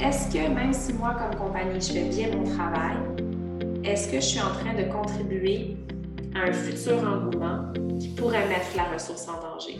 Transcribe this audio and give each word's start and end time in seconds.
est-ce 0.00 0.32
que 0.32 0.48
même 0.48 0.72
si 0.72 0.92
moi, 0.92 1.14
comme 1.14 1.38
compagnie, 1.38 1.80
je 1.80 1.92
fais 1.92 2.08
bien 2.08 2.36
mon 2.36 2.44
travail, 2.44 2.96
est-ce 3.84 4.08
que 4.08 4.16
je 4.16 4.26
suis 4.26 4.40
en 4.40 4.50
train 4.50 4.74
de 4.74 4.84
contribuer 4.92 5.76
à 6.34 6.48
un 6.48 6.52
futur 6.52 7.02
engouement 7.02 7.72
qui 7.98 8.08
pourrait 8.08 8.46
mettre 8.48 8.76
la 8.76 8.84
ressource 8.92 9.26
en 9.28 9.40
danger? 9.40 9.78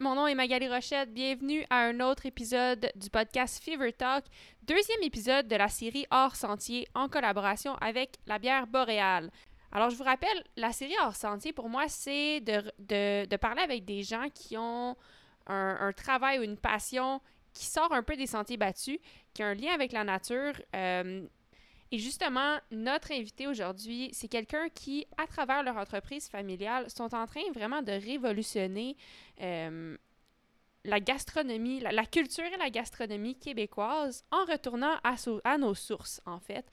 Mon 0.00 0.14
nom 0.14 0.26
est 0.26 0.34
Magali 0.34 0.66
Rochette. 0.66 1.12
Bienvenue 1.12 1.62
à 1.68 1.80
un 1.80 2.00
autre 2.00 2.24
épisode 2.24 2.90
du 2.96 3.10
podcast 3.10 3.62
Fever 3.62 3.92
Talk, 3.92 4.24
deuxième 4.62 5.02
épisode 5.02 5.46
de 5.46 5.56
la 5.56 5.68
série 5.68 6.06
Hors 6.10 6.36
Sentier 6.36 6.88
en 6.94 7.08
collaboration 7.08 7.74
avec 7.82 8.16
la 8.26 8.38
bière 8.38 8.66
boréale. 8.66 9.30
Alors, 9.72 9.90
je 9.90 9.96
vous 9.96 10.04
rappelle, 10.04 10.42
la 10.56 10.72
série 10.72 10.94
Hors 11.02 11.14
Sentier, 11.14 11.52
pour 11.52 11.68
moi, 11.68 11.84
c'est 11.88 12.40
de, 12.40 13.36
parler 13.36 13.60
avec 13.60 13.84
des 13.84 14.02
gens 14.02 14.28
qui 14.34 14.56
ont 14.56 14.96
un, 15.46 15.92
travail 15.92 16.38
ou 16.38 16.42
une 16.44 16.56
passion 16.56 17.20
qui 17.52 17.66
sort 17.66 17.92
un 17.92 18.02
peu 18.02 18.16
des 18.16 18.26
sentiers 18.26 18.56
battus, 18.56 18.98
qui 19.34 19.42
a 19.42 19.48
un 19.48 19.54
lien 19.54 19.74
avec 19.74 19.92
la 19.92 20.04
nature. 20.04 20.54
Euh, 20.74 21.26
et 21.92 21.98
justement, 21.98 22.58
notre 22.70 23.12
invité 23.12 23.48
aujourd'hui, 23.48 24.10
c'est 24.12 24.28
quelqu'un 24.28 24.68
qui, 24.68 25.06
à 25.16 25.26
travers 25.26 25.62
leur 25.64 25.76
entreprise 25.76 26.28
familiale, 26.28 26.88
sont 26.88 27.14
en 27.14 27.26
train 27.26 27.40
vraiment 27.52 27.82
de 27.82 27.92
révolutionner 27.92 28.96
euh, 29.40 29.96
la 30.84 31.00
gastronomie, 31.00 31.80
la, 31.80 32.06
culture 32.06 32.44
et 32.44 32.56
la 32.56 32.70
gastronomie 32.70 33.34
québécoise 33.34 34.24
en 34.30 34.44
retournant 34.44 34.94
à, 35.02 35.58
nos 35.58 35.74
sources, 35.74 36.20
en 36.26 36.38
fait. 36.38 36.64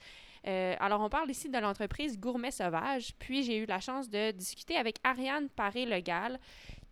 Euh, 0.46 0.76
alors, 0.78 1.00
on 1.00 1.08
parle 1.08 1.30
ici 1.30 1.48
de 1.48 1.58
l'entreprise 1.58 2.18
Gourmet 2.18 2.52
Sauvage, 2.52 3.12
puis 3.18 3.42
j'ai 3.42 3.58
eu 3.58 3.66
la 3.66 3.80
chance 3.80 4.08
de 4.08 4.30
discuter 4.30 4.76
avec 4.76 4.98
Ariane 5.02 5.48
Paré-Legal, 5.48 6.38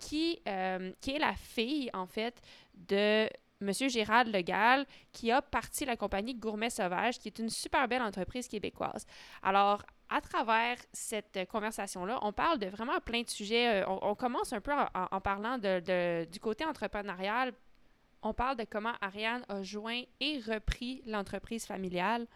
qui, 0.01 0.41
euh, 0.49 0.93
qui 1.01 1.13
est 1.13 1.19
la 1.21 1.35
fille, 1.35 1.91
en 1.95 2.07
fait, 2.07 2.43
de 2.89 3.29
M. 3.61 3.73
Gérald 3.73 4.35
Legal, 4.35 4.87
qui 5.13 5.31
a 5.31 5.43
parti 5.43 5.85
la 5.85 5.97
compagnie 5.97 6.35
Gourmet 6.35 6.71
Sauvage, 6.71 7.19
qui 7.19 7.29
est 7.29 7.39
une 7.39 7.49
super 7.51 7.89
belle 7.89 8.03
entreprise 8.03 8.49
québécoise. 8.49 9.07
Alors, 9.43 9.83
à 10.09 10.21
travers 10.21 10.77
cette 10.93 11.47
conversation-là, 11.49 12.19
on 12.23 12.33
parle 12.33 12.59
de 12.59 12.67
vraiment 12.67 13.01
plein 13.01 13.23
de 13.23 13.29
sujets. 13.29 13.83
Euh, 13.83 13.89
on, 13.89 14.15
commence 14.15 14.53
un 14.53 14.61
peu 14.61 14.73
en, 14.73 15.21
parlant 15.21 15.59
du 15.59 16.41
côté 16.41 16.65
entrepreneurial. 16.65 17.53
On 18.23 18.33
parle 18.33 18.57
de 18.57 18.65
comment 18.65 18.93
Ariane 19.01 19.45
a 19.49 19.63
joint 19.63 20.03
et 20.21 20.39
repris 20.39 21.03
l'entreprise 21.07 21.67
familiale. 21.67 22.27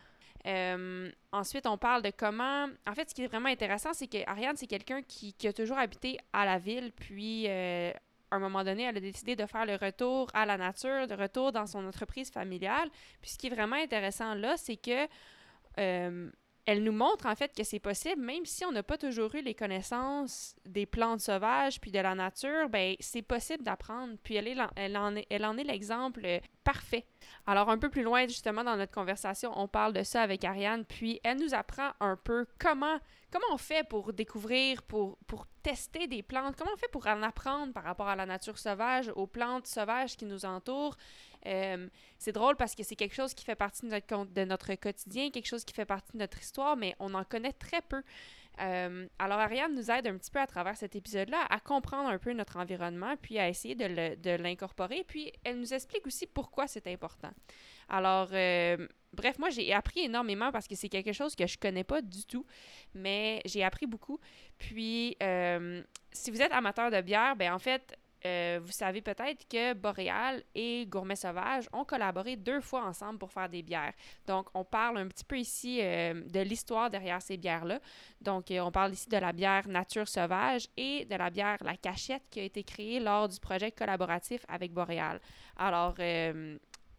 Euh, 0.47 1.11
ensuite, 1.33 1.67
on 1.67 1.77
parle 1.77 2.03
de 2.03 2.11
comment. 2.17 2.67
En 2.87 2.95
fait, 2.95 3.11
ce 3.11 3.15
qui 3.15 3.23
est 3.23 3.27
vraiment 3.27 3.49
intéressant, 3.49 3.93
c'est 3.93 4.07
que 4.07 4.19
Ariane, 4.29 4.57
c'est 4.57 4.67
quelqu'un 4.67 5.03
qui, 5.03 5.35
a 5.47 5.53
toujours 5.53 5.79
habité 5.79 6.19
à 6.33 6.45
la 6.45 6.59
ville, 6.59 6.93
puis 6.93 7.45
euh, 7.49 7.93
à 8.31 8.37
un 8.37 8.39
moment 8.39 8.65
donné, 8.65 8.85
elle 8.85 8.97
a 8.97 9.01
décidé 9.01 9.37
de 9.37 9.47
faire 9.47 9.67
le 9.67 9.77
retour 9.77 10.29
à 10.35 10.47
la 10.47 10.57
nature, 10.57 11.07
de 11.07 11.15
retour 11.15 11.53
dans 11.53 11.67
son 11.67 11.87
entreprise 11.87 12.31
familiale. 12.31 12.89
Puis 13.21 13.33
ce 13.33 13.39
qui 13.39 13.49
est 13.49 13.55
vraiment 13.55 13.77
intéressant 13.77 14.35
là, 14.35 14.57
c'est 14.57 14.77
que 14.77 15.09
euh, 15.79 16.31
elle 16.67 16.83
nous 16.83 16.93
montre 16.93 17.27
en 17.27 17.35
fait 17.35 17.55
que 17.55 17.65
c'est 17.65 17.79
possible, 17.79 18.21
même 18.21 18.45
si 18.45 18.65
on 18.65 18.73
n'a 18.73 18.83
pas 18.83 18.99
toujours 18.99 19.35
eu 19.35 19.43
les 19.43 19.55
connaissances 19.55 20.55
des 20.67 20.87
plantes 20.87 21.21
sauvages 21.21 21.81
puis 21.81 21.91
de 21.91 21.99
la 21.99 22.15
nature, 22.15 22.69
ben 22.69 22.95
c'est 23.01 23.23
possible 23.23 23.65
d'apprendre. 23.65 24.15
Puis 24.23 24.37
elle, 24.37 24.49
est, 24.49 24.57
elle, 24.77 24.97
en 24.97 25.17
est, 25.17 25.45
en 25.45 25.57
est 25.57 25.65
l'exemple 25.65 26.27
parfait. 26.65 27.07
Alors 27.47 27.71
un 27.71 27.79
peu 27.79 27.91
plus 27.91 28.03
loin 28.03 28.27
justement 28.27 28.65
dans 28.65 28.77
notre 28.77 28.93
conversation, 28.93 29.53
on 29.57 29.69
parle 29.69 29.93
de 29.93 30.03
ça 30.03 30.23
avec 30.23 30.45
Ariane, 30.45 30.85
puis 30.85 31.21
elle 31.25 31.39
nous 31.39 31.55
apprend 31.55 31.91
un 32.01 32.17
peu 32.17 32.47
comment 32.59 32.99
comment 33.31 33.47
on 33.53 33.59
fait 33.59 33.87
pour 33.89 34.13
découvrir, 34.13 34.83
pour, 34.83 35.19
pour 35.27 35.47
tester 35.63 36.07
des 36.07 36.23
plantes, 36.23 36.57
comment 36.57 36.73
on 36.75 36.77
fait 36.77 36.91
pour 36.91 37.07
en 37.07 37.23
apprendre 37.23 37.73
par 37.73 37.85
rapport 37.85 38.09
à 38.09 38.17
la 38.17 38.27
nature 38.27 38.59
sauvage, 38.59 39.11
aux 39.15 39.27
plantes 39.27 39.67
sauvages 39.67 40.17
qui 40.17 40.25
nous 40.25 40.45
entourent. 40.45 40.97
Euh, 41.47 41.89
c'est 42.19 42.33
drôle 42.33 42.57
parce 42.57 42.75
que 42.75 42.83
c'est 42.83 42.97
quelque 42.97 43.15
chose 43.15 43.35
qui 43.35 43.45
fait 43.45 43.55
partie 43.55 43.87
de 43.87 44.45
notre, 44.45 44.75
quotidien, 44.75 45.31
quelque 45.31 45.47
chose 45.47 45.65
qui 45.65 45.75
fait 45.75 45.85
partie 45.85 46.13
de 46.13 46.19
notre 46.19 46.39
histoire, 46.41 46.77
mais 46.77 46.95
on 46.99 47.15
en 47.15 47.25
connaît 47.25 47.53
très 47.53 47.81
peu. 47.83 48.03
Euh, 48.61 49.07
alors, 49.19 49.39
Ariane 49.39 49.75
nous 49.75 49.91
aide 49.91 50.07
un 50.07 50.19
petit 50.19 50.31
peu 50.31 50.39
à 50.39 50.47
travers 50.47 50.77
cet 50.77 50.95
épisode-là 50.95 51.47
à 51.49 51.61
comprendre 51.61 52.11
un 52.11 52.19
peu 52.19 52.33
notre 52.33 52.59
environnement, 52.59 53.15
puis 53.17 53.39
à 53.39 53.49
essayer 53.49 53.75
de 53.75 54.37
l'incorporer. 54.37 55.05
Puis, 55.07 55.33
elle 55.45 55.59
nous 55.59 55.73
explique 55.73 56.07
aussi 56.07 56.27
pourquoi 56.27 56.67
c'est 56.67 56.87
important. 56.87 57.31
Alors, 57.89 58.29
euh, 58.33 58.87
bref, 59.15 59.39
moi, 59.39 59.49
j'ai 59.49 59.73
appris 59.73 60.01
énormément 60.01 60.53
parce 60.53 60.69
que 60.69 60.75
c'est 60.75 60.91
quelque 60.91 61.13
chose 61.13 61.35
que 61.35 61.47
je 61.47 61.57
connais 61.57 61.85
pas 61.85 62.03
du 62.03 62.25
tout, 62.27 62.45
mais 62.93 63.41
j'ai 63.47 63.65
appris 63.65 63.87
beaucoup. 63.87 64.21
Puis, 64.59 65.17
si 66.13 66.31
vous 66.31 66.43
êtes 66.43 66.53
amateur 66.53 66.91
de 66.91 67.01
bière, 67.01 67.37
ben 67.37 67.55
en 67.55 67.59
fait, 67.59 67.97
euh, 68.25 68.61
vous 68.63 68.73
savez 68.73 69.01
peut-être 69.01 69.47
que 69.49 69.73
Boréal 69.75 70.43
et 70.55 70.87
Gourmet 70.87 71.17
Sauvage 71.17 71.69
ont 71.73 71.85
collaboré 71.85 72.37
deux 72.37 72.61
fois 72.61 72.85
ensemble 72.85 73.19
pour 73.19 73.31
faire 73.33 73.49
des 73.49 73.63
bières. 73.63 73.93
Donc, 74.27 74.49
on 74.55 74.65
parle 74.65 74.99
un 74.99 75.09
petit 75.09 75.25
peu 75.25 75.39
ici 75.39 75.79
de 75.79 76.41
l'histoire 76.41 76.91
derrière 76.91 77.23
ces 77.23 77.37
bières-là. 77.37 77.81
Donc, 78.21 78.47
on 78.51 78.71
parle 78.71 78.93
ici 78.93 79.09
de 79.09 79.17
la 79.17 79.33
bière 79.33 79.67
Nature 79.69 80.09
Sauvage 80.09 80.69
et 80.77 81.05
de 81.05 81.15
la 81.15 81.31
bière 81.31 81.59
La 81.63 81.77
Cachette 81.77 82.25
qui 82.31 82.41
a 82.41 82.45
été 82.45 82.63
créée 82.63 83.01
lors 83.01 83.29
du 83.29 83.41
projet 83.41 83.71
collaboratif 83.73 84.45
avec 84.49 84.73
Boréal. 84.73 85.21
Alors, 85.57 85.95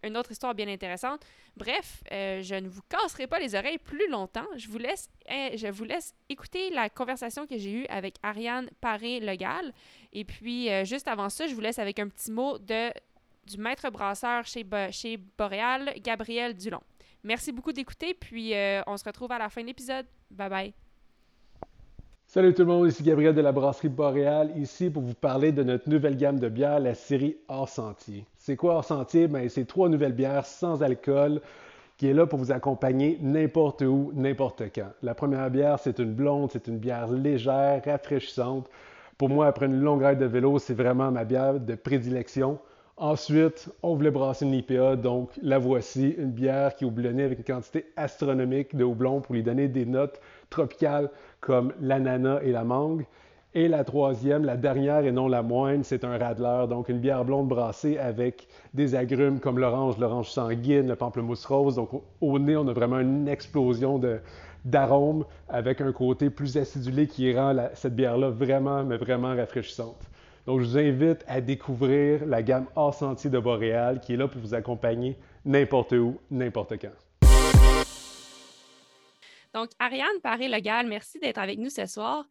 une 0.04 0.18
autre 0.18 0.32
histoire 0.32 0.56
bien 0.56 0.68
intéressante. 0.68 1.22
Bref, 1.56 2.04
euh, 2.12 2.42
je 2.42 2.56
ne 2.56 2.68
vous 2.68 2.82
casserai 2.90 3.28
pas 3.28 3.40
les 3.40 3.56
oreilles 3.56 3.78
plus 3.78 4.10
longtemps. 4.10 4.48
Je 4.58 4.68
vous 4.68 4.78
laisse, 4.78 5.10
eh, 5.30 5.58
je 5.58 5.68
vous 5.68 5.84
laisse 5.84 6.14
écouter 6.30 6.70
la 6.72 6.90
conversation 6.90 7.46
que 7.46 7.58
j'ai 7.58 7.72
eue 7.72 7.86
avec 7.88 8.16
Ariane 8.24 8.70
Paré-Legal. 8.82 9.74
Et 10.14 10.26
puis, 10.26 10.70
euh, 10.70 10.86
juste 10.86 11.08
avant 11.08 11.30
ça, 11.30 11.48
je 11.48 11.54
vous 11.54 11.62
laisse 11.62 11.80
avec 11.80 12.00
un 12.00 12.08
petit 12.08 12.32
mot 12.32 12.58
de, 12.58 12.90
du 13.46 13.58
maître 13.58 13.90
brasseur 13.90 14.46
chez, 14.46 14.66
chez 14.92 15.18
Boréal, 15.38 15.94
Gabriel 16.02 16.56
Dulon. 16.56 16.82
Merci 17.24 17.52
beaucoup 17.52 17.72
d'écouter, 17.72 18.16
puis 18.16 18.56
euh, 18.56 18.82
on 18.88 18.98
se 18.98 19.04
retrouve 19.04 19.32
à 19.32 19.38
la 19.38 19.50
fin 19.50 19.62
de 19.62 19.68
l'épisode. 19.68 20.06
Bye 20.32 20.50
bye. 20.50 20.74
Salut 22.26 22.54
tout 22.54 22.62
le 22.62 22.68
monde, 22.68 22.88
ici 22.88 23.04
Gabriel 23.04 23.36
de 23.36 23.42
la 23.42 23.52
brasserie 23.52 23.90
Boréal, 23.90 24.58
ici 24.58 24.90
pour 24.90 25.04
vous 25.04 25.14
parler 25.14 25.52
de 25.52 25.64
notre 25.64 25.90
nouvelle 25.90 26.16
gamme 26.16 26.40
de 26.40 26.48
bières, 26.48 26.80
la 26.80 26.96
série 26.96 27.36
Hors 27.50 27.68
Sentier. 27.68 28.26
C'est 28.44 28.56
quoi 28.56 28.74
Hors 28.74 28.86
Sentier? 28.86 29.28
Ben, 29.28 29.48
c'est 29.50 29.66
trois 29.66 29.88
nouvelles 29.88 30.14
bières 30.14 30.48
sans 30.48 30.82
alcool 30.82 31.42
qui 31.98 32.08
est 32.08 32.14
là 32.14 32.26
pour 32.26 32.40
vous 32.40 32.52
accompagner 32.52 33.20
n'importe 33.22 33.84
où, 33.84 34.12
n'importe 34.16 34.64
quand. 34.74 34.90
La 35.04 35.14
première 35.14 35.52
bière, 35.52 35.78
c'est 35.78 36.00
une 36.00 36.12
blonde, 36.12 36.50
c'est 36.52 36.68
une 36.68 36.80
bière 36.80 37.08
légère, 37.12 37.84
rafraîchissante. 37.86 38.68
Pour 39.20 39.30
moi, 39.30 39.46
après 39.46 39.68
une 39.68 39.80
longue 39.80 40.04
ride 40.04 40.18
de 40.18 40.26
vélo, 40.26 40.58
c'est 40.58 40.74
vraiment 40.74 41.12
ma 41.12 41.24
bière 41.24 41.60
de 41.60 41.76
prédilection. 41.76 42.58
Ensuite, 42.98 43.70
on 43.84 43.94
voulait 43.94 44.10
brasser 44.10 44.46
une 44.46 44.56
IPA, 44.56 44.96
donc 44.96 45.30
la 45.44 45.60
voici, 45.60 46.16
une 46.18 46.32
bière 46.32 46.74
qui 46.74 46.84
est 46.84 46.88
houblonnée 46.88 47.24
avec 47.24 47.38
une 47.38 47.46
quantité 47.46 47.92
astronomique 47.96 48.76
de 48.76 48.84
houblon 48.84 49.22
pour 49.22 49.36
lui 49.36 49.44
donner 49.44 49.68
des 49.68 49.86
notes 49.86 50.20
tropicales 50.50 51.12
comme 51.42 51.74
l'ananas 51.80 52.40
et 52.42 52.52
la 52.52 52.64
mangue. 52.64 53.06
Et 53.54 53.68
la 53.68 53.84
troisième, 53.84 54.46
la 54.46 54.56
dernière 54.56 55.06
et 55.06 55.12
non 55.12 55.28
la 55.28 55.42
moindre, 55.42 55.84
c'est 55.84 56.06
un 56.06 56.18
radler, 56.18 56.68
donc 56.70 56.88
une 56.88 57.00
bière 57.00 57.26
blonde 57.26 57.50
brassée 57.50 57.98
avec 57.98 58.48
des 58.74 58.96
agrumes 58.96 59.42
comme 59.42 59.60
l'orange, 59.60 59.98
l'orange 59.98 60.30
sanguine, 60.30 60.88
le 60.88 60.96
pamplemousse 60.96 61.46
rose. 61.46 61.76
Donc 61.76 61.90
au 62.22 62.40
nez, 62.40 62.56
on 62.56 62.66
a 62.70 62.72
vraiment 62.72 63.00
une 63.00 63.28
explosion 63.28 64.00
d'arômes 64.64 65.26
avec 65.50 65.82
un 65.82 65.92
côté 65.92 66.30
plus 66.30 66.56
acidulé 66.56 67.08
qui 67.08 67.36
rend 67.36 67.54
cette 67.74 67.94
bière-là 67.94 68.30
vraiment, 68.30 68.86
mais 68.86 68.96
vraiment 68.96 69.36
rafraîchissante. 69.36 70.00
Donc 70.46 70.62
je 70.62 70.66
vous 70.68 70.78
invite 70.78 71.26
à 71.28 71.42
découvrir 71.42 72.26
la 72.26 72.42
gamme 72.44 72.68
hors 72.78 72.98
de 72.98 73.40
Boréal 73.40 74.00
qui 74.00 74.14
est 74.14 74.18
là 74.18 74.30
pour 74.30 74.40
vous 74.40 74.54
accompagner 74.54 75.18
n'importe 75.44 75.92
où, 75.92 76.18
n'importe 76.32 76.76
quand. 76.80 77.28
Donc, 79.54 79.72
Ariane 79.80 80.22
Paré-Legal, 80.24 80.88
merci 80.88 81.20
d'être 81.20 81.38
avec 81.38 81.60
nous 81.60 81.70
ce 81.70 81.86
soir. 81.86 82.24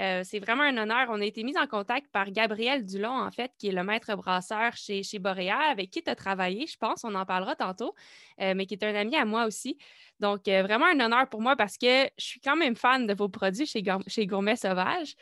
Euh, 0.00 0.22
c'est 0.24 0.38
vraiment 0.38 0.62
un 0.62 0.76
honneur. 0.78 1.08
On 1.10 1.20
a 1.20 1.24
été 1.24 1.44
mis 1.44 1.56
en 1.58 1.66
contact 1.66 2.08
par 2.10 2.30
Gabriel 2.30 2.84
Dulon, 2.84 3.10
en 3.10 3.30
fait, 3.30 3.52
qui 3.58 3.68
est 3.68 3.72
le 3.72 3.84
maître 3.84 4.14
brasseur 4.16 4.74
chez, 4.74 5.02
chez 5.02 5.18
Boréal, 5.18 5.70
avec 5.70 5.90
qui 5.90 6.02
tu 6.02 6.10
as 6.10 6.14
travaillé, 6.14 6.66
je 6.66 6.76
pense, 6.78 7.04
on 7.04 7.14
en 7.14 7.26
parlera 7.26 7.54
tantôt, 7.54 7.94
euh, 8.40 8.54
mais 8.56 8.66
qui 8.66 8.74
est 8.74 8.84
un 8.84 8.94
ami 8.94 9.16
à 9.16 9.24
moi 9.24 9.44
aussi. 9.44 9.76
Donc, 10.18 10.48
euh, 10.48 10.62
vraiment 10.62 10.86
un 10.86 10.98
honneur 11.00 11.28
pour 11.28 11.42
moi 11.42 11.54
parce 11.54 11.76
que 11.76 12.04
je 12.18 12.24
suis 12.24 12.40
quand 12.40 12.56
même 12.56 12.76
fan 12.76 13.06
de 13.06 13.14
vos 13.14 13.28
produits 13.28 13.66
chez, 13.66 13.82
chez 14.06 14.26
Gourmet 14.26 14.56
Sauvage. 14.56 15.14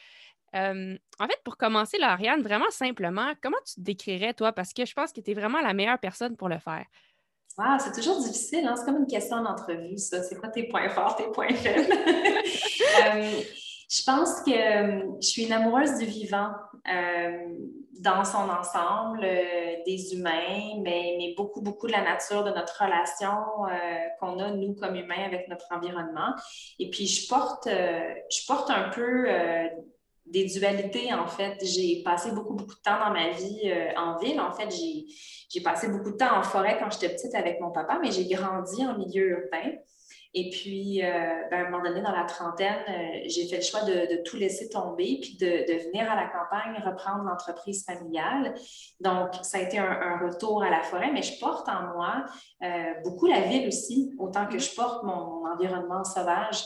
en 0.54 1.26
fait, 1.26 1.40
pour 1.44 1.56
commencer, 1.56 1.98
là, 1.98 2.12
Ariane, 2.12 2.42
vraiment 2.42 2.70
simplement, 2.70 3.32
comment 3.42 3.58
tu 3.66 3.74
te 3.74 3.80
décrirais, 3.80 4.34
toi, 4.34 4.52
parce 4.52 4.72
que 4.72 4.84
je 4.84 4.94
pense 4.94 5.12
que 5.12 5.20
tu 5.20 5.32
es 5.32 5.34
vraiment 5.34 5.60
la 5.60 5.74
meilleure 5.74 5.98
personne 5.98 6.36
pour 6.36 6.48
le 6.48 6.58
faire 6.58 6.86
c'est 7.78 7.92
toujours 7.92 8.20
difficile, 8.20 8.66
hein? 8.66 8.74
c'est 8.76 8.84
comme 8.84 8.98
une 8.98 9.06
question 9.06 9.42
d'entrevue, 9.42 9.98
ça. 9.98 10.22
C'est 10.22 10.36
quoi 10.36 10.48
tes 10.48 10.64
points 10.64 10.88
forts, 10.90 11.16
tes 11.16 11.30
points 11.30 11.54
faibles? 11.54 11.92
Euh, 13.14 13.42
je 13.88 14.02
pense 14.04 14.40
que 14.42 14.50
euh, 14.50 15.16
je 15.20 15.26
suis 15.26 15.44
une 15.44 15.52
amoureuse 15.52 15.98
du 15.98 16.04
vivant. 16.04 16.50
dans 18.00 18.24
son 18.24 18.48
ensemble, 18.48 19.26
des 19.84 20.14
humains, 20.14 20.80
mais, 20.82 21.34
beaucoup, 21.36 21.60
beaucoup 21.60 21.88
de 21.88 21.92
la 21.92 22.02
nature 22.02 22.44
de 22.44 22.50
notre 22.50 22.84
relation 22.84 23.34
qu'on 24.20 24.38
a, 24.38 24.52
nous, 24.52 24.74
comme 24.76 24.94
humains, 24.94 25.24
avec 25.26 25.48
notre 25.48 25.66
environnement. 25.72 26.32
Et 26.78 26.90
puis, 26.90 27.08
je 27.08 27.28
porte, 27.28 27.66
je 27.66 28.46
porte 28.46 28.70
un 28.70 28.90
peu 28.90 29.26
des 30.30 30.44
dualités, 30.44 31.12
en 31.12 31.26
fait. 31.26 31.58
J'ai 31.64 32.02
passé 32.02 32.30
beaucoup, 32.32 32.54
beaucoup 32.54 32.74
de 32.74 32.80
temps 32.80 32.98
dans 32.98 33.12
ma 33.12 33.30
vie 33.30 33.62
euh, 33.64 33.90
en 33.96 34.18
ville. 34.18 34.40
En 34.40 34.52
fait, 34.52 34.68
j'ai 35.48 35.60
passé 35.60 35.88
beaucoup 35.88 36.12
de 36.12 36.16
temps 36.16 36.38
en 36.38 36.42
forêt 36.42 36.78
quand 36.78 36.90
j'étais 36.90 37.14
petite 37.14 37.34
avec 37.34 37.60
mon 37.60 37.70
papa, 37.70 37.98
mais 38.00 38.10
j'ai 38.10 38.26
grandi 38.26 38.84
en 38.84 38.96
milieu 38.96 39.30
urbain. 39.30 39.72
Et 40.34 40.50
puis, 40.50 41.02
euh, 41.02 41.08
ben, 41.50 41.64
à 41.64 41.66
un 41.66 41.70
moment 41.70 41.82
donné, 41.82 42.02
dans 42.02 42.12
la 42.12 42.24
trentaine, 42.24 42.84
euh, 42.88 43.20
j'ai 43.26 43.48
fait 43.48 43.56
le 43.56 43.62
choix 43.62 43.82
de, 43.82 44.22
tout 44.24 44.36
laisser 44.36 44.68
tomber, 44.68 45.18
puis 45.22 45.36
de, 45.40 45.88
venir 45.88 46.10
à 46.10 46.16
la 46.16 46.26
campagne 46.26 46.82
reprendre 46.84 47.24
l'entreprise 47.24 47.84
familiale. 47.84 48.54
Donc, 49.00 49.30
ça 49.42 49.58
a 49.58 49.62
été 49.62 49.78
un, 49.78 49.90
un, 49.90 50.18
retour 50.28 50.62
à 50.62 50.70
la 50.70 50.82
forêt, 50.82 51.10
mais 51.12 51.22
je 51.22 51.38
porte 51.40 51.68
en 51.68 51.94
moi 51.94 52.24
beaucoup 53.04 53.26
la 53.26 53.40
ville 53.42 53.66
aussi, 53.68 54.14
autant 54.18 54.46
que 54.46 54.58
je 54.58 54.74
porte 54.74 55.02
mon 55.02 55.46
environnement 55.46 56.04
sauvage. 56.04 56.62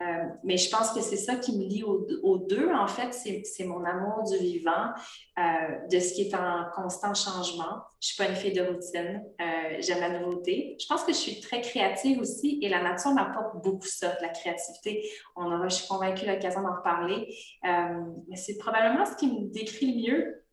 Euh, 0.00 0.28
mais 0.44 0.56
je 0.56 0.70
pense 0.70 0.92
que 0.92 1.00
c'est 1.00 1.16
ça 1.16 1.34
qui 1.36 1.58
me 1.58 1.64
lie 1.64 1.82
aux, 1.82 2.38
deux. 2.38 2.70
En 2.72 2.86
fait, 2.86 3.12
c'est 3.12 3.64
mon 3.64 3.84
amour 3.84 4.22
du 4.30 4.38
vivant, 4.38 4.92
euh, 5.38 5.42
de 5.90 5.98
ce 5.98 6.14
qui 6.14 6.22
est 6.22 6.34
en 6.34 6.66
constant 6.74 7.14
changement. 7.14 7.82
Je 8.00 8.06
ne 8.06 8.12
suis 8.12 8.16
pas 8.16 8.28
une 8.28 8.36
fille 8.36 8.52
de 8.52 8.62
routine. 8.62 9.24
Euh, 9.40 9.76
j'aime 9.80 10.00
la 10.00 10.20
nouveauté. 10.20 10.76
Je 10.80 10.86
pense 10.86 11.02
que 11.02 11.12
je 11.12 11.18
suis 11.18 11.40
très 11.40 11.60
créative 11.60 12.20
aussi 12.20 12.60
et 12.62 12.68
la 12.68 12.80
nature 12.80 13.10
m'apporte 13.10 13.60
beaucoup 13.62 13.86
ça, 13.86 14.08
de 14.08 14.22
la 14.22 14.28
créativité. 14.28 15.08
On 15.34 15.46
aura, 15.46 15.68
je 15.68 15.74
suis 15.74 15.88
convaincue, 15.88 16.26
l'occasion 16.26 16.62
d'en 16.62 16.76
reparler. 16.76 17.34
mais 17.64 18.36
c'est 18.36 18.56
probablement 18.58 19.04
ce 19.04 19.16
qui 19.16 19.26
me 19.26 19.52
décrit 19.52 19.92
le 19.92 20.00
mieux. 20.00 20.44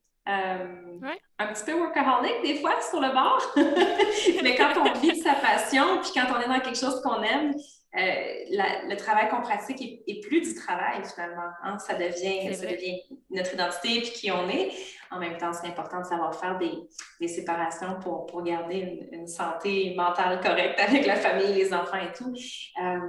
Un 1.37 1.47
petit 1.53 1.65
peu 1.65 1.73
workaholic 1.73 2.41
des 2.41 2.55
fois 2.61 2.81
sur 2.81 2.99
le 2.99 3.09
bord, 3.09 3.39
mais 4.43 4.55
quand 4.55 4.73
on 4.79 4.99
vit 4.99 5.11
de 5.11 5.21
sa 5.21 5.35
passion, 5.35 5.99
puis 6.01 6.11
quand 6.15 6.25
on 6.33 6.41
est 6.41 6.47
dans 6.47 6.61
quelque 6.61 6.79
chose 6.79 6.99
qu'on 7.01 7.21
aime, 7.21 7.53
euh, 7.97 8.87
le 8.89 8.95
travail 8.95 9.29
qu'on 9.29 9.41
pratique 9.41 9.81
est, 10.05 10.19
plus 10.21 10.41
du 10.41 10.53
travail 10.53 11.01
finalement. 11.13 11.49
Hein. 11.63 11.77
Ça, 11.79 11.93
devient, 11.93 12.53
ça 12.53 12.65
devient 12.65 12.99
notre 13.29 13.53
identité 13.53 13.97
et 13.97 14.01
qui 14.01 14.31
on 14.31 14.49
est. 14.49 14.71
En 15.11 15.19
même 15.19 15.37
temps, 15.37 15.53
c'est 15.53 15.67
important 15.67 16.01
de 16.01 16.05
savoir 16.05 16.35
faire 16.35 16.57
des, 16.57 16.73
des 17.21 17.27
séparations 17.27 17.99
pour, 18.01 18.25
pour 18.25 18.43
garder 18.43 19.07
une, 19.11 19.27
santé 19.27 19.93
mentale 19.95 20.41
correcte 20.41 20.79
avec 20.79 21.05
la 21.05 21.15
famille, 21.15 21.53
les 21.53 21.73
enfants 21.73 21.97
et 21.97 22.11
tout. 22.11 22.33
Euh, 22.81 22.99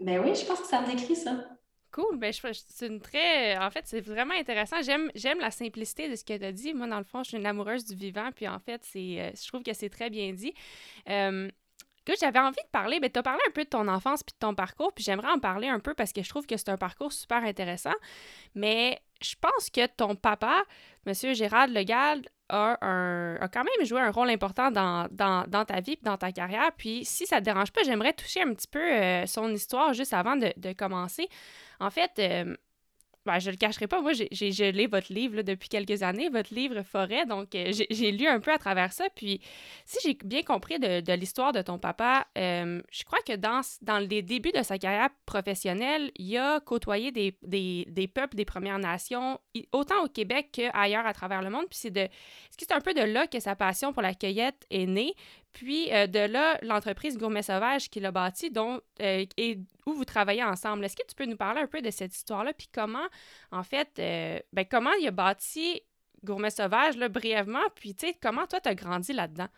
mais 0.00 0.18
oui, 0.18 0.34
je 0.34 0.44
pense 0.44 0.60
que 0.60 0.66
ça 0.66 0.82
me 0.82 0.86
décrit 0.86 1.16
ça. 1.16 1.44
Cool. 1.90 2.18
Ben, 2.18 2.32
c'est 2.32 2.86
une 2.86 3.00
très. 3.00 3.56
En 3.56 3.70
fait, 3.70 3.86
c'est 3.86 4.02
vraiment 4.02 4.34
intéressant. 4.34 4.76
J'aime, 4.82 5.10
j'aime 5.14 5.40
la 5.40 5.50
simplicité 5.50 6.10
de 6.10 6.16
ce 6.16 6.24
que 6.24 6.36
tu 6.36 6.44
as 6.44 6.52
dit. 6.52 6.74
Moi, 6.74 6.86
dans 6.86 6.98
le 6.98 7.04
fond, 7.04 7.22
je 7.22 7.30
suis 7.30 7.38
une 7.38 7.46
amoureuse 7.46 7.86
du 7.86 7.96
vivant. 7.96 8.28
Puis, 8.36 8.46
en 8.46 8.58
fait, 8.58 8.82
c'est, 8.84 9.20
euh, 9.20 9.30
je 9.34 9.48
trouve 9.48 9.62
que 9.62 9.72
c'est 9.72 9.88
très 9.88 10.10
bien 10.10 10.34
dit 10.34 10.52
j'avais 12.20 12.38
envie 12.38 12.62
de 12.62 12.70
parler, 12.70 12.96
mais 12.96 13.08
ben, 13.08 13.12
tu 13.12 13.18
as 13.18 13.22
parlé 13.22 13.40
un 13.46 13.50
peu 13.50 13.64
de 13.64 13.68
ton 13.68 13.88
enfance 13.88 14.22
puis 14.22 14.32
de 14.34 14.38
ton 14.38 14.54
parcours, 14.54 14.92
puis 14.92 15.04
j'aimerais 15.04 15.30
en 15.30 15.38
parler 15.38 15.68
un 15.68 15.80
peu 15.80 15.94
parce 15.94 16.12
que 16.12 16.22
je 16.22 16.28
trouve 16.28 16.46
que 16.46 16.56
c'est 16.56 16.70
un 16.70 16.76
parcours 16.76 17.12
super 17.12 17.42
intéressant. 17.44 17.94
Mais 18.54 19.00
je 19.20 19.34
pense 19.40 19.70
que 19.70 19.86
ton 19.86 20.14
papa, 20.14 20.62
M. 21.06 21.14
Gérald 21.34 21.74
Legal, 21.74 22.22
a, 22.48 22.78
un, 22.80 23.36
a 23.36 23.48
quand 23.48 23.64
même 23.64 23.86
joué 23.86 24.00
un 24.00 24.10
rôle 24.10 24.30
important 24.30 24.70
dans, 24.70 25.06
dans, 25.10 25.64
ta 25.64 25.80
vie 25.80 25.92
et 25.92 25.98
dans 26.02 26.16
ta 26.16 26.32
carrière. 26.32 26.70
Puis 26.76 27.04
si 27.04 27.26
ça 27.26 27.40
te 27.40 27.44
dérange 27.44 27.72
pas, 27.72 27.82
j'aimerais 27.82 28.12
toucher 28.12 28.42
un 28.42 28.54
petit 28.54 28.68
peu 28.68 28.80
euh, 28.80 29.26
son 29.26 29.52
histoire 29.52 29.92
juste 29.92 30.14
avant 30.14 30.36
de, 30.36 30.72
commencer. 30.72 31.28
En 31.80 31.90
fait, 31.90 32.12
euh, 32.18 32.56
ben, 33.28 33.38
je 33.40 33.50
le 33.50 33.58
cacherai 33.58 33.86
pas, 33.86 34.00
moi, 34.00 34.12
j'ai 34.14 34.52
gelé 34.52 34.86
votre 34.86 35.12
livre 35.12 35.42
depuis 35.42 35.68
quelques 35.68 36.02
années, 36.02 36.30
votre 36.30 36.54
livre 36.54 36.80
Forêt, 36.82 37.26
donc 37.26 37.54
euh, 37.54 37.72
j'ai 37.90 38.10
lu 38.10 38.26
un 38.26 38.40
peu 38.40 38.50
à 38.50 38.56
travers 38.56 38.90
ça. 38.90 39.04
Puis, 39.14 39.42
si 39.84 39.98
j'ai 40.02 40.16
bien 40.24 40.42
compris 40.42 40.78
de, 40.78 41.12
l'histoire 41.12 41.52
de 41.52 41.60
ton 41.60 41.78
papa, 41.78 42.26
euh, 42.38 42.80
je 42.90 43.04
crois 43.04 43.18
que 43.26 43.36
dans, 43.36 43.60
dans 43.82 43.98
les 43.98 44.22
débuts 44.22 44.52
de 44.52 44.62
sa 44.62 44.78
carrière 44.78 45.10
professionnelle, 45.26 46.10
il 46.16 46.38
a 46.38 46.60
côtoyé 46.60 47.12
des, 47.12 47.36
des, 47.42 47.84
des 47.90 48.08
peuples 48.08 48.34
des 48.34 48.46
Premières 48.46 48.78
Nations, 48.78 49.38
autant 49.72 50.02
au 50.02 50.08
Québec 50.08 50.48
qu'ailleurs 50.52 51.06
à 51.06 51.12
travers 51.12 51.42
le 51.42 51.50
monde. 51.50 51.66
Puis, 51.68 51.80
c'est 51.82 51.90
de. 51.90 52.00
Est-ce 52.00 52.56
que 52.56 52.64
c'est 52.66 52.72
un 52.72 52.80
peu 52.80 52.94
de 52.94 53.02
là 53.02 53.26
que 53.26 53.40
sa 53.40 53.56
passion 53.56 53.92
pour 53.92 54.00
la 54.00 54.14
cueillette 54.14 54.64
est 54.70 54.86
née? 54.86 55.14
Puis 55.52 55.92
euh, 55.92 56.06
de 56.06 56.20
là, 56.20 56.58
l'entreprise 56.62 57.18
Gourmet 57.18 57.42
Sauvage 57.42 57.90
qui 57.90 58.00
l'a 58.00 58.10
bâti, 58.10 58.52
euh, 58.56 59.24
et 59.36 59.58
où 59.86 59.92
vous 59.92 60.04
travaillez 60.04 60.44
ensemble. 60.44 60.84
Est-ce 60.84 60.96
que 60.96 61.06
tu 61.06 61.14
peux 61.14 61.24
nous 61.24 61.36
parler 61.36 61.60
un 61.60 61.66
peu 61.66 61.80
de 61.80 61.90
cette 61.90 62.14
histoire-là? 62.14 62.52
Puis 62.52 62.68
comment, 62.72 63.06
en 63.50 63.62
fait, 63.62 63.88
euh, 63.98 64.38
ben, 64.52 64.66
comment 64.70 64.92
il 65.00 65.08
a 65.08 65.10
bâti 65.10 65.82
Gourmet 66.22 66.50
Sauvage, 66.50 66.96
brièvement? 66.96 67.64
Puis, 67.74 67.94
tu 67.94 68.06
sais, 68.06 68.18
comment 68.20 68.46
toi, 68.46 68.60
tu 68.60 68.68
as 68.68 68.74
grandi 68.74 69.12
là-dedans? 69.12 69.48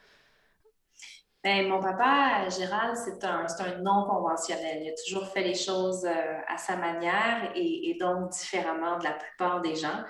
Ben, 1.43 1.69
mon 1.69 1.81
papa, 1.81 2.49
Gérald, 2.51 2.97
c'est 2.97 3.25
un, 3.25 3.47
un 3.47 3.79
non 3.79 4.05
conventionnel. 4.05 4.83
Il 4.83 4.91
a 4.91 4.95
toujours 5.07 5.27
fait 5.33 5.43
les 5.43 5.55
choses 5.55 6.07
à 6.07 6.59
sa 6.59 6.77
manière 6.77 7.51
et, 7.55 7.97
donc 7.99 8.31
différemment 8.31 8.99
de 8.99 9.05
la 9.05 9.13
plupart 9.13 9.63
des 9.63 9.75
gens. 9.75 10.05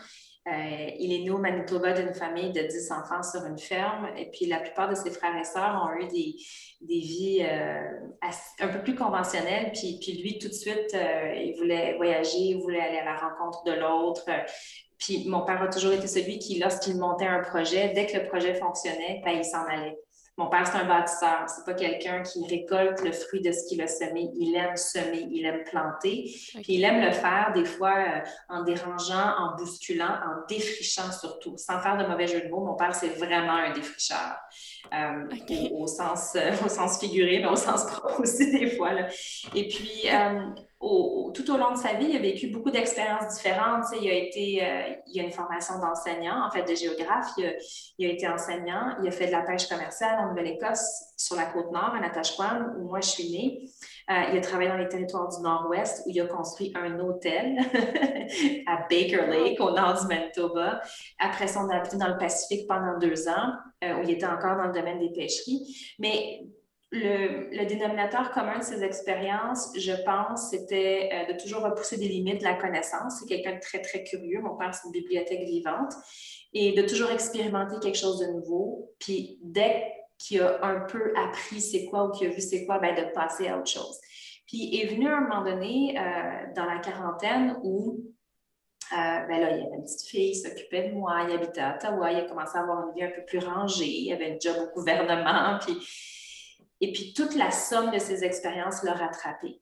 Euh, 0.50 0.90
il 0.98 1.12
est 1.12 1.22
né 1.22 1.30
au 1.30 1.38
Manitoba 1.38 1.92
d'une 1.92 2.14
famille 2.14 2.52
de 2.52 2.62
10 2.62 2.92
enfants 2.92 3.22
sur 3.22 3.44
une 3.44 3.58
ferme. 3.58 4.08
Et 4.16 4.30
puis, 4.30 4.46
la 4.46 4.58
plupart 4.58 4.88
de 4.88 4.94
ses 4.94 5.10
frères 5.10 5.36
et 5.36 5.44
sœurs 5.44 5.80
ont 5.84 5.96
eu 6.00 6.08
des, 6.08 6.36
des 6.80 7.00
vies 7.00 7.42
euh, 7.42 8.28
un 8.60 8.68
peu 8.68 8.82
plus 8.82 8.94
conventionnelles. 8.94 9.70
Puis, 9.72 9.98
puis 10.00 10.20
lui, 10.20 10.38
tout 10.38 10.48
de 10.48 10.54
suite, 10.54 10.94
euh, 10.94 11.34
il 11.36 11.56
voulait 11.56 11.94
voyager, 11.96 12.38
il 12.38 12.58
voulait 12.58 12.80
aller 12.80 12.98
à 12.98 13.04
la 13.04 13.16
rencontre 13.16 13.62
de 13.64 13.72
l'autre. 13.72 14.24
Puis 14.98 15.26
mon 15.28 15.44
père 15.44 15.62
a 15.62 15.68
toujours 15.68 15.92
été 15.92 16.06
celui 16.06 16.38
qui, 16.38 16.58
lorsqu'il 16.58 16.96
montait 16.98 17.26
un 17.26 17.40
projet, 17.40 17.92
dès 17.94 18.06
que 18.06 18.18
le 18.18 18.24
projet 18.24 18.54
fonctionnait, 18.54 19.22
ben, 19.24 19.32
il 19.32 19.44
s'en 19.44 19.64
allait. 19.64 19.98
Mon 20.40 20.46
père, 20.46 20.66
c'est 20.66 20.78
un 20.78 20.86
bâtisseur. 20.86 21.44
C'est 21.48 21.66
pas 21.66 21.74
quelqu'un 21.74 22.22
qui 22.22 22.46
récolte 22.48 23.04
le 23.04 23.12
fruit 23.12 23.42
de 23.42 23.52
ce 23.52 23.68
qu'il 23.68 23.82
a 23.82 23.86
semé. 23.86 24.30
Il 24.38 24.56
aime 24.56 24.74
semer, 24.74 25.28
il 25.30 25.44
aime 25.44 25.64
planter. 25.64 26.32
Puis 26.54 26.76
il 26.76 26.82
aime 26.82 27.02
le 27.02 27.12
faire 27.12 27.52
des 27.54 27.66
fois 27.66 27.94
euh, 27.94 28.20
en 28.48 28.62
dérangeant, 28.62 29.34
en 29.38 29.54
bousculant, 29.56 30.06
en 30.06 30.46
défrichant 30.48 31.12
surtout. 31.12 31.58
Sans 31.58 31.78
faire 31.80 31.98
de 31.98 32.06
mauvais 32.06 32.26
jeu 32.26 32.40
de 32.40 32.48
mots, 32.48 32.64
mon 32.64 32.74
père, 32.74 32.94
c'est 32.94 33.10
vraiment 33.10 33.52
un 33.52 33.74
défricheur. 33.74 34.38
Euh, 34.94 35.28
au, 35.74 35.86
sens, 35.86 36.32
euh, 36.36 36.52
au 36.64 36.70
sens 36.70 36.98
figuré, 36.98 37.40
mais 37.40 37.48
au 37.48 37.56
sens 37.56 37.84
propre 37.84 38.20
aussi 38.20 38.50
des 38.50 38.70
fois. 38.70 38.92
Et 39.54 39.68
puis, 39.68 40.08
tout 40.80 41.50
au 41.50 41.58
long 41.58 41.72
de 41.72 41.76
sa 41.76 41.92
vie, 41.92 42.06
il 42.08 42.16
a 42.16 42.20
vécu 42.20 42.46
beaucoup 42.46 42.70
d'expériences 42.70 43.36
différentes. 43.36 43.84
il 44.00 44.08
a 44.08 44.14
été, 44.14 44.64
euh, 44.64 44.94
il 45.06 45.20
a 45.20 45.24
une 45.24 45.30
formation 45.30 45.78
d'enseignant, 45.78 46.46
en 46.46 46.50
fait, 46.50 46.62
de 46.62 46.74
géographe. 46.74 47.28
Il 47.98 48.06
a, 48.06 48.10
été 48.10 48.26
enseignant. 48.26 48.96
Il 49.02 49.08
a 49.08 49.10
fait 49.10 49.26
de 49.26 49.32
la 49.32 49.42
pêche 49.42 49.68
commerciale 49.68 50.18
en 50.20 50.28
Nouvelle-Écosse, 50.30 51.12
sur 51.18 51.36
la 51.36 51.44
côte 51.44 51.70
nord, 51.70 51.94
à 51.94 52.00
Natashquan, 52.00 52.76
où 52.78 52.88
moi 52.88 53.00
je 53.02 53.08
suis 53.10 53.30
née. 53.30 53.68
Euh, 54.10 54.30
il 54.32 54.38
a 54.38 54.40
travaillé 54.40 54.70
dans 54.70 54.78
les 54.78 54.88
territoires 54.88 55.28
du 55.28 55.42
Nord-Ouest, 55.42 56.04
où 56.06 56.10
il 56.10 56.20
a 56.22 56.26
construit 56.26 56.72
un 56.74 56.98
hôtel 56.98 57.58
à 58.66 58.78
Baker 58.90 59.26
Lake, 59.28 59.60
au 59.60 59.72
nord 59.72 60.00
du 60.00 60.06
Manitoba. 60.06 60.80
Après 61.18 61.46
ça, 61.46 61.60
on 61.62 61.68
a 61.68 61.76
habité 61.76 61.98
dans 61.98 62.08
le 62.08 62.16
Pacifique 62.16 62.66
pendant 62.66 62.98
deux 62.98 63.28
ans, 63.28 63.52
euh, 63.84 63.96
où 63.96 64.02
il 64.02 64.10
était 64.10 64.26
encore 64.26 64.56
dans 64.56 64.66
le 64.66 64.72
domaine 64.72 64.98
des 64.98 65.10
pêcheries. 65.10 65.94
Mais 65.98 66.40
le, 66.92 67.64
dénominateur 67.66 68.32
commun 68.32 68.58
de 68.58 68.64
ces 68.64 68.82
expériences, 68.82 69.70
je 69.78 69.92
pense, 70.04 70.50
c'était 70.50 71.08
euh, 71.12 71.32
de 71.32 71.38
toujours 71.38 71.62
repousser 71.62 71.96
des 71.96 72.08
limites 72.08 72.38
de 72.38 72.44
la 72.44 72.54
connaissance. 72.54 73.20
C'est 73.20 73.28
quelqu'un 73.28 73.54
de 73.54 73.60
très, 73.60 73.80
très 73.80 74.02
curieux. 74.02 74.40
Mon 74.40 74.56
père, 74.56 74.74
c'est 74.74 74.86
une 74.86 74.92
bibliothèque 74.92 75.44
vivante. 75.44 75.92
Et 76.52 76.72
de 76.72 76.82
toujours 76.82 77.10
expérimenter 77.10 77.76
quelque 77.80 77.98
chose 77.98 78.18
de 78.18 78.26
nouveau. 78.26 78.92
Puis 78.98 79.38
dès 79.42 79.84
qu'il 80.18 80.42
a 80.42 80.64
un 80.64 80.80
peu 80.80 81.12
appris 81.16 81.60
c'est 81.60 81.86
quoi 81.86 82.06
ou 82.06 82.10
qu'il 82.10 82.26
a 82.26 82.30
vu 82.30 82.40
c'est 82.40 82.66
quoi, 82.66 82.78
ben, 82.78 82.94
de 82.94 83.12
passer 83.12 83.48
à 83.48 83.58
autre 83.58 83.70
chose. 83.70 83.98
Puis 84.46 84.80
est 84.80 84.88
venu 84.88 85.08
un 85.08 85.20
moment 85.20 85.44
donné, 85.44 85.96
euh, 85.96 86.52
dans 86.56 86.64
la 86.64 86.80
quarantaine, 86.80 87.56
où 87.62 88.00
euh, 88.92 88.96
ben 88.96 89.40
là, 89.40 89.50
il 89.56 89.62
y 89.62 89.66
avait 89.66 89.76
une 89.76 89.84
petite 89.84 90.08
fille, 90.08 90.30
il 90.30 90.34
s'occupait 90.34 90.88
de 90.88 90.94
moi, 90.94 91.24
il 91.28 91.34
habitait 91.36 91.60
à 91.60 91.76
Ottawa, 91.76 92.10
il 92.10 92.18
a 92.18 92.22
commencé 92.22 92.58
à 92.58 92.62
avoir 92.62 92.88
une 92.88 92.94
vie 92.94 93.04
un 93.04 93.10
peu 93.10 93.24
plus 93.24 93.38
rangée, 93.38 93.86
il 93.86 94.12
avait 94.12 94.32
un 94.32 94.38
job 94.40 94.56
au 94.58 94.74
gouvernement, 94.74 95.58
puis 95.64 95.76
et 96.80 96.92
puis, 96.92 97.12
toute 97.14 97.34
la 97.34 97.50
somme 97.50 97.90
de 97.90 97.98
ces 97.98 98.24
expériences 98.24 98.82
l'a 98.82 98.94
rattrapé. 98.94 99.60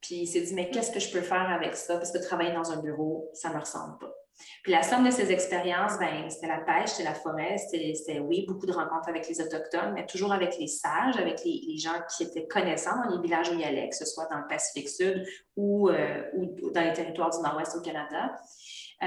Puis, 0.00 0.16
il 0.16 0.26
s'est 0.26 0.40
dit, 0.40 0.54
mais 0.54 0.70
qu'est-ce 0.70 0.90
que 0.90 1.00
je 1.00 1.10
peux 1.12 1.20
faire 1.20 1.48
avec 1.50 1.74
ça? 1.76 1.96
Parce 1.96 2.10
que 2.10 2.18
travailler 2.18 2.52
dans 2.52 2.70
un 2.72 2.82
bureau, 2.82 3.30
ça 3.34 3.48
ne 3.48 3.54
me 3.54 3.60
ressemble 3.60 3.98
pas. 3.98 4.12
Puis, 4.62 4.72
la 4.72 4.82
somme 4.82 5.04
de 5.04 5.10
ces 5.10 5.32
expériences, 5.32 5.98
ben, 5.98 6.28
c'était 6.28 6.48
la 6.48 6.58
pêche, 6.58 6.90
c'était 6.90 7.08
la 7.08 7.14
forêt, 7.14 7.56
c'était, 7.58 8.18
oui, 8.18 8.44
beaucoup 8.46 8.66
de 8.66 8.72
rencontres 8.72 9.08
avec 9.08 9.28
les 9.28 9.40
Autochtones, 9.40 9.94
mais 9.94 10.06
toujours 10.06 10.32
avec 10.32 10.58
les 10.58 10.66
sages, 10.66 11.16
avec 11.16 11.42
les, 11.44 11.78
gens 11.78 12.02
qui 12.14 12.24
étaient 12.24 12.46
connaissants 12.46 12.96
dans 13.02 13.16
les 13.16 13.22
villages 13.22 13.48
où 13.50 13.54
il 13.54 13.64
allait, 13.64 13.88
que 13.88 13.96
ce 13.96 14.04
soit 14.04 14.26
dans 14.30 14.38
le 14.38 14.46
Pacifique 14.46 14.88
Sud 14.88 15.24
ou, 15.56 15.88
euh, 15.88 16.22
ou 16.34 16.70
dans 16.70 16.82
les 16.82 16.92
territoires 16.92 17.30
du 17.30 17.38
Nord-Ouest 17.38 17.76
au 17.76 17.80
Canada. 17.80 18.36
Euh, 19.02 19.06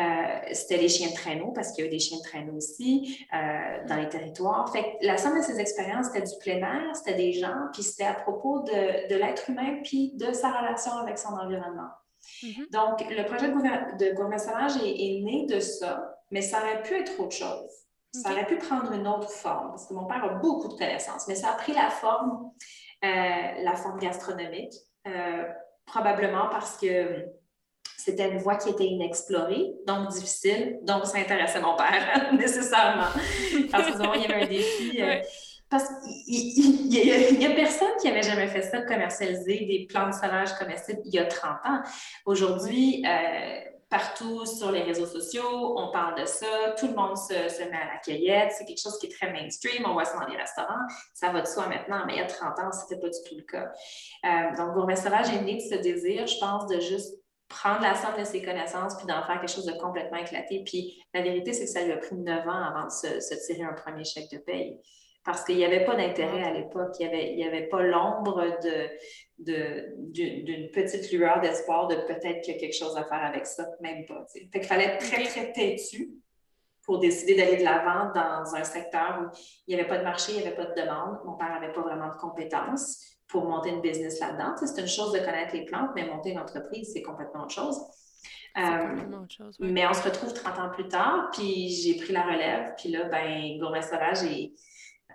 c'était 0.54 0.78
les 0.78 0.88
chiens 0.88 1.10
de 1.10 1.16
traîneau, 1.16 1.52
parce 1.52 1.72
qu'il 1.72 1.84
y 1.84 1.88
a 1.88 1.90
eu 1.90 1.92
des 1.92 2.00
chiens 2.00 2.20
de 2.20 2.24
traîneau 2.24 2.54
aussi 2.54 3.26
euh, 3.34 3.88
dans 3.88 3.96
les 3.96 4.08
territoires. 4.08 4.72
Fait 4.72 4.84
que 4.84 5.06
la 5.06 5.18
somme 5.18 5.38
de 5.38 5.44
ces 5.44 5.60
expériences, 5.60 6.08
c'était 6.08 6.22
du 6.22 6.38
plein 6.40 6.58
air, 6.58 6.96
c'était 6.96 7.16
des 7.16 7.34
gens, 7.34 7.68
puis 7.74 7.82
c'était 7.82 8.06
à 8.06 8.14
propos 8.14 8.60
de, 8.60 9.10
de 9.10 9.16
l'être 9.16 9.50
humain, 9.50 9.80
puis 9.84 10.12
de 10.16 10.32
sa 10.32 10.52
relation 10.52 10.92
avec 10.94 11.18
son 11.18 11.34
environnement. 11.34 11.90
Mm-hmm. 12.44 12.72
Donc, 12.72 13.10
le 13.10 13.24
projet 13.26 13.50
de, 13.50 14.16
gourmet 14.16 14.38
sauvage 14.38 14.76
est, 14.78 15.22
né 15.24 15.48
de 15.48 15.60
ça. 15.60 16.18
mais 16.32 16.42
ça 16.42 16.60
aurait 16.60 16.84
pu 16.84 16.94
être 16.94 17.20
autre 17.20 17.36
chose. 17.36 17.72
Ça 18.14 18.32
aurait 18.32 18.48
pu 18.48 18.58
prendre 18.58 18.92
une 18.92 19.08
autre 19.08 19.30
forme, 19.30 19.70
parce 19.70 19.88
que 19.88 19.94
mon 19.94 20.06
père 20.06 20.24
a 20.24 20.30
beaucoup 20.36 20.68
de 20.68 20.74
connaissances, 20.74 21.28
mais 21.28 21.36
ça 21.36 21.50
a 21.50 21.54
pris 21.54 21.74
la 21.74 21.90
forme, 21.90 22.52
euh, 23.04 23.08
la 23.64 23.76
forme 23.76 24.00
gastronomique, 24.00 24.74
euh, 25.08 25.44
probablement 25.86 26.50
parce 26.50 26.78
que 26.78 27.26
c'était 28.00 28.30
une 28.30 28.38
voie 28.38 28.56
qui 28.56 28.70
était 28.70 28.86
inexplorée, 28.86 29.74
donc 29.86 30.10
difficile, 30.10 30.80
donc 30.84 31.06
ça 31.06 31.18
intéressait 31.18 31.62
mon 31.62 31.76
père 31.76 32.34
nécessairement. 32.34 33.10
Parce 33.72 33.92
qu'il 33.92 34.22
y 34.22 34.26
avait 34.26 34.44
un 34.44 34.48
défi. 34.48 35.02
Euh, 35.02 35.16
parce 35.70 35.86
qu'il 35.88 36.90
n'y 36.90 37.46
a, 37.46 37.52
personne 37.52 37.92
qui 38.02 38.08
avait 38.08 38.24
jamais 38.24 38.48
fait 38.48 38.64
ça, 38.64 38.82
commercialiser 38.82 39.66
des 39.66 39.86
plantes 39.88 40.16
sauvages 40.16 40.54
comestibles 40.58 41.02
il 41.06 41.14
y 41.14 41.20
a 41.20 41.26
30 41.26 41.52
ans. 41.66 41.82
Aujourd'hui, 42.26 43.04
partout 43.90 44.46
sur 44.46 44.72
les 44.72 44.84
réseaux 44.84 45.06
sociaux, 45.06 45.78
on 45.78 45.92
parle 45.92 46.20
de 46.22 46.26
ça, 46.26 46.76
tout 46.78 46.88
le 46.88 46.94
monde 46.94 47.18
se, 47.18 47.34
met 47.34 47.76
à 47.76 47.94
la 47.94 48.00
cueillette, 48.04 48.52
c'est 48.52 48.66
quelque 48.66 48.82
chose 48.82 48.98
qui 49.00 49.08
est 49.08 49.10
très 49.10 49.32
mainstream, 49.32 49.84
on 49.86 49.94
voit 49.94 50.06
ça 50.06 50.20
dans 50.20 50.28
les 50.28 50.38
restaurants, 50.38 50.86
ça 51.14 51.32
va 51.32 51.42
de 51.42 51.48
soi 51.48 51.68
maintenant, 51.68 52.04
mais 52.06 52.14
il 52.14 52.20
y 52.20 52.22
a 52.22 52.28
30 52.28 52.60
ans, 52.60 52.72
ce 52.72 52.82
n'était 52.82 53.02
pas 53.02 53.10
du 53.10 53.18
tout 53.28 53.36
le 53.36 53.44
cas. 53.44 53.72
Euh, 54.26 54.56
donc, 54.56 54.74
Gourmet 54.74 54.96
Sauvage 54.96 55.30
est 55.30 55.42
né 55.42 55.56
de 55.56 55.62
ce 55.62 55.82
désir, 55.82 56.28
je 56.28 56.38
pense, 56.40 56.68
de 56.68 56.80
juste 56.80 57.16
prendre 57.50 57.82
la 57.82 57.96
somme 57.96 58.18
de 58.18 58.24
ses 58.24 58.42
connaissances 58.42 58.96
puis 58.96 59.08
d'en 59.08 59.24
faire 59.24 59.40
quelque 59.40 59.52
chose 59.52 59.66
de 59.66 59.74
complètement 59.74 60.20
éclaté. 60.20 60.64
Puis 60.66 61.04
la 61.14 61.22
vérité, 61.22 61.52
c'est 61.52 61.66
que 61.66 61.72
ça 61.72 61.84
lui 61.84 61.92
a 61.92 61.98
pris 61.98 62.16
9 62.16 62.48
ans 62.48 62.52
avant 62.52 62.86
de 62.86 63.20
se 63.20 63.48
tirer 63.48 63.64
un 63.64 63.74
premier 63.74 64.06
chèque 64.06 64.32
de 64.32 64.38
paye 64.38 64.80
parce 65.26 65.44
qu'il 65.44 65.58
n'y 65.58 65.66
avait 65.66 65.84
pas 65.84 65.96
d'intérêt 65.96 66.44
à 66.44 66.54
l'époque. 66.54 66.96
Il 67.00 67.08
n'y 67.08 67.44
avait, 67.44 67.58
avait 67.58 67.68
pas 67.68 67.84
l'ombre 67.84 68.58
d'une 69.38 70.72
petite 70.72 71.12
lueur 71.12 71.42
d'espoir 71.42 71.88
de 71.88 71.96
peut-être 71.96 72.42
qu'il 72.42 72.54
y 72.54 72.58
a 72.58 72.60
quelque 72.60 72.76
chose 72.76 72.96
à 72.98 73.04
faire 73.04 73.24
avec 73.24 73.46
ça, 73.46 73.66
même 73.82 74.06
pas. 74.06 74.26
Fait 74.34 74.60
qu'il 74.60 74.64
fallait 74.64 74.86
être 74.86 75.06
très, 75.06 75.24
très 75.24 75.52
têtu 75.52 76.12
pour 76.84 77.00
décider 77.00 77.36
d'aller 77.36 77.58
de 77.58 77.64
l'avant 77.64 78.12
dans 78.14 78.56
un 78.56 78.64
secteur 78.64 79.22
où 79.22 79.38
il 79.68 79.76
n'y 79.76 79.80
avait 79.80 79.90
pas 79.90 79.98
de 79.98 80.04
marché, 80.04 80.32
il 80.32 80.42
n'y 80.42 80.48
avait 80.48 80.56
pas 80.56 80.66
de 80.66 80.82
demande. 80.82 81.20
Mon 81.26 81.34
père 81.34 81.50
n'avait 81.50 81.74
pas 81.74 81.82
vraiment 81.82 82.08
de 82.08 82.18
compétences 82.18 83.19
pour 83.30 83.46
monter 83.46 83.70
une 83.70 83.82
business 83.82 84.20
là-dedans. 84.20 84.56
C'est 84.58 84.82
une 84.82 84.88
chose 84.88 85.14
de 85.14 85.20
connaître 85.20 85.56
les 85.56 85.64
plantes, 85.64 85.92
mais 85.96 86.06
monter 86.06 86.32
une 86.32 86.40
entreprise, 86.40 86.92
c'est 86.94 87.04
complètement 87.04 87.44
autre 87.44 87.54
chose. 87.54 87.80
Euh, 88.58 88.96
chose 89.30 89.56
Mais 89.60 89.88
on 89.88 89.94
se 89.94 90.04
retrouve 90.04 90.34
30 90.34 90.60
ans 90.60 90.70
plus 90.70 90.88
tard, 90.88 91.30
puis 91.32 91.70
j'ai 91.70 91.96
pris 91.96 92.12
la 92.12 92.24
relève, 92.24 92.74
puis 92.78 92.90
là, 92.90 93.06
ben, 93.06 93.58
Gourmet 93.60 93.84
Sauvage 93.84 94.24
est 94.24 94.54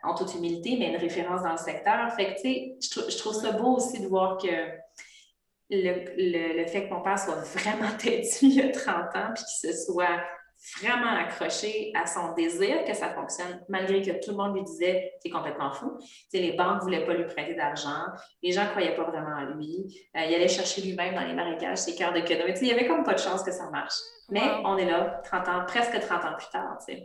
en 0.04 0.14
toute 0.14 0.34
humilité, 0.34 0.76
mais 0.78 0.90
une 0.90 0.96
référence 0.96 1.42
dans 1.42 1.52
le 1.52 1.58
secteur. 1.58 2.12
Fait 2.14 2.34
que, 2.34 2.40
tu 2.40 2.80
sais, 2.80 3.10
je, 3.10 3.18
trouve 3.18 3.34
ça 3.34 3.52
beau 3.52 3.76
aussi 3.76 4.00
de 4.00 4.06
voir 4.06 4.38
que 4.38 4.46
le, 5.70 6.58
le, 6.62 6.66
fait 6.66 6.88
que 6.88 6.94
mon 6.94 7.02
père 7.02 7.18
soit 7.18 7.34
vraiment 7.34 7.90
têtu 7.98 8.46
il 8.46 8.54
y 8.54 8.62
a 8.62 8.70
30 8.70 9.16
ans, 9.16 9.32
puis 9.34 9.44
qu'il 9.44 9.72
se 9.72 9.84
soit 9.86 10.22
vraiment 10.80 11.16
accroché 11.16 11.92
à 11.94 12.06
son 12.06 12.32
désir 12.32 12.84
que 12.84 12.94
ça 12.94 13.10
fonctionne, 13.10 13.62
malgré 13.68 14.00
que 14.02 14.12
tout 14.24 14.30
le 14.30 14.36
monde 14.36 14.54
lui 14.54 14.64
disait 14.64 15.12
c'est 15.20 15.30
complètement 15.30 15.72
fou. 15.72 15.98
les 16.32 16.52
banques 16.52 16.78
ne 16.78 16.80
voulaient 16.80 17.04
pas 17.04 17.14
lui 17.14 17.26
prêter 17.26 17.54
d'argent, 17.54 18.06
les 18.42 18.52
gens 18.52 18.64
ne 18.64 18.70
croyaient 18.70 18.94
pas 18.94 19.04
vraiment 19.04 19.36
en 19.36 19.54
lui. 19.54 19.84
Euh, 20.16 20.24
il 20.24 20.34
allait 20.34 20.48
chercher 20.48 20.82
lui-même 20.82 21.14
dans 21.14 21.24
les 21.24 21.34
marécages 21.34 21.78
ses 21.78 21.94
cœurs 21.94 22.12
de 22.12 22.20
cadeaux. 22.20 22.44
Il 22.60 22.66
n'y 22.66 22.72
avait 22.72 22.86
comme 22.86 23.04
pas 23.04 23.14
de 23.14 23.20
chance 23.20 23.42
que 23.42 23.52
ça 23.52 23.70
marche. 23.70 23.94
Mais 24.30 24.42
on 24.64 24.76
est 24.78 24.86
là, 24.86 25.20
30 25.24 25.48
ans, 25.48 25.64
presque 25.66 25.98
30 26.00 26.24
ans 26.24 26.36
plus 26.36 26.48
tard. 26.50 26.78
Oui, 26.88 27.00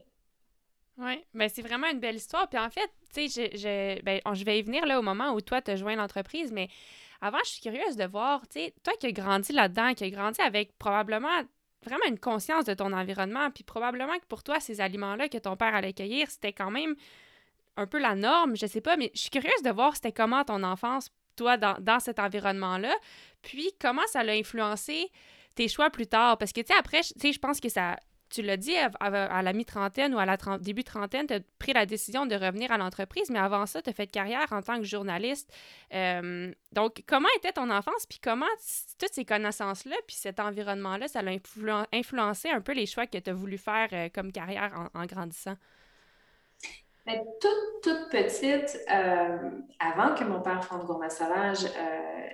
mais 0.97 1.15
ben, 1.33 1.49
c'est 1.49 1.61
vraiment 1.61 1.87
une 1.87 1.99
belle 1.99 2.15
histoire. 2.15 2.47
Puis 2.47 2.59
en 2.59 2.69
fait, 2.69 2.89
tu 3.13 3.27
sais, 3.27 3.51
je, 3.51 3.57
je, 3.57 4.01
ben, 4.03 4.21
je 4.33 4.43
vais 4.45 4.59
y 4.59 4.61
venir 4.61 4.85
là 4.85 4.99
au 4.99 5.01
moment 5.01 5.31
où 5.31 5.41
toi, 5.41 5.61
tu 5.61 5.71
as 5.71 5.75
joint 5.75 5.95
l'entreprise, 5.95 6.51
mais 6.51 6.69
avant, 7.21 7.39
je 7.43 7.49
suis 7.49 7.61
curieuse 7.61 7.97
de 7.97 8.05
voir, 8.05 8.47
tu 8.47 8.59
sais, 8.59 8.73
toi 8.83 8.93
qui 8.99 9.07
as 9.07 9.11
grandi 9.11 9.51
là-dedans, 9.51 9.93
qui 9.93 10.05
as 10.05 10.09
grandi 10.09 10.41
avec 10.41 10.77
probablement 10.77 11.41
vraiment 11.83 12.05
une 12.07 12.19
conscience 12.19 12.65
de 12.65 12.73
ton 12.73 12.93
environnement, 12.93 13.49
puis 13.51 13.63
probablement 13.63 14.17
que 14.19 14.25
pour 14.25 14.43
toi, 14.43 14.59
ces 14.59 14.81
aliments-là 14.81 15.29
que 15.29 15.37
ton 15.37 15.55
père 15.55 15.73
allait 15.73 15.93
cueillir, 15.93 16.29
c'était 16.29 16.53
quand 16.53 16.71
même 16.71 16.95
un 17.77 17.87
peu 17.87 17.99
la 17.99 18.15
norme, 18.15 18.57
je 18.57 18.65
sais 18.65 18.81
pas, 18.81 18.97
mais 18.97 19.11
je 19.13 19.21
suis 19.21 19.29
curieuse 19.29 19.61
de 19.63 19.69
voir 19.69 19.95
c'était 19.95 20.11
comment 20.11 20.43
ton 20.43 20.63
enfance, 20.63 21.09
toi, 21.35 21.55
dans, 21.57 21.99
cet 21.99 22.19
environnement-là, 22.19 22.93
puis 23.41 23.71
comment 23.79 24.05
ça 24.07 24.23
l'a 24.23 24.33
influencé 24.33 25.09
tes 25.55 25.69
choix 25.69 25.89
plus 25.89 26.07
tard, 26.07 26.37
parce 26.37 26.51
que, 26.51 26.61
tu 26.61 26.67
sais, 26.67 26.77
après, 26.77 27.01
tu 27.01 27.13
sais, 27.17 27.31
je 27.31 27.39
pense 27.39 27.59
que 27.59 27.69
ça, 27.69 27.95
tu 28.29 28.41
l'as 28.41 28.57
dit, 28.57 28.75
à, 28.75 29.41
la 29.41 29.53
mi-trentaine 29.53 30.13
ou 30.13 30.19
à 30.19 30.25
la 30.25 30.37
début 30.59 30.83
trentaine, 30.83 31.27
tu 31.27 31.33
as 31.33 31.39
pris 31.57 31.73
la 31.73 31.85
décision 31.85 32.25
de 32.25 32.35
revenir 32.35 32.71
à 32.71 32.77
l'entreprise, 32.77 33.29
mais 33.29 33.39
avant 33.39 33.65
ça, 33.65 33.81
tu 33.81 33.89
as 33.89 33.93
fait 33.93 34.07
carrière 34.07 34.51
en 34.51 34.61
tant 34.61 34.77
que 34.77 34.83
journaliste. 34.83 35.51
Euh, 35.93 36.51
donc, 36.71 37.03
comment 37.07 37.29
était 37.37 37.53
ton 37.53 37.69
enfance, 37.69 38.05
puis 38.07 38.19
comment 38.21 38.45
toutes 38.99 39.13
ces 39.13 39.25
connaissances-là, 39.25 39.95
puis 40.07 40.15
cet 40.15 40.39
environnement-là, 40.39 41.07
ça 41.07 41.19
a 41.19 41.87
influencé 41.93 42.49
un 42.49 42.61
peu 42.61 42.73
les 42.73 42.85
choix 42.85 43.07
que 43.07 43.17
tu 43.17 43.29
as 43.29 43.33
voulu 43.33 43.57
faire 43.57 43.89
euh, 43.93 44.09
comme 44.13 44.31
carrière 44.31 44.89
en 44.93 45.05
grandissant? 45.05 45.55
Toute, 47.17 47.81
toute 47.83 48.09
petite, 48.09 48.79
euh, 48.91 49.49
avant 49.79 50.15
que 50.15 50.23
mon 50.23 50.41
père 50.41 50.63
fonde 50.63 50.85
Gourmet 50.85 51.09
Sauvage, 51.09 51.65
euh, 51.65 52.29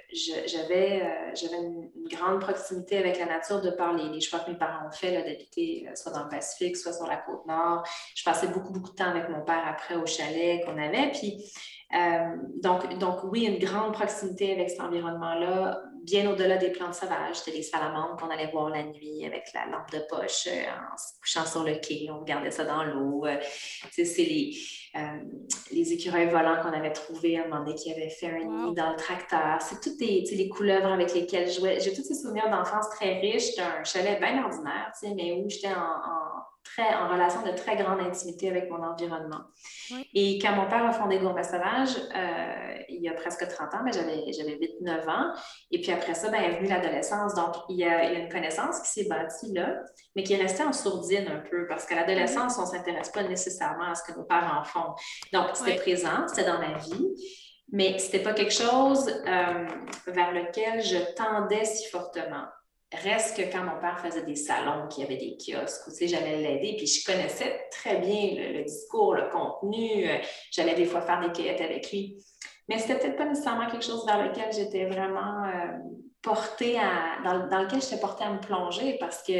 j'avais 0.45 1.01
euh, 1.01 1.57
une, 1.57 1.91
grande 2.09 2.39
proximité 2.39 2.99
avec 2.99 3.17
la 3.17 3.25
nature 3.25 3.61
de 3.61 3.71
par 3.71 3.93
les, 3.93 4.21
choix 4.21 4.39
que 4.39 4.51
mes 4.51 4.57
parents 4.57 4.87
ont 4.87 4.91
fait 4.91 5.23
d'habiter 5.23 5.89
soit 5.95 6.11
dans 6.11 6.23
le 6.23 6.29
Pacifique, 6.29 6.77
soit 6.77 6.93
sur 6.93 7.07
la 7.07 7.17
côte 7.17 7.45
nord. 7.47 7.83
Je 8.15 8.23
passais 8.23 8.47
beaucoup, 8.47 8.71
beaucoup 8.71 8.91
de 8.91 8.95
temps 8.95 9.09
avec 9.09 9.27
mon 9.29 9.41
père 9.41 9.63
après 9.67 9.95
au 9.95 10.05
chalet 10.05 10.63
qu'on 10.63 10.77
avait. 10.77 11.11
Puis, 11.11 11.51
donc, 12.61 12.97
donc, 12.99 13.23
oui, 13.23 13.45
une 13.45 13.57
grande 13.57 13.93
proximité 13.93 14.53
avec 14.53 14.69
cet 14.69 14.81
environnement-là, 14.81 15.81
bien 16.05 16.29
au-delà 16.31 16.57
des 16.57 16.69
plantes 16.69 16.95
sauvages. 16.95 17.37
C'était 17.37 17.57
les 17.57 17.63
salamandres 17.63 18.15
qu'on 18.17 18.29
allait 18.29 18.51
voir 18.51 18.69
la 18.69 18.83
nuit 18.83 19.25
avec 19.25 19.51
la 19.53 19.65
lampe 19.65 19.91
de 19.91 19.99
poche 20.07 20.47
euh, 20.47 20.63
en 20.93 20.97
se 20.97 21.19
couchant 21.19 21.45
sur 21.45 21.63
le 21.63 21.75
quai. 21.75 22.07
On 22.11 22.19
regardait 22.19 22.51
ça 22.51 22.63
dans 22.63 22.83
l'eau. 22.83 23.25
Euh, 23.25 23.37
c'est 23.91 24.03
les, 24.17 24.55
les 25.71 25.93
écureuils 25.93 26.29
volants 26.29 26.61
qu'on 26.61 26.73
avait 26.73 26.93
trouvés 26.93 27.37
à 27.37 27.43
un 27.43 27.47
moment 27.47 27.63
donné 27.63 27.75
qui 27.75 27.91
avaient 27.91 28.09
fait 28.09 28.27
un 28.27 28.45
nid 28.45 28.75
dans 28.75 28.91
le 28.91 28.95
tracteur. 28.95 29.61
C'est 29.61 29.81
toutes 29.81 29.99
les, 29.99 30.23
les 30.31 30.49
couleuvres 30.49 30.91
avec 30.91 31.13
lesquelles 31.13 31.49
je 31.49 31.59
jouais. 31.59 31.79
J'ai 31.79 31.93
tous 31.93 32.03
ces 32.03 32.15
souvenirs 32.15 32.49
d'enfance 32.49 32.89
très 32.91 33.19
riches 33.19 33.55
d'un 33.55 33.83
chalet 33.83 34.19
bien 34.19 34.43
ordinaire, 34.43 34.91
mais 35.15 35.41
où 35.43 35.49
j'étais 35.49 35.67
en 35.67 36.35
très, 36.65 36.93
en 36.95 37.07
relation 37.07 37.41
de 37.43 37.51
très 37.51 37.75
grande 37.77 37.99
intimité 38.01 38.49
avec 38.49 38.69
mon 38.69 38.83
environnement. 38.83 39.41
Et 40.13 40.39
quand 40.39 40.53
mon 40.53 40.67
père 40.67 40.85
a 40.85 40.91
fondé 40.91 41.19
Gourmet 41.19 41.43
Sauvage, 41.43 41.95
euh, 42.15 42.75
il 42.89 43.01
y 43.01 43.07
a 43.07 43.13
presque 43.13 43.47
30 43.47 43.73
ans, 43.73 43.81
mais 43.83 43.91
j'avais, 43.93 44.31
j'avais 44.33 44.57
8-9 44.81 45.09
ans. 45.09 45.33
Et 45.71 45.81
puis 45.81 45.91
après 45.91 46.13
ça, 46.13 46.29
ben, 46.29 46.41
est 46.41 46.57
venue 46.57 46.67
l'adolescence. 46.67 47.35
Donc, 47.35 47.55
il 47.69 47.77
y, 47.77 47.85
a, 47.85 48.11
une 48.13 48.29
connaissance 48.29 48.81
qui 48.81 48.89
s'est 48.89 49.09
bâtie 49.09 49.53
là, 49.53 49.79
mais 50.15 50.23
qui 50.23 50.33
est 50.33 50.41
restée 50.41 50.63
en 50.63 50.73
sourdine 50.73 51.27
un 51.27 51.39
peu, 51.49 51.67
parce 51.67 51.85
qu'à 51.85 51.95
l'adolescence, 51.95 52.57
on 52.57 52.63
ne 52.63 52.67
s'intéresse 52.67 53.09
pas 53.09 53.23
nécessairement 53.23 53.91
à 53.91 53.95
ce 53.95 54.03
que 54.03 54.17
nos 54.17 54.25
parents 54.25 54.63
font. 54.63 54.84
Donc, 55.33 55.47
c'était 55.53 55.75
présent, 55.75 56.27
c'était 56.27 56.45
dans 56.45 56.59
ma 56.59 56.77
vie 56.77 57.15
mais 57.71 57.97
ce 57.97 58.05
n'était 58.05 58.19
pas 58.19 58.33
quelque 58.33 58.53
chose 58.53 59.09
euh, 59.09 59.67
vers 60.07 60.31
lequel 60.31 60.83
je 60.83 60.97
tendais 61.15 61.65
si 61.65 61.89
fortement. 61.89 62.45
Reste 62.93 63.35
que 63.35 63.51
quand 63.51 63.63
mon 63.63 63.79
père 63.81 63.99
faisait 63.99 64.23
des 64.23 64.35
salons, 64.35 64.87
qu'il 64.87 65.03
y 65.03 65.05
avait 65.07 65.17
des 65.17 65.35
kiosques, 65.35 65.91
tu 65.97 66.07
j'allais 66.07 66.37
l'aider, 66.37 66.75
puis 66.77 66.87
je 66.87 67.03
connaissais 67.03 67.67
très 67.71 67.97
bien 67.97 68.35
le, 68.53 68.63
discours, 68.63 69.15
le 69.15 69.29
contenu. 69.29 70.07
Euh, 70.07 70.17
j'allais 70.51 70.75
des 70.75 70.85
fois 70.85 71.01
faire 71.01 71.19
des 71.19 71.31
cueillettes 71.31 71.61
avec 71.61 71.91
lui. 71.91 72.23
Mais 72.69 72.79
c'était 72.79 72.99
peut-être 72.99 73.17
pas 73.17 73.25
nécessairement 73.25 73.67
quelque 73.69 73.85
chose 73.85 74.05
vers 74.05 74.23
lequel 74.25 74.53
j'étais 74.53 74.85
vraiment 74.85 75.43
euh, 75.45 75.77
portée 76.21 76.77
à, 76.79 77.21
dans, 77.23 77.47
dans 77.47 77.63
lequel 77.63 77.81
j'étais 77.81 77.99
portée 77.99 78.23
à 78.23 78.31
me 78.31 78.39
plonger 78.39 78.97
parce 78.99 79.23
que 79.23 79.33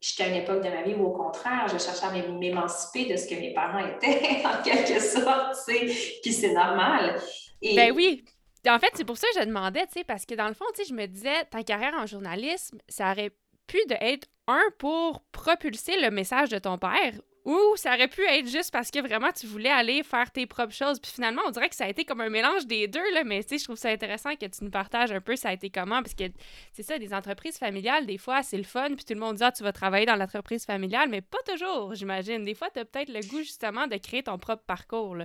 j'étais 0.00 0.24
à 0.24 0.28
une 0.28 0.36
époque 0.36 0.62
de 0.62 0.68
ma 0.68 0.82
vie 0.82 0.94
où, 0.94 1.04
au 1.04 1.12
contraire, 1.12 1.66
je 1.68 1.78
cherchais 1.78 2.06
à 2.06 2.10
m'émanciper 2.10 3.06
de 3.06 3.16
ce 3.16 3.28
que 3.28 3.34
mes 3.34 3.52
parents 3.52 3.84
étaient, 3.86 4.42
en 4.46 4.62
quelque 4.62 5.00
sorte, 5.00 5.56
tu 5.66 5.88
sais, 5.88 6.20
puis 6.22 6.32
c'est 6.32 6.52
normal. 6.52 7.20
Ben 7.62 7.92
oui, 7.92 8.24
en 8.68 8.78
fait, 8.78 8.90
c'est 8.94 9.04
pour 9.04 9.16
ça 9.16 9.26
que 9.34 9.40
je 9.40 9.46
demandais, 9.46 9.86
tu 9.86 9.94
sais, 9.94 10.04
parce 10.04 10.26
que 10.26 10.34
dans 10.34 10.48
le 10.48 10.54
fond, 10.54 10.64
tu 10.74 10.82
sais, 10.82 10.88
je 10.88 10.94
me 10.94 11.06
disais, 11.06 11.44
ta 11.50 11.62
carrière 11.62 11.94
en 11.94 12.06
journalisme, 12.06 12.78
ça 12.88 13.12
aurait 13.12 13.30
pu 13.66 13.78
être 14.00 14.28
un 14.46 14.62
pour 14.78 15.22
propulser 15.32 16.00
le 16.00 16.10
message 16.10 16.50
de 16.50 16.58
ton 16.58 16.78
père 16.78 17.12
ou 17.46 17.76
ça 17.76 17.94
aurait 17.94 18.08
pu 18.08 18.22
être 18.26 18.48
juste 18.48 18.72
parce 18.72 18.90
que 18.90 18.98
vraiment 18.98 19.30
tu 19.30 19.46
voulais 19.46 19.70
aller 19.70 20.02
faire 20.02 20.32
tes 20.32 20.46
propres 20.46 20.74
choses. 20.74 20.98
Puis 20.98 21.12
finalement, 21.12 21.42
on 21.46 21.52
dirait 21.52 21.68
que 21.68 21.76
ça 21.76 21.84
a 21.84 21.88
été 21.88 22.04
comme 22.04 22.20
un 22.20 22.28
mélange 22.28 22.66
des 22.66 22.88
deux, 22.88 23.14
là. 23.14 23.22
Mais 23.24 23.42
tu 23.44 23.50
sais, 23.50 23.58
je 23.58 23.64
trouve 23.64 23.76
ça 23.76 23.88
intéressant 23.88 24.34
que 24.34 24.46
tu 24.46 24.64
nous 24.64 24.70
partages 24.70 25.12
un 25.12 25.20
peu 25.20 25.36
ça 25.36 25.50
a 25.50 25.52
été 25.52 25.70
comment. 25.70 26.02
Parce 26.02 26.14
que 26.14 26.24
c'est 26.72 26.82
ça, 26.82 26.98
des 26.98 27.14
entreprises 27.14 27.56
familiales, 27.56 28.04
des 28.04 28.18
fois, 28.18 28.42
c'est 28.42 28.56
le 28.56 28.64
fun. 28.64 28.88
Puis 28.96 29.04
tout 29.04 29.14
le 29.14 29.20
monde 29.20 29.36
dit, 29.36 29.44
ah, 29.44 29.52
tu 29.52 29.62
vas 29.62 29.72
travailler 29.72 30.06
dans 30.06 30.16
l'entreprise 30.16 30.64
familiale, 30.64 31.08
mais 31.08 31.20
pas 31.20 31.38
toujours, 31.46 31.94
j'imagine. 31.94 32.44
Des 32.44 32.54
fois, 32.54 32.68
tu 32.68 32.80
as 32.80 32.84
peut-être 32.84 33.10
le 33.10 33.20
goût 33.20 33.38
justement 33.38 33.86
de 33.86 33.96
créer 33.96 34.24
ton 34.24 34.38
propre 34.38 34.64
parcours. 34.66 35.16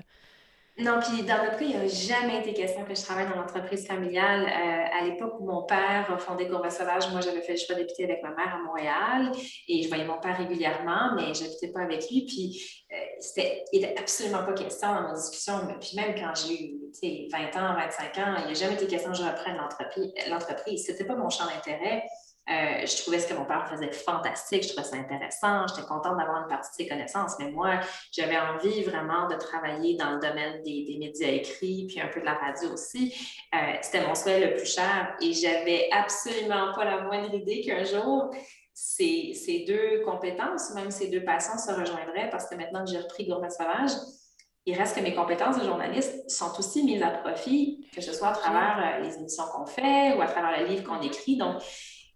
Non, 0.78 1.00
puis 1.02 1.24
dans 1.24 1.44
notre 1.44 1.58
cas, 1.58 1.66
il 1.66 1.68
n'y 1.68 1.76
a 1.76 1.88
jamais 1.88 2.40
été 2.40 2.54
question 2.54 2.86
que 2.86 2.96
je 2.96 3.02
travaille 3.02 3.28
dans 3.28 3.36
l'entreprise 3.36 3.86
familiale. 3.86 4.46
Euh, 4.46 5.00
à 5.00 5.04
l'époque 5.04 5.34
où 5.40 5.46
mon 5.46 5.64
père 5.64 6.10
a 6.10 6.18
fondé 6.18 6.50
Sauvage, 6.70 7.12
moi, 7.12 7.20
j'avais 7.20 7.42
fait 7.42 7.54
le 7.54 7.58
choix 7.58 7.76
d'habiter 7.76 8.06
avec 8.06 8.24
ma 8.24 8.30
mère 8.30 8.56
à 8.56 8.60
Montréal 8.60 9.32
et 9.68 9.84
je 9.84 9.90
voyais 9.90 10.06
mon 10.06 10.18
père 10.20 10.38
régulièrement, 10.38 11.14
mais 11.16 11.34
je 11.34 11.44
n'habitais 11.44 11.72
pas 11.74 11.82
avec 11.82 12.10
lui. 12.10 12.26
Puis 12.26 12.86
euh, 12.92 12.96
c'était, 13.20 13.66
il 13.74 13.82
n'était 13.82 14.00
absolument 14.00 14.46
pas 14.46 14.54
question 14.54 14.94
dans 14.94 15.10
nos 15.10 15.16
discussions. 15.16 15.60
Puis 15.80 15.92
même 15.98 16.16
quand 16.16 16.34
j'ai 16.36 16.64
eu 16.64 17.30
20 17.32 17.40
ans, 17.58 17.76
25 17.76 18.18
ans, 18.20 18.36
il 18.40 18.46
n'y 18.46 18.52
a 18.52 18.54
jamais 18.54 18.76
été 18.76 18.88
question 18.88 19.12
que 19.12 19.18
je 19.18 19.24
reprenne 19.24 19.58
l'entreprise. 19.58 20.14
l'entreprise. 20.30 20.86
Ce 20.86 20.94
n'était 20.94 21.06
pas 21.06 21.16
mon 21.16 21.30
champ 21.30 21.46
d'intérêt. 21.46 22.06
Euh, 22.50 22.86
je 22.86 23.02
trouvais 23.02 23.20
ce 23.20 23.28
que 23.28 23.34
mon 23.36 23.46
père 23.46 23.70
faisait 23.70 23.92
fantastique, 23.92 24.64
je 24.64 24.70
trouvais 24.70 24.88
ça 24.88 24.98
intéressant, 24.98 25.68
j'étais 25.68 25.88
contente 25.88 26.18
d'avoir 26.18 26.42
une 26.42 26.50
partie 26.50 26.72
de 26.72 26.76
ses 26.76 26.88
connaissances, 26.88 27.34
mais 27.40 27.52
moi, 27.52 27.80
j'avais 28.12 28.38
envie 28.38 28.82
vraiment 28.84 29.28
de 29.28 29.36
travailler 29.36 29.96
dans 29.96 30.12
le 30.12 30.20
domaine 30.20 30.62
des, 30.64 30.98
médias 31.00 31.30
écrits, 31.30 31.86
puis 31.88 32.02
un 32.02 32.08
peu 32.08 32.20
de 32.20 32.26
la 32.26 32.34
radio 32.34 32.74
aussi. 32.74 33.14
Euh, 33.54 33.58
c'était 33.82 34.06
mon 34.06 34.16
souhait 34.16 34.40
le 34.40 34.56
plus 34.56 34.66
cher 34.74 35.16
et 35.22 35.34
j'avais 35.34 35.88
absolument 35.92 36.74
pas 36.74 36.84
la 36.84 37.02
moindre 37.04 37.34
idée 37.34 37.62
qu'un 37.62 37.84
jour, 37.84 38.32
ces, 38.74 39.34
ces, 39.34 39.64
deux 39.66 40.02
compétences, 40.04 40.74
même 40.74 40.90
ces 40.90 41.10
deux 41.10 41.24
passions 41.24 41.58
se 41.58 41.72
rejoindraient 41.72 42.30
parce 42.32 42.50
que 42.50 42.56
maintenant 42.56 42.84
que 42.84 42.90
j'ai 42.90 43.00
repris 43.00 43.28
Gourmet 43.28 43.50
Sauvage, 43.52 43.92
il 44.66 44.78
reste 44.78 44.96
que 44.96 45.02
mes 45.02 45.16
compétences 45.16 45.58
de 45.58 45.66
journaliste 45.66 46.30
sont 46.30 46.52
aussi 46.60 46.84
mises 46.84 47.02
à 47.02 47.10
profit, 47.10 47.88
que 47.94 48.02
ce 48.02 48.14
soit 48.14 48.30
à 48.30 48.34
travers 48.34 49.00
euh, 49.00 49.04
les 49.04 49.16
émissions 49.16 49.46
qu'on 49.54 49.66
fait 49.66 50.14
ou 50.16 50.22
à 50.22 50.28
travers 50.28 50.60
les 50.60 50.68
livres 50.68 50.84
qu'on 50.84 51.02
écrit. 51.02 51.36
Donc, 51.36 51.62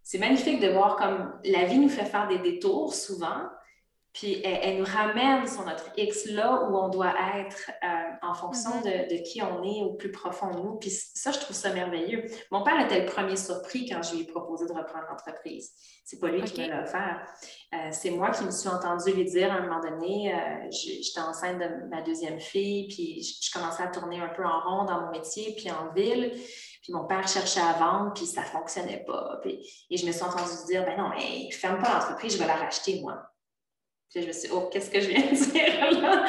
c'est 0.06 0.20
magnifique 0.20 0.62
de 0.62 0.68
voir 0.68 0.98
comme 0.98 1.34
la 1.44 1.66
vie 1.66 1.80
nous 1.80 1.90
fait 1.90 2.06
faire 2.06 2.28
des 2.28 2.38
détours 2.38 2.94
souvent, 2.94 3.42
puis 4.14 4.40
elle, 4.46 4.78
nous 4.78 4.86
ramène 4.86 5.46
sur 5.46 5.66
notre 5.66 5.92
X 5.98 6.28
là 6.28 6.70
où 6.70 6.78
on 6.78 6.88
doit 6.88 7.14
être 7.38 7.72
euh, 7.84 8.28
en 8.28 8.34
fonction 8.34 8.70
mm-hmm. 8.70 9.10
de, 9.10 9.24
qui 9.30 9.42
on 9.42 9.62
est 9.62 9.82
au 9.82 9.96
plus 9.96 10.10
profond 10.10 10.52
de 10.52 10.62
nous. 10.62 10.76
Puis 10.76 10.90
ça, 10.90 11.32
je 11.32 11.40
trouve 11.40 11.56
ça 11.56 11.74
merveilleux. 11.74 12.24
Mon 12.50 12.64
père 12.64 12.80
était 12.80 13.02
le 13.02 13.08
premier 13.08 13.36
surpris 13.36 13.90
quand 13.90 14.02
je 14.04 14.16
lui 14.16 14.22
ai 14.22 14.26
proposé 14.26 14.68
de 14.68 14.72
reprendre 14.72 15.04
l'entreprise. 15.10 15.74
C'est 16.06 16.20
pas 16.20 16.30
lui 16.30 16.44
qui 16.44 16.62
me 16.62 16.68
l'a 16.70 16.84
offert. 16.84 17.28
Euh, 17.74 17.90
c'est 17.92 18.12
moi 18.12 18.30
qui 18.30 18.46
me 18.46 18.52
suis 18.52 18.70
entendue 18.70 19.12
lui 19.12 19.26
dire 19.26 19.52
à 19.52 19.56
un 19.56 19.64
moment 19.64 19.82
donné, 19.82 20.34
euh, 20.34 20.70
j'étais 20.70 21.20
enceinte 21.20 21.58
de 21.58 21.90
ma 21.90 22.02
deuxième 22.02 22.40
fille, 22.40 22.88
puis 22.88 23.22
je, 23.22 23.52
commençais 23.52 23.84
à 23.84 23.88
tourner 23.88 24.22
un 24.22 24.30
peu 24.30 24.46
en 24.46 24.62
rond 24.62 24.86
dans 24.86 25.02
mon 25.02 25.12
métier, 25.12 25.56
puis 25.58 25.70
en 25.72 25.92
ville. 25.94 26.32
Puis 26.86 26.94
mon 26.94 27.06
père 27.06 27.28
cherchait 27.28 27.62
à 27.62 27.74
vendre, 27.74 28.14
puis 28.14 28.28
ça 28.28 28.44
fonctionnait 28.44 29.04
pas. 29.08 29.42
et 29.44 29.98
je 29.98 30.06
me 30.06 30.12
suis 30.12 30.22
entendue 30.22 30.52
dire, 30.68 30.86
ben 30.86 30.96
non, 30.96 31.10
mais 31.10 31.50
ferme 31.50 31.82
pas 31.82 31.96
l'entreprise, 31.96 32.34
je 32.34 32.38
vais 32.38 32.46
la 32.46 32.58
racheter 32.58 33.02
moi. 33.02 33.24
Puis 34.12 34.22
je 34.22 34.28
me 34.28 34.32
suis 34.32 34.50
dit, 34.50 34.54
oh, 34.56 34.70
qu'est-ce 34.72 34.92
que 34.92 35.02
je 35.02 35.08
viens 35.08 35.22
de 35.22 35.36
dire 35.52 36.00
là? 36.00 36.26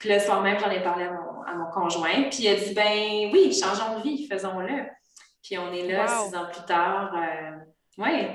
Puis 0.00 0.08
le 0.08 0.18
soir 0.18 0.42
même, 0.42 0.58
j'en 0.58 0.68
ai 0.68 0.82
parlé 0.82 1.04
à 1.04 1.12
mon, 1.54 1.70
conjoint. 1.70 2.24
Puis 2.24 2.38
il 2.40 2.48
a 2.48 2.56
dit, 2.56 2.74
ben 2.74 3.30
oui, 3.32 3.54
changeons 3.54 3.98
de 3.98 4.02
vie, 4.02 4.26
faisons-le. 4.26 4.84
Puis 5.44 5.58
on 5.58 5.72
est 5.72 5.86
là 5.86 6.08
six 6.08 6.34
ans 6.34 6.46
plus 6.52 6.64
tard. 6.64 7.14
Euh, 7.14 7.52
oui, 7.98 8.26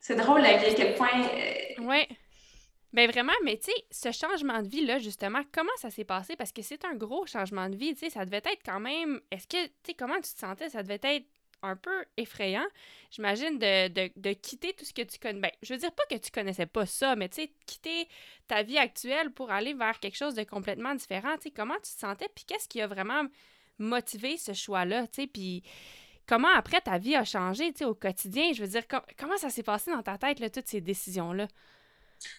c'est 0.00 0.16
drôle 0.16 0.44
à 0.44 0.58
quel 0.58 0.94
point. 0.94 1.08
Euh, 1.08 1.82
oui. 1.84 2.06
Ben 2.92 3.10
vraiment, 3.10 3.32
mais 3.44 3.58
tu 3.58 3.70
sais, 3.70 3.84
ce 3.90 4.12
changement 4.12 4.62
de 4.62 4.68
vie-là, 4.68 4.98
justement, 4.98 5.42
comment 5.52 5.76
ça 5.76 5.90
s'est 5.90 6.04
passé? 6.04 6.36
Parce 6.36 6.52
que 6.52 6.62
c'est 6.62 6.84
un 6.84 6.94
gros 6.94 7.26
changement 7.26 7.68
de 7.68 7.76
vie, 7.76 7.92
tu 7.94 8.00
sais, 8.00 8.10
ça 8.10 8.24
devait 8.24 8.38
être 8.38 8.62
quand 8.64 8.80
même... 8.80 9.20
Est-ce 9.30 9.46
que, 9.46 9.66
tu 9.66 9.72
sais, 9.86 9.94
comment 9.94 10.16
tu 10.16 10.32
te 10.32 10.38
sentais? 10.38 10.70
Ça 10.70 10.82
devait 10.82 11.00
être 11.02 11.26
un 11.62 11.76
peu 11.76 12.04
effrayant, 12.16 12.66
j'imagine, 13.10 13.58
de, 13.58 14.32
quitter 14.34 14.72
tout 14.74 14.84
ce 14.84 14.94
que 14.94 15.02
tu 15.02 15.18
connais. 15.18 15.40
Ben, 15.40 15.50
je 15.62 15.74
veux 15.74 15.80
dire 15.80 15.92
pas 15.92 16.04
que 16.08 16.16
tu 16.16 16.30
connaissais 16.30 16.66
pas 16.66 16.86
ça, 16.86 17.16
mais 17.16 17.28
tu 17.28 17.42
sais, 17.42 17.52
quitter 17.66 18.08
ta 18.46 18.62
vie 18.62 18.78
actuelle 18.78 19.32
pour 19.32 19.50
aller 19.50 19.74
vers 19.74 19.98
quelque 20.00 20.16
chose 20.16 20.34
de 20.34 20.44
complètement 20.44 20.94
différent. 20.94 21.36
Tu 21.36 21.44
sais, 21.44 21.50
comment 21.50 21.74
tu 21.74 21.92
te 21.94 21.98
sentais, 21.98 22.28
puis 22.34 22.44
qu'est-ce 22.44 22.68
qui 22.68 22.80
a 22.80 22.86
vraiment 22.86 23.24
motivé 23.78 24.36
ce 24.36 24.52
choix-là, 24.54 25.06
tu 25.08 25.22
sais, 25.22 25.26
puis 25.26 25.62
comment 26.26 26.52
après 26.54 26.80
ta 26.80 26.98
vie 26.98 27.16
a 27.16 27.24
changé, 27.24 27.72
tu 27.72 27.78
sais, 27.78 27.84
au 27.84 27.94
quotidien? 27.94 28.52
Je 28.52 28.62
veux 28.62 28.68
dire, 28.68 28.84
comment 29.18 29.36
ça 29.36 29.50
s'est 29.50 29.62
passé 29.62 29.90
dans 29.90 30.02
ta 30.02 30.16
tête, 30.18 30.38
toutes 30.52 30.68
ces 30.68 30.80
décisions-là? 30.80 31.48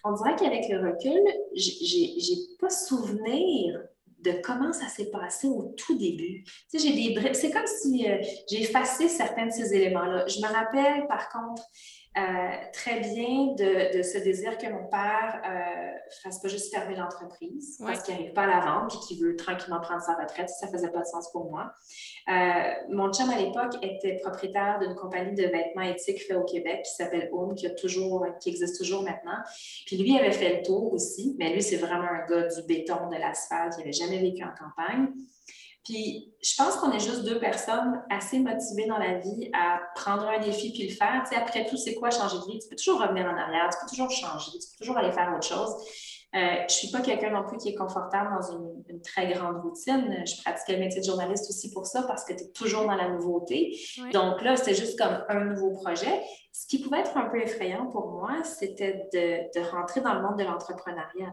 On 0.04 0.12
dirait 0.12 0.36
qu'avec 0.36 0.68
le 0.68 0.90
recul, 0.90 1.22
j'ai 1.54 2.36
pas 2.58 2.70
souvenir 2.70 3.80
de 4.22 4.32
comment 4.42 4.72
ça 4.72 4.86
s'est 4.88 5.10
passé 5.10 5.48
au 5.48 5.74
tout 5.76 5.96
début. 5.96 6.44
C'est 6.68 7.50
comme 7.50 7.66
si 7.66 8.08
euh, 8.08 8.18
j'ai 8.50 8.62
effacé 8.62 9.08
certains 9.08 9.46
de 9.46 9.50
ces 9.50 9.74
éléments-là. 9.74 10.26
Je 10.26 10.40
me 10.40 10.52
rappelle, 10.52 11.06
par 11.06 11.28
contre, 11.30 11.62
très 12.14 13.00
bien 13.00 13.54
de, 13.54 14.02
ce 14.02 14.18
désir 14.18 14.58
que 14.58 14.66
mon 14.66 14.86
père 14.88 15.40
ne 15.44 15.48
euh, 15.48 15.98
fasse 16.22 16.40
pas 16.40 16.48
juste 16.48 16.74
fermer 16.74 16.96
l'entreprise 16.96 17.78
parce 17.84 18.02
qu'il 18.02 18.14
n'arrive 18.14 18.32
pas 18.32 18.42
à 18.42 18.46
la 18.46 18.60
vendre 18.60 18.94
et 18.94 19.06
qu'il 19.06 19.22
veut 19.22 19.36
tranquillement 19.36 19.80
prendre 19.80 20.02
sa 20.02 20.14
retraite. 20.14 20.48
Ça 20.48 20.66
ne 20.66 20.72
faisait 20.72 20.90
pas 20.90 21.00
de 21.00 21.06
sens 21.06 21.30
pour 21.30 21.50
moi. 21.50 21.72
Euh, 22.28 22.72
mon 22.90 23.12
chum, 23.12 23.30
à 23.30 23.38
l'époque, 23.38 23.74
était 23.82 24.16
propriétaire 24.16 24.78
d'une 24.80 24.94
compagnie 24.94 25.34
de 25.34 25.44
vêtements 25.44 25.82
éthiques 25.82 26.22
fait 26.22 26.34
au 26.34 26.44
Québec 26.44 26.82
qui 26.84 26.92
s'appelle 26.92 27.30
Home, 27.32 27.54
qui, 27.54 27.66
a 27.66 27.70
toujours, 27.70 28.26
qui 28.40 28.50
existe 28.50 28.78
toujours 28.78 29.02
maintenant. 29.02 29.38
Puis 29.86 29.96
lui 29.96 30.18
avait 30.18 30.32
fait 30.32 30.56
le 30.56 30.62
tour 30.62 30.92
aussi, 30.92 31.36
mais 31.38 31.52
lui, 31.52 31.62
c'est 31.62 31.76
vraiment 31.76 32.08
un 32.08 32.26
gars 32.26 32.48
du 32.48 32.62
béton, 32.66 33.08
de 33.08 33.16
l'asphalte. 33.16 33.74
Il 33.76 33.80
n'avait 33.80 33.92
jamais 33.92 34.18
vécu 34.18 34.42
en 34.42 34.52
campagne. 34.58 35.08
Puis 35.84 36.34
je 36.42 36.54
pense 36.56 36.76
qu'on 36.76 36.92
est 36.92 37.00
juste 37.00 37.24
deux 37.24 37.38
personnes 37.38 38.02
assez 38.10 38.38
motivées 38.38 38.86
dans 38.86 38.98
la 38.98 39.18
vie 39.18 39.50
à 39.54 39.80
prendre 39.94 40.28
un 40.28 40.38
défi 40.38 40.72
puis 40.72 40.88
le 40.88 40.94
faire. 40.94 41.22
Tu 41.24 41.34
sais, 41.34 41.40
après 41.40 41.66
tout, 41.66 41.76
c'est 41.76 41.94
quoi 41.94 42.10
changer 42.10 42.36
de 42.36 42.52
vie? 42.52 42.58
Tu 42.58 42.68
peux 42.68 42.76
toujours 42.76 43.00
revenir 43.00 43.24
en 43.24 43.36
arrière, 43.36 43.70
tu 43.70 43.78
peux 43.80 43.90
toujours 43.90 44.10
changer, 44.10 44.52
tu 44.52 44.68
peux 44.70 44.84
toujours 44.84 44.98
aller 44.98 45.12
faire 45.12 45.32
autre 45.34 45.46
chose. 45.46 45.74
Euh, 46.36 46.38
je 46.38 46.62
ne 46.62 46.68
suis 46.68 46.90
pas 46.90 47.00
quelqu'un 47.00 47.30
non 47.30 47.44
plus 47.44 47.56
qui 47.56 47.70
est 47.70 47.74
confortable 47.74 48.30
dans 48.30 48.52
une, 48.52 49.02
très 49.02 49.32
grande 49.32 49.62
routine. 49.62 50.22
Je 50.24 50.40
pratiquais 50.42 50.74
le 50.74 50.78
métier 50.78 51.00
de 51.00 51.06
journaliste 51.06 51.48
aussi 51.48 51.72
pour 51.72 51.86
ça 51.86 52.02
parce 52.02 52.24
que 52.24 52.34
tu 52.34 52.44
es 52.44 52.48
toujours 52.52 52.84
dans 52.84 52.94
la 52.94 53.08
nouveauté. 53.08 53.76
Donc 54.12 54.42
là, 54.42 54.56
c'était 54.56 54.74
juste 54.74 54.98
comme 54.98 55.24
un 55.28 55.44
nouveau 55.46 55.72
projet. 55.72 56.22
Ce 56.52 56.66
qui 56.66 56.80
pouvait 56.80 57.00
être 57.00 57.16
un 57.16 57.28
peu 57.30 57.40
effrayant 57.40 57.86
pour 57.86 58.10
moi, 58.10 58.44
c'était 58.44 59.08
de, 59.12 59.58
de 59.58 59.70
rentrer 59.70 60.02
dans 60.02 60.14
le 60.14 60.22
monde 60.22 60.38
de 60.38 60.44
l'entrepreneuriat. 60.44 61.32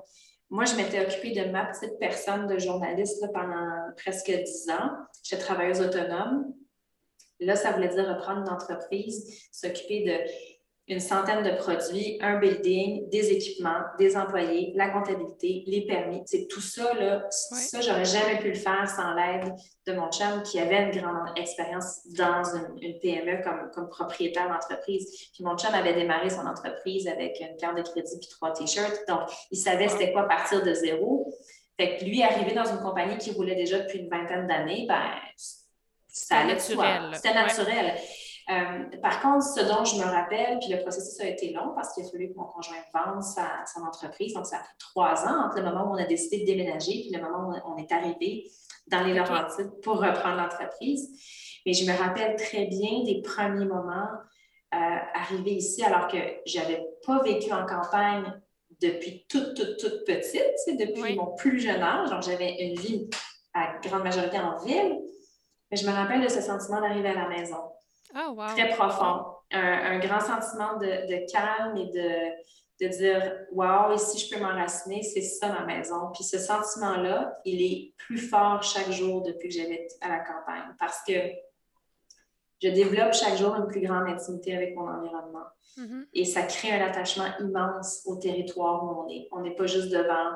Moi, 0.49 0.63
je 0.65 0.75
m'étais 0.75 1.01
occupée 1.01 1.31
de 1.31 1.51
ma 1.51 1.65
petite 1.65 1.99
personne 1.99 2.47
de 2.47 2.57
journaliste 2.57 3.25
pendant 3.33 3.91
presque 3.97 4.31
dix 4.31 4.69
ans. 4.69 4.91
J'étais 5.23 5.41
travailleuse 5.43 5.81
autonome. 5.81 6.53
Là, 7.39 7.55
ça 7.55 7.71
voulait 7.71 7.89
dire 7.89 8.07
reprendre 8.07 8.41
une 8.41 8.49
entreprise, 8.49 9.47
s'occuper 9.51 10.03
de 10.05 10.56
une 10.89 11.01
centaine 11.01 11.43
de 11.43 11.51
produits, 11.57 12.17
un 12.21 12.39
building, 12.39 13.09
des 13.09 13.31
équipements, 13.31 13.81
des 13.99 14.15
employés, 14.15 14.71
la 14.75 14.89
comptabilité, 14.89 15.63
les 15.67 15.85
permis. 15.85 16.21
C'est 16.25 16.47
tout 16.47 16.61
ça, 16.61 16.93
là, 16.93 17.25
ça, 17.29 17.81
j'aurais 17.81 18.05
jamais 18.05 18.39
pu 18.39 18.49
le 18.49 18.55
faire 18.55 18.89
sans 18.89 19.13
l'aide 19.13 19.53
de 19.85 19.93
mon 19.93 20.09
chum 20.09 20.43
qui 20.43 20.59
avait 20.59 20.83
une 20.83 21.01
grande 21.01 21.27
expérience 21.35 22.07
dans 22.17 22.41
une, 22.55 22.99
PME 22.99 23.43
comme, 23.43 23.69
comme 23.73 23.89
propriétaire 23.89 24.47
d'entreprise. 24.47 25.29
Puis 25.33 25.43
mon 25.43 25.57
chum 25.57 25.73
avait 25.73 25.93
démarré 25.93 26.29
son 26.29 26.47
entreprise 26.47 27.05
avec 27.07 27.37
une 27.41 27.57
carte 27.57 27.77
de 27.77 27.81
crédit 27.81 28.17
puis 28.19 28.29
trois 28.29 28.53
t-shirts. 28.53 29.03
Donc, 29.09 29.29
il 29.51 29.57
savait 29.57 29.89
c'était 29.89 30.13
quoi 30.13 30.23
partir 30.23 30.63
de 30.63 30.73
zéro. 30.73 31.33
Fait 31.77 31.97
que 31.97 32.05
lui, 32.05 32.23
arrivé 32.23 32.53
dans 32.53 32.65
une 32.65 32.79
compagnie 32.79 33.17
qui 33.17 33.31
roulait 33.31 33.55
déjà 33.55 33.79
depuis 33.79 33.99
une 33.99 34.09
vingtaine 34.09 34.47
d'années, 34.47 34.85
ben, 34.87 35.03
ça 36.07 36.37
allait 36.37 36.53
naturel. 36.53 37.11
C'était 37.13 37.33
naturel. 37.33 37.93
Euh, 38.49 38.97
par 39.01 39.21
contre, 39.21 39.43
ce 39.43 39.59
dont 39.59 39.83
je 39.83 39.97
me 39.97 40.05
rappelle, 40.05 40.59
puis 40.59 40.69
le 40.69 40.81
processus 40.81 41.19
a 41.19 41.27
été 41.27 41.51
long 41.51 41.73
parce 41.75 41.93
qu'il 41.93 42.05
a 42.05 42.09
fallu 42.09 42.29
que 42.29 42.37
mon 42.37 42.45
conjoint 42.45 42.77
vende 42.93 43.21
sa, 43.21 43.65
son 43.73 43.81
entreprise. 43.81 44.33
Donc, 44.33 44.45
ça 44.45 44.57
a 44.57 44.59
pris 44.59 44.75
trois 44.79 45.27
ans 45.27 45.47
entre 45.47 45.57
le 45.57 45.65
moment 45.65 45.91
où 45.91 45.95
on 45.95 45.97
a 45.97 46.05
décidé 46.05 46.39
de 46.39 46.45
déménager 46.45 46.91
puis 46.91 47.11
le 47.13 47.21
moment 47.21 47.49
où 47.49 47.73
on 47.73 47.77
est 47.77 47.91
arrivé 47.91 48.49
dans 48.87 49.03
les 49.03 49.13
Laurentides 49.13 49.71
pour 49.83 49.97
reprendre 49.97 50.37
l'entreprise. 50.37 51.09
Mais 51.65 51.73
je 51.73 51.89
me 51.91 51.97
rappelle 51.97 52.37
très 52.37 52.67
bien 52.67 53.03
des 53.03 53.21
premiers 53.21 53.65
moments 53.65 54.07
euh, 54.73 54.97
arrivés 55.13 55.55
ici 55.55 55.83
alors 55.83 56.07
que 56.07 56.17
je 56.45 56.59
n'avais 56.59 56.85
pas 57.05 57.21
vécu 57.23 57.51
en 57.51 57.65
campagne 57.65 58.33
depuis 58.81 59.25
toute, 59.27 59.55
toute, 59.55 59.77
toute 59.77 60.05
petite, 60.05 60.79
depuis 60.79 61.15
mon 61.15 61.35
plus 61.35 61.59
jeune 61.59 61.81
âge. 61.81 62.09
Donc, 62.09 62.23
j'avais 62.23 62.65
une 62.65 62.79
vie 62.79 63.09
à 63.53 63.77
grande 63.83 64.03
majorité 64.03 64.39
en 64.39 64.57
ville. 64.63 65.01
Mais 65.69 65.75
je 65.75 65.85
me 65.85 65.93
rappelle 65.93 66.21
de 66.21 66.29
ce 66.29 66.39
sentiment 66.39 66.79
d'arriver 66.79 67.09
à 67.09 67.15
la 67.15 67.27
maison 67.27 67.57
Oh, 68.15 68.35
Très 68.55 68.69
profond. 68.69 69.25
Un, 69.51 69.99
grand 69.99 70.19
sentiment 70.19 70.77
de, 70.77 71.31
calme 71.31 71.77
et 71.77 71.85
de, 71.87 72.85
de 72.85 72.97
dire 72.97 73.37
Wow, 73.51 73.93
ici 73.95 74.19
je 74.19 74.33
peux 74.35 74.41
m'enraciner, 74.41 75.01
c'est 75.03 75.21
ça 75.21 75.49
ma 75.49 75.65
maison. 75.65 76.11
Puis 76.13 76.23
ce 76.23 76.37
sentiment-là, 76.37 77.39
il 77.45 77.61
est 77.61 77.93
plus 77.97 78.17
fort 78.17 78.61
chaque 78.63 78.91
jour 78.91 79.23
depuis 79.23 79.49
que 79.49 79.55
j'habite 79.55 79.91
à 80.01 80.09
la 80.09 80.19
campagne 80.19 80.75
parce 80.79 81.01
que 81.07 81.13
je 82.61 82.69
développe 82.69 83.13
chaque 83.13 83.37
jour 83.37 83.55
une 83.55 83.67
plus 83.67 83.81
grande 83.81 84.07
intimité 84.07 84.55
avec 84.55 84.75
mon 84.75 84.87
environnement. 84.87 85.45
Mm-hmm. 85.77 86.05
Et 86.13 86.25
ça 86.25 86.43
crée 86.43 86.71
un 86.71 86.85
attachement 86.85 87.27
immense 87.39 88.01
au 88.05 88.15
territoire 88.15 88.83
où 88.83 89.03
on 89.03 89.09
est. 89.09 89.27
On 89.31 89.41
n'est 89.41 89.55
pas 89.55 89.67
juste 89.67 89.89
devant 89.89 90.31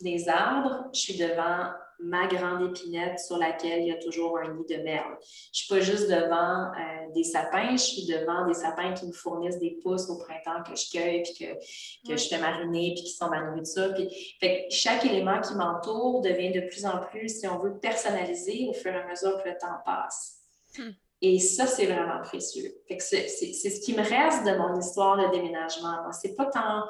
des 0.00 0.28
arbres, 0.28 0.88
je 0.92 1.00
suis 1.00 1.16
devant 1.16 1.70
ma 2.00 2.26
grande 2.26 2.70
épinette 2.70 3.18
sur 3.18 3.38
laquelle 3.38 3.82
il 3.82 3.88
y 3.88 3.92
a 3.92 3.96
toujours 3.96 4.38
un 4.38 4.54
nid 4.54 4.64
de 4.68 4.82
merle. 4.82 5.16
Je 5.20 5.26
ne 5.26 5.52
suis 5.52 5.68
pas 5.68 5.80
juste 5.80 6.08
devant 6.08 6.70
euh, 6.72 7.12
des 7.14 7.24
sapins, 7.24 7.72
je 7.72 7.82
suis 7.82 8.06
devant 8.06 8.46
des 8.46 8.54
sapins 8.54 8.92
qui 8.92 9.06
me 9.06 9.12
fournissent 9.12 9.58
des 9.58 9.78
pousses 9.82 10.08
au 10.08 10.18
printemps 10.18 10.62
que 10.62 10.76
je 10.76 10.90
cueille, 10.90 11.22
puis 11.22 11.34
que, 11.34 12.08
que 12.08 12.16
je 12.16 12.28
fais 12.28 12.38
mariner, 12.38 12.92
puis 12.94 13.04
qui 13.04 13.12
sont 13.12 13.28
ma 13.28 13.42
nourriture. 13.42 13.94
Puis, 13.94 14.08
fait, 14.40 14.66
chaque 14.70 15.04
élément 15.04 15.40
qui 15.40 15.54
m'entoure 15.54 16.20
devient 16.22 16.52
de 16.52 16.60
plus 16.60 16.84
en 16.84 16.98
plus, 16.98 17.40
si 17.40 17.48
on 17.48 17.58
veut, 17.58 17.78
personnalisé 17.78 18.66
au 18.68 18.72
fur 18.72 18.92
et 18.92 18.96
à 18.96 19.06
mesure 19.06 19.42
que 19.42 19.48
le 19.48 19.56
temps 19.58 19.78
passe. 19.84 20.38
Hmm. 20.78 20.90
Et 21.22 21.38
ça, 21.38 21.66
c'est 21.66 21.86
vraiment 21.86 22.20
précieux. 22.22 22.74
C'est 22.98 23.28
ce 23.28 23.80
qui 23.80 23.94
me 23.94 24.02
reste 24.02 24.44
de 24.44 24.54
mon 24.56 24.78
histoire 24.78 25.16
de 25.16 25.34
déménagement. 25.34 26.12
Ce 26.12 26.28
n'est 26.28 26.34
pas 26.34 26.46
tant 26.46 26.84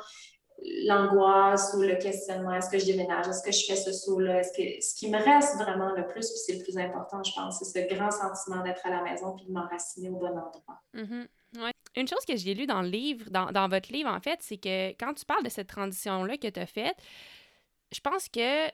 l'angoisse 0.86 1.74
ou 1.76 1.82
le 1.82 1.96
questionnement, 1.96 2.52
est-ce 2.52 2.70
que 2.70 2.78
je 2.78 2.86
déménage, 2.86 3.28
est-ce 3.28 3.42
que 3.42 3.52
je 3.52 3.64
fais 3.66 3.76
ce 3.76 3.92
saut-là, 3.92 4.40
est-ce 4.40 4.52
que 4.52 4.82
ce 4.82 4.94
qui 4.94 5.10
me 5.10 5.18
reste 5.18 5.56
vraiment 5.56 5.92
le 5.92 6.06
plus, 6.06 6.28
puis 6.30 6.38
c'est 6.44 6.54
le 6.54 6.62
plus 6.62 6.78
important, 6.78 7.22
je 7.22 7.32
pense, 7.32 7.58
c'est 7.58 7.88
ce 7.88 7.94
grand 7.94 8.10
sentiment 8.10 8.62
d'être 8.62 8.84
à 8.84 8.90
la 8.90 9.02
maison 9.02 9.34
puis 9.36 9.46
de 9.46 9.52
m'enraciner 9.52 10.08
au 10.08 10.16
bon 10.16 10.28
endroit. 10.28 10.80
Mm-hmm. 10.94 11.26
Ouais. 11.62 11.72
Une 11.96 12.08
chose 12.08 12.24
que 12.26 12.36
j'ai 12.36 12.54
lu 12.54 12.66
dans 12.66 12.82
le 12.82 12.88
livre, 12.88 13.30
dans, 13.30 13.46
dans 13.52 13.68
votre 13.68 13.92
livre, 13.92 14.10
en 14.10 14.20
fait, 14.20 14.38
c'est 14.42 14.58
que 14.58 14.90
quand 14.90 15.14
tu 15.14 15.24
parles 15.24 15.44
de 15.44 15.48
cette 15.48 15.68
transition-là 15.68 16.36
que 16.36 16.48
tu 16.48 16.60
as 16.60 16.66
faite, 16.66 16.96
je 17.92 18.00
pense 18.00 18.28
que 18.28 18.68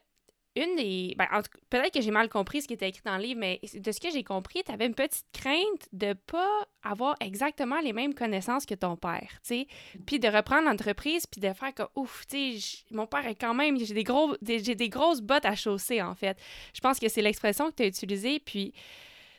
une 0.54 0.76
des. 0.76 1.14
Ben, 1.16 1.26
peut-être 1.70 1.92
que 1.92 2.00
j'ai 2.00 2.10
mal 2.10 2.28
compris 2.28 2.62
ce 2.62 2.68
qui 2.68 2.74
était 2.74 2.88
écrit 2.88 3.02
dans 3.04 3.16
le 3.16 3.22
livre, 3.22 3.40
mais 3.40 3.60
de 3.74 3.92
ce 3.92 4.00
que 4.00 4.10
j'ai 4.10 4.22
compris, 4.22 4.62
tu 4.64 4.72
avais 4.72 4.86
une 4.86 4.94
petite 4.94 5.26
crainte 5.32 5.88
de 5.92 6.12
pas 6.12 6.66
avoir 6.82 7.16
exactement 7.20 7.80
les 7.80 7.92
mêmes 7.92 8.14
connaissances 8.14 8.66
que 8.66 8.74
ton 8.74 8.96
père, 8.96 9.28
tu 9.46 9.64
sais. 9.64 9.66
Puis 10.06 10.18
de 10.18 10.28
reprendre 10.28 10.68
l'entreprise, 10.68 11.26
puis 11.26 11.40
de 11.40 11.52
faire 11.52 11.74
comme, 11.74 11.88
ouf, 11.96 12.26
tu 12.26 12.58
sais, 12.58 12.84
mon 12.90 13.06
père 13.06 13.26
est 13.26 13.34
quand 13.34 13.54
même. 13.54 13.78
J'ai 13.78 13.94
des, 13.94 14.04
gros, 14.04 14.34
j'ai 14.42 14.74
des 14.74 14.88
grosses 14.88 15.22
bottes 15.22 15.46
à 15.46 15.54
chausser, 15.54 16.02
en 16.02 16.14
fait. 16.14 16.38
Je 16.74 16.80
pense 16.80 16.98
que 16.98 17.08
c'est 17.08 17.22
l'expression 17.22 17.70
que 17.70 17.76
tu 17.76 17.82
as 17.82 17.86
utilisée, 17.86 18.40
puis. 18.40 18.72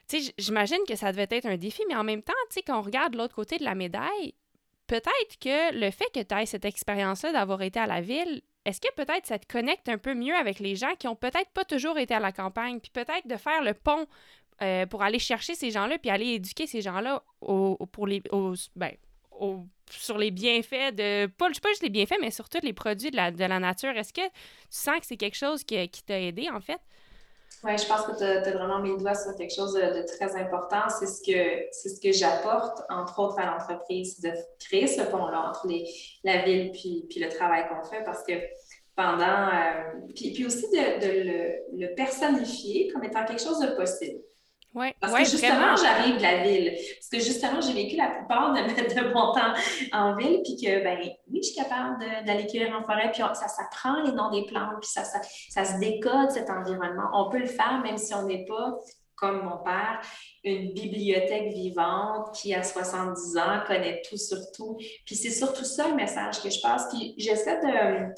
Tu 0.10 0.22
sais, 0.22 0.34
j'imagine 0.38 0.80
que 0.86 0.98
ça 0.98 1.14
devait 1.14 1.28
être 1.30 1.46
un 1.46 1.56
défi, 1.56 1.82
mais 1.88 1.96
en 1.96 2.04
même 2.04 2.22
temps, 2.22 2.34
tu 2.50 2.56
sais, 2.56 2.62
quand 2.62 2.78
on 2.78 2.82
regarde 2.82 3.16
l'autre 3.16 3.34
côté 3.34 3.58
de 3.58 3.64
la 3.64 3.74
médaille, 3.74 4.34
peut-être 4.88 5.40
que 5.40 5.74
le 5.74 5.92
fait 5.92 6.10
que 6.14 6.22
tu 6.22 6.36
aies 6.36 6.46
cette 6.46 6.66
expérience-là 6.66 7.32
d'avoir 7.32 7.62
été 7.62 7.80
à 7.80 7.88
la 7.88 8.02
ville, 8.02 8.42
est-ce 8.66 8.80
que 8.80 8.94
peut-être 8.96 9.26
ça 9.26 9.40
te 9.40 9.52
connecte 9.52 9.90
un 9.90 9.98
peu 9.98 10.14
mieux 10.14 10.36
avec 10.36 10.60
les 10.60 10.76
gens 10.76 10.96
qui 10.98 11.08
ont 11.08 11.16
peut-être 11.16 11.50
pas 11.54 11.66
toujours 11.66 11.98
été 11.98 12.14
à 12.14 12.20
la 12.20 12.32
campagne, 12.32 12.80
puis 12.80 12.92
peut-être 12.92 13.28
de 13.28 13.36
faire 13.36 13.62
le 13.62 13.74
pont 13.74 14.08
euh, 14.62 14.86
pour 14.86 15.04
aller 15.04 15.20
chercher 15.20 15.56
ces 15.56 15.72
gens-là, 15.72 15.98
puis 15.98 16.10
aller 16.10 16.28
éduquer 16.28 16.68
ces 16.68 16.82
gens-là 16.82 17.24
les, 18.08 18.24
ben, 18.76 18.92
sur 19.90 20.18
les 20.18 20.32
bienfaits 20.32 20.96
de. 20.96 21.26
Pas, 21.28 21.50
pas 21.62 21.70
juste 21.70 21.84
les 21.84 21.90
bienfaits, 21.90 22.20
mais 22.22 22.32
surtout 22.32 22.60
les 22.64 22.74
produits 22.74 23.12
de 23.12 23.18
la, 23.18 23.60
nature. 23.60 23.98
Est-ce 23.98 24.14
que 24.14 24.26
tu 24.26 24.32
sens 24.70 25.00
que 25.00 25.06
c'est 25.06 25.18
quelque 25.18 25.38
chose 25.38 25.64
qui 25.64 25.90
t'a 26.06 26.20
aidé, 26.20 26.50
en 26.50 26.62
fait? 26.62 26.80
Oui, 27.64 27.78
je 27.78 27.88
pense 27.88 28.02
que 28.02 28.18
tu 28.18 28.24
as, 28.24 28.52
vraiment 28.52 28.80
mis 28.80 28.92
le 28.92 28.98
doigt 28.98 29.16
sur 29.16 29.36
quelque 29.36 29.54
chose 29.56 29.74
de, 29.74 30.06
très 30.18 30.36
important. 30.36 30.90
C'est 30.90 31.08
ce 31.08 31.22
que, 31.22 31.66
ce 31.72 32.00
que 32.00 32.12
j'apporte, 32.12 32.82
entre 32.90 33.20
autres, 33.20 33.40
à 33.40 33.46
l'entreprise, 33.46 34.20
de 34.20 34.32
créer 34.60 34.88
ce 34.88 35.02
pont-là 35.02 35.50
entre 35.50 35.68
les, 35.68 35.88
la 36.24 36.42
ville 36.44 36.72
puis, 36.72 37.06
puis 37.10 37.20
le 37.20 37.30
travail 37.30 37.66
qu'on 37.70 37.84
fait 37.88 38.04
parce 38.04 38.24
que 38.24 38.34
pendant. 38.96 39.48
Euh, 39.48 40.00
puis, 40.16 40.32
puis, 40.34 40.46
aussi 40.46 40.68
de, 40.70 41.00
de 41.00 41.30
le, 41.30 41.88
le, 41.88 41.96
personnifier 41.96 42.90
comme 42.92 43.04
étant 43.04 43.26
quelque 43.26 43.42
chose 43.42 43.60
de 43.60 43.68
possible. 43.76 44.20
Ouais, 44.74 44.96
Parce 45.00 45.14
que 45.14 45.26
justement, 45.26 45.76
j'arrive 45.76 46.18
de 46.18 46.22
la 46.22 46.44
ville. 46.44 46.74
Parce 46.74 47.10
que 47.10 47.20
justement, 47.20 47.62
j'ai 47.62 47.74
vécu 47.74 47.96
la 47.96 48.08
plupart 48.08 48.54
de, 48.54 48.60
de, 48.60 49.14
mon 49.14 49.32
temps 49.32 49.54
en 49.92 50.16
ville, 50.16 50.42
puis 50.44 50.56
que, 50.56 50.84
ben 50.84 50.98
oui, 51.00 51.40
je 51.44 51.50
suis 51.50 51.56
capable 51.56 52.00
d'aller 52.26 52.48
cueillir 52.48 52.76
en 52.76 52.84
forêt, 52.84 53.12
puis 53.12 53.22
ça 53.22 53.48
s'apprend 53.48 54.02
les 54.02 54.12
noms 54.12 54.32
des 54.32 54.46
plantes, 54.46 54.80
puis 54.82 54.90
ça, 54.90 55.04
ça, 55.04 55.20
ça, 55.50 55.64
se 55.64 55.80
décode 55.80 56.32
cet 56.32 56.50
environnement. 56.50 57.10
On 57.14 57.30
peut 57.30 57.40
le 57.40 57.46
faire 57.46 57.82
même 57.84 57.98
si 57.98 58.16
on 58.16 58.24
n'est 58.24 58.46
pas, 58.46 58.80
comme 59.16 59.44
mon 59.44 59.58
père, 59.58 60.02
une 60.44 60.74
bibliothèque 60.74 61.54
vivante 61.54 62.34
qui, 62.36 62.54
à 62.54 62.64
70 62.64 63.38
ans, 63.38 63.62
connaît 63.68 64.02
tout 64.10 64.18
sur 64.18 64.40
tout. 64.56 64.78
Puis 65.06 65.16
c'est 65.16 65.30
surtout 65.30 65.66
ça 65.66 65.88
le 65.88 65.96
message 65.96 66.42
que 66.42 66.50
je 66.50 66.60
passe. 66.62 66.88
Puis 66.90 67.14
j'essaie 67.18 67.60
de 67.62 68.14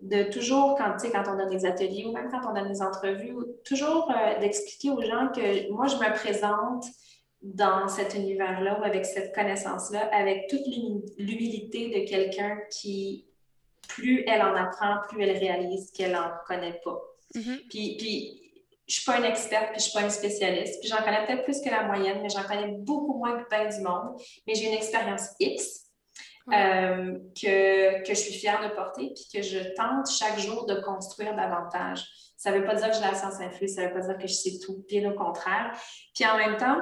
de 0.00 0.24
toujours, 0.24 0.76
quand, 0.76 0.96
quand 1.12 1.24
on 1.28 1.36
donne 1.36 1.50
des 1.50 1.66
ateliers 1.66 2.06
ou 2.06 2.12
même 2.12 2.30
quand 2.30 2.40
on 2.48 2.54
donne 2.54 2.68
des 2.68 2.82
entrevues, 2.82 3.34
toujours 3.64 4.10
euh, 4.10 4.38
d'expliquer 4.40 4.90
aux 4.90 5.02
gens 5.02 5.28
que 5.34 5.70
moi, 5.70 5.86
je 5.86 5.96
me 5.96 6.14
présente 6.14 6.84
dans 7.42 7.88
cet 7.88 8.14
univers-là 8.14 8.80
ou 8.80 8.84
avec 8.84 9.06
cette 9.06 9.34
connaissance-là, 9.34 10.08
avec 10.12 10.48
toute 10.48 10.66
l'humilité 11.18 11.88
de 11.88 12.08
quelqu'un 12.08 12.58
qui, 12.70 13.26
plus 13.88 14.24
elle 14.26 14.42
en 14.42 14.54
apprend, 14.54 14.98
plus 15.08 15.22
elle 15.22 15.36
réalise 15.36 15.90
qu'elle 15.90 16.12
n'en 16.12 16.30
connaît 16.46 16.80
pas. 16.84 17.00
Mm-hmm. 17.34 17.68
Puis, 17.68 17.96
puis, 17.98 18.40
je 18.86 18.96
ne 18.96 19.00
suis 19.00 19.04
pas 19.04 19.18
une 19.18 19.24
experte, 19.24 19.70
puis 19.72 19.80
je 19.80 19.86
ne 19.86 19.90
suis 19.90 19.92
pas 19.92 20.02
une 20.02 20.10
spécialiste, 20.10 20.80
puis 20.80 20.88
j'en 20.88 20.98
connais 20.98 21.24
peut-être 21.24 21.44
plus 21.44 21.60
que 21.60 21.70
la 21.70 21.84
moyenne, 21.84 22.18
mais 22.22 22.28
j'en 22.28 22.42
connais 22.42 22.72
beaucoup 22.78 23.16
moins 23.18 23.40
que 23.40 23.48
bien 23.48 23.68
du 23.68 23.80
monde, 23.82 24.20
mais 24.46 24.54
j'ai 24.54 24.66
une 24.66 24.74
expérience 24.74 25.28
X 25.38 25.89
euh, 26.52 27.18
que, 27.40 28.02
que, 28.02 28.08
je 28.08 28.18
suis 28.18 28.34
fière 28.34 28.62
de 28.62 28.74
porter, 28.74 29.12
puis 29.14 29.26
que 29.32 29.42
je 29.42 29.58
tente 29.74 30.10
chaque 30.10 30.38
jour 30.38 30.66
de 30.66 30.74
construire 30.80 31.34
davantage. 31.34 32.06
Ça 32.36 32.50
ne 32.50 32.58
veut 32.58 32.64
pas 32.64 32.74
dire 32.74 32.88
que 32.88 32.94
j'ai 32.94 33.00
la 33.00 33.14
science 33.14 33.40
infuse, 33.40 33.74
ça 33.74 33.82
ne 33.82 33.88
veut 33.88 33.94
pas 33.94 34.06
dire 34.06 34.18
que 34.18 34.26
je 34.26 34.32
sais 34.32 34.58
tout, 34.64 34.84
bien 34.88 35.10
au 35.10 35.14
contraire. 35.14 35.72
Puis 36.14 36.24
en 36.26 36.36
même 36.36 36.56
temps, 36.56 36.80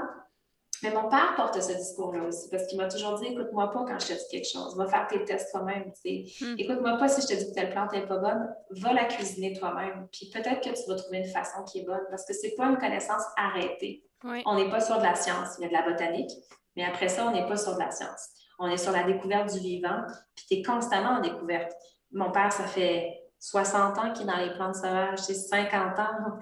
mais 0.82 0.92
mon 0.92 1.08
père 1.08 1.34
porte 1.36 1.60
ce 1.60 1.72
discours-là 1.72 2.24
aussi, 2.24 2.48
parce 2.50 2.66
qu'il 2.66 2.78
m'a 2.78 2.88
toujours 2.88 3.18
dit 3.18 3.26
écoute-moi 3.26 3.70
pas 3.72 3.84
quand 3.84 3.98
je 3.98 4.06
te 4.06 4.12
dis 4.12 4.24
quelque 4.30 4.48
chose, 4.48 4.76
va 4.76 4.86
faire 4.86 5.06
tes 5.08 5.24
tests 5.24 5.50
toi-même. 5.50 5.90
Hmm. 6.04 6.54
Écoute-moi 6.56 6.96
pas 6.98 7.08
si 7.08 7.22
je 7.22 7.26
te 7.26 7.34
dis 7.34 7.50
que 7.50 7.54
telle 7.54 7.70
plante 7.70 7.92
n'est 7.92 8.06
pas 8.06 8.18
bonne, 8.18 8.48
va 8.70 8.92
la 8.92 9.04
cuisiner 9.06 9.52
toi-même. 9.58 10.06
Puis 10.12 10.30
peut-être 10.32 10.60
que 10.60 10.70
tu 10.70 10.88
vas 10.88 10.96
trouver 10.96 11.18
une 11.18 11.30
façon 11.32 11.64
qui 11.64 11.80
est 11.80 11.84
bonne, 11.84 12.06
parce 12.10 12.24
que 12.24 12.32
c'est 12.32 12.54
pas 12.54 12.66
une 12.66 12.78
connaissance 12.78 13.22
arrêtée. 13.36 14.04
On 14.24 14.54
n'est 14.56 14.70
pas 14.70 14.80
sur 14.80 14.98
de 14.98 15.04
la 15.04 15.14
science, 15.14 15.56
il 15.58 15.62
y 15.62 15.64
a 15.64 15.68
de 15.68 15.72
la 15.72 15.90
botanique, 15.90 16.30
mais 16.76 16.84
après 16.84 17.08
ça, 17.08 17.26
on 17.26 17.32
n'est 17.32 17.46
pas 17.46 17.56
sur 17.56 17.74
de 17.74 17.80
la 17.80 17.90
science 17.90 18.30
on 18.58 18.68
est 18.68 18.76
sur 18.76 18.92
la 18.92 19.04
découverte 19.04 19.52
du 19.52 19.60
vivant, 19.60 20.02
puis 20.34 20.44
tu 20.48 20.54
es 20.56 20.62
constamment 20.62 21.18
en 21.18 21.20
découverte. 21.20 21.72
Mon 22.12 22.30
père, 22.30 22.52
ça 22.52 22.64
fait 22.64 23.22
60 23.38 23.98
ans 23.98 24.12
qu'il 24.12 24.22
est 24.22 24.32
dans 24.32 24.38
les 24.38 24.52
plantes 24.52 24.74
sauvages, 24.74 25.20
c'est 25.20 25.34
50 25.34 25.98
ans, 25.98 26.38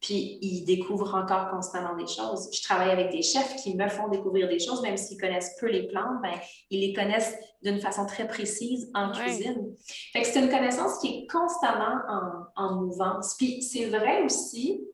puis 0.00 0.38
il 0.42 0.64
découvre 0.64 1.14
encore 1.14 1.50
constamment 1.50 1.96
des 1.96 2.06
choses. 2.06 2.50
Je 2.52 2.62
travaille 2.62 2.90
avec 2.90 3.10
des 3.10 3.22
chefs 3.22 3.56
qui 3.56 3.76
me 3.76 3.88
font 3.88 4.08
découvrir 4.08 4.48
des 4.48 4.58
choses, 4.58 4.82
même 4.82 4.96
s'ils 4.96 5.20
connaissent 5.20 5.56
peu 5.58 5.66
les 5.66 5.88
plantes, 5.88 6.22
ben, 6.22 6.34
ils 6.70 6.80
les 6.80 6.92
connaissent 6.92 7.36
d'une 7.62 7.80
façon 7.80 8.06
très 8.06 8.28
précise 8.28 8.90
en 8.94 9.10
cuisine. 9.10 9.74
Fait 10.12 10.22
que 10.22 10.26
c'est 10.28 10.40
une 10.40 10.50
connaissance 10.50 10.98
qui 11.00 11.08
est 11.08 11.26
constamment 11.26 12.00
en, 12.08 12.64
en 12.64 12.74
mouvance. 12.76 13.34
Puis 13.36 13.62
c'est 13.62 13.86
vrai 13.86 14.22
aussi 14.22 14.84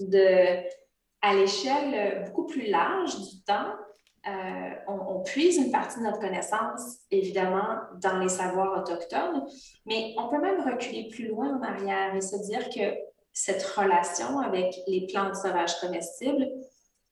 de, 0.00 0.64
à 1.22 1.34
l'échelle 1.34 2.24
beaucoup 2.26 2.46
plus 2.46 2.66
large 2.66 3.14
du 3.20 3.42
temps, 3.44 3.72
euh, 4.28 4.70
on, 4.86 5.20
puise 5.20 5.56
une 5.56 5.70
partie 5.70 5.98
de 5.98 6.04
notre 6.04 6.20
connaissance, 6.20 6.98
évidemment, 7.10 7.80
dans 8.00 8.18
les 8.18 8.28
savoirs 8.28 8.78
autochtones, 8.78 9.44
mais 9.86 10.14
on 10.16 10.28
peut 10.28 10.40
même 10.40 10.60
reculer 10.60 11.08
plus 11.08 11.28
loin 11.28 11.58
en 11.58 11.62
arrière 11.62 12.14
et 12.14 12.20
se 12.20 12.36
dire 12.46 12.68
que 12.70 12.96
cette 13.32 13.62
relation 13.62 14.38
avec 14.40 14.74
les 14.86 15.06
plantes 15.06 15.36
sauvages 15.36 15.78
comestibles, 15.80 16.46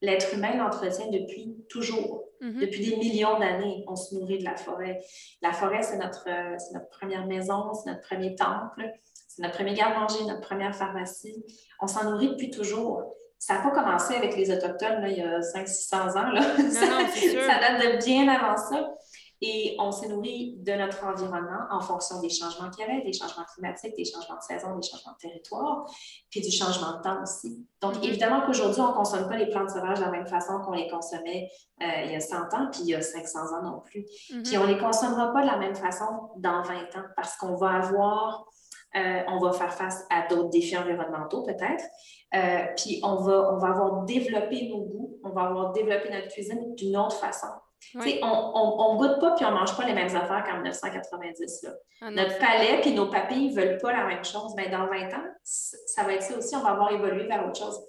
l'être 0.00 0.34
humain 0.34 0.56
l'entretient 0.56 1.08
depuis 1.10 1.56
toujours. 1.68 2.24
Mm-hmm. 2.40 2.60
Depuis 2.60 2.90
des 2.90 2.96
millions 2.96 3.38
d'années, 3.38 3.84
on 3.88 3.96
se 3.96 4.14
nourrit 4.14 4.38
de 4.38 4.44
la 4.44 4.56
forêt. 4.56 5.00
La 5.42 5.52
forêt, 5.52 5.82
c'est 5.82 5.98
notre, 5.98 6.26
notre 6.72 6.88
première 6.88 7.26
maison, 7.26 7.72
c'est 7.74 7.90
notre 7.90 8.06
premier 8.06 8.34
temple, 8.34 8.90
c'est 9.28 9.42
notre 9.42 9.54
premier 9.54 9.74
garde-manger, 9.74 10.24
notre 10.24 10.40
première 10.40 10.74
pharmacie. 10.74 11.44
On 11.80 11.86
s'en 11.86 12.10
nourrit 12.10 12.28
depuis 12.28 12.50
toujours 12.50 13.14
ça 13.38 13.54
n'a 13.54 13.60
pas 13.60 13.70
commencé 13.70 14.14
avec 14.14 14.36
les 14.36 14.50
Autochtones 14.50 15.02
là, 15.02 15.08
il 15.08 15.18
y 15.18 15.22
a 15.22 15.40
500-600 15.40 16.18
ans. 16.18 16.30
Là. 16.30 16.42
ça, 16.70 17.60
date 17.60 17.82
de 17.82 18.04
bien 18.04 18.28
avant 18.28 18.56
ça. 18.56 18.90
Et 19.42 19.76
on 19.78 19.92
s'est 19.92 20.08
nourri 20.08 20.56
de 20.60 20.72
notre 20.72 21.04
environnement 21.04 21.66
en 21.70 21.80
fonction 21.80 22.20
des 22.20 22.30
changements 22.30 22.70
qu'il 22.70 22.86
y 22.86 22.90
avait, 22.90 23.02
des 23.02 23.12
changements 23.12 23.44
climatiques, 23.54 23.94
des 23.94 24.06
changements 24.06 24.36
de 24.36 24.42
saison, 24.42 24.74
des 24.76 24.88
changements 24.88 25.12
de 25.12 25.28
territoire, 25.28 25.84
puis 26.30 26.40
du 26.40 26.50
changement 26.50 26.96
de 26.96 27.02
temps 27.02 27.22
aussi. 27.22 27.66
Donc, 27.82 27.96
mm-hmm. 27.96 28.08
évidemment 28.08 28.46
qu'aujourd'hui, 28.46 28.80
on 28.80 28.88
ne 28.88 28.94
consomme 28.94 29.28
pas 29.28 29.36
les 29.36 29.50
plantes 29.50 29.70
sauvages 29.70 29.98
de 29.98 30.04
la 30.04 30.10
même 30.10 30.26
façon 30.26 30.60
qu'on 30.60 30.72
les 30.72 30.88
consommait 30.88 31.50
euh, 31.82 32.02
il 32.06 32.12
y 32.12 32.16
a 32.16 32.20
100 32.20 32.36
ans, 32.54 32.68
puis 32.72 32.80
il 32.84 32.88
y 32.88 32.94
a 32.94 33.02
500 33.02 33.38
ans 33.38 33.62
non 33.62 33.80
plus. 33.80 34.00
Mm-hmm. 34.00 34.42
Puis 34.42 34.56
on 34.56 34.66
ne 34.66 34.72
les 34.72 34.78
consommera 34.78 35.30
pas 35.34 35.42
de 35.42 35.46
la 35.46 35.58
même 35.58 35.76
façon 35.76 36.30
dans 36.38 36.62
20 36.62 36.74
ans 36.96 37.06
parce 37.14 37.36
qu'on 37.36 37.56
va 37.56 37.72
avoir, 37.72 38.46
euh, 38.96 39.20
on 39.28 39.38
va 39.38 39.52
faire 39.52 39.74
face 39.74 40.02
à 40.08 40.26
d'autres 40.28 40.48
défis 40.48 40.78
environnementaux 40.78 41.42
peut-être, 41.42 41.84
euh, 42.36 42.66
puis 42.76 43.00
on 43.02 43.16
va, 43.16 43.52
on 43.52 43.58
va 43.58 43.68
avoir 43.68 44.04
développé 44.04 44.68
nos 44.68 44.80
goûts, 44.80 45.18
on 45.24 45.30
va 45.30 45.42
avoir 45.42 45.72
développé 45.72 46.10
notre 46.10 46.28
cuisine 46.28 46.74
d'une 46.74 46.96
autre 46.96 47.16
façon. 47.16 47.48
On 47.94 48.00
ne 48.00 48.98
goûte 48.98 49.20
pas 49.20 49.32
puis 49.32 49.44
on 49.44 49.50
ne 49.50 49.56
mange 49.56 49.76
pas 49.76 49.84
les 49.84 49.94
mêmes 49.94 50.14
affaires 50.14 50.44
qu'en 50.44 50.56
1990. 50.56 51.66
Ah 52.00 52.10
notre 52.10 52.38
palais 52.38 52.80
puis 52.80 52.92
nos 52.92 53.08
papilles 53.08 53.50
ne 53.50 53.54
veulent 53.54 53.78
pas 53.78 53.92
la 53.92 54.06
même 54.06 54.24
chose. 54.24 54.54
Mais 54.56 54.68
dans 54.68 54.86
20 54.86 55.14
ans, 55.14 55.24
ça 55.42 56.02
va 56.02 56.14
être 56.14 56.22
ça 56.22 56.36
aussi, 56.36 56.56
on 56.56 56.60
va 56.60 56.70
avoir 56.70 56.92
évolué 56.92 57.26
vers 57.26 57.46
autre 57.46 57.58
chose. 57.58 57.80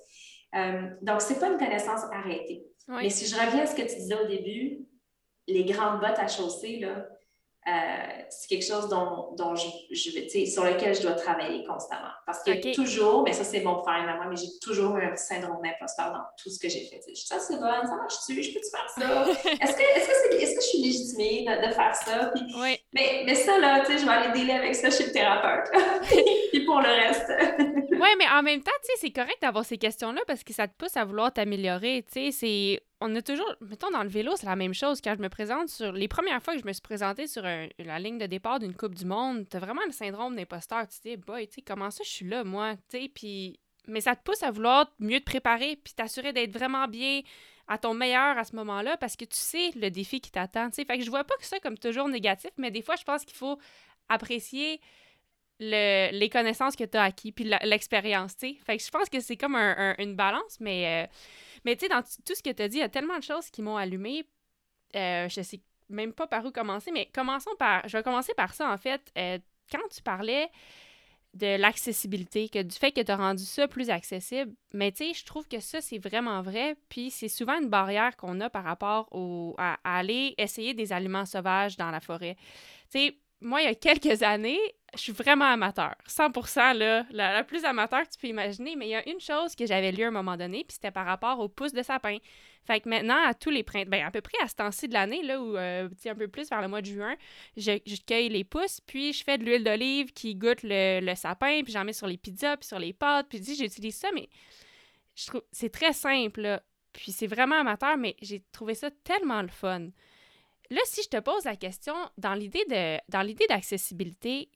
Euh, 0.55 0.89
donc, 1.01 1.21
ce 1.21 1.33
n'est 1.33 1.39
pas 1.39 1.47
une 1.47 1.57
connaissance 1.57 2.01
arrêtée. 2.13 2.65
Mais 2.87 3.09
si 3.09 3.25
je 3.25 3.35
reviens 3.35 3.63
à 3.63 3.65
ce 3.65 3.75
que 3.75 3.81
tu 3.81 3.95
disais 3.95 4.15
au 4.15 4.27
début, 4.27 4.79
les 5.47 5.65
grandes 5.65 5.99
bottes 5.99 6.19
à 6.19 6.27
chausser, 6.27 6.79
là, 6.79 7.05
c'est 8.29 8.47
quelque 8.47 8.65
chose 8.65 8.87
dont, 8.87 9.35
dont 9.37 9.55
je, 9.55 9.67
je 9.91 10.45
sur 10.45 10.63
lequel 10.63 10.95
je 10.95 11.01
dois 11.01 11.13
travailler 11.13 11.65
constamment. 11.65 12.11
Parce 12.25 12.43
que 12.43 12.73
toujours, 12.73 13.23
mais 13.23 13.33
ça 13.33 13.43
c'est 13.43 13.61
mon 13.61 13.75
problème 13.81 14.07
à 14.07 14.15
moi, 14.15 14.25
mais 14.29 14.35
j'ai 14.35 14.47
toujours 14.61 14.95
un 14.95 15.15
syndrome 15.15 15.61
d'imposteur 15.61 16.11
dans 16.11 16.23
tout 16.41 16.49
ce 16.49 16.59
que 16.59 16.69
j'ai 16.69 16.85
fait. 16.85 17.01
Je 17.07 17.13
dis, 17.13 17.25
ça 17.25 17.39
c'est 17.39 17.57
bon, 17.57 17.67
ça 17.83 17.95
marche-tu, 17.95 18.41
je 18.41 18.53
peux-tu 18.53 18.69
faire 18.69 18.89
ça? 18.89 19.29
Est-ce 19.61 19.75
que, 19.75 19.81
est 19.81 19.99
-ce 19.99 20.29
que, 20.29 20.35
est, 20.35 20.55
que, 20.55 20.61
je 20.61 20.67
suis 20.67 20.81
légitimée 20.81 21.45
de, 21.45 21.73
faire 21.73 21.95
ça? 21.95 22.31
oui. 22.61 22.77
mais, 22.93 23.23
mais 23.25 23.35
ça, 23.35 23.57
là, 23.59 23.83
je 23.83 24.05
vais 24.05 24.11
aller 24.11 24.39
délai 24.39 24.53
avec 24.53 24.75
ça 24.75 24.89
chez 24.89 25.07
le 25.07 25.11
thérapeute. 25.11 25.69
Puis 26.51 26.65
pour 26.65 26.79
le 26.79 26.89
reste. 26.89 27.31
oui, 27.91 28.09
mais 28.17 28.29
en 28.33 28.43
même 28.43 28.63
temps, 28.63 28.71
c'est 28.99 29.11
correct 29.11 29.37
d'avoir 29.41 29.65
ces 29.65 29.77
questions-là 29.77 30.21
parce 30.25 30.43
que 30.43 30.53
ça 30.53 30.67
te 30.67 30.73
pousse 30.77 30.95
à 30.95 31.05
vouloir 31.05 31.33
t'améliorer. 31.33 32.05
C'est 32.09 32.81
on 32.99 33.15
a 33.15 33.21
toujours, 33.21 33.53
mettons 33.61 33.91
dans 33.91 34.03
le 34.03 34.09
vélo, 34.09 34.33
c'est 34.35 34.47
la 34.47 34.55
même 34.55 34.73
chose. 34.73 35.01
Quand 35.01 35.13
je 35.15 35.21
me 35.21 35.29
présente 35.29 35.69
sur, 35.69 35.91
les 35.91 36.07
premières 36.07 36.41
fois 36.41 36.55
que 36.55 36.61
je 36.61 36.65
me 36.65 36.73
suis 36.73 36.81
présentée 36.81 37.27
sur 37.27 37.43
la 37.43 37.99
ligne 37.99 38.17
de 38.17 38.25
départ 38.25 38.59
d'une 38.59 38.73
Coupe 38.73 38.95
du 38.95 39.05
Monde, 39.05 39.45
t'as 39.49 39.59
vraiment 39.59 39.85
le 39.85 39.91
syndrome 39.91 40.35
d'imposteur. 40.35 40.87
Tu 40.87 40.99
te 40.99 41.09
dis, 41.09 41.17
boy, 41.17 41.47
tu 41.47 41.61
comment 41.61 41.91
ça 41.91 42.03
je 42.03 42.09
suis 42.09 42.27
là, 42.27 42.43
moi, 42.43 42.75
mais 43.87 44.01
ça 44.01 44.15
te 44.15 44.23
pousse 44.23 44.43
à 44.43 44.51
vouloir 44.51 44.91
mieux 44.99 45.19
te 45.19 45.25
préparer 45.25 45.79
puis 45.83 45.93
t'assurer 45.93 46.33
d'être 46.33 46.51
vraiment 46.51 46.87
bien 46.87 47.21
à 47.67 47.77
ton 47.77 47.93
meilleur 47.93 48.37
à 48.37 48.43
ce 48.43 48.55
moment-là 48.55 48.97
parce 48.97 49.15
que 49.15 49.25
tu 49.25 49.37
sais 49.37 49.71
le 49.75 49.89
défi 49.89 50.19
qui 50.19 50.31
t'attend. 50.31 50.69
Fait 50.71 50.85
que 50.85 51.03
je 51.03 51.09
vois 51.09 51.23
pas 51.23 51.35
que 51.37 51.45
ça 51.45 51.59
comme 51.59 51.77
toujours 51.77 52.07
négatif, 52.07 52.51
mais 52.57 52.71
des 52.71 52.81
fois, 52.81 52.95
je 52.95 53.03
pense 53.03 53.25
qu'il 53.25 53.35
faut 53.35 53.59
apprécier 54.09 54.81
le, 55.59 56.11
les 56.11 56.29
connaissances 56.29 56.75
que 56.75 56.83
tu 56.83 56.97
as 56.97 57.03
acquis 57.03 57.31
puis 57.31 57.51
l'expérience, 57.63 58.33
Fait 58.39 58.77
que 58.77 58.83
je 58.83 58.89
pense 58.89 59.09
que 59.09 59.19
c'est 59.19 59.37
comme 59.37 59.55
une 59.55 60.15
balance, 60.15 60.59
mais, 60.59 61.05
euh, 61.05 61.07
mais 61.65 61.75
tu 61.75 61.85
sais, 61.85 61.89
dans 61.89 62.01
tout 62.01 62.35
ce 62.35 62.43
que 62.43 62.51
tu 62.51 62.63
as 62.63 62.67
dit, 62.67 62.77
il 62.77 62.81
y 62.81 62.83
a 62.83 62.89
tellement 62.89 63.17
de 63.17 63.23
choses 63.23 63.49
qui 63.49 63.61
m'ont 63.61 63.77
allumé. 63.77 64.25
Euh, 64.95 65.27
je 65.29 65.41
sais 65.41 65.61
même 65.89 66.13
pas 66.13 66.27
par 66.27 66.45
où 66.45 66.51
commencer, 66.51 66.91
mais 66.91 67.09
commençons 67.13 67.55
par... 67.57 67.87
Je 67.87 67.97
vais 67.97 68.03
commencer 68.03 68.33
par 68.35 68.53
ça, 68.53 68.71
en 68.71 68.77
fait. 68.77 69.01
Euh, 69.17 69.39
quand 69.71 69.87
tu 69.89 70.01
parlais 70.01 70.49
de 71.33 71.55
l'accessibilité, 71.57 72.49
que 72.49 72.61
du 72.61 72.75
fait 72.75 72.91
que 72.91 73.01
tu 73.01 73.11
as 73.11 73.15
rendu 73.15 73.43
ça 73.43 73.67
plus 73.67 73.89
accessible. 73.89 74.53
Mais 74.73 74.91
tu 74.91 75.05
sais, 75.05 75.13
je 75.13 75.25
trouve 75.25 75.47
que 75.47 75.59
ça, 75.59 75.81
c'est 75.81 75.99
vraiment 75.99 76.41
vrai. 76.41 76.75
Puis 76.89 77.11
c'est 77.11 77.27
souvent 77.27 77.59
une 77.61 77.69
barrière 77.69 78.15
qu'on 78.17 78.39
a 78.41 78.49
par 78.49 78.63
rapport 78.63 79.07
au, 79.11 79.55
à, 79.57 79.77
aller 79.83 80.33
essayer 80.37 80.73
des 80.73 80.93
aliments 80.93 81.25
sauvages 81.25 81.77
dans 81.77 81.91
la 81.91 81.99
forêt. 81.99 82.35
Tu 82.91 82.99
sais, 82.99 83.17
moi, 83.41 83.61
il 83.61 83.65
y 83.65 83.67
a 83.67 83.75
quelques 83.75 84.23
années, 84.23 84.59
je 84.93 84.99
suis 84.99 85.11
vraiment 85.11 85.45
amateur. 85.45 85.95
100% 86.07 86.75
là, 86.77 87.05
la, 87.11 87.43
plus 87.43 87.65
amateur 87.65 88.03
que 88.03 88.09
tu 88.09 88.17
peux 88.19 88.27
imaginer. 88.27 88.75
Mais 88.75 88.87
il 88.87 88.91
y 88.91 88.95
a 88.95 89.07
une 89.07 89.19
chose 89.19 89.55
que 89.55 89.65
j'avais 89.65 89.91
lue 89.91 90.03
à 90.03 90.07
un 90.07 90.11
moment 90.11 90.37
donné, 90.37 90.63
puis 90.63 90.75
c'était 90.75 90.91
par 90.91 91.05
rapport 91.05 91.39
aux 91.39 91.49
pousses 91.49 91.73
de 91.73 91.83
sapin. 91.83 92.17
Fait 92.65 92.81
que 92.81 92.89
maintenant, 92.89 93.21
à 93.25 93.33
tous 93.33 93.49
les 93.49 93.63
printemps, 93.63 93.89
ben, 93.89 94.05
à 94.05 94.11
peu 94.11 94.21
près 94.21 94.37
à 94.41 94.47
ce 94.47 94.55
temps-ci 94.55 94.87
de 94.87 94.93
l'année, 94.93 95.21
là, 95.23 95.41
où, 95.41 95.55
euh, 95.55 95.87
un 96.05 96.15
peu 96.15 96.27
plus 96.27 96.49
vers 96.49 96.61
le 96.61 96.67
mois 96.67 96.81
de 96.81 96.87
juin, 96.87 97.15
je, 97.55 97.79
cueille 98.05 98.29
les 98.29 98.43
pousses, 98.43 98.81
puis 98.81 99.13
je 99.13 99.23
fais 99.23 99.37
de 99.37 99.45
l'huile 99.45 99.63
d'olive 99.63 100.11
qui 100.11 100.35
goûte 100.35 100.63
le, 100.63 101.15
sapin, 101.15 101.61
puis 101.63 101.71
j'en 101.71 101.85
mets 101.85 101.93
sur 101.93 102.07
les 102.07 102.17
pizzas, 102.17 102.57
puis 102.57 102.67
sur 102.67 102.79
les 102.79 102.93
pâtes, 102.93 103.27
puis 103.29 103.41
j'utilise 103.43 103.95
ça, 103.95 104.09
mais 104.13 104.27
je 105.15 105.27
trouve 105.27 105.43
c'est 105.51 105.71
très 105.71 105.93
simple, 105.93 106.61
Puis 106.91 107.11
c'est 107.11 107.27
vraiment 107.27 107.59
amateur, 107.59 107.97
mais 107.97 108.15
j'ai 108.21 108.41
trouvé 108.51 108.73
ça 108.73 108.89
tellement 109.03 109.41
le 109.41 109.47
fun. 109.47 109.89
Là, 110.69 110.81
si 110.85 111.03
je 111.03 111.09
te 111.09 111.19
pose 111.19 111.45
la 111.45 111.55
question, 111.55 111.95
dans 112.17 112.33
l'idée 112.33 112.65
d'accessibilité, 113.47 114.49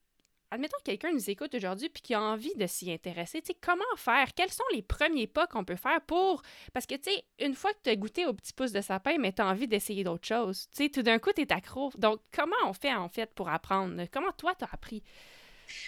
admettons 0.52 0.78
que 0.80 0.84
quelqu'un 0.84 1.14
nous 1.14 1.30
écoute 1.30 1.56
aujourd'hui 1.56 1.88
puis 1.88 2.02
qui 2.02 2.14
a 2.14 2.22
envie 2.22 2.54
de 2.56 2.68
s'y 2.68 2.92
intéresser, 2.92 3.42
tu 3.42 3.54
comment 3.62 3.84
faire? 3.96 4.34
Quels 4.36 4.52
sont 4.52 4.66
les 4.74 4.82
premiers 4.82 5.28
pas 5.28 5.48
qu'on 5.48 5.64
peut 5.64 5.78
faire 5.78 6.02
pour... 6.02 6.42
Parce 6.74 6.86
que, 6.86 6.96
tu 6.96 7.10
sais, 7.12 7.24
une 7.40 7.54
fois 7.54 7.72
que 7.74 7.80
tu 7.84 7.90
as 7.90 7.96
goûté 7.96 8.26
au 8.26 8.34
petit 8.34 8.52
pouce 8.52 8.74
de 8.74 8.82
sapin, 8.82 9.18
mais 9.18 9.32
tu 9.32 9.42
as 9.42 9.48
envie 9.48 9.68
d'essayer 9.68 10.04
d'autres 10.04 10.28
choses. 10.28 10.68
Tu 10.76 10.84
sais, 10.84 10.90
tout 10.90 11.04
d'un 11.04 11.20
coup, 11.20 11.32
tu 11.34 11.42
es 11.44 11.54
accro. 11.54 11.92
Donc, 11.98 12.20
comment 12.34 12.56
on 12.66 12.74
fait, 12.74 12.94
en 12.94 13.08
fait, 13.08 13.34
pour 13.34 13.48
apprendre? 13.48 14.04
Comment 14.12 14.34
toi, 14.34 14.54
tu 14.56 14.66
as 14.66 14.70
appris? 14.74 15.04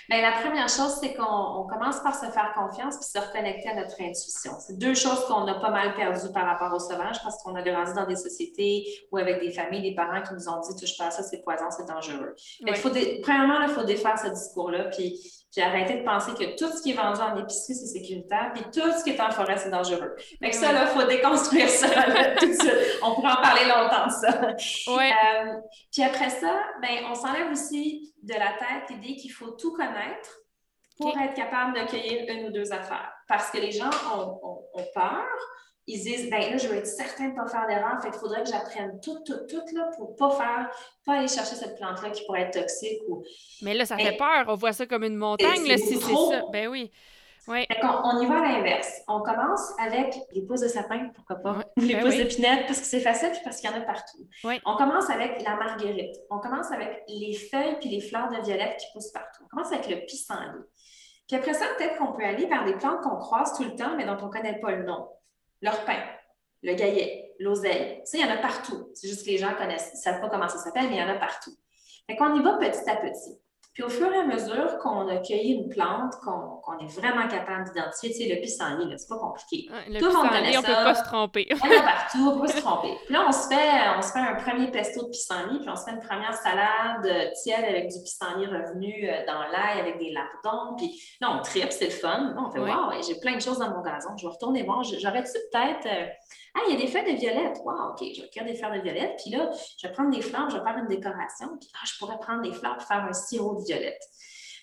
Bien, 0.10 0.22
la 0.22 0.32
première 0.42 0.70
chose, 0.70 0.98
c'est 1.02 1.14
qu'on 1.14 1.68
commence 1.68 2.00
par 2.02 2.16
se 2.16 2.26
faire 2.32 2.54
confiance 2.56 2.98
puis 2.98 3.06
se 3.06 3.20
reconnecter 3.20 3.70
à 3.70 3.76
notre 3.76 4.00
intuition. 4.02 4.54
C'est 4.60 4.78
deux 4.78 4.96
choses 4.96 5.26
qu'on 5.28 5.48
a 5.48 5.56
pas 5.56 5.70
mal 5.70 5.96
perdues 5.96 6.32
par 6.34 6.46
rapport 6.46 6.74
au 6.74 6.80
sauvage 6.80 7.22
parce 7.24 7.42
qu'on 7.44 7.56
a 7.56 7.62
grandi 7.62 7.94
dans 7.94 8.06
des 8.06 8.16
sociétés 8.16 8.86
ou 9.12 9.18
avec 9.18 9.40
des 9.40 9.52
familles, 9.52 9.82
des 9.82 9.96
parents 9.96 10.22
qui 10.22 10.34
nous 10.34 10.50
ont 10.50 10.60
dit 10.62 10.76
touche 10.80 10.98
pas 10.98 11.08
à 11.08 11.12
ça, 11.12 11.24
c'est 11.24 11.42
poison, 11.42 11.66
c'est 11.70 11.88
dangereux. 11.88 12.36
faut 12.76 12.90
Premièrement, 13.22 13.62
il 13.62 13.70
faut 13.70 13.84
défaire 13.84 14.18
ce 14.20 14.28
discours-là 14.28 14.86
puis, 14.86 15.20
puis 15.54 15.64
arrêter 15.64 16.00
de 16.00 16.04
penser 16.04 16.32
que 16.34 16.58
tout 16.58 16.76
ce 16.76 16.82
qui 16.82 16.92
est 16.92 16.96
vendu 16.96 17.22
en 17.22 17.38
épicerie, 17.38 17.76
c'est 17.76 17.86
sécuritaire 17.86 18.52
puis 18.56 18.64
tout 18.74 18.92
ce 18.92 19.04
qui 19.04 19.12
est 19.12 19.22
en 19.22 19.30
forêt, 19.30 19.56
c'est 19.58 19.70
dangereux. 19.70 20.16
Fait 20.40 20.50
que 20.50 20.56
ça, 20.56 20.72
il 20.72 20.88
faut 20.88 21.08
déconstruire 21.08 21.70
ça 21.70 21.88
tout 22.40 22.48
de 22.48 22.54
suite. 22.54 23.00
On 23.04 23.14
pourrait 23.14 23.34
en 23.34 23.42
parler 23.42 23.66
longtemps 23.66 24.10
ça. 24.10 24.42
Ouais. 24.92 25.12
Euh, 25.12 25.60
puis 25.92 26.04
après 26.04 26.32
ça, 26.32 26.60
ben, 26.82 27.06
on 27.08 27.14
s'enlève 27.14 27.52
aussi 27.52 28.16
de 28.24 28.34
la 28.34 28.54
tête 28.54 28.90
l'idée 28.90 29.16
qu'il 29.16 29.32
faut 29.32 29.52
tout 29.52 29.74
connaître 29.74 30.40
pour 30.98 31.16
être 31.20 31.36
capable 31.36 31.74
d'accueillir 31.74 32.26
une 32.30 32.48
ou 32.48 32.52
deux 32.52 32.72
affaires. 32.72 33.14
Parce 33.28 33.52
que 33.52 33.58
les 33.60 33.72
gens 33.72 33.90
ont, 34.16 34.40
peur. 34.94 35.26
Ils 35.86 36.02
disent, 36.02 36.30
ben 36.30 36.40
là, 36.40 36.58
je 36.58 36.68
veux 36.68 36.78
être 36.78 36.88
certain 36.88 37.26
de 37.26 37.32
ne 37.32 37.36
pas 37.36 37.48
faire 37.48 37.68
d'erreur, 37.68 38.02
fait 38.02 38.10
qu'il 38.10 38.20
faudrait 38.20 38.44
que 38.44 38.50
j'apprenne 38.50 39.00
tout, 39.02 39.20
tout, 39.26 39.46
tout, 39.50 39.76
là, 39.76 39.90
pour 39.98 40.16
pas 40.16 40.32
faire, 40.32 40.70
pas 41.06 41.16
aller 41.16 41.28
chercher 41.28 41.56
cette 41.56 41.76
plante-là 41.76 42.10
qui 42.12 42.26
pourrait 42.26 42.44
être 42.44 42.60
toxique 42.60 43.02
ou... 43.10 43.24
Mais 43.62 43.74
là, 43.74 43.86
ça 43.86 43.98
fait 43.98 44.16
peur. 44.18 44.46
On 44.48 44.56
voit 44.56 44.72
ça 44.72 44.86
comme 44.86 45.04
une 45.04 45.18
montagne, 45.18 45.68
là, 45.68 45.78
si 45.78 45.96
c'est 45.98 46.14
ça. 46.14 46.44
Ben 46.52 46.68
oui. 46.68 46.92
On, 47.48 47.54
on, 47.54 48.22
y 48.22 48.26
va 48.26 48.38
à 48.38 48.42
l'inverse. 48.44 49.02
On 49.08 49.20
commence 49.20 49.74
avec 49.78 50.16
les 50.32 50.44
pousses 50.44 50.62
de 50.62 50.70
sapin, 50.70 51.10
pourquoi 51.14 51.36
pas, 51.38 51.60
les 51.76 51.94
ben 51.94 52.04
pousses 52.04 52.16
d'épinette, 52.16 52.68
parce 52.68 52.80
que 52.80 52.86
c'est 52.86 53.02
facile 53.02 53.32
puis 53.32 53.42
parce 53.44 53.60
qu'il 53.60 53.70
y 53.70 53.74
en 53.74 53.78
a 53.78 53.82
partout. 53.82 54.26
On 54.66 54.78
commence 54.78 55.10
avec 55.10 55.42
la 55.44 55.56
marguerite. 55.56 56.16
On 56.30 56.40
commence 56.40 56.72
avec 56.72 57.04
les 57.10 57.34
feuilles 57.34 57.78
puis 57.82 57.90
les 57.90 58.00
fleurs 58.00 58.30
de 58.30 58.42
violette 58.46 58.78
qui 58.78 58.86
poussent 58.94 59.12
partout. 59.12 59.44
On 59.44 59.48
commence 59.48 59.74
avec 59.74 59.90
le 59.90 60.06
pissenlit. 60.06 60.64
Puis 61.28 61.38
après 61.38 61.54
ça, 61.54 61.66
peut-être 61.78 61.98
qu'on 61.98 62.14
peut 62.14 62.24
aller 62.24 62.46
vers 62.46 62.64
des 62.64 62.76
plantes 62.76 63.02
qu'on 63.02 63.18
croise 63.18 63.54
tout 63.58 63.64
le 63.64 63.76
temps, 63.76 63.96
mais 63.98 64.06
dont 64.06 64.18
on 64.22 64.28
ne 64.28 64.32
connaît 64.32 64.60
pas 64.60 64.72
le 64.72 64.84
nom. 64.84 65.10
L'orpin, 65.64 65.98
le 66.62 66.74
gaillet, 66.76 67.34
l'oseille. 67.40 68.02
Ça, 68.04 68.18
il 68.18 68.22
y 68.22 68.30
en 68.30 68.34
a 68.34 68.38
partout. 68.38 68.92
C'est 68.94 69.08
juste 69.08 69.26
que 69.26 69.32
les 69.32 69.38
gens 69.38 69.56
connaissent, 69.56 69.94
ne 69.94 69.98
savent 69.98 70.22
pas 70.22 70.30
comment 70.30 70.50
ça 70.50 70.58
s'appelle, 70.58 70.90
mais 70.90 70.98
il 70.98 71.00
y 71.00 71.04
en 71.04 71.10
a 71.10 71.18
partout. 71.18 71.56
Fait 72.06 72.18
qu'on 72.18 72.36
y 72.36 72.44
va 72.44 72.58
petit 72.58 72.90
à 72.90 72.98
petit. 72.98 73.40
Puis 73.74 73.82
au 73.82 73.90
fur 73.90 74.12
et 74.14 74.18
à 74.18 74.24
mesure 74.24 74.78
qu'on 74.78 75.08
a 75.08 75.18
cueilli 75.18 75.54
une 75.54 75.70
plante, 75.70 76.14
qu'on 76.24 76.78
est 76.78 77.00
vraiment 77.00 77.28
capable 77.28 77.64
d'identifier, 77.66 78.12
tu 78.12 78.18
sais, 78.18 78.36
le 78.36 78.40
pissenlit, 78.40 78.94
c'est 78.98 79.10
pas 79.10 79.18
compliqué. 79.18 79.68
le 79.88 80.00
Tout 80.00 80.08
le 80.08 80.14
monde 80.14 80.30
connaît 80.30 80.58
on 80.58 80.62
peut 80.62 80.72
pas 80.72 80.94
se 80.94 81.04
tromper. 81.04 81.48
on 81.64 81.72
est 81.72 81.82
partout, 81.82 82.18
on 82.20 82.34
peut 82.36 82.46
pas 82.46 82.54
se 82.54 82.62
tromper. 82.62 82.98
Puis 83.06 83.14
là, 83.14 83.26
on 83.28 83.32
se, 83.32 83.48
fait, 83.48 83.98
on 83.98 84.02
se 84.04 84.12
fait 84.12 84.20
un 84.20 84.36
premier 84.36 84.70
pesto 84.70 85.06
de 85.06 85.10
pissenlit, 85.10 85.60
puis 85.60 85.70
on 85.70 85.76
se 85.76 85.86
fait 85.86 85.92
une 85.92 86.02
première 86.02 86.36
salade 86.36 87.06
euh, 87.06 87.32
tiède 87.42 87.66
avec 87.66 87.90
du 87.90 88.00
pissenlit 88.04 88.46
revenu 88.46 89.10
euh, 89.10 89.26
dans 89.26 89.42
l'ail 89.52 89.80
avec 89.80 89.98
des 89.98 90.12
lardons. 90.12 90.76
Puis 90.78 90.92
là, 91.20 91.36
on 91.36 91.42
tripe, 91.42 91.72
c'est 91.72 91.86
le 91.86 91.92
fun. 91.92 92.34
Là, 92.36 92.44
on 92.46 92.52
fait 92.52 92.60
Wow, 92.60 92.92
j'ai 93.06 93.20
plein 93.20 93.36
de 93.36 93.42
choses 93.42 93.58
dans 93.58 93.72
mon 93.72 93.82
gazon, 93.82 94.16
je 94.18 94.28
vais 94.28 94.32
retourner 94.32 94.64
voir. 94.64 94.84
J'aurais-tu 94.84 95.32
peut-être. 95.52 95.88
Ah, 96.56 96.62
il 96.68 96.74
y 96.74 96.78
a 96.78 96.80
des 96.80 96.88
feuilles 96.88 97.14
de 97.14 97.20
violette. 97.20 97.58
Wow, 97.64 97.92
OK, 97.92 98.00
je 98.16 98.22
vais 98.22 98.30
cueillir 98.30 98.52
des 98.52 98.56
fleurs 98.56 98.74
de 98.74 98.82
violette. 98.82 99.20
Puis 99.22 99.32
là, 99.32 99.50
je 99.78 99.88
vais 99.88 99.94
prendre 99.94 100.12
des 100.12 100.22
fleurs, 100.22 100.50
je 100.50 100.58
vais 100.58 100.64
faire 100.64 100.78
une 100.78 100.88
décoration. 100.88 101.48
Puis 101.60 101.70
ah, 101.74 101.86
je 101.86 101.98
pourrais 101.98 102.20
prendre 102.20 102.42
des 102.44 102.54
fleurs 102.54 102.78
pour 102.78 102.88
faire 102.88 103.04
un 103.04 103.14
sirop 103.14 103.56
de 103.56 103.66
violette. 103.66 104.02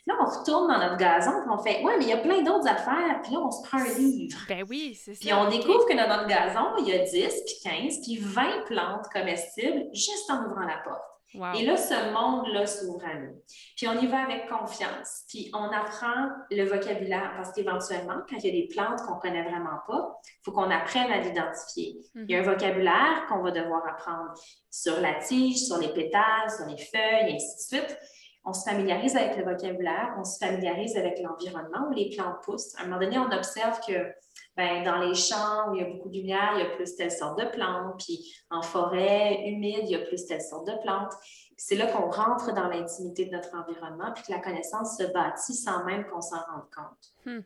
Là, 0.07 0.15
on 0.21 0.25
retourne 0.25 0.69
dans 0.69 0.79
notre 0.79 0.97
gazon, 0.97 1.33
puis 1.43 1.51
on 1.51 1.59
fait 1.59 1.85
Ouais, 1.85 1.97
mais 1.99 2.05
il 2.05 2.09
y 2.09 2.13
a 2.13 2.19
plein 2.19 2.43
d'autres 2.43 2.69
affaires. 2.69 3.21
Puis 3.23 3.33
là, 3.33 3.41
on 3.41 3.51
se 3.51 3.63
prend 3.69 3.79
un 3.79 3.99
livre. 3.99 4.39
Ben 4.49 4.65
oui, 4.69 4.95
c'est 4.95 5.15
ça. 5.15 5.21
Puis 5.21 5.33
on 5.33 5.49
découvre 5.51 5.85
que 5.87 5.97
dans 5.97 6.09
notre 6.09 6.27
gazon, 6.27 6.77
il 6.79 6.89
y 6.89 6.93
a 6.93 6.99
10, 6.99 7.11
puis 7.45 7.55
15, 7.63 8.01
puis 8.03 8.17
20 8.17 8.65
plantes 8.67 9.07
comestibles 9.13 9.89
juste 9.93 10.31
en 10.31 10.47
ouvrant 10.47 10.65
la 10.65 10.79
porte. 10.85 11.03
Et 11.33 11.65
là, 11.65 11.77
ce 11.77 12.13
monde-là 12.13 12.67
s'ouvre 12.67 13.05
à 13.05 13.15
nous. 13.15 13.41
Puis 13.77 13.87
on 13.87 13.93
y 14.01 14.07
va 14.09 14.25
avec 14.25 14.49
confiance. 14.49 15.25
Puis 15.29 15.51
on 15.55 15.65
apprend 15.65 16.29
le 16.51 16.65
vocabulaire 16.65 17.33
parce 17.37 17.53
qu'éventuellement, 17.53 18.17
quand 18.29 18.37
il 18.39 18.47
y 18.47 18.49
a 18.49 18.63
des 18.63 18.69
plantes 18.69 19.01
qu'on 19.03 19.15
ne 19.15 19.21
connaît 19.21 19.49
vraiment 19.49 19.79
pas, 19.87 20.19
il 20.25 20.45
faut 20.45 20.53
qu'on 20.53 20.71
apprenne 20.71 21.11
à 21.13 21.19
l'identifier. 21.19 21.99
Il 22.17 22.31
y 22.31 22.35
a 22.35 22.39
un 22.39 22.43
mhm. 22.43 22.51
vocabulaire 22.51 23.27
qu'on 23.29 23.43
va 23.43 23.53
devoir 23.53 23.87
apprendre 23.87 24.35
sur 24.71 25.01
la 25.01 25.15
tige, 25.15 25.59
sur 25.59 25.79
les 25.79 25.93
pétales, 25.93 26.51
sur 26.51 26.67
les 26.67 26.77
feuilles, 26.79 27.31
et 27.31 27.35
ainsi 27.35 27.77
de 27.77 27.79
suite. 27.79 27.99
On 28.45 28.53
se 28.53 28.69
familiarise 28.69 29.17
avec 29.17 29.37
le 29.37 29.45
vocabulaire, 29.45 30.15
on 30.19 30.25
se 30.25 30.39
familiarise 30.45 30.97
avec 30.97 31.21
l'environnement 31.21 31.89
où 31.89 31.93
les 31.93 32.09
plantes 32.09 32.43
poussent. 32.43 32.75
À 32.79 32.83
un 32.83 32.85
moment 32.87 32.99
donné, 32.99 33.19
on 33.19 33.31
observe 33.31 33.79
que 33.87 34.13
ben, 34.57 34.83
dans 34.83 34.99
les 34.99 35.15
champs 35.15 35.71
où 35.71 35.75
il 35.75 35.83
y 35.83 35.85
a 35.85 35.89
beaucoup 35.89 36.09
de 36.09 36.15
lumière, 36.15 36.53
il 36.55 36.61
y 36.61 36.67
a 36.67 36.71
plus 36.77 36.95
telle 36.97 37.11
sorte 37.11 37.39
de 37.39 37.47
plantes, 37.47 38.05
puis 38.05 38.35
en 38.51 38.63
forêt 38.63 39.45
humide, 39.47 39.83
il 39.85 39.91
y 39.91 39.95
a 39.95 40.01
plus 40.01 40.27
telle 40.27 40.43
sorte 40.43 40.67
de 40.67 40.77
plantes. 40.83 41.13
C'est 41.57 41.77
là 41.77 41.87
qu'on 41.87 42.11
rentre 42.11 42.53
dans 42.55 42.69
l'intimité 42.69 43.27
de 43.27 43.31
notre 43.31 43.55
environnement, 43.55 44.13
puis 44.13 44.25
que 44.25 44.33
la 44.33 44.41
connaissance 44.41 44.97
se 44.99 45.05
bâtit 45.13 45.55
sans 45.55 45.85
même 45.85 46.07
qu'on 46.07 46.21
s'en 46.21 46.41
rende 46.41 46.69
compte. 46.75 47.13
Hmm. 47.27 47.41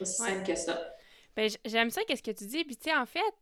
Aussi 0.00 0.22
simple 0.22 0.46
que 0.46 0.54
ça. 0.54 0.78
Ben, 1.36 1.50
j'aime 1.64 1.90
ça, 1.90 2.02
qu'est-ce 2.04 2.22
que 2.22 2.30
tu 2.30 2.46
dis. 2.46 2.64
Puis, 2.64 2.76
tu 2.76 2.90
sais, 2.90 2.96
en 2.96 3.06
fait, 3.06 3.34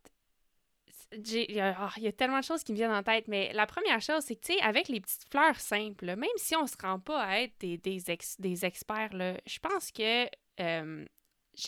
il 1.13 1.53
y, 1.53 1.61
a, 1.61 1.75
ah, 1.79 1.91
il 1.97 2.03
y, 2.03 2.09
a 2.09 2.13
tellement 2.13 2.41
de 2.41 2.45
choses 2.45 2.63
qui 2.63 2.73
me 2.73 2.77
viennent 2.77 2.93
en 2.93 3.03
tête, 3.03 3.29
mais 3.29 3.53
la 3.55 3.67
première 3.67 4.01
chose, 4.01 4.23
c'est 4.25 4.37
que, 4.37 4.47
tu 4.47 4.55
sais, 4.55 4.61
avec 4.61 4.89
les 4.89 5.01
petites 5.01 5.29
fleurs 5.31 5.59
simples, 5.59 6.05
même 6.05 6.29
si 6.37 6.55
on 6.55 6.63
ne 6.63 6.67
se 6.67 6.77
rend 6.81 6.99
pas 6.99 7.21
à 7.23 7.41
être 7.41 7.55
des, 7.61 7.79
des, 7.79 8.03
des 8.39 8.65
experts, 8.65 9.15
là, 9.15 9.35
je 9.47 9.59
pense 9.59 9.91
que 9.91 10.27
euh, 10.61 11.05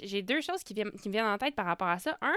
j'ai 0.03 0.23
deux 0.23 0.41
choses 0.41 0.63
qui, 0.63 0.75
qui 0.75 0.85
me 0.85 1.13
viennent 1.13 1.27
en 1.27 1.39
tête 1.39 1.55
par 1.55 1.67
rapport 1.67 1.89
à 1.89 1.99
ça. 1.99 2.17
Un, 2.21 2.35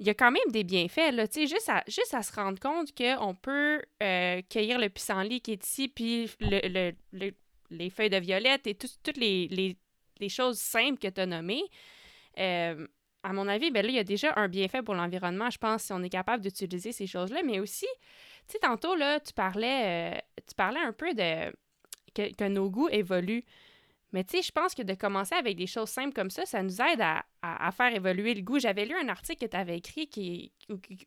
il 0.00 0.06
y 0.06 0.10
a 0.10 0.14
quand 0.14 0.30
même 0.30 0.50
des 0.50 0.64
bienfaits, 0.64 1.12
là, 1.12 1.28
tu 1.28 1.40
sais, 1.40 1.46
juste 1.46 1.68
à, 1.68 1.84
juste 1.86 2.14
à 2.14 2.22
se 2.22 2.32
rendre 2.32 2.58
compte 2.58 2.94
qu'on 2.96 3.34
peut 3.34 3.80
euh, 4.02 4.42
cueillir 4.50 4.78
le 4.78 4.88
pissenlit 4.88 5.40
qui 5.40 5.52
est 5.52 5.64
ici, 5.64 5.88
puis 5.88 6.30
le, 6.40 6.92
le, 7.12 7.30
les 7.70 7.90
feuilles 7.90 8.10
de 8.10 8.18
violette 8.18 8.66
et 8.66 8.74
toutes 8.74 9.16
les, 9.16 9.46
les, 9.48 9.76
les, 10.18 10.28
choses 10.28 10.58
simples 10.58 10.98
que 10.98 11.08
tu 11.08 11.20
as 11.20 11.26
nommées. 11.26 11.64
Euh, 12.38 12.86
à 13.22 13.32
mon 13.32 13.46
avis, 13.46 13.70
ben 13.70 13.84
là, 13.84 13.88
il 13.90 13.94
y 13.94 14.00
a 14.00 14.04
déjà 14.04 14.32
un 14.36 14.48
bienfait 14.48 14.82
pour 14.82 14.94
l'environnement, 14.94 15.48
je 15.48 15.58
pense, 15.58 15.84
si 15.84 15.92
on 15.92 16.02
est 16.02 16.10
capable 16.10 16.42
d'utiliser 16.42 16.92
ces 16.92 17.06
choses-là, 17.06 17.42
mais 17.44 17.60
aussi, 17.60 17.86
tu 18.48 18.52
sais, 18.52 18.58
tantôt, 18.58 18.96
là, 18.96 19.20
tu 19.20 19.32
parlais, 19.32 20.12
euh, 20.14 20.18
tu 20.46 20.54
parlais 20.56 20.80
un 20.80 20.92
peu 20.92 21.14
de 21.14 21.52
que 22.14 22.48
nos 22.48 22.70
goûts 22.70 22.88
évoluent. 22.90 23.44
Mais 24.14 24.22
tu 24.22 24.36
sais, 24.36 24.42
je 24.42 24.52
pense 24.52 24.76
que 24.76 24.82
de 24.82 24.94
commencer 24.94 25.34
avec 25.34 25.56
des 25.56 25.66
choses 25.66 25.88
simples 25.88 26.14
comme 26.14 26.30
ça, 26.30 26.46
ça 26.46 26.62
nous 26.62 26.80
aide 26.80 27.02
à, 27.42 27.72
faire 27.72 27.92
évoluer 27.92 28.32
le 28.34 28.42
goût. 28.42 28.60
J'avais 28.60 28.84
lu 28.84 28.94
un 28.94 29.08
article 29.08 29.44
que 29.44 29.50
tu 29.50 29.56
avais 29.56 29.78
écrit 29.78 30.52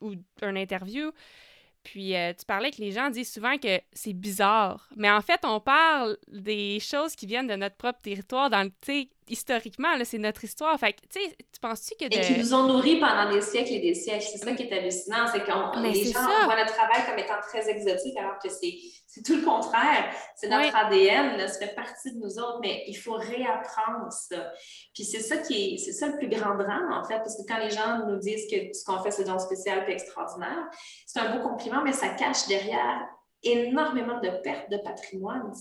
ou 0.01 0.13
un 0.41 0.55
interview, 0.57 1.13
puis 1.83 2.17
euh, 2.17 2.33
tu 2.37 2.45
parlais 2.45 2.69
que 2.69 2.81
les 2.81 2.91
gens 2.91 3.09
disent 3.09 3.31
souvent 3.31 3.57
que 3.57 3.79
c'est 3.93 4.11
bizarre. 4.11 4.89
Mais 4.97 5.09
en 5.09 5.21
fait, 5.21 5.39
on 5.45 5.61
parle 5.61 6.17
des 6.27 6.81
choses 6.81 7.15
qui 7.15 7.25
viennent 7.25 7.47
de 7.47 7.55
notre 7.55 7.77
propre 7.77 8.01
territoire. 8.01 8.49
Dans 8.49 8.63
le, 8.63 9.05
historiquement, 9.29 9.89
c'est 10.03 10.17
notre 10.17 10.43
histoire. 10.43 10.77
Fait 10.79 10.93
tu 10.93 11.19
sais, 11.19 11.35
tu 11.37 11.59
penses-tu 11.59 11.95
que... 11.95 12.05
Et 12.05 12.21
qui 12.21 12.37
nous 12.39 12.53
ont 12.53 12.67
nourris 12.67 12.99
pendant 12.99 13.31
des 13.31 13.41
siècles 13.41 13.73
et 13.73 13.79
des 13.79 13.93
siècles. 13.93 14.25
C'est 14.31 14.37
ça 14.37 14.53
qui 14.53 14.63
est 14.63 14.73
hallucinant, 14.73 15.27
c'est 15.31 15.39
que 15.39 15.81
les 15.81 16.11
gens 16.11 16.19
voient 16.45 16.63
le 16.63 16.69
travail 16.69 17.05
comme 17.05 17.19
étant 17.19 17.39
très 17.41 17.69
exotique, 17.69 18.17
alors 18.17 18.37
que 18.43 18.49
c'est 18.49 18.73
tout 19.25 19.35
le 19.35 19.43
contraire. 19.43 20.13
C'est 20.35 20.49
notre 20.49 20.75
ADN, 20.75 21.47
ça 21.47 21.59
fait 21.59 21.75
partie 21.75 22.13
de 22.13 22.19
nous 22.19 22.37
autres, 22.39 22.59
mais 22.61 22.83
il 22.87 22.95
faut 22.95 23.13
réapprendre 23.13 24.11
ça. 24.11 24.51
Puis 24.93 25.03
c'est 25.03 25.21
ça 25.21 25.37
qui 25.37 25.73
est, 25.73 25.77
c'est 25.77 25.93
ça 25.93 26.07
le 26.07 26.17
plus 26.17 26.29
grand 26.29 26.55
drame, 26.55 26.91
en 26.91 27.03
fait, 27.03 27.17
parce 27.17 27.35
que 27.35 27.41
quand 27.47 27.57
les 27.59 27.71
gens 27.71 28.05
nous 28.07 28.17
disent 28.17 28.45
que 28.49 28.73
ce 28.73 28.85
qu'on 28.85 29.01
fait, 29.01 29.11
c'est 29.11 29.23
donc 29.23 29.41
spécial 29.41 29.85
et 29.87 29.91
extraordinaire, 29.93 30.67
c'est 31.05 31.19
un 31.19 31.35
beau 31.35 31.47
compliment, 31.47 31.81
mais 31.83 31.93
ça 31.93 32.09
cache 32.09 32.47
derrière 32.47 33.07
énormément 33.43 34.19
de 34.19 34.29
pertes 34.43 34.69
de 34.69 34.77
patrimoine. 34.77 35.51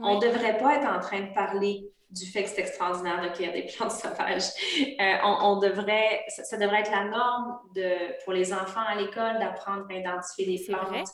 On 0.00 0.16
ne 0.16 0.20
devrait 0.20 0.58
pas 0.58 0.76
être 0.76 0.88
en 0.88 1.00
train 1.00 1.20
de 1.20 1.34
parler 1.34 1.90
du 2.10 2.26
fait 2.26 2.44
que 2.44 2.48
c'est 2.48 2.60
extraordinaire 2.60 3.22
de 3.22 3.28
cueillir 3.36 3.52
des 3.52 3.64
plantes 3.64 3.90
sauvages. 3.92 4.48
Euh, 5.00 5.16
on, 5.24 5.58
devrait, 5.58 6.24
ça, 6.28 6.56
devrait 6.56 6.80
être 6.80 6.90
la 6.90 7.04
norme 7.04 7.58
de, 7.74 8.22
pour 8.24 8.32
les 8.32 8.52
enfants 8.52 8.84
à 8.86 8.94
l'école 8.94 9.38
d'apprendre 9.38 9.86
à 9.90 9.94
identifier 9.94 10.46
les 10.46 10.64
plantes. 10.64 11.08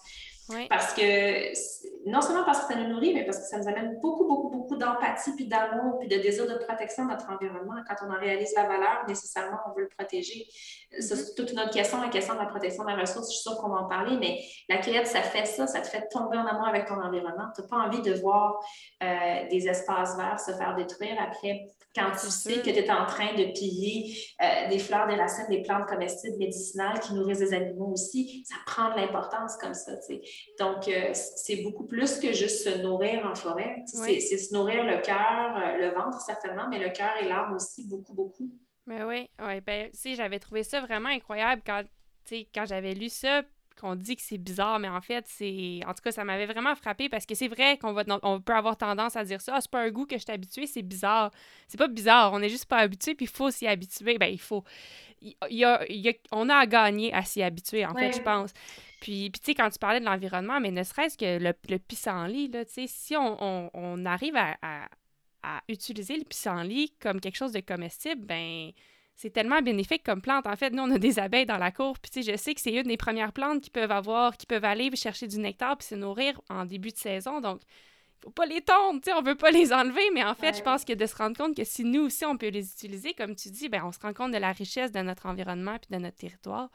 Parce 0.69 0.93
que, 0.93 2.09
non 2.09 2.21
seulement 2.21 2.45
parce 2.45 2.61
que 2.65 2.75
ça 2.75 2.79
nous 2.79 2.93
nourrit, 2.93 3.15
mais 3.15 3.25
parce 3.25 3.39
que 3.39 3.45
ça 3.45 3.59
nous 3.59 3.67
amène 3.67 3.99
beaucoup, 4.01 4.27
beaucoup, 4.27 4.51
beaucoup 4.51 4.77
d'empathie, 4.77 5.33
puis 5.35 5.47
d'amour, 5.47 5.99
puis 5.99 6.09
de 6.09 6.17
désir 6.17 6.47
de 6.47 6.63
protection 6.65 7.05
de 7.07 7.13
notre 7.13 7.31
environnement. 7.31 7.77
Quand 7.89 8.07
on 8.07 8.11
en 8.11 8.19
réalise 8.19 8.53
la 8.55 8.65
valeur, 8.65 9.05
nécessairement, 9.09 9.59
on 9.67 9.75
veut 9.75 9.85
le 9.85 9.89
protéger. 9.89 10.47
C'est 10.99 11.15
mm-hmm. 11.15 11.35
toute 11.35 11.53
une 11.53 11.61
autre 11.61 11.71
question, 11.71 12.01
la 12.01 12.09
question 12.09 12.35
de 12.35 12.41
la 12.41 12.47
protection 12.47 12.85
de 12.85 12.91
la 12.91 12.97
ressource. 12.97 13.29
Je 13.29 13.39
suis 13.39 13.43
sûre 13.43 13.57
qu'on 13.57 13.71
va 13.71 13.81
en 13.81 13.89
parler, 13.89 14.19
mais 14.19 14.41
la 14.69 14.79
cueillette, 14.79 15.07
ça 15.07 15.23
fait 15.23 15.47
ça, 15.47 15.67
ça 15.67 15.81
te 15.81 15.87
fait 15.87 16.07
tomber 16.09 16.37
en 16.37 16.47
amour 16.47 16.67
avec 16.67 16.87
ton 16.87 17.01
environnement. 17.01 17.49
Tu 17.55 17.63
n'as 17.63 17.69
pas 17.69 17.77
envie 17.79 18.03
de 18.03 18.13
voir 18.13 18.61
euh, 19.03 19.49
des 19.51 19.67
espaces 19.67 20.17
verts 20.17 20.41
se 20.41 20.53
faire 20.53 20.75
détruire 20.75 21.17
après 21.21 21.69
quand 21.95 22.11
tu 22.11 22.27
sais 22.27 22.61
que 22.61 22.71
tu 22.71 22.71
es 22.71 22.91
en 22.91 23.07
train 23.07 23.35
de 23.35 23.53
piller 23.53 24.17
euh, 24.43 24.69
des 24.69 24.79
fleurs, 24.79 25.07
des 25.07 25.15
racines, 25.15 25.47
des 25.49 25.63
plantes 25.63 25.87
comestibles, 25.87 26.37
médicinales 26.39 26.99
qui 26.99 27.15
nourrissent 27.15 27.39
des 27.39 27.55
animaux 27.55 27.93
aussi, 27.93 28.45
ça 28.49 28.57
prend 28.67 28.91
de 28.91 28.97
l'importance 28.97 29.57
comme 29.57 29.75
ça. 29.75 29.93
Donc, 30.59 30.89
euh, 30.89 31.11
c'est 31.13 31.63
beaucoup 31.63 31.87
plus 31.87 32.19
que 32.19 32.33
juste 32.33 32.65
se 32.65 32.83
nourrir 32.83 33.27
en 33.27 33.35
forêt. 33.35 33.83
C'est 33.87 34.21
se 34.21 34.55
nourrir 34.55 34.85
le 34.85 35.01
cœur, 35.03 35.57
euh, 35.57 35.79
le 35.79 35.95
ventre 35.95 36.21
certainement, 36.21 36.69
mais 36.69 36.79
le 36.79 36.91
cœur 36.91 37.13
et 37.21 37.29
l'âme 37.29 37.55
aussi, 37.55 37.87
beaucoup, 37.89 38.15
beaucoup. 38.15 38.51
Mais 38.87 39.03
oui, 39.03 39.29
oui. 39.45 39.61
Ben, 39.61 39.91
j'avais 40.17 40.39
trouvé 40.39 40.63
ça 40.63 40.81
vraiment 40.81 41.09
incroyable 41.09 41.63
quand, 41.65 41.83
quand 42.55 42.67
j'avais 42.67 42.95
lu 42.95 43.09
ça 43.09 43.43
qu'on 43.81 43.97
dit 43.97 44.17
que 44.17 44.23
c'est 44.23 44.39
bizarre, 44.39 44.79
mais 44.79 44.89
en 44.89 45.01
fait, 45.01 45.25
c'est. 45.29 45.81
En 45.87 45.95
tout 45.95 46.03
cas, 46.03 46.13
ça 46.13 46.25
m'avait 46.25 46.47
vraiment 46.47 46.75
frappé 46.75 47.09
parce 47.09 47.27
que 47.27 47.35
c'est 47.35 47.49
vrai 47.49 47.77
qu'on 47.79 47.93
va 47.93 48.05
on 48.23 48.41
peut 48.41 48.55
avoir 48.55 48.77
tendance 48.77 49.17
à 49.17 49.25
dire 49.25 49.41
ça. 49.41 49.55
Ah, 49.57 49.61
c'est 49.61 49.71
pas 49.71 49.83
un 49.83 49.91
goût 49.91 50.07
que 50.07 50.17
je 50.17 50.23
suis 50.23 50.33
habituée, 50.33 50.67
c'est 50.67 50.83
bizarre. 50.83 51.31
C'est 51.69 51.79
pas 51.79 51.89
bizarre, 51.89 52.33
on 52.33 52.41
est 52.41 52.49
juste 52.49 52.67
pas 52.67 52.79
habitué, 52.79 53.15
puis 53.15 53.27
il 53.27 53.31
faut 53.31 53.51
s'y 53.51 53.67
habituer. 53.67 54.17
Ben, 54.19 54.29
il 54.29 54.41
faut. 54.41 54.65
Il 55.21 55.35
y 55.51 55.65
a, 55.65 55.81
on 56.33 56.49
a 56.49 56.55
à 56.57 56.67
gagner 56.67 57.13
à 57.13 57.25
s'y 57.25 57.43
habituer, 57.43 57.87
en 57.87 57.95
fait, 57.95 58.13
je 58.13 58.21
pense. 58.21 58.53
Puis, 59.05 59.29
puis 59.29 59.39
tu 59.39 59.45
sais, 59.45 59.55
quand 59.55 59.69
tu 59.69 59.79
parlais 59.79 60.01
de 60.01 60.07
l'environnement, 60.07 60.61
mais 60.61 60.71
ne 60.71 60.83
serait-ce 60.83 61.19
que 61.19 61.39
le, 61.39 61.53
le 61.69 61.79
pissenlit, 61.79 62.49
là, 62.49 62.65
tu 62.65 62.73
sais, 62.73 62.87
si 62.87 63.15
on, 63.15 63.71
on, 63.75 64.07
arrive 64.07 64.35
à, 64.35 64.57
à, 64.63 64.89
à 65.43 65.61
utiliser 65.69 66.17
le 66.17 66.25
pissenlit 66.25 66.91
comme 67.03 67.21
quelque 67.21 67.37
chose 67.37 67.53
de 67.53 67.61
comestible, 67.61 68.25
ben 68.25 68.71
c'est 69.15 69.29
tellement 69.29 69.61
bénéfique 69.61 70.05
comme 70.05 70.23
plante. 70.23 70.47
En 70.47 70.57
fait, 70.57 70.71
nous, 70.71 70.83
on 70.83 70.91
a 70.91 70.99
des 70.99 71.19
abeilles 71.19 71.45
dans 71.45 71.59
la 71.59 71.71
cour, 71.71 71.99
puis 71.99 72.11
tu 72.11 72.23
sais, 72.23 72.33
je 72.33 72.39
sais 72.39 72.55
que 72.55 72.63
c'est 72.63 72.73
une 72.73 72.85
des 72.85 72.97
premières 72.97 73.35
plantes 73.35 73.61
qui 73.61 73.69
peuvent 73.69 73.91
avoir, 73.93 74.39
qui 74.39 74.47
peuvent 74.47 74.65
aller 74.65 74.91
chercher 74.97 75.29
du 75.29 75.39
nectar 75.39 75.77
puis 75.77 75.87
se 75.87 75.95
nourrir 75.95 76.41
en 76.49 76.65
début 76.65 76.89
de 76.89 76.97
saison. 76.97 77.43
Donc, 77.43 77.61
il 77.61 78.25
faut 78.25 78.31
pas 78.31 78.47
les 78.47 78.63
tondre, 78.63 79.03
tu 79.03 79.11
sais, 79.11 79.13
on 79.13 79.21
veut 79.21 79.37
pas 79.37 79.51
les 79.51 79.75
enlever, 79.75 80.09
mais 80.15 80.25
en 80.25 80.35
fait, 80.35 80.57
je 80.57 80.63
pense 80.63 80.83
que 80.83 80.95
de 80.95 81.05
se 81.05 81.15
rendre 81.15 81.37
compte 81.37 81.55
que 81.55 81.65
si 81.65 81.85
nous 81.85 82.07
aussi, 82.07 82.25
on 82.25 82.39
peut 82.39 82.49
les 82.49 82.73
utiliser, 82.73 83.13
comme 83.13 83.37
tu 83.37 83.51
dis, 83.51 83.69
ben 83.69 83.83
on 83.85 83.93
se 83.93 84.01
rend 84.01 84.15
compte 84.15 84.33
de 84.33 84.39
la 84.39 84.53
richesse 84.53 84.93
de 84.93 85.01
notre 85.01 85.27
environnement 85.27 85.77
puis 85.77 85.95
de 85.95 86.03
notre 86.03 86.17
territoire. 86.17 86.71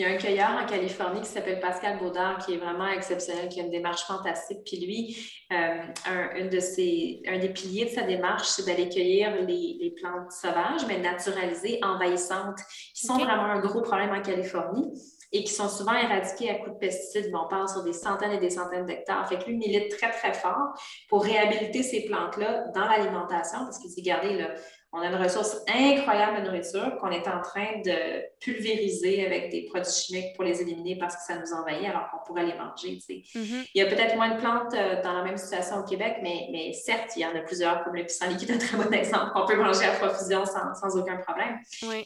Il 0.00 0.04
y 0.04 0.06
a 0.06 0.14
un 0.14 0.16
cueilleur 0.16 0.52
en 0.52 0.64
Californie 0.64 1.20
qui 1.20 1.26
s'appelle 1.26 1.60
Pascal 1.60 1.98
Baudard, 1.98 2.38
qui 2.38 2.54
est 2.54 2.56
vraiment 2.56 2.88
exceptionnel, 2.88 3.50
qui 3.50 3.60
a 3.60 3.64
une 3.64 3.70
démarche 3.70 4.06
fantastique. 4.06 4.60
Puis 4.64 4.78
lui, 4.78 5.30
euh, 5.52 5.76
un, 6.06 6.46
de 6.46 6.58
ses, 6.58 7.20
un 7.28 7.38
des 7.38 7.50
piliers 7.50 7.84
de 7.84 7.90
sa 7.90 8.04
démarche, 8.04 8.48
c'est 8.48 8.64
d'aller 8.64 8.88
cueillir 8.88 9.30
les, 9.42 9.94
plantes 10.00 10.32
sauvages, 10.32 10.86
mais 10.88 11.00
naturalisées, 11.00 11.80
envahissantes, 11.82 12.60
qui 12.94 13.06
sont 13.06 13.18
vraiment 13.18 13.42
un 13.42 13.60
gros 13.60 13.82
problème 13.82 14.14
en 14.14 14.22
Californie 14.22 14.90
et 15.32 15.44
qui 15.44 15.52
sont 15.52 15.68
souvent 15.68 15.92
éradiquées 15.94 16.48
à 16.48 16.54
coups 16.54 16.76
de 16.76 16.78
pesticides. 16.78 17.30
on 17.34 17.46
parle 17.48 17.68
sur 17.68 17.82
des 17.82 17.92
centaines 17.92 18.32
et 18.32 18.40
des 18.40 18.48
centaines 18.48 18.86
d'hectares. 18.86 19.28
Fait 19.28 19.36
que 19.36 19.44
lui 19.50 19.58
milite 19.58 19.94
très, 19.98 20.10
très 20.12 20.32
fort 20.32 20.72
pour 21.10 21.24
réhabiliter 21.24 21.82
ces 21.82 22.06
plantes-là 22.06 22.68
dans 22.74 22.86
l'alimentation, 22.86 23.58
parce 23.64 23.78
qu'il 23.78 23.90
dit, 23.90 24.00
regardez, 24.00 24.38
là, 24.38 24.48
on 24.92 25.00
a 25.00 25.06
une 25.06 25.22
ressource 25.22 25.56
incroyable 25.68 26.38
de 26.40 26.46
nourriture 26.46 26.96
qu'on 26.98 27.10
est 27.12 27.28
en 27.28 27.40
train 27.40 27.80
de 27.84 28.24
pulvériser 28.40 29.24
avec 29.24 29.50
des 29.50 29.62
produits 29.66 29.92
chimiques 29.92 30.34
pour 30.34 30.42
les 30.42 30.60
éliminer 30.60 30.96
parce 30.96 31.14
que 31.14 31.22
ça 31.22 31.38
nous 31.38 31.52
envahit 31.52 31.86
alors 31.86 32.10
qu'on 32.10 32.18
pourrait 32.26 32.44
les 32.44 32.54
manger. 32.54 32.98
Mm-hmm. 33.08 33.68
Il 33.74 33.82
y 33.82 33.82
a 33.82 33.86
peut-être 33.86 34.16
moins 34.16 34.34
de 34.34 34.40
plantes 34.40 34.74
euh, 34.74 35.00
dans 35.02 35.12
la 35.12 35.22
même 35.22 35.36
situation 35.36 35.76
au 35.76 35.84
Québec, 35.84 36.16
mais, 36.22 36.48
mais 36.50 36.72
certes, 36.72 37.12
il 37.14 37.22
y 37.22 37.26
en 37.26 37.34
a 37.36 37.40
plusieurs 37.40 37.84
comme 37.84 37.94
le 37.94 38.04
pissenlit 38.04 38.36
qui 38.36 38.46
est 38.46 38.54
un 38.54 38.58
très 38.58 38.76
bon 38.76 38.92
exemple 38.92 39.32
qu'on 39.32 39.46
peut 39.46 39.56
manger 39.56 39.84
à 39.84 39.92
profusion 39.92 40.44
sans, 40.44 40.74
sans 40.74 40.98
aucun 40.98 41.18
problème. 41.18 41.58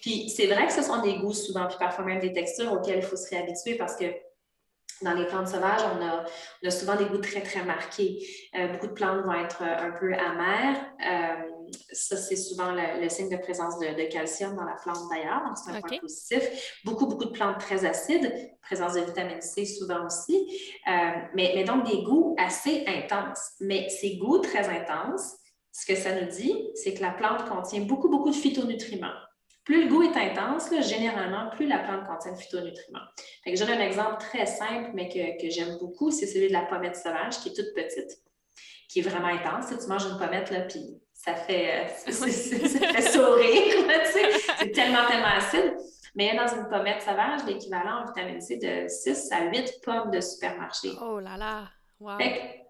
Puis 0.02 0.28
c'est 0.28 0.46
vrai 0.46 0.66
que 0.66 0.72
ce 0.72 0.82
sont 0.82 1.00
des 1.00 1.16
goûts 1.16 1.32
souvent, 1.32 1.66
puis 1.66 1.78
parfois 1.78 2.04
même 2.04 2.20
des 2.20 2.34
textures 2.34 2.70
auxquelles 2.70 2.98
il 2.98 3.02
faut 3.02 3.16
se 3.16 3.30
réhabituer 3.30 3.76
parce 3.76 3.96
que 3.96 4.04
dans 5.02 5.14
les 5.14 5.26
plantes 5.26 5.48
sauvages, 5.48 5.80
on 5.96 6.66
a, 6.66 6.70
souvent 6.70 6.96
des 6.96 7.06
goûts 7.06 7.18
très, 7.18 7.40
très 7.40 7.64
marqués. 7.64 8.24
Euh, 8.56 8.68
beaucoup 8.68 8.86
de 8.86 8.92
plantes 8.92 9.24
vont 9.24 9.34
être 9.34 9.62
un 9.62 9.90
peu 9.90 10.12
amères. 10.14 10.86
Euh, 11.04 11.53
ça, 11.92 12.16
c'est 12.16 12.36
souvent 12.36 12.72
le, 12.72 13.08
signe 13.08 13.28
de 13.28 13.36
présence 13.36 13.78
de, 13.78 14.10
calcium 14.10 14.54
dans 14.56 14.64
la 14.64 14.74
plante 14.74 15.08
d'ailleurs, 15.10 15.42
donc 15.46 15.56
c'est 15.56 15.70
un 15.70 15.80
point 15.80 15.98
positif. 15.98 16.80
Beaucoup, 16.84 17.06
beaucoup 17.06 17.24
de 17.24 17.30
plantes 17.30 17.58
très 17.58 17.84
acides, 17.84 18.32
présence 18.62 18.94
de 18.94 19.00
vitamine 19.00 19.40
C 19.40 19.64
souvent 19.64 20.06
aussi, 20.06 20.48
euh, 20.88 20.90
mais, 21.34 21.52
mais 21.54 21.64
donc 21.64 21.86
des 21.86 22.02
goûts 22.02 22.34
assez 22.38 22.84
intenses. 22.86 23.52
Mais 23.60 23.88
ces 23.88 24.16
goûts 24.16 24.38
très 24.38 24.68
intenses, 24.68 25.36
ce 25.72 25.86
que 25.86 25.96
ça 25.96 26.20
nous 26.20 26.28
dit, 26.28 26.70
c'est 26.74 26.94
que 26.94 27.02
la 27.02 27.10
plante 27.10 27.48
contient 27.48 27.82
beaucoup, 27.82 28.08
beaucoup 28.08 28.30
de 28.30 28.36
phytonutriments. 28.36 29.14
Plus 29.64 29.84
le 29.84 29.88
goût 29.88 30.02
est 30.02 30.16
intense, 30.16 30.68
généralement, 30.82 31.48
plus 31.50 31.66
la 31.66 31.78
plante 31.78 32.06
contient 32.06 32.32
de 32.32 32.36
phytonutriments. 32.36 33.00
Fait 33.42 33.60
un 33.62 33.80
exemple 33.80 34.18
très 34.18 34.46
simple, 34.46 34.90
mais 34.92 35.08
que, 35.08 35.42
que 35.42 35.50
j'aime 35.50 35.78
beaucoup, 35.78 36.10
c'est 36.10 36.26
celui 36.26 36.48
de 36.48 36.52
la 36.52 36.62
pommette 36.62 36.96
sauvage, 36.96 37.40
qui 37.40 37.48
est 37.48 37.54
toute 37.54 37.74
petite, 37.74 38.20
qui 38.88 38.98
est 39.00 39.02
vraiment 39.02 39.28
intense. 39.28 39.66
tu 39.68 39.88
manges 39.88 40.04
une 40.04 40.18
pommette, 40.18 40.50
là, 40.50 40.60
puis 40.60 41.00
ça 41.24 41.34
fait, 41.34 41.86
euh, 41.86 41.88
ça 42.12 42.26
fait 42.26 43.02
sourire. 43.02 43.86
c'est 44.60 44.72
tellement, 44.72 45.06
tellement 45.08 45.36
acide. 45.36 45.74
Mais 46.14 46.36
dans 46.36 46.46
une 46.46 46.68
pommette 46.68 47.02
sauvage, 47.02 47.44
l'équivalent 47.46 48.02
en 48.02 48.06
vitamine 48.06 48.40
C 48.40 48.56
de 48.56 48.88
6 48.88 49.32
à 49.32 49.46
8 49.46 49.80
pommes 49.82 50.10
de 50.10 50.20
supermarché. 50.20 50.90
Oh 51.02 51.18
là 51.18 51.36
là! 51.36 51.64
Wow. 52.00 52.18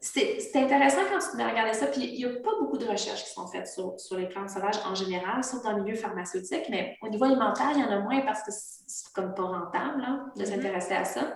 C'est 0.01 0.55
intéressant 0.55 1.01
quand 1.11 1.19
tu 1.19 1.43
regarder 1.43 1.73
ça. 1.73 1.87
Puis 1.87 2.03
il 2.05 2.19
n'y 2.19 2.25
a 2.25 2.41
pas 2.41 2.53
beaucoup 2.61 2.79
de 2.79 2.87
recherches 2.87 3.25
qui 3.25 3.31
sont 3.31 3.47
faites 3.49 3.67
sur, 3.67 3.99
sur, 3.99 4.17
les 4.17 4.29
plantes 4.29 4.51
sauvages 4.51 4.79
en 4.87 4.95
général, 4.95 5.43
sauf 5.43 5.63
dans 5.63 5.73
le 5.73 5.83
milieu 5.83 5.97
pharmaceutique, 5.97 6.67
mais 6.69 6.97
au 7.03 7.09
niveau 7.09 7.25
alimentaire, 7.25 7.71
il 7.75 7.81
y 7.81 7.85
en 7.85 7.91
a 7.91 7.99
moins 8.01 8.21
parce 8.21 8.43
que 8.43 8.53
c'est 8.53 9.13
comme 9.13 9.35
pas 9.35 9.43
rentable 9.43 10.03
hein, 10.07 10.27
de 10.37 10.43
mm-hmm. 10.43 10.47
s'intéresser 10.47 10.95
à 10.95 11.05
ça. 11.05 11.35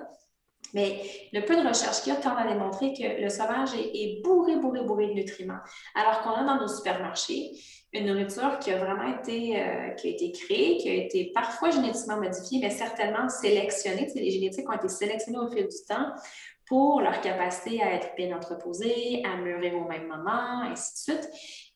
Mais 0.75 1.01
le 1.33 1.45
peu 1.45 1.57
de 1.57 1.67
recherche 1.67 2.03
qu'il 2.03 2.13
y 2.13 2.17
a 2.17 2.21
tend 2.21 2.37
à 2.37 2.47
démontrer 2.47 2.93
que 2.93 3.23
le 3.23 3.29
sauvage 3.29 3.71
est, 3.75 4.23
bourré, 4.23 4.57
bourré, 4.57 4.83
bourré 4.83 5.09
de 5.09 5.13
nutriments. 5.13 5.61
Alors 5.95 6.23
qu'on 6.23 6.31
a 6.31 6.45
dans 6.45 6.61
nos 6.61 6.69
supermarchés 6.69 7.53
une 7.93 8.07
nourriture 8.07 8.59
qui 8.59 8.71
a 8.71 8.77
vraiment 8.77 9.19
été, 9.19 9.59
euh, 9.59 9.91
qui 9.93 10.09
a 10.09 10.11
été 10.11 10.33
créée, 10.33 10.77
qui 10.77 10.91
a 10.91 10.95
été 10.95 11.33
parfois 11.35 11.71
génétiquement 11.71 12.19
modifiée, 12.19 12.61
mais 12.61 12.71
certainement 12.71 13.29
sélectionnée. 13.31 14.13
les 14.15 14.31
génétiques 14.31 14.69
ont 14.69 14.75
été 14.75 14.89
sélectionnées 14.89 15.39
au 15.39 15.49
fil 15.49 15.67
du 15.67 15.77
temps 15.89 16.13
pour 16.67 17.01
leur 17.01 17.21
capacité 17.23 17.83
à 17.83 17.95
être 17.95 18.15
bien 18.15 18.37
entreposées, 18.37 19.23
à 19.25 19.37
mûrir 19.39 19.75
au 19.75 19.89
même 19.89 20.07
moment, 20.07 20.65
ainsi 20.71 21.11
de 21.11 21.15
suite. 21.15 21.31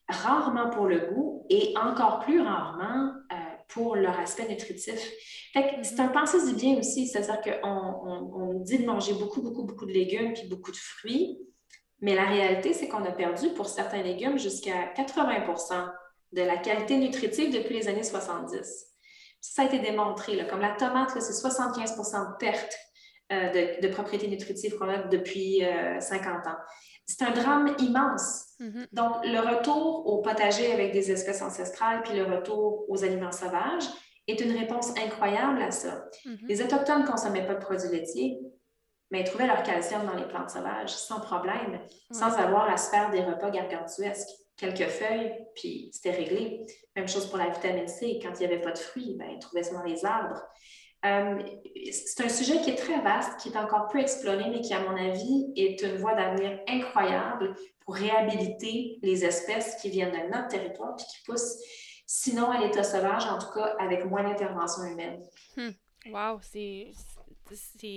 Rarement 0.07 0.69
pour 0.69 0.85
le 0.85 0.99
goût 1.11 1.47
et 1.49 1.73
encore 1.77 2.19
plus 2.19 2.41
rarement 2.41 3.13
euh, 3.31 3.35
pour 3.73 3.95
leur 3.95 4.19
aspect 4.19 4.47
nutritif. 4.47 4.99
c'est 5.53 5.99
un 5.99 6.09
pensée 6.09 6.45
du 6.45 6.53
bien 6.53 6.77
aussi, 6.77 7.07
c'est-à-dire 7.07 7.41
qu'on 7.41 7.67
on, 7.69 8.59
dit 8.59 8.79
de 8.79 8.85
manger 8.85 9.13
beaucoup, 9.13 9.41
beaucoup, 9.41 9.63
beaucoup 9.63 9.85
de 9.85 9.91
légumes 9.91 10.33
puis 10.33 10.47
beaucoup 10.47 10.71
de 10.71 10.77
fruits, 10.77 11.39
mais 11.99 12.15
la 12.15 12.25
réalité, 12.25 12.73
c'est 12.73 12.87
qu'on 12.87 13.03
a 13.05 13.11
perdu 13.11 13.49
pour 13.49 13.67
certains 13.67 14.03
légumes 14.03 14.37
jusqu'à 14.37 14.93
80% 14.95 15.89
de 16.33 16.41
la 16.41 16.57
qualité 16.57 16.97
nutritive 16.97 17.53
depuis 17.53 17.75
les 17.75 17.87
années 17.87 18.03
70. 18.03 18.87
Ça 19.41 19.63
a 19.63 19.65
été 19.65 19.79
démontré, 19.79 20.35
là, 20.35 20.45
comme 20.45 20.61
la 20.61 20.71
tomate, 20.71 21.09
c'est 21.19 21.33
75 21.33 21.95
de 21.95 22.37
perte 22.39 22.73
euh, 23.31 23.79
de, 23.81 23.87
propriétés 23.87 24.27
nutritives 24.27 24.77
qu'on 24.77 24.89
a 24.89 24.97
depuis 25.03 25.63
50 25.99 26.27
euh, 26.27 26.49
ans. 26.49 26.55
C'est 27.05 27.23
un 27.23 27.31
drame 27.31 27.75
immense. 27.79 28.53
Mm-hmm. 28.59 28.87
Donc, 28.93 29.25
le 29.25 29.39
retour 29.39 30.07
au 30.07 30.21
potager 30.21 30.71
avec 30.71 30.93
des 30.93 31.11
espèces 31.11 31.41
ancestrales, 31.41 32.01
puis 32.03 32.15
le 32.15 32.23
retour 32.23 32.85
aux 32.87 33.03
aliments 33.03 33.31
sauvages 33.31 33.85
est 34.27 34.39
une 34.39 34.57
réponse 34.57 34.91
incroyable 34.97 35.61
à 35.61 35.71
ça. 35.71 36.05
Mm-hmm. 36.25 36.47
Les 36.47 36.61
Autochtones 36.61 37.01
ne 37.01 37.07
consommaient 37.07 37.45
pas 37.45 37.55
de 37.55 37.63
produits 37.63 37.89
laitiers, 37.89 38.39
mais 39.11 39.21
ils 39.21 39.25
trouvaient 39.25 39.47
leur 39.47 39.63
calcium 39.63 40.05
dans 40.05 40.15
les 40.15 40.27
plantes 40.27 40.49
sauvages 40.49 40.95
sans 40.95 41.19
problème, 41.19 41.79
sans 42.11 42.33
avoir 42.33 42.69
à 42.69 42.77
se 42.77 42.89
faire 42.89 43.11
des 43.11 43.21
repas 43.21 43.51
gargantuesques. 43.51 44.29
quelques 44.55 44.87
feuilles, 44.87 45.33
puis 45.55 45.89
c'était 45.91 46.15
réglé. 46.15 46.65
Même 46.95 47.07
chose 47.07 47.27
pour 47.27 47.37
la 47.37 47.49
vitamine 47.49 47.87
C. 47.87 48.19
Quand 48.21 48.31
il 48.35 48.39
n'y 48.39 48.53
avait 48.53 48.61
pas 48.61 48.71
de 48.71 48.77
fruits, 48.77 49.15
ben, 49.17 49.27
ils 49.31 49.39
trouvaient 49.39 49.63
ça 49.63 49.73
dans 49.73 49.83
les 49.83 50.05
arbres. 50.05 50.41
Euh, 51.05 51.43
c'est 51.91 52.23
un 52.23 52.29
sujet 52.29 52.61
qui 52.61 52.71
est 52.71 52.75
très 52.75 53.01
vaste, 53.01 53.39
qui 53.39 53.49
est 53.49 53.57
encore 53.57 53.89
peu 53.89 53.99
exploré, 53.99 54.49
mais 54.49 54.61
qui, 54.61 54.73
à 54.73 54.79
mon 54.79 54.95
avis, 54.95 55.51
est 55.55 55.81
une 55.81 55.97
voie 55.97 56.15
d'avenir 56.15 56.59
incroyable 56.67 57.55
pour 57.81 57.95
réhabiliter 57.95 58.99
les 59.01 59.25
espèces 59.25 59.75
qui 59.81 59.89
viennent 59.89 60.11
de 60.11 60.33
notre 60.33 60.47
territoire 60.47 60.95
et 60.97 61.03
qui 61.03 61.23
poussent, 61.25 61.59
sinon 62.05 62.49
à 62.51 62.59
l'état 62.59 62.83
sauvage, 62.83 63.25
en 63.25 63.37
tout 63.37 63.51
cas 63.53 63.75
avec 63.79 64.05
moins 64.05 64.23
d'intervention 64.23 64.85
humaine. 64.85 65.21
Hmm. 65.57 65.71
Wow, 66.11 66.39
c'est 66.41 66.91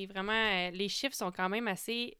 vraiment. 0.07 0.32
Euh, 0.32 0.70
les 0.72 0.88
chiffres 0.88 1.14
sont 1.14 1.30
quand 1.30 1.48
même 1.48 1.68
assez 1.68 2.16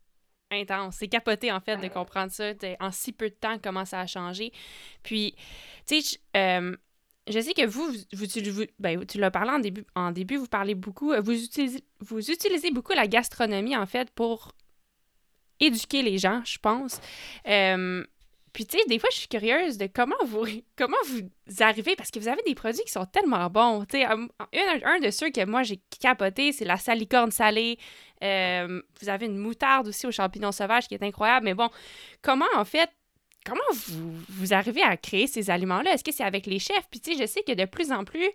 intenses. 0.51 0.97
C'est 0.99 1.09
capoté, 1.09 1.51
en 1.51 1.61
fait, 1.61 1.77
de 1.77 1.89
comprendre 1.89 2.31
ça 2.31 2.53
en 2.81 2.91
si 2.93 3.13
peu 3.13 3.29
de 3.29 3.35
temps, 3.35 3.59
comment 3.63 3.85
ça 3.85 4.01
a 4.01 4.07
changé. 4.07 4.53
Puis, 5.03 5.35
tu 5.87 6.01
sais, 6.01 6.19
euh, 6.37 6.77
je 7.29 7.41
sais 7.41 7.55
que 7.55 7.67
vous, 7.67 7.89
vous, 8.13 8.65
ben, 8.79 9.05
tu 9.05 9.19
l'as 9.19 9.31
parlé 9.31 9.51
en 9.51 9.59
début, 9.59 9.85
en 9.95 10.13
début, 10.13 10.37
vous 10.37 10.47
parlez 10.47 10.75
beaucoup, 10.75 11.13
euh, 11.13 11.21
vous 11.21 11.35
utilisez, 11.35 12.71
beaucoup 12.71 12.93
la 12.93 13.09
gastronomie, 13.09 13.77
en 13.77 13.87
fait, 13.87 14.11
pour 14.11 14.53
éduquer 15.59 16.03
les 16.03 16.19
gens, 16.19 16.43
je 16.45 16.59
pense. 16.59 17.01
Euh, 17.49 18.05
puis, 18.53 18.65
tu 18.65 18.79
sais, 18.79 18.85
des 18.89 18.99
fois, 18.99 19.11
je 19.13 19.19
suis 19.19 19.29
curieuse 19.29 19.77
de 19.77 19.87
comment 19.87 20.17
vous, 20.25 20.47
comment 20.79 20.97
vous 21.09 21.29
arrivez, 21.61 21.97
parce 21.97 22.11
que 22.11 22.19
vous 22.19 22.29
avez 22.29 22.43
des 22.47 22.55
produits 22.55 22.85
qui 22.85 22.93
sont 22.93 23.05
tellement 23.07 23.51
bons. 23.51 23.85
Tu 23.85 23.99
sais, 23.99 24.05
un, 24.05 24.29
un, 24.85 25.01
de 25.01 25.11
ceux 25.11 25.31
que 25.31 25.45
moi, 25.45 25.63
j'ai 25.63 25.81
capoté, 26.01 26.53
c'est 26.53 26.65
la 26.65 26.77
salicorne 26.77 27.33
salée. 27.33 27.79
Euh, 28.23 28.81
vous 29.01 29.09
avez 29.09 29.27
une 29.27 29.37
moutarde 29.37 29.89
aussi 29.89 30.07
aux 30.07 30.13
champignons 30.13 30.53
sauvages 30.53 30.89
qui 30.89 30.95
est 30.95 31.03
incroyable. 31.03 31.45
Mais 31.45 31.55
bon, 31.55 31.69
comment, 32.23 32.47
en 32.57 32.65
fait, 32.65 32.89
comment 33.47 33.61
vous, 33.89 34.13
vous 34.29 34.53
arrivez 34.53 34.83
à 34.83 34.97
créer 34.97 35.27
ces 35.27 35.51
aliments-là? 35.51 35.93
Est-ce 35.93 36.05
que 36.05 36.13
c'est 36.13 36.25
avec 36.25 36.47
les 36.47 36.59
chefs? 36.59 36.87
Puis, 36.91 37.01
tu 37.01 37.15
sais, 37.15 37.23
je 37.23 37.27
sais 37.27 37.43
que 37.43 37.53
de 37.53 37.65
plus 37.65 37.93
en 37.93 38.05
plus, 38.05 38.29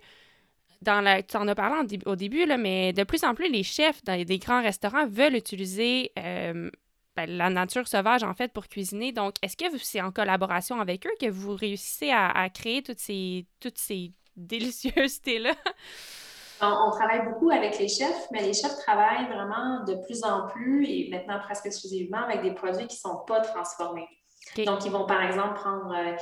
dans 0.80 1.00
la, 1.00 1.22
tu 1.22 1.36
en 1.36 1.46
as 1.48 1.54
parlé 1.54 1.98
au 2.06 2.16
début, 2.16 2.44
là, 2.46 2.56
mais 2.56 2.92
de 2.92 3.04
plus 3.04 3.24
en 3.24 3.34
plus, 3.34 3.48
les 3.48 3.62
chefs 3.62 4.02
dans 4.04 4.20
des 4.20 4.38
grands 4.38 4.62
restaurants 4.62 5.06
veulent 5.06 5.36
utiliser 5.36 6.12
euh, 6.18 6.70
ben, 7.14 7.30
la 7.30 7.50
nature 7.50 7.86
sauvage, 7.86 8.24
en 8.24 8.34
fait, 8.34 8.52
pour 8.52 8.68
cuisiner. 8.68 9.12
Donc, 9.12 9.34
est-ce 9.42 9.56
que 9.56 9.64
c'est 9.78 10.00
en 10.00 10.10
collaboration 10.10 10.80
avec 10.80 11.06
eux 11.06 11.14
que 11.20 11.30
vous 11.30 11.54
réussissez 11.54 12.10
à, 12.10 12.48
créer 12.50 12.82
toutes 12.82 12.98
ces, 12.98 13.46
toutes 13.60 13.78
ces 13.78 14.12
délicieusetés-là? 14.36 15.52
On, 16.64 16.90
travaille 16.92 17.24
beaucoup 17.28 17.50
avec 17.50 17.76
les 17.80 17.88
chefs, 17.88 18.28
mais 18.30 18.42
les 18.42 18.54
chefs 18.54 18.76
travaillent 18.86 19.26
vraiment 19.26 19.84
de 19.84 19.94
plus 20.04 20.22
en 20.22 20.46
plus 20.46 20.86
et 20.86 21.08
maintenant 21.10 21.40
presque 21.40 21.66
exclusivement 21.66 22.22
avec 22.22 22.42
des 22.42 22.54
produits 22.54 22.86
qui 22.86 22.96
ne 22.96 23.10
sont 23.10 23.24
pas 23.26 23.40
transformés. 23.40 24.06
Donc, 24.58 24.84
ils 24.84 24.90
vont 24.90 25.06
par 25.06 25.22
exemple 25.24 25.54
prendre 25.54 25.94
euh, 25.94 26.12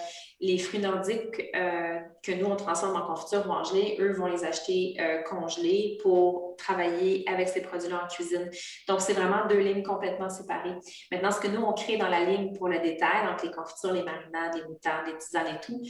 les 0.41 0.59
fruits 0.59 0.79
nordiques 0.79 1.51
euh, 1.57 1.99
que 2.23 2.33
nous, 2.33 2.47
on 2.47 2.55
transforme 2.55 2.97
en 2.97 3.07
confiture 3.07 3.45
ou 3.49 3.51
en 3.51 3.65
gelée. 3.65 3.97
Eux 3.99 4.13
vont 4.13 4.27
les 4.27 4.45
acheter 4.45 4.97
euh, 5.01 5.23
congelés 5.23 5.99
pour 6.03 6.55
travailler 6.57 7.25
avec 7.29 7.49
ces 7.49 7.61
produits-là 7.63 8.05
en 8.05 8.09
cuisine. 8.09 8.49
Donc, 8.87 9.01
c'est 9.01 9.15
vraiment 9.15 9.47
deux 9.49 9.59
lignes 9.59 9.83
complètement 9.83 10.29
séparées. 10.29 10.77
Maintenant, 11.11 11.33
ce 11.33 11.41
que 11.41 11.49
nous, 11.49 11.63
on 11.63 11.73
crée 11.73 11.97
dans 11.97 12.09
la 12.09 12.25
ligne 12.25 12.57
pour 12.57 12.69
le 12.69 12.79
détail, 12.79 13.27
donc 13.27 13.43
les 13.43 13.51
confitures, 13.51 13.93
les 13.93 14.05
marinades, 14.05 14.55
les 14.55 14.65
moutardes, 14.65 15.07
les 15.07 15.19
tisanes 15.19 15.57
et 15.57 15.61
tout, 15.61 15.83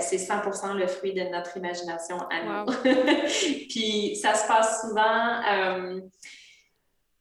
c'est 0.00 0.16
100% 0.16 0.74
le 0.74 0.86
fruit 0.86 1.12
de 1.12 1.22
notre 1.24 1.56
imagination 1.56 2.18
à 2.30 2.64
nous. 2.64 2.72
Puis, 3.68 4.16
ça 4.16 4.34
se 4.34 4.46
passe 4.46 4.82
souvent... 4.82 5.42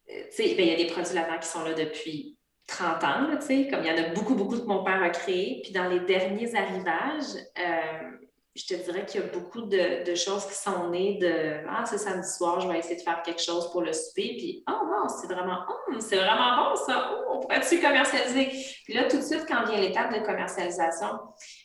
tu 0.07 0.21
sais, 0.31 0.55
ben, 0.55 0.65
il 0.65 0.69
y 0.69 0.73
a 0.73 0.77
des 0.77 0.88
produits 0.88 1.15
là-dedans 1.15 1.39
qui 1.39 1.47
sont 1.49 1.63
là 1.63 1.73
depuis 1.73 2.36
30 2.68 3.03
ans, 3.03 3.38
tu 3.39 3.45
sais, 3.45 3.68
comme 3.70 3.82
il 3.84 3.88
y 3.88 3.91
en 3.91 4.03
a 4.03 4.09
beaucoup, 4.13 4.36
beaucoup 4.36 4.57
que 4.59 4.65
mon 4.65 4.84
père 4.84 5.01
a 5.01 5.09
créé. 5.09 5.61
Puis 5.63 5.72
dans 5.72 5.89
les 5.89 6.01
derniers 6.01 6.53
arrivages, 6.55 7.36
euh, 7.57 8.26
je 8.58 8.66
te 8.66 8.74
dirais 8.74 9.05
qu'il 9.05 9.22
y 9.22 9.24
a 9.24 9.28
beaucoup 9.28 9.62
de, 9.62 10.16
choses 10.16 10.47
qui 10.47 10.55
sont 10.55 10.89
nées 10.89 11.20
de 11.22 11.64
Ah, 11.70 11.84
c'est 11.86 11.99
samedi 11.99 12.28
soir, 12.28 12.60
je 12.60 12.68
vais 12.68 12.80
essayer 12.80 12.95
de 12.95 13.01
faire 13.01 13.22
quelque 13.22 13.41
chose 13.41 13.72
pour 13.72 13.82
le 13.82 13.93
souper. 13.93 14.36
Puis 14.38 14.64
Oh 14.68 14.84
non, 14.86 15.08
c'est 15.08 15.28
vraiment, 15.28 15.60
hum, 15.88 16.01
c'est 16.01 16.16
vraiment 16.16 16.58
bon 16.58 16.76
ça. 16.76 17.12
Oh, 17.12 17.34
on 17.34 17.39
pourrait-tu 17.41 17.80
commercialiser? 17.80 18.49
Puis 18.84 18.93
là, 18.95 19.03
tout 19.03 19.18
de 19.18 19.22
suite, 19.22 19.45
quand 19.47 19.66
vient 19.66 19.80
l'étape 19.80 20.12
de 20.12 20.26
commercialisation, 20.26 21.08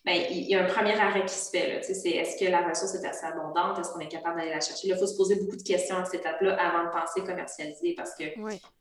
bien, 0.05 0.15
il 0.31 0.43
y 0.51 0.55
a 0.55 0.65
un 0.65 0.67
premier 0.67 0.99
arrêt 1.01 1.25
qui 1.25 1.35
se 1.35 1.51
fait. 1.51 1.77
Là, 1.77 1.83
c'est 1.83 2.11
est-ce 2.11 2.39
que 2.39 2.51
la 2.51 2.69
ressource 2.69 2.95
est 2.95 3.07
assez 3.07 3.25
abondante? 3.25 3.79
Est-ce 3.79 3.93
qu'on 3.93 4.01
est 4.01 4.09
capable 4.09 4.39
d'aller 4.39 4.51
la 4.51 4.61
chercher? 4.61 4.89
Là, 4.89 4.97
il 4.97 5.01
faut 5.01 5.07
se 5.07 5.17
poser 5.17 5.37
beaucoup 5.37 5.57
de 5.57 5.63
questions 5.63 5.97
à 5.97 6.05
cette 6.05 6.21
étape-là 6.21 6.57
avant 6.61 6.85
de 6.85 6.91
penser 6.91 7.23
commercialiser 7.23 7.95
parce 7.97 8.15
que 8.15 8.25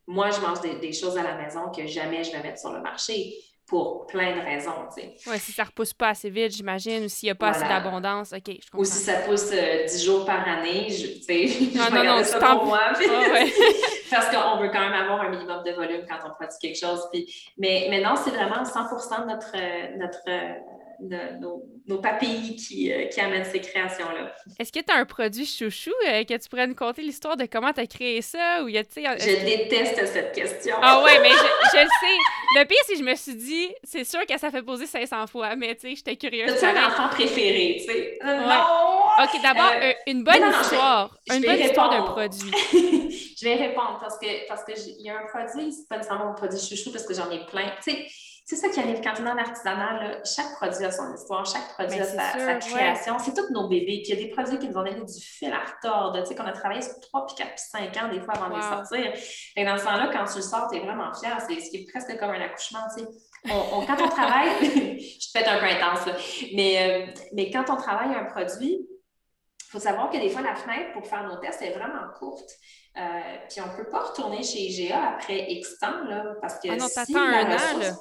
moi, 0.06 0.30
je 0.30 0.40
mange 0.40 0.60
des, 0.60 0.92
choses 0.92 1.16
à 1.16 1.22
la 1.22 1.36
maison 1.36 1.70
que 1.70 1.86
jamais 1.86 2.22
je 2.24 2.32
vais 2.32 2.42
mettre 2.42 2.58
sur 2.58 2.72
le 2.72 2.82
marché 2.82 3.34
pour 3.72 4.06
plein 4.06 4.36
de 4.36 4.40
raisons. 4.40 4.86
Oui, 4.98 5.38
si 5.38 5.50
ça 5.50 5.62
ne 5.62 5.68
repousse 5.68 5.94
pas 5.94 6.10
assez 6.10 6.28
vite, 6.28 6.54
j'imagine, 6.54 7.04
ou 7.04 7.08
s'il 7.08 7.28
n'y 7.28 7.30
a 7.30 7.34
pas 7.34 7.48
assez 7.48 7.66
d'abondance, 7.66 8.34
OK, 8.34 8.42
je 8.46 8.70
comprends. 8.70 8.78
Ou 8.80 8.84
si 8.84 8.98
ça 8.98 9.14
pousse 9.20 9.50
euh, 9.50 9.86
dix 9.86 9.96
10 9.96 10.04
jours 10.04 10.26
par 10.26 10.46
année, 10.46 10.90
je, 10.90 11.06
je 11.26 11.78
non, 11.78 11.84
non, 11.90 12.18
non, 12.18 12.22
ça 12.22 12.38
pour 12.38 12.66
moi. 12.66 12.80
parce 14.10 14.28
qu'on 14.28 14.58
veut 14.58 14.68
quand 14.68 14.80
même 14.80 14.92
avoir 14.92 15.22
un 15.22 15.30
minimum 15.30 15.62
de 15.64 15.70
volume 15.70 16.02
quand 16.06 16.18
on 16.26 16.34
produit 16.34 16.58
quelque 16.60 16.78
chose. 16.78 17.00
Puis, 17.10 17.26
mais, 17.56 17.86
mais 17.88 18.02
non, 18.02 18.14
c'est 18.14 18.32
vraiment 18.32 18.62
100 18.62 19.22
de 19.22 19.26
notre, 19.26 19.52
euh, 19.56 19.96
notre 19.96 20.20
euh, 21.10 21.38
nos, 21.40 21.64
nos, 21.88 21.98
papilles 22.00 22.54
qui, 22.56 22.92
euh, 22.92 23.06
qui, 23.06 23.20
amènent 23.20 23.44
ces 23.44 23.60
créations-là. 23.60 24.34
Est-ce 24.58 24.70
que 24.70 24.78
tu 24.78 24.92
as 24.92 24.96
un 24.96 25.04
produit 25.04 25.44
chouchou 25.44 25.90
euh, 26.08 26.22
que 26.24 26.34
tu 26.34 26.48
pourrais 26.48 26.66
nous 26.66 26.74
conter 26.74 27.02
l'histoire 27.02 27.36
de 27.36 27.46
comment 27.46 27.72
tu 27.72 27.80
as 27.80 27.86
créé 27.86 28.22
ça? 28.22 28.62
Ou 28.62 28.68
y 28.68 28.78
a, 28.78 28.82
je 28.82 29.44
déteste 29.44 30.06
cette 30.06 30.32
question. 30.32 30.76
Ah 30.80 31.02
ouais, 31.02 31.20
mais 31.20 31.30
je, 31.30 31.34
je, 31.34 31.82
le 31.82 31.88
sais. 31.88 32.60
Le 32.60 32.64
pire, 32.66 32.78
c'est 32.86 32.92
que 32.92 32.98
je 32.98 33.04
me 33.04 33.14
suis 33.14 33.34
dit, 33.34 33.68
c'est 33.82 34.04
sûr 34.04 34.20
que 34.26 34.38
ça 34.38 34.50
fait 34.50 34.62
poser 34.62 34.86
500 34.86 35.26
fois, 35.26 35.56
mais 35.56 35.74
tu 35.74 35.88
sais, 35.88 35.96
j'étais 35.96 36.16
curieuse. 36.16 36.54
C'est 36.56 36.66
un 36.66 36.86
enfant 36.86 37.08
préféré, 37.08 37.78
tu 37.80 37.92
sais. 37.92 38.18
Non! 38.24 38.92
OK, 39.22 39.42
d'abord, 39.42 39.72
euh, 39.82 39.92
une 40.06 40.24
bonne 40.24 40.50
histoire. 40.50 41.16
une 41.32 41.42
bonne 41.42 41.60
histoire 41.60 41.90
d'un 41.90 42.02
produit. 42.02 42.50
je 42.72 43.44
vais 43.44 43.54
répondre 43.54 43.98
parce 44.00 44.18
que 44.18 44.46
parce 44.48 44.64
que 44.64 44.72
y 45.00 45.10
a 45.10 45.18
un 45.18 45.26
produit, 45.26 45.72
c'est 45.72 45.88
pas 45.88 45.96
nécessairement 45.96 46.26
mon 46.26 46.34
produit 46.34 46.58
chouchou 46.58 46.92
parce 46.92 47.06
que 47.06 47.14
j'en 47.14 47.30
ai 47.30 47.44
plein. 47.46 47.72
Tu 47.82 47.90
sais, 47.90 48.06
c'est 48.44 48.56
ça 48.56 48.68
qui 48.68 48.80
arrive 48.80 49.00
quand 49.00 49.14
on 49.20 49.26
est 49.26 49.30
en 49.30 49.38
artisanal. 49.38 50.20
chaque 50.24 50.52
produit 50.56 50.84
a 50.84 50.90
son 50.90 51.14
histoire, 51.14 51.46
chaque 51.46 51.68
produit 51.74 51.98
ben, 51.98 52.18
a 52.18 52.32
sa, 52.32 52.54
création. 52.56 53.18
C'est 53.18 53.34
tous 53.34 53.52
nos 53.52 53.68
bébés. 53.68 54.02
Puis 54.02 54.08
il 54.08 54.08
y 54.08 54.12
a 54.12 54.16
des 54.16 54.30
produits 54.30 54.58
qui 54.58 54.68
nous 54.68 54.76
ont 54.76 54.82
donné 54.82 55.00
du 55.00 55.20
fil 55.20 55.52
à 55.52 55.60
retordre, 55.60 56.20
tu 56.22 56.26
sais, 56.26 56.34
qu'on 56.34 56.46
a 56.46 56.52
travaillé 56.52 56.82
sur 56.82 56.98
3, 57.00 57.26
puis 57.26 57.36
4, 57.36 57.48
puis 57.48 57.64
5 57.70 57.96
ans 58.02 58.08
des 58.08 58.20
fois 58.20 58.34
avant 58.34 58.50
de 58.50 58.56
les 58.56 58.62
sortir. 58.62 59.12
Dans 59.64 59.78
ce 59.78 59.84
temps-là, 59.84 60.10
quand 60.12 60.24
tu 60.24 60.36
le 60.36 60.42
sors, 60.42 60.68
tu 60.70 60.78
es 60.78 60.80
vraiment 60.80 61.12
fier. 61.14 61.36
C'est 61.46 61.60
ce 61.60 61.70
qui 61.70 61.76
est 61.78 61.90
presque 61.90 62.18
comme 62.18 62.30
un 62.30 62.40
accouchement, 62.40 62.80
tu 62.96 63.04
sais. 63.04 63.10
On, 63.50 63.84
quand 63.86 64.00
on 64.00 64.08
travaille, 64.08 64.50
je 64.60 65.32
te 65.32 65.38
fais 65.38 65.46
un 65.46 65.58
peu 65.58 65.66
intense, 65.66 66.06
mais, 66.54 67.08
euh, 67.08 67.12
mais 67.32 67.50
quand 67.50 67.64
on 67.70 67.76
travaille 67.76 68.14
un 68.14 68.24
produit, 68.24 68.78
il 68.78 69.70
faut 69.70 69.80
savoir 69.80 70.10
que 70.10 70.18
des 70.18 70.28
fois, 70.28 70.42
la 70.42 70.54
fenêtre 70.54 70.92
pour 70.92 71.06
faire 71.06 71.24
nos 71.24 71.36
tests 71.36 71.62
est 71.62 71.72
vraiment 71.72 72.08
courte. 72.18 72.50
Euh, 72.98 73.00
puis 73.48 73.60
on 73.62 73.72
ne 73.72 73.76
peut 73.76 73.88
pas 73.88 74.00
retourner 74.00 74.42
chez 74.42 74.58
IGA 74.58 75.14
après 75.14 75.46
X 75.50 75.78
temps, 75.78 76.04
là, 76.04 76.34
parce 76.42 76.58
que 76.58 76.68
ah 76.70 76.76
non, 76.76 76.86
si 76.88 77.16
un 77.16 77.50
an, 77.50 77.96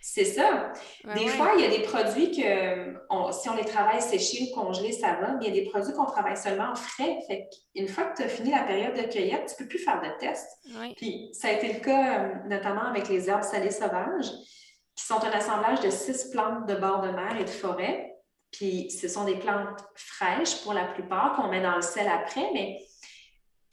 C'est 0.00 0.24
ça. 0.24 0.72
des 1.16 1.26
fois, 1.26 1.54
il 1.56 1.62
y 1.62 1.66
a 1.66 1.70
des 1.70 1.82
produits 1.82 2.30
que 2.30 2.94
si 3.32 3.48
on 3.48 3.56
les 3.56 3.64
travaille 3.64 4.00
séchés 4.00 4.48
ou 4.48 4.54
congelés, 4.54 4.92
ça 4.92 5.14
va, 5.14 5.32
mais 5.32 5.46
il 5.46 5.54
y 5.54 5.58
a 5.58 5.64
des 5.64 5.68
produits 5.68 5.92
qu'on 5.92 6.04
travaille 6.06 6.36
seulement 6.36 6.70
en 6.70 6.76
frais. 6.76 7.18
Fait 7.26 7.48
une 7.74 7.88
fois 7.88 8.04
que 8.04 8.18
tu 8.18 8.22
as 8.22 8.28
fini 8.28 8.50
la 8.50 8.62
période 8.62 8.94
de 8.94 9.02
cueillette, 9.12 9.46
tu 9.46 9.54
ne 9.54 9.66
peux 9.66 9.68
plus 9.68 9.80
faire 9.80 10.00
de 10.00 10.08
tests. 10.20 10.60
Puis 10.96 11.30
ça 11.32 11.48
a 11.48 11.52
été 11.52 11.72
le 11.72 11.80
cas 11.80 12.20
euh, 12.20 12.34
notamment 12.46 12.84
avec 12.84 13.08
les 13.08 13.28
herbes 13.28 13.42
salées 13.42 13.72
sauvages, 13.72 14.30
qui 14.94 15.04
sont 15.04 15.22
un 15.24 15.32
assemblage 15.32 15.80
de 15.80 15.90
six 15.90 16.30
plantes 16.30 16.66
de 16.66 16.76
bord 16.76 17.00
de 17.00 17.10
mer 17.10 17.36
et 17.38 17.44
de 17.44 17.50
forêt. 17.50 18.12
Puis 18.52 18.90
ce 18.92 19.08
sont 19.08 19.24
des 19.24 19.36
plantes 19.36 19.84
fraîches 19.96 20.62
pour 20.62 20.72
la 20.72 20.84
plupart 20.84 21.34
qu'on 21.34 21.48
met 21.48 21.60
dans 21.60 21.74
le 21.76 21.82
sel 21.82 22.08
après, 22.08 22.48
mais 22.54 22.78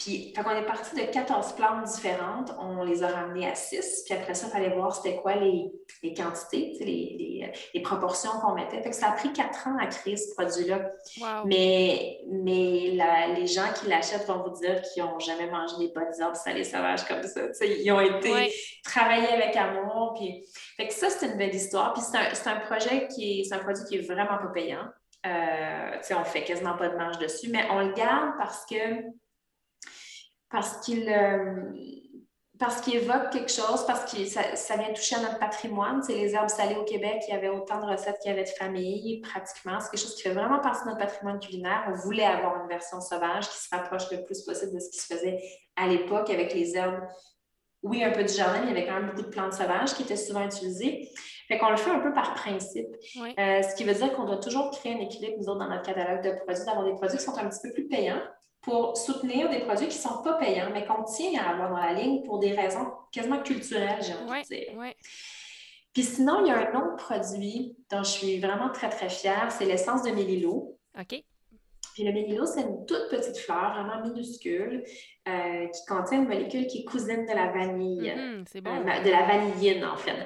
puis, 0.04 0.34
quand 0.34 0.44
on 0.46 0.58
est 0.58 0.66
parti 0.66 0.96
de 0.96 1.10
14 1.10 1.54
plantes 1.54 1.86
différentes, 1.86 2.54
on 2.60 2.84
les 2.84 3.04
a 3.04 3.08
ramenées 3.08 3.50
à 3.50 3.56
6. 3.56 4.04
Puis 4.06 4.14
après 4.14 4.34
ça, 4.34 4.48
il 4.48 4.52
fallait 4.52 4.76
voir 4.76 4.94
c'était 4.94 5.16
quoi 5.16 5.36
les, 5.36 5.72
les 6.02 6.14
quantités, 6.14 6.76
les, 6.82 7.50
les, 7.74 7.82
proportions 7.82 8.32
qu'on 8.42 8.54
mettait. 8.54 8.82
Fait 8.82 8.90
que 8.90 8.96
ça 8.96 9.12
a 9.12 9.12
pris 9.14 9.32
4 9.32 9.68
ans 9.68 9.78
à 9.80 9.88
créer 9.88 10.18
ce 10.18 10.34
produit-là. 10.34 10.92
Mais, 11.46 12.20
mais 12.28 12.98
les 13.34 13.48
gens 13.48 13.72
qui 13.80 13.88
l'achètent 13.88 14.28
vont 14.28 14.44
vous 14.44 14.60
dire 14.60 14.82
qu'ils 14.82 15.04
n'ont 15.04 15.20
jamais 15.20 15.48
mangé 15.50 15.76
des 15.80 15.94
bonnes 15.94 16.14
herbes 16.20 16.36
salées 16.36 16.66
sauvages 16.66 17.06
comme 17.06 17.24
ça. 17.24 17.42
ils 17.66 17.92
ont 17.94 18.02
été 18.02 18.54
travaillés 18.84 19.30
avec 19.30 19.56
amour. 19.56 20.16
Puis... 20.18 20.44
Fait 20.76 20.88
que 20.88 20.94
ça, 20.94 21.10
c'est 21.10 21.28
une 21.28 21.38
belle 21.38 21.56
histoire. 21.56 21.94
Puis 21.94 22.04
c'est 22.04 22.18
un, 22.18 22.56
un, 22.56 22.60
projet 22.60 23.08
qui 23.08 23.40
est, 23.40 23.44
c'est 23.46 23.56
un 23.56 23.60
produit 23.60 23.86
qui 23.86 23.96
est 23.96 24.02
vraiment 24.02 24.38
pas 24.38 24.52
payant. 24.54 24.84
Euh, 25.26 25.92
on 26.12 26.24
fait 26.26 26.44
quasiment 26.44 26.76
pas 26.76 26.90
de 26.90 26.98
marge 26.98 27.18
dessus, 27.20 27.50
mais 27.50 27.66
on 27.72 27.80
le 27.80 27.94
garde 27.94 28.34
parce 28.38 28.66
que 28.66 28.76
parce 30.54 30.78
qu'il 30.82 31.10
euh, 31.10 31.64
parce 32.60 32.80
qu'il 32.82 32.96
évoque 32.96 33.32
quelque 33.32 33.52
chose, 33.52 33.84
parce 33.88 34.14
que 34.14 34.24
ça, 34.26 34.78
vient 34.78 34.94
toucher 34.94 35.16
à 35.16 35.22
notre 35.22 35.40
patrimoine. 35.40 36.02
C'est 36.04 36.14
les 36.14 36.36
herbes 36.36 36.48
salées 36.48 36.76
au 36.76 36.84
Québec, 36.84 37.24
il 37.28 37.34
y 37.34 37.38
avait 37.38 37.50
autant 37.50 37.82
de 37.82 37.92
recettes 37.92 38.20
qu'il 38.22 38.30
y 38.30 38.34
avait 38.34 38.46
de 38.46 38.50
familles, 38.50 39.20
pratiquement. 39.22 39.80
C'est 39.80 39.90
quelque 39.90 40.00
chose 40.00 40.16
qui 40.16 40.22
fait 40.22 40.34
vraiment 40.34 40.60
partie 40.60 40.84
de 40.84 40.90
notre 40.90 41.00
patrimoine 41.00 41.40
culinaire. 41.40 41.84
On 41.90 41.94
voulait 41.94 42.24
avoir 42.24 42.62
une 42.62 42.70
version 42.70 43.02
sauvage 43.02 43.50
qui 43.50 43.58
se 43.58 43.68
rapproche 43.76 44.10
le 44.12 44.24
plus 44.24 44.44
possible 44.44 44.72
de 44.72 44.80
ce 44.80 44.92
qui 44.92 45.00
se 45.00 45.14
faisait 45.14 45.44
à 45.76 45.88
l'époque 45.88 46.30
avec 46.30 46.54
les 46.54 46.78
herbes 46.78 47.02
oui, 47.82 48.02
un 48.02 48.12
peu 48.12 48.24
du 48.24 48.32
jardin, 48.32 48.62
mais 48.62 48.72
il 48.72 48.78
y 48.78 48.78
avait 48.78 48.88
quand 48.88 48.94
même 48.94 49.08
beaucoup 49.08 49.24
de 49.24 49.28
plantes 49.28 49.52
sauvages 49.52 49.94
qui 49.94 50.04
étaient 50.04 50.16
souvent 50.16 50.46
utilisées. 50.46 51.10
Fait 51.50 51.58
qu'on 51.58 51.70
le 51.70 51.76
fait 51.76 51.92
un 51.92 52.00
peu 52.00 52.14
par 52.14 52.34
principe. 52.34 52.88
Euh, 53.18 53.62
ce 53.62 53.76
qui 53.76 53.84
veut 53.84 53.94
dire 53.94 54.14
qu'on 54.14 54.24
doit 54.24 54.38
toujours 54.38 54.72
créer 54.72 54.94
un 54.94 55.00
équilibre, 55.00 55.36
nous 55.38 55.50
autres, 55.50 55.60
dans 55.60 55.68
notre 55.68 55.82
catalogue 55.82 56.24
de 56.24 56.32
produits, 56.40 56.64
d'avoir 56.66 56.86
des 56.86 56.94
produits 56.94 57.18
qui 57.18 57.24
sont 57.26 57.38
un 57.38 57.50
petit 57.50 57.60
peu 57.62 57.74
plus 57.74 57.88
payants 57.90 58.22
pour 58.64 58.98
soutenir 58.98 59.50
des 59.50 59.60
produits 59.60 59.88
qui 59.90 59.98
ne 59.98 60.02
sont 60.02 60.24
pas 60.24 60.34
payants, 60.34 60.70
mais 60.74 60.86
qu'on 60.86 61.04
tient 61.04 61.40
à 61.40 61.52
avoir 61.52 61.70
dans 61.70 61.78
la 61.78 61.94
ligne 61.94 62.24
pour 62.24 62.40
des 62.40 62.54
raisons 62.54 62.92
quasiment 63.12 63.44
culturelles, 63.44 64.02
j'ai 64.02 64.14
envie 64.14 64.42
de 64.42 64.48
dire. 64.48 64.94
Puis 65.94 66.04
sinon, 66.04 66.44
il 66.44 66.48
y 66.48 66.52
a 66.52 66.70
un 66.70 66.82
autre 66.82 66.96
produit 66.96 67.76
dont 67.92 68.02
je 68.04 68.10
suis 68.10 68.40
vraiment 68.40 68.70
très, 68.70 68.90
très 68.90 69.10
fière, 69.10 69.52
c'est 69.52 69.66
l'essence 69.66 70.02
de 70.02 70.12
mélilo. 70.12 70.80
OK. 71.00 71.24
Puis 71.94 72.04
le 72.04 72.12
mélilo, 72.12 72.48
c'est 72.48 72.62
une 72.62 72.86
toute 72.88 73.10
petite 73.12 73.38
fleur, 73.38 73.74
vraiment 73.74 74.02
minuscule, 74.02 74.84
euh, 75.28 75.68
qui 75.68 75.86
contient 75.86 76.22
une 76.22 76.28
molécule 76.28 76.66
qui 76.66 76.80
est 76.80 76.86
cousine 76.86 77.28
de 77.28 77.34
la 77.34 77.52
vanille. 77.52 78.12
C'est 78.48 78.62
bon. 78.62 78.72
Euh, 78.72 79.04
de 79.04 79.12
la 79.12 79.28
vanilline, 79.28 79.86
en 79.86 79.98
fait. 79.98 80.26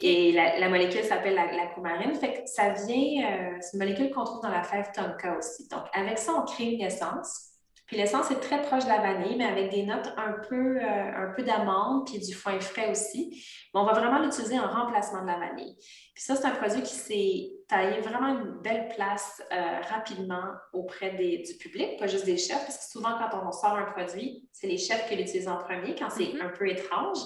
Et 0.00 0.32
la, 0.32 0.68
molécule 0.68 1.04
s'appelle 1.04 1.34
la, 1.34 1.52
la, 1.52 1.66
coumarine. 1.66 2.14
Fait 2.16 2.32
que 2.32 2.40
ça 2.46 2.70
vient, 2.70 3.30
euh, 3.30 3.56
c'est 3.60 3.74
une 3.74 3.78
molécule 3.78 4.10
qu'on 4.10 4.24
trouve 4.24 4.42
dans 4.42 4.50
la 4.50 4.64
fève 4.64 4.90
tonka 4.92 5.38
aussi. 5.38 5.68
Donc, 5.68 5.84
avec 5.92 6.18
ça, 6.18 6.32
on 6.34 6.42
crée 6.44 6.72
une 6.72 6.80
essence 6.80 7.53
puis 7.86 7.96
l'essence 7.98 8.30
est 8.30 8.40
très 8.40 8.62
proche 8.62 8.84
de 8.84 8.88
la 8.88 8.98
vanille, 8.98 9.36
mais 9.36 9.44
avec 9.44 9.70
des 9.70 9.84
notes 9.84 10.12
un 10.16 10.32
peu, 10.48 10.78
euh, 10.78 10.82
un 10.82 11.32
peu 11.36 11.42
d'amande, 11.42 12.06
puis 12.06 12.18
du 12.18 12.32
foin 12.32 12.58
frais 12.58 12.90
aussi. 12.90 13.46
Mais 13.74 13.80
on 13.80 13.84
va 13.84 13.92
vraiment 13.92 14.20
l'utiliser 14.20 14.58
en 14.58 14.68
remplacement 14.68 15.22
de 15.22 15.26
la 15.26 15.38
vanille. 15.38 15.76
Puis 16.14 16.24
ça, 16.24 16.34
c'est 16.34 16.46
un 16.46 16.52
produit 16.52 16.82
qui 16.82 16.94
s'est 16.94 17.50
taillé 17.68 18.00
vraiment 18.00 18.28
une 18.28 18.60
belle 18.62 18.88
place 18.88 19.42
euh, 19.52 19.80
rapidement 19.90 20.44
auprès 20.72 21.10
des, 21.10 21.38
du 21.38 21.54
public, 21.58 21.98
pas 21.98 22.06
juste 22.06 22.24
des 22.24 22.38
chefs, 22.38 22.64
parce 22.64 22.78
que 22.78 22.90
souvent, 22.90 23.18
quand 23.18 23.38
on 23.46 23.52
sort 23.52 23.76
un 23.76 23.92
produit, 23.92 24.48
c'est 24.50 24.66
les 24.66 24.78
chefs 24.78 25.06
qui 25.06 25.16
l'utilisent 25.16 25.48
en 25.48 25.58
premier, 25.58 25.94
quand 25.94 26.08
c'est 26.08 26.24
mm-hmm. 26.24 26.42
un 26.42 26.48
peu 26.48 26.68
étrange. 26.68 27.18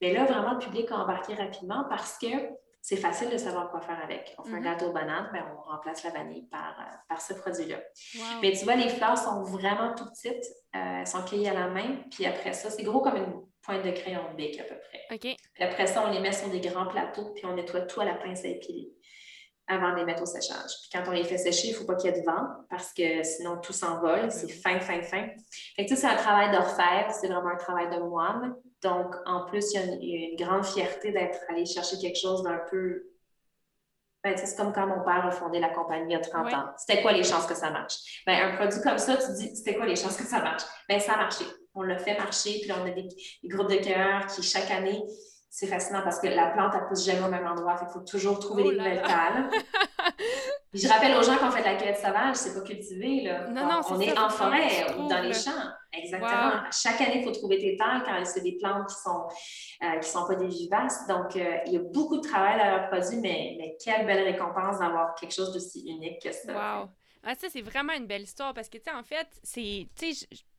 Mais 0.00 0.12
là, 0.12 0.26
vraiment, 0.26 0.52
le 0.52 0.58
public 0.58 0.92
a 0.92 0.98
embarqué 0.98 1.34
rapidement 1.34 1.84
parce 1.88 2.18
que 2.18 2.28
c'est 2.80 2.96
facile 2.96 3.28
de 3.30 3.36
savoir 3.36 3.70
quoi 3.70 3.80
faire 3.80 4.00
avec. 4.02 4.34
On 4.38 4.44
fait 4.44 4.54
un 4.54 4.60
mm-hmm. 4.60 4.64
gâteau 4.64 4.92
banane, 4.92 5.30
ben, 5.32 5.44
on 5.56 5.70
remplace 5.70 6.04
la 6.04 6.10
vanille 6.10 6.46
par, 6.50 6.74
euh, 6.80 6.96
par 7.08 7.20
ce 7.20 7.34
produit-là. 7.34 7.80
Mais 8.40 8.52
tu 8.52 8.64
vois, 8.64 8.76
les 8.76 8.88
fleurs 8.88 9.18
sont 9.18 9.42
vraiment 9.42 9.94
tout 9.94 10.06
petites. 10.06 10.44
Euh, 10.76 11.00
elles 11.00 11.06
sont 11.06 11.22
cueillies 11.24 11.48
à 11.48 11.54
la 11.54 11.68
main. 11.68 11.96
Puis 12.10 12.26
après 12.26 12.52
ça, 12.52 12.70
c'est 12.70 12.82
gros 12.82 13.00
comme 13.00 13.16
une 13.16 13.42
pointe 13.62 13.84
de 13.84 13.90
crayon 13.90 14.22
de 14.30 14.36
bic 14.36 14.58
à 14.60 14.64
peu 14.64 14.76
près. 14.76 15.18
Puis 15.54 15.64
après 15.64 15.86
ça, 15.86 16.04
on 16.06 16.12
les 16.12 16.20
met 16.20 16.32
sur 16.32 16.48
des 16.48 16.60
grands 16.60 16.86
plateaux, 16.86 17.32
puis 17.34 17.44
on 17.46 17.54
nettoie 17.54 17.82
tout 17.82 18.00
à 18.00 18.04
la 18.04 18.14
pince 18.14 18.44
à 18.44 18.48
épiler 18.48 18.90
avant 19.68 19.92
de 19.92 19.96
les 19.96 20.04
mettre 20.04 20.22
au 20.22 20.26
séchage. 20.26 20.70
Puis 20.80 20.90
quand 20.92 21.02
on 21.06 21.12
les 21.12 21.24
fait 21.24 21.38
sécher, 21.38 21.68
il 21.68 21.72
ne 21.72 21.76
faut 21.76 21.84
pas 21.84 21.94
qu'il 21.94 22.10
y 22.10 22.14
ait 22.14 22.20
de 22.20 22.24
vent 22.24 22.46
parce 22.70 22.92
que 22.92 23.22
sinon 23.22 23.58
tout 23.58 23.72
s'envole. 23.72 24.30
C'est 24.32 24.48
fin, 24.48 24.80
fin, 24.80 25.02
fin. 25.02 25.28
Fait 25.76 25.86
que 25.86 25.94
c'est 25.94 26.06
un 26.06 26.16
travail 26.16 26.50
d'orfèvre, 26.50 27.10
c'est 27.12 27.28
vraiment 27.28 27.50
un 27.50 27.56
travail 27.56 27.90
de 27.90 28.02
moine. 28.02 28.54
Donc, 28.82 29.14
en 29.26 29.44
plus, 29.44 29.72
il 29.72 29.74
y 29.74 29.78
a 29.78 30.30
une, 30.30 30.36
grande 30.36 30.64
fierté 30.64 31.12
d'être 31.12 31.40
allé 31.48 31.66
chercher 31.66 31.98
quelque 31.98 32.18
chose 32.18 32.42
d'un 32.42 32.60
peu. 32.70 33.04
Ben, 34.24 34.36
c'est 34.36 34.56
comme 34.56 34.72
quand 34.72 34.86
mon 34.86 35.04
père 35.04 35.26
a 35.26 35.30
fondé 35.30 35.60
la 35.60 35.70
compagnie 35.70 36.06
il 36.08 36.12
y 36.12 36.16
a 36.16 36.20
30 36.20 36.52
ans. 36.52 36.64
C'était 36.76 37.02
quoi 37.02 37.12
les 37.12 37.22
chances 37.22 37.46
que 37.46 37.54
ça 37.54 37.70
marche? 37.70 38.22
Ben, 38.26 38.52
un 38.52 38.56
produit 38.56 38.80
comme 38.80 38.98
ça, 38.98 39.16
tu 39.16 39.32
dis, 39.32 39.56
c'était 39.56 39.74
quoi 39.74 39.86
les 39.86 39.96
chances 39.96 40.16
que 40.16 40.24
ça 40.24 40.40
marche? 40.40 40.62
Ben, 40.88 40.98
ça 40.98 41.14
a 41.14 41.16
marché. 41.18 41.44
On 41.74 41.82
l'a 41.82 41.98
fait 41.98 42.16
marcher, 42.16 42.58
puis 42.60 42.72
on 42.72 42.84
a 42.84 42.90
des, 42.90 43.08
groupes 43.44 43.70
de 43.70 43.76
cœur 43.76 44.26
qui, 44.26 44.42
chaque 44.42 44.70
année, 44.70 45.02
c'est 45.50 45.66
fascinant 45.66 46.02
parce 46.02 46.20
que 46.20 46.26
la 46.26 46.48
plante, 46.48 46.72
elle 46.74 46.86
pousse 46.86 47.04
jamais 47.04 47.22
au 47.22 47.30
même 47.30 47.46
endroit. 47.46 47.76
Il 47.80 47.88
faut 47.88 48.00
toujours 48.00 48.38
trouver 48.38 48.64
oh 48.66 48.70
des 48.70 48.76
nouvelles 48.76 49.02
tales. 49.02 49.50
je 50.74 50.86
rappelle 50.88 51.16
aux 51.16 51.22
gens 51.22 51.38
qu'on 51.38 51.50
fait 51.50 51.60
de 51.60 51.66
la 51.66 51.76
cueillette 51.76 51.96
sauvage, 51.96 52.36
c'est 52.36 52.54
pas 52.54 52.60
cultivé. 52.60 53.22
Là. 53.22 53.48
Non, 53.48 53.66
non, 53.66 53.80
on 53.90 54.00
est 54.00 54.18
en 54.18 54.28
forêt 54.28 54.86
ou 54.98 55.08
dans 55.08 55.20
les 55.20 55.32
champs. 55.32 55.50
Exactement. 55.92 56.62
Chaque 56.70 57.00
année, 57.00 57.20
il 57.20 57.24
faut 57.24 57.32
trouver 57.32 57.58
tes 57.58 57.76
tales 57.76 58.02
quand 58.04 58.22
c'est 58.24 58.42
des 58.42 58.58
plantes 58.58 58.88
qui 58.88 59.00
sont 59.02 59.26
euh, 59.82 59.98
qui 59.98 60.08
sont 60.08 60.26
pas 60.26 60.34
des 60.34 60.48
vivaces. 60.48 61.06
Donc, 61.06 61.34
euh, 61.36 61.58
il 61.66 61.72
y 61.72 61.76
a 61.76 61.80
beaucoup 61.80 62.18
de 62.18 62.26
travail 62.26 62.58
dans 62.58 62.76
leur 62.76 62.88
produit, 62.88 63.16
mais, 63.16 63.56
mais 63.58 63.76
quelle 63.82 64.06
belle 64.06 64.24
récompense 64.24 64.78
d'avoir 64.78 65.14
quelque 65.14 65.32
chose 65.32 65.52
d'aussi 65.52 65.80
unique 65.88 66.20
que 66.22 66.32
ça. 66.32 66.52
Wow. 66.52 66.88
Ah, 67.24 67.34
ça, 67.36 67.48
c'est 67.48 67.62
vraiment 67.62 67.94
une 67.94 68.06
belle 68.06 68.22
histoire 68.22 68.52
parce 68.54 68.68
que, 68.68 68.78
tu 68.78 68.84
sais, 68.84 68.96
en 68.96 69.02
fait, 69.02 69.28
c'est. 69.42 69.86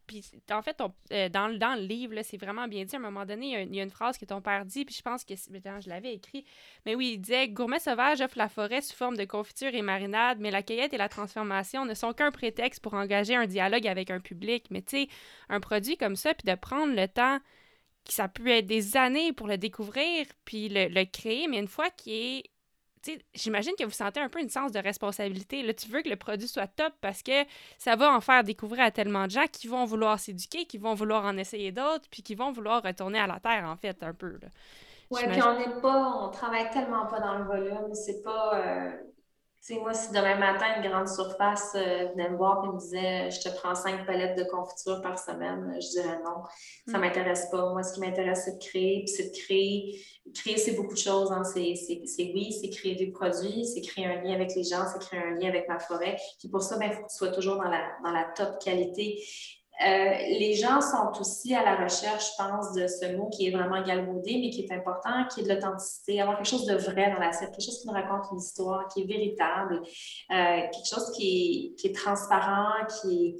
Puis 0.09 0.23
en 0.49 0.63
fait, 0.63 0.81
euh, 1.11 1.29
dans, 1.29 1.55
dans, 1.55 1.75
le 1.75 1.85
livre, 1.85 2.15
c'est 2.23 2.37
vraiment 2.37 2.67
bien 2.67 2.83
dit. 2.83 2.95
À 2.95 2.97
un 2.97 3.01
moment 3.01 3.27
donné, 3.27 3.61
il 3.61 3.75
y, 3.75 3.79
a, 3.79 3.83
une 3.83 3.91
phrase 3.91 4.17
que 4.17 4.25
ton 4.25 4.41
père 4.41 4.65
dit, 4.65 4.83
puis 4.83 4.95
je 4.95 5.03
pense 5.03 5.23
que 5.23 5.35
je 5.35 5.87
l'avais 5.87 6.15
écrit. 6.15 6.45
Mais 6.87 6.95
oui, 6.95 7.11
il 7.13 7.17
disait 7.19 7.47
Gourmet 7.47 7.77
sauvage 7.77 8.19
offre 8.19 8.39
la 8.39 8.49
forêt 8.49 8.81
sous 8.81 8.95
forme 8.95 9.17
de 9.17 9.25
confiture 9.25 9.75
et 9.75 9.83
marinade, 9.83 10.39
mais 10.39 10.49
la 10.49 10.63
cueillette 10.63 10.93
et 10.93 10.97
la 10.97 11.09
transformation 11.09 11.85
ne 11.85 11.93
sont 11.93 12.13
qu'un 12.13 12.31
prétexte 12.31 12.81
pour 12.81 12.95
engager 12.95 13.35
un 13.35 13.45
dialogue 13.45 13.85
avec 13.85 14.09
un 14.09 14.19
public. 14.19 14.65
Mais 14.71 14.81
tu 14.81 15.03
sais, 15.03 15.09
un 15.47 15.59
produit 15.59 15.95
comme 15.95 16.15
ça, 16.15 16.33
puis 16.33 16.51
de 16.51 16.57
prendre 16.57 16.95
le 16.95 17.07
temps, 17.07 17.37
ça 18.05 18.27
peut 18.27 18.47
être 18.47 18.65
des 18.65 18.97
années 18.97 19.31
pour 19.31 19.47
le 19.47 19.59
découvrir, 19.59 20.25
puis 20.43 20.69
le, 20.69 20.87
le 20.87 21.05
créer, 21.05 21.47
mais 21.47 21.59
une 21.59 21.67
fois 21.67 21.91
qu'il 21.91 22.13
est 22.13 22.43
j'imagine 23.33 23.73
que 23.77 23.83
vous 23.83 23.91
sentez 23.91 24.19
un 24.19 24.29
peu 24.29 24.39
une 24.41 24.49
sens 24.49 24.71
de 24.71 24.79
responsabilité. 24.79 25.63
Là, 25.63 25.73
tu 25.73 25.87
veux 25.89 26.01
que 26.01 26.09
le 26.09 26.15
produit 26.15 26.47
soit 26.47 26.67
top 26.67 26.93
parce 27.01 27.23
que 27.23 27.43
ça 27.77 27.95
va 27.95 28.13
en 28.13 28.21
faire 28.21 28.43
découvrir 28.43 28.83
à 28.83 28.91
tellement 28.91 29.25
de 29.25 29.31
gens 29.31 29.45
qui 29.51 29.67
vont 29.67 29.85
vouloir 29.85 30.19
s'éduquer, 30.19 30.65
qui 30.65 30.77
vont 30.77 30.93
vouloir 30.93 31.25
en 31.25 31.37
essayer 31.37 31.71
d'autres, 31.71 32.09
puis 32.09 32.23
qui 32.23 32.35
vont 32.35 32.51
vouloir 32.51 32.83
retourner 32.83 33.19
à 33.19 33.27
la 33.27 33.39
terre, 33.39 33.65
en 33.65 33.77
fait, 33.77 34.01
un 34.03 34.13
peu. 34.13 34.39
Oui, 35.11 35.21
puis 35.27 35.41
on 35.41 35.57
n'est 35.57 35.81
pas, 35.81 36.17
on 36.21 36.29
travaille 36.29 36.69
tellement 36.71 37.05
pas 37.07 37.19
dans 37.19 37.39
le 37.39 37.45
volume. 37.45 37.93
C'est 37.93 38.21
pas, 38.21 38.55
euh, 38.55 38.91
sais, 39.61 39.79
moi, 39.79 39.93
si 39.93 40.09
demain 40.09 40.35
matin, 40.35 40.65
une 40.81 40.89
grande 40.89 41.07
surface 41.07 41.73
euh, 41.75 42.07
venait 42.11 42.29
me 42.29 42.37
voir 42.37 42.63
et 42.65 42.67
me 42.69 42.79
disait 42.79 43.29
Je 43.29 43.41
te 43.41 43.55
prends 43.57 43.75
cinq 43.75 44.05
palettes 44.05 44.37
de 44.37 44.43
confiture 44.43 45.01
par 45.01 45.19
semaine, 45.19 45.77
je 45.81 46.01
dirais 46.01 46.19
non. 46.23 46.43
Ça 46.87 46.93
ne 46.93 46.97
mm. 46.97 47.01
m'intéresse 47.01 47.47
pas. 47.51 47.71
Moi, 47.71 47.83
ce 47.83 47.93
qui 47.93 47.99
m'intéresse, 47.99 48.43
c'est 48.45 48.57
de 48.57 48.63
créer. 48.63 49.03
Puis 49.05 49.13
c'est 49.15 49.29
de 49.29 49.37
créer. 49.37 50.01
Créer, 50.33 50.57
c'est 50.57 50.73
beaucoup 50.73 50.93
de 50.93 50.99
choses. 50.99 51.31
Hein. 51.31 51.43
C'est 51.43 51.73
oui, 52.19 52.53
c'est 52.61 52.69
créer 52.69 52.95
des 52.95 53.07
produits, 53.07 53.65
c'est 53.65 53.81
créer 53.81 54.05
un 54.05 54.21
lien 54.21 54.35
avec 54.35 54.55
les 54.55 54.63
gens, 54.63 54.85
c'est 54.91 54.99
créer 54.99 55.19
un 55.19 55.31
lien 55.31 55.49
avec 55.49 55.67
ma 55.67 55.79
forêt. 55.79 56.17
Puis 56.39 56.49
pour 56.49 56.61
ça, 56.61 56.75
il 56.75 56.79
ben, 56.79 56.91
faut 56.91 57.03
que 57.03 57.09
tu 57.09 57.17
sois 57.17 57.31
toujours 57.31 57.57
dans 57.57 57.69
la, 57.69 57.91
dans 58.03 58.11
la 58.11 58.25
top 58.35 58.59
qualité. 58.63 59.23
Euh, 59.81 60.09
les 60.39 60.55
gens 60.55 60.81
sont 60.81 61.19
aussi 61.21 61.55
à 61.55 61.63
la 61.63 61.75
recherche, 61.81 62.31
je 62.31 62.43
pense, 62.43 62.73
de 62.73 62.85
ce 62.87 63.15
mot 63.15 63.29
qui 63.29 63.47
est 63.47 63.51
vraiment 63.51 63.81
galvaudé, 63.81 64.37
mais 64.41 64.49
qui 64.49 64.65
est 64.65 64.73
important, 64.73 65.25
qui 65.33 65.39
est 65.39 65.43
de 65.43 65.53
l'authenticité, 65.53 66.19
avoir 66.19 66.35
quelque 66.37 66.49
chose 66.49 66.65
de 66.65 66.75
vrai 66.75 67.11
dans 67.11 67.19
l'assiette, 67.19 67.51
quelque 67.51 67.63
chose 67.63 67.79
qui 67.81 67.87
nous 67.87 67.93
raconte 67.93 68.25
une 68.31 68.39
histoire, 68.39 68.87
qui 68.89 69.01
est 69.01 69.05
véritable, 69.05 69.81
euh, 70.31 70.61
quelque 70.71 70.87
chose 70.87 71.11
qui 71.15 71.73
est, 71.75 71.75
qui 71.79 71.87
est 71.87 71.95
transparent, 71.95 72.85
qui 73.01 73.27
est 73.27 73.35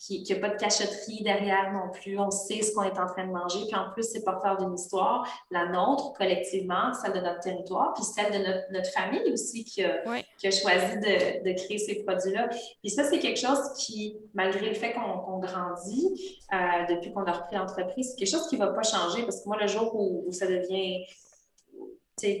qu'il 0.00 0.22
n'y 0.22 0.32
a 0.32 0.36
pas 0.36 0.48
de 0.48 0.56
cachotterie 0.56 1.22
derrière 1.22 1.72
non 1.72 1.92
plus. 1.92 2.18
On 2.18 2.30
sait 2.30 2.62
ce 2.62 2.72
qu'on 2.74 2.84
est 2.84 2.98
en 2.98 3.06
train 3.06 3.26
de 3.26 3.32
manger. 3.32 3.60
Puis 3.66 3.76
en 3.76 3.90
plus, 3.92 4.02
c'est 4.04 4.24
porteur 4.24 4.56
d'une 4.56 4.74
histoire, 4.74 5.28
la 5.50 5.66
nôtre 5.66 6.14
collectivement, 6.14 6.94
celle 6.94 7.12
de 7.12 7.20
notre 7.20 7.40
territoire, 7.40 7.92
puis 7.94 8.04
celle 8.04 8.32
de 8.32 8.72
notre, 8.72 8.90
famille 8.90 9.32
aussi 9.32 9.64
qui 9.64 9.84
a, 9.84 10.02
qui 10.38 10.46
a 10.46 10.50
choisi 10.50 10.96
de, 10.96 11.44
de, 11.44 11.52
créer 11.52 11.78
ces 11.78 12.02
produits-là. 12.02 12.48
Puis 12.80 12.90
ça, 12.90 13.04
c'est 13.04 13.18
quelque 13.18 13.38
chose 13.38 13.60
qui, 13.78 14.16
malgré 14.32 14.70
le 14.70 14.74
fait 14.74 14.92
qu'on 14.94 15.38
grandit 15.38 16.38
euh, 16.52 16.56
depuis 16.88 17.12
qu'on 17.12 17.24
a 17.24 17.32
repris 17.32 17.56
l'entreprise, 17.56 18.10
c'est 18.10 18.16
quelque 18.16 18.30
chose 18.30 18.48
qui 18.48 18.56
ne 18.56 18.64
va 18.64 18.72
pas 18.72 18.82
changer 18.82 19.22
parce 19.22 19.42
que 19.42 19.48
moi, 19.48 19.58
le 19.60 19.66
jour 19.66 19.94
où, 19.94 20.24
où 20.26 20.32
ça 20.32 20.46
devient 20.46 21.04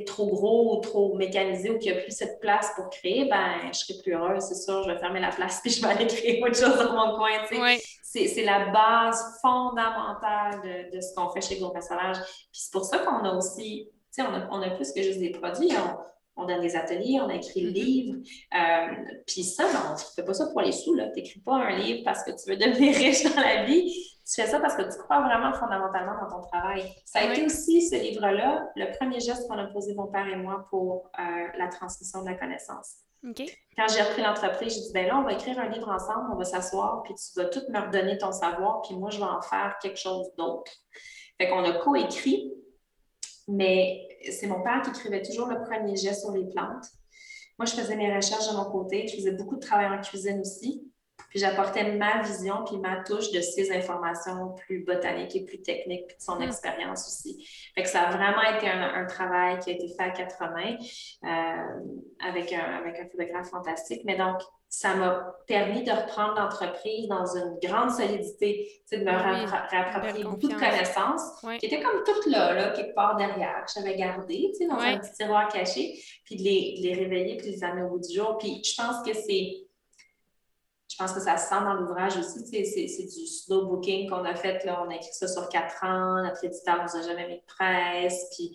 trop 0.06 0.26
gros 0.26 0.76
ou 0.76 0.80
trop 0.80 1.14
mécanisé 1.16 1.70
ou 1.70 1.78
qu'il 1.78 1.92
n'y 1.92 1.98
a 1.98 2.02
plus 2.02 2.12
cette 2.12 2.40
place 2.40 2.72
pour 2.76 2.90
créer, 2.90 3.26
ben, 3.26 3.72
je 3.72 3.78
serai 3.78 4.02
plus 4.02 4.14
heureuse, 4.14 4.42
c'est 4.44 4.54
sûr. 4.54 4.82
Je 4.84 4.92
vais 4.92 4.98
fermer 4.98 5.20
la 5.20 5.30
place 5.30 5.60
puis 5.62 5.70
je 5.70 5.80
vais 5.80 5.88
aller 5.88 6.06
créer 6.06 6.42
autre 6.42 6.56
chose 6.56 6.78
dans 6.78 6.92
mon 6.92 7.16
coin. 7.16 7.30
C'est 8.02 8.44
la 8.44 8.70
base 8.70 9.38
fondamentale 9.40 10.60
de, 10.62 10.96
de 10.96 11.00
ce 11.00 11.14
qu'on 11.14 11.30
fait 11.30 11.40
chez 11.40 11.58
Sauvage. 11.58 12.16
Puis 12.18 12.60
c'est 12.60 12.72
pour 12.72 12.84
ça 12.84 12.98
qu'on 12.98 13.24
a 13.24 13.34
aussi, 13.34 13.88
on 14.18 14.22
a, 14.22 14.48
on 14.50 14.62
a 14.62 14.70
plus 14.70 14.92
que 14.92 15.02
juste 15.02 15.20
des 15.20 15.30
produits. 15.30 15.70
On, 15.72 15.98
donne 16.46 16.60
des 16.60 16.76
ateliers, 16.76 17.20
on 17.20 17.28
a 17.28 17.34
écrit 17.34 17.62
le 17.62 17.70
mm-hmm. 17.70 17.74
livre. 17.74 18.16
Euh, 18.54 19.20
puis 19.26 19.44
ça, 19.44 19.64
ben, 19.64 19.80
on 19.90 19.92
ne 19.92 19.98
fait 19.98 20.24
pas 20.24 20.34
ça 20.34 20.46
pour 20.46 20.60
les 20.60 20.72
sous. 20.72 20.96
Tu 20.96 21.02
n'écris 21.16 21.40
pas 21.40 21.56
un 21.56 21.76
livre 21.76 22.02
parce 22.04 22.24
que 22.24 22.30
tu 22.30 22.50
veux 22.50 22.56
devenir 22.56 22.94
riche 22.96 23.24
dans 23.24 23.40
la 23.40 23.64
vie 23.64 24.10
tu 24.30 24.40
fais 24.40 24.46
ça 24.46 24.60
parce 24.60 24.76
que 24.76 24.82
tu 24.82 24.96
crois 25.02 25.20
vraiment 25.22 25.52
fondamentalement 25.52 26.12
dans 26.22 26.36
ton 26.36 26.46
travail. 26.46 26.84
Ça 27.04 27.18
a 27.18 27.24
été 27.24 27.44
aussi 27.44 27.82
ce 27.82 27.96
livre-là, 27.96 28.68
le 28.76 28.96
premier 28.96 29.18
geste 29.18 29.48
qu'on 29.48 29.58
a 29.58 29.66
posé 29.66 29.92
mon 29.94 30.06
père 30.06 30.26
et 30.28 30.36
moi 30.36 30.64
pour 30.70 31.10
euh, 31.18 31.22
la 31.58 31.66
transmission 31.66 32.22
de 32.22 32.26
la 32.26 32.34
connaissance. 32.34 32.98
Quand 33.22 33.86
j'ai 33.88 34.02
repris 34.02 34.22
l'entreprise, 34.22 34.74
j'ai 34.74 34.80
dit, 34.80 34.92
ben 34.94 35.08
là, 35.08 35.18
on 35.18 35.24
va 35.24 35.32
écrire 35.32 35.58
un 35.58 35.68
livre 35.68 35.88
ensemble, 35.88 36.30
on 36.32 36.36
va 36.36 36.44
s'asseoir, 36.44 37.02
puis 37.02 37.14
tu 37.14 37.40
vas 37.40 37.46
tout 37.46 37.60
me 37.68 37.80
redonner 37.80 38.16
ton 38.18 38.32
savoir, 38.32 38.82
puis 38.82 38.96
moi, 38.96 39.10
je 39.10 39.18
vais 39.18 39.24
en 39.24 39.42
faire 39.42 39.76
quelque 39.82 39.98
chose 39.98 40.28
d'autre. 40.38 40.72
Fait 41.36 41.48
qu'on 41.48 41.64
a 41.64 41.72
coécrit, 41.72 42.52
mais 43.50 44.08
c'est 44.30 44.46
mon 44.46 44.62
père 44.62 44.82
qui 44.82 44.90
écrivait 44.90 45.22
toujours 45.22 45.48
le 45.48 45.62
premier 45.62 45.96
geste 45.96 46.20
sur 46.20 46.32
les 46.32 46.44
plantes. 46.46 46.86
Moi, 47.58 47.66
je 47.66 47.72
faisais 47.72 47.96
mes 47.96 48.14
recherches 48.14 48.48
de 48.48 48.56
mon 48.56 48.70
côté, 48.70 49.06
je 49.06 49.16
faisais 49.16 49.32
beaucoup 49.32 49.56
de 49.56 49.60
travail 49.60 49.86
en 49.86 50.00
cuisine 50.00 50.40
aussi 50.40 50.89
puis 51.30 51.38
j'apportais 51.38 51.92
ma 51.92 52.22
vision 52.22 52.64
puis 52.66 52.76
ma 52.76 53.02
touche 53.04 53.30
de 53.30 53.40
ses 53.40 53.72
informations 53.72 54.54
plus 54.66 54.84
botaniques 54.84 55.34
et 55.36 55.44
plus 55.44 55.62
techniques, 55.62 56.08
puis 56.08 56.16
de 56.16 56.22
son 56.22 56.36
mm. 56.36 56.42
expérience 56.42 57.06
aussi. 57.06 57.46
Fait 57.74 57.82
que 57.82 57.88
ça 57.88 58.02
a 58.02 58.10
vraiment 58.10 58.42
été 58.56 58.68
un, 58.68 59.06
travail 59.06 59.58
qui 59.60 59.70
a 59.70 59.72
été 59.74 59.88
fait 59.88 60.02
à 60.02 60.10
quatre 60.10 60.38
mains 60.40 60.76
euh, 61.24 62.28
avec, 62.28 62.52
un, 62.52 62.76
avec 62.78 62.98
un 63.00 63.06
photographe 63.08 63.48
fantastique. 63.48 64.02
Mais 64.04 64.16
donc, 64.16 64.40
ça 64.68 64.94
m'a 64.94 65.34
permis 65.48 65.82
de 65.82 65.90
reprendre 65.90 66.34
l'entreprise 66.36 67.08
dans 67.08 67.26
une 67.36 67.58
grande 67.62 67.90
solidité, 67.90 68.70
de 68.92 68.98
me 68.98 70.14
oui, 70.14 70.22
beaucoup 70.22 70.46
de 70.46 70.54
connaissances 70.54 71.22
qui 71.58 71.66
étaient 71.66 71.80
comme 71.80 72.04
toutes 72.04 72.26
là, 72.26 72.54
là, 72.54 72.70
quelque 72.70 72.94
part 72.94 73.16
derrière, 73.16 73.64
que 73.66 73.72
j'avais 73.74 73.96
gardées 73.96 74.52
dans 74.68 74.78
un 74.78 74.98
petit 74.98 75.12
tiroir 75.12 75.48
caché, 75.48 76.00
puis 76.24 76.36
de 76.36 76.42
les, 76.42 76.76
les 76.82 76.94
réveiller, 76.94 77.36
puis 77.36 77.48
de 77.48 77.52
les 77.52 77.64
amener 77.64 77.82
au 77.82 77.90
bout 77.90 78.00
du 78.00 78.14
jour. 78.14 78.38
Puis 78.38 78.62
je 78.64 78.80
pense 78.80 79.04
que 79.04 79.12
c'est 79.12 79.69
pense 81.00 81.12
que 81.12 81.20
ça 81.20 81.36
se 81.36 81.48
sent 81.48 81.60
dans 81.64 81.74
l'ouvrage 81.74 82.16
aussi. 82.18 82.44
C'est 82.46 83.02
du 83.04 83.26
slow 83.26 83.66
booking 83.66 84.08
qu'on 84.08 84.24
a 84.24 84.34
fait. 84.34 84.64
Là. 84.64 84.82
On 84.86 84.90
a 84.90 84.96
écrit 84.96 85.12
ça 85.12 85.26
sur 85.26 85.48
quatre 85.48 85.82
ans. 85.82 86.22
Notre 86.22 86.44
éditeur 86.44 86.82
nous 86.82 86.96
a 86.96 87.02
jamais 87.02 87.26
mis 87.26 87.36
de 87.36 87.46
presse. 87.46 88.28
Puis, 88.36 88.52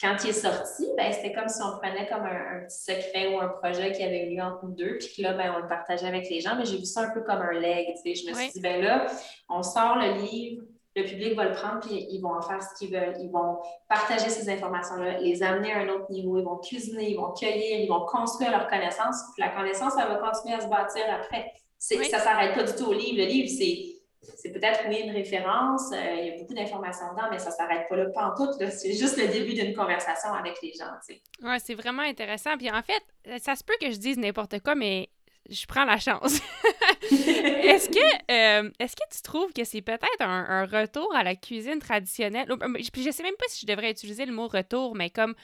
quand 0.00 0.16
il 0.24 0.30
est 0.30 0.32
sorti, 0.32 0.88
ben, 0.96 1.12
c'était 1.12 1.32
comme 1.32 1.48
si 1.48 1.62
on 1.62 1.78
prenait 1.78 2.08
comme 2.08 2.24
un, 2.24 2.64
petit 2.66 2.82
secret 2.82 3.34
ou 3.34 3.40
un 3.40 3.48
projet 3.48 3.92
qui 3.92 4.02
avait 4.02 4.26
eu 4.26 4.36
lieu 4.36 4.42
entre 4.42 4.64
nous 4.64 4.72
deux. 4.72 4.98
Puis 4.98 5.22
là, 5.22 5.34
ben, 5.34 5.54
on 5.56 5.60
le 5.60 5.68
partageait 5.68 6.06
avec 6.06 6.28
les 6.30 6.40
gens. 6.40 6.56
Mais 6.56 6.64
j'ai 6.64 6.78
vu 6.78 6.86
ça 6.86 7.02
un 7.02 7.10
peu 7.10 7.20
comme 7.20 7.42
un 7.42 7.52
leg. 7.52 7.94
Je 8.04 8.30
me 8.30 8.34
suis 8.34 8.50
dit, 8.50 8.60
ben 8.60 8.82
là, 8.82 9.06
on 9.48 9.62
sort 9.62 9.96
le 9.96 10.22
livre. 10.22 10.64
Le 10.96 11.02
public 11.02 11.34
va 11.34 11.46
le 11.46 11.54
prendre, 11.54 11.80
puis 11.80 12.06
ils 12.08 12.20
vont 12.20 12.34
en 12.34 12.40
faire 12.40 12.62
ce 12.62 12.78
qu'ils 12.78 12.92
veulent. 12.92 13.16
Ils 13.18 13.30
vont 13.30 13.58
partager 13.88 14.30
ces 14.30 14.48
informations-là, 14.48 15.18
les 15.18 15.42
amener 15.42 15.72
à 15.72 15.78
un 15.80 15.88
autre 15.88 16.08
niveau. 16.10 16.38
Ils 16.38 16.44
vont 16.44 16.58
cuisiner, 16.58 17.10
ils 17.10 17.16
vont 17.16 17.32
cueillir, 17.32 17.80
ils 17.80 17.88
vont 17.88 18.06
construire 18.06 18.52
leur 18.52 18.68
connaissance. 18.68 19.16
Puis 19.34 19.42
la 19.42 19.48
connaissance, 19.48 19.94
elle 20.00 20.06
va 20.06 20.16
continuer 20.16 20.54
à 20.54 20.60
se 20.60 20.68
bâtir 20.68 21.02
après. 21.12 21.52
Ça 21.84 21.96
ne 21.96 22.22
s'arrête 22.22 22.54
pas 22.54 22.62
du 22.62 22.72
tout 22.72 22.86
au 22.86 22.92
livre. 22.94 23.18
Le 23.18 23.26
livre, 23.26 23.48
c'est 23.48 24.50
peut-être 24.50 24.84
une 24.86 25.10
référence, 25.10 25.92
euh, 25.92 26.16
il 26.18 26.26
y 26.26 26.30
a 26.30 26.38
beaucoup 26.38 26.54
d'informations 26.54 27.12
dedans, 27.12 27.28
mais 27.30 27.38
ça 27.38 27.50
ne 27.50 27.54
s'arrête 27.54 27.88
pas 27.88 27.96
là, 27.96 28.06
pas 28.06 28.30
en 28.30 28.34
tout. 28.34 28.50
C'est 28.70 28.92
juste 28.92 29.18
le 29.18 29.28
début 29.28 29.52
d'une 29.52 29.74
conversation 29.74 30.32
avec 30.32 30.54
les 30.62 30.72
gens. 30.72 30.90
Oui, 31.42 31.56
c'est 31.62 31.74
vraiment 31.74 32.02
intéressant. 32.02 32.56
Puis 32.56 32.70
en 32.70 32.82
fait, 32.82 33.38
ça 33.40 33.54
se 33.54 33.62
peut 33.62 33.74
que 33.80 33.90
je 33.90 33.96
dise 33.96 34.16
n'importe 34.16 34.60
quoi, 34.60 34.74
mais 34.74 35.10
je 35.50 35.66
prends 35.66 35.84
la 35.84 35.98
chance. 35.98 36.40
est-ce 37.10 37.90
que 37.90 38.32
euh, 38.32 38.70
est-ce 38.78 38.96
que 38.96 39.14
tu 39.14 39.20
trouves 39.20 39.52
que 39.52 39.64
c'est 39.64 39.82
peut-être 39.82 40.20
un, 40.20 40.64
retour 40.64 41.14
à 41.14 41.22
la 41.22 41.34
cuisine 41.34 41.80
traditionnelle? 41.80 42.46
Je 42.48 43.06
ne 43.06 43.12
sais 43.12 43.22
même 43.22 43.36
pas 43.38 43.46
si 43.48 43.60
je 43.60 43.66
devrais 43.66 43.90
utiliser 43.90 44.24
le 44.24 44.32
mot 44.32 44.48
retour, 44.48 44.94
mais 44.94 45.10
comme 45.10 45.34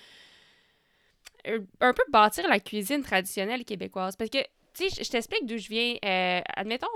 un 1.47 1.93
peu 1.93 2.03
bâtir 2.09 2.49
la 2.49 2.61
cuisine 2.61 3.03
traditionnelle 3.03 3.65
québécoise. 3.65 4.17
Parce 4.17 4.31
que 4.31 4.39
je 4.79 5.11
t'explique 5.11 5.47
d'où 5.47 5.59
je 5.59 5.69
viens. 5.69 5.97
Euh, 6.05 6.41
admettons 6.55 6.87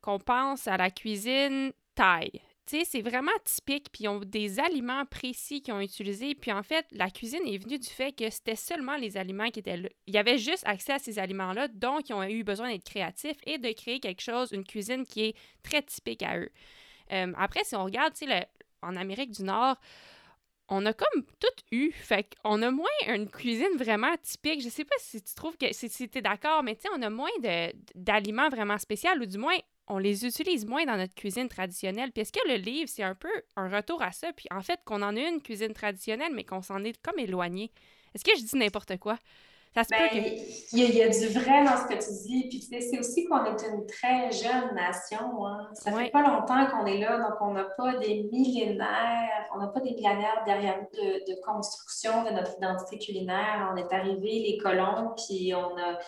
qu'on 0.00 0.18
pense 0.18 0.66
à 0.66 0.76
la 0.76 0.90
cuisine 0.90 1.72
thaï. 1.94 2.30
Tu 2.66 2.84
c'est 2.84 3.00
vraiment 3.00 3.32
typique, 3.44 3.86
puis 3.90 4.04
ils 4.04 4.08
ont 4.08 4.20
des 4.20 4.60
aliments 4.60 5.06
précis 5.06 5.62
qu'ils 5.62 5.72
ont 5.72 5.80
utilisés. 5.80 6.34
Puis 6.34 6.52
en 6.52 6.62
fait, 6.62 6.84
la 6.92 7.08
cuisine 7.08 7.40
est 7.46 7.56
venue 7.56 7.78
du 7.78 7.88
fait 7.88 8.12
que 8.12 8.28
c'était 8.28 8.56
seulement 8.56 8.96
les 8.96 9.16
aliments 9.16 9.48
qui 9.48 9.60
étaient 9.60 9.78
là. 9.78 9.88
Il 10.06 10.14
y 10.14 10.18
avait 10.18 10.36
juste 10.36 10.66
accès 10.66 10.92
à 10.92 10.98
ces 10.98 11.18
aliments-là, 11.18 11.68
donc 11.68 12.10
ils 12.10 12.12
ont 12.12 12.22
eu 12.22 12.44
besoin 12.44 12.70
d'être 12.70 12.84
créatifs 12.84 13.38
et 13.46 13.56
de 13.56 13.72
créer 13.72 14.00
quelque 14.00 14.20
chose, 14.20 14.52
une 14.52 14.64
cuisine 14.64 15.06
qui 15.06 15.28
est 15.28 15.36
très 15.62 15.80
typique 15.80 16.22
à 16.22 16.38
eux. 16.38 16.50
Euh, 17.12 17.32
après, 17.38 17.64
si 17.64 17.74
on 17.74 17.84
regarde, 17.84 18.12
tu 18.12 18.26
sais, 18.26 18.46
en 18.82 18.96
Amérique 18.96 19.30
du 19.30 19.44
Nord, 19.44 19.76
on 20.68 20.84
a 20.86 20.92
comme 20.92 21.24
tout 21.40 21.62
eu. 21.72 21.92
Fait 21.92 22.26
qu'on 22.42 22.62
a 22.62 22.70
moins 22.70 22.86
une 23.06 23.28
cuisine 23.28 23.76
vraiment 23.76 24.14
typique. 24.22 24.62
Je 24.62 24.68
sais 24.68 24.84
pas 24.84 24.96
si 24.98 25.22
tu 25.22 25.34
trouves 25.34 25.56
que 25.56 25.66
si, 25.72 26.10
es 26.14 26.20
d'accord, 26.22 26.62
mais 26.62 26.76
tu 26.76 26.82
sais, 26.82 26.88
on 26.96 27.02
a 27.02 27.10
moins 27.10 27.30
d'aliments 27.94 28.48
vraiment 28.48 28.78
spéciaux 28.78 29.10
ou 29.20 29.26
du 29.26 29.38
moins, 29.38 29.56
on 29.86 29.98
les 29.98 30.26
utilise 30.26 30.66
moins 30.66 30.84
dans 30.84 30.96
notre 30.96 31.14
cuisine 31.14 31.48
traditionnelle. 31.48 32.12
Puis 32.12 32.22
est-ce 32.22 32.32
que 32.32 32.46
le 32.48 32.56
livre, 32.56 32.88
c'est 32.88 33.02
un 33.02 33.14
peu 33.14 33.30
un 33.56 33.68
retour 33.68 34.02
à 34.02 34.12
ça? 34.12 34.32
Puis 34.32 34.46
en 34.50 34.62
fait, 34.62 34.80
qu'on 34.84 35.02
en 35.02 35.16
a 35.16 35.20
une 35.20 35.40
cuisine 35.40 35.72
traditionnelle, 35.72 36.32
mais 36.34 36.44
qu'on 36.44 36.62
s'en 36.62 36.84
est 36.84 37.00
comme 37.02 37.18
éloigné. 37.18 37.72
Est-ce 38.14 38.24
que 38.24 38.36
je 38.36 38.44
dis 38.44 38.56
n'importe 38.56 38.98
quoi? 38.98 39.18
Ben, 39.74 39.84
il, 40.72 40.94
y 40.96 41.02
a, 41.02 41.08
du 41.08 41.28
vrai 41.28 41.64
dans 41.64 41.76
ce 41.76 41.84
que 41.84 41.94
tu 41.94 42.10
dis. 42.26 42.48
Puis 42.48 42.62
c'est 42.62 42.98
aussi 42.98 43.26
qu'on 43.26 43.44
est 43.44 43.62
une 43.68 43.86
très 43.86 44.30
jeune 44.32 44.74
nation. 44.74 45.46
Hein. 45.46 45.68
Ça 45.74 45.92
fait 45.92 46.10
pas 46.10 46.22
longtemps 46.22 46.66
qu'on 46.66 46.86
est 46.86 46.98
là, 46.98 47.18
donc 47.18 47.34
on 47.40 47.52
n'a 47.52 47.64
pas 47.76 47.96
des 47.98 48.28
millénaires, 48.32 49.46
on 49.54 49.58
n'a 49.58 49.68
pas 49.68 49.80
des 49.80 49.92
millénaires 49.92 50.42
derrière 50.44 50.78
nous 50.78 50.98
de, 50.98 51.40
construction 51.44 52.24
de 52.24 52.30
notre 52.30 52.56
identité 52.56 52.98
culinaire. 52.98 53.70
On 53.72 53.76
est 53.76 53.92
arrivé, 53.92 54.40
les 54.40 54.58
colons, 54.58 55.14
puis 55.16 55.54
on 55.54 55.76
a 55.76 55.98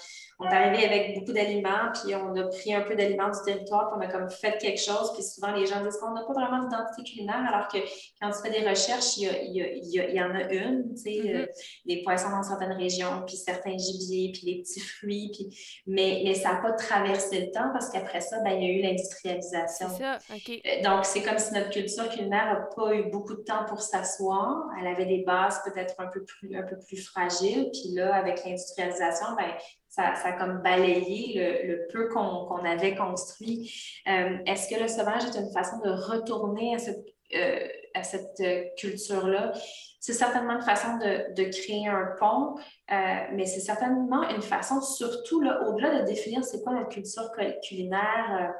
on 0.40 0.46
est 0.46 0.54
arrivé 0.54 0.86
avec 0.86 1.18
beaucoup 1.18 1.32
d'aliments, 1.32 1.92
puis 1.92 2.14
on 2.14 2.34
a 2.34 2.44
pris 2.44 2.74
un 2.74 2.80
peu 2.80 2.96
d'aliments 2.96 3.28
du 3.28 3.38
territoire, 3.44 3.90
puis 3.90 3.98
on 3.98 4.08
a 4.08 4.10
comme 4.10 4.30
fait 4.30 4.56
quelque 4.56 4.80
chose. 4.80 5.12
Puis 5.12 5.22
souvent, 5.22 5.52
les 5.52 5.66
gens 5.66 5.84
disent 5.84 5.98
qu'on 5.98 6.14
n'a 6.14 6.22
pas 6.22 6.32
vraiment 6.32 6.62
d'identité 6.64 7.02
culinaire, 7.02 7.44
alors 7.46 7.68
que 7.68 7.76
quand 8.20 8.30
tu 8.30 8.38
fais 8.42 8.58
des 8.58 8.66
recherches, 8.66 9.18
il 9.18 9.28
y, 9.52 10.22
en 10.22 10.34
a 10.34 10.50
une, 10.50 10.94
tu 10.94 11.02
sais, 11.02 11.10
mm-hmm. 11.10 11.42
euh, 11.42 11.46
les 11.84 12.02
poissons 12.02 12.30
dans 12.30 12.42
certaines 12.42 12.72
régions, 12.72 13.22
puis 13.26 13.36
certains 13.52 13.76
gibiers, 13.76 14.32
puis 14.32 14.42
les 14.46 14.62
petits 14.62 14.80
fruits, 14.80 15.30
puis... 15.32 15.82
Mais, 15.86 16.22
mais 16.24 16.34
ça 16.34 16.52
n'a 16.52 16.60
pas 16.60 16.72
traversé 16.72 17.46
le 17.46 17.50
temps 17.50 17.70
parce 17.72 17.90
qu'après 17.90 18.20
ça, 18.20 18.40
ben, 18.40 18.52
il 18.52 18.62
y 18.62 18.66
a 18.66 18.72
eu 18.72 18.82
l'industrialisation. 18.82 19.88
C'est 19.90 20.02
ça, 20.02 20.18
OK. 20.34 20.50
Euh, 20.50 20.82
donc, 20.82 21.04
c'est 21.04 21.22
comme 21.22 21.38
si 21.38 21.52
notre 21.52 21.70
culture 21.70 22.08
culinaire 22.08 22.46
n'a 22.46 22.68
pas 22.74 22.94
eu 22.94 23.10
beaucoup 23.10 23.34
de 23.34 23.42
temps 23.42 23.64
pour 23.66 23.80
s'asseoir. 23.80 24.68
Elle 24.80 24.86
avait 24.86 25.06
des 25.06 25.24
bases 25.24 25.60
peut-être 25.64 25.94
un 25.98 26.06
peu 26.06 26.24
plus, 26.24 26.56
un 26.56 26.62
peu 26.62 26.76
plus 26.78 27.04
fragiles. 27.04 27.70
Puis 27.72 27.94
là, 27.94 28.14
avec 28.14 28.44
l'industrialisation, 28.44 29.26
ben, 29.36 29.52
ça, 29.88 30.14
ça, 30.14 30.28
a 30.28 30.32
comme 30.32 30.62
balayé 30.62 31.64
le, 31.64 31.86
peu 31.92 32.08
qu'on 32.08 32.64
avait 32.64 32.94
construit. 32.94 33.72
Euh, 34.08 34.38
est-ce 34.46 34.72
que 34.72 34.80
le 34.80 34.88
sauvage 34.88 35.24
est 35.24 35.38
une 35.38 35.52
façon 35.52 35.78
de 35.78 35.90
retourner 35.90 36.76
à 36.76 36.78
cette, 36.78 37.04
euh, 37.34 37.66
à 37.94 38.02
cette 38.04 38.40
culture-là? 38.76 39.52
C'est 40.00 40.14
certainement 40.14 40.54
une 40.54 40.62
façon 40.62 40.96
de, 40.96 41.50
créer 41.50 41.86
un 41.86 42.14
pont, 42.18 42.56
euh, 42.90 42.94
mais 43.34 43.44
c'est 43.44 43.60
certainement 43.60 44.28
une 44.30 44.40
façon, 44.40 44.80
surtout 44.80 45.42
au-delà 45.66 46.00
de 46.00 46.06
définir 46.06 46.42
c'est 46.42 46.62
quoi 46.62 46.72
la 46.72 46.84
culture 46.84 47.30
culinaire, 47.62 48.54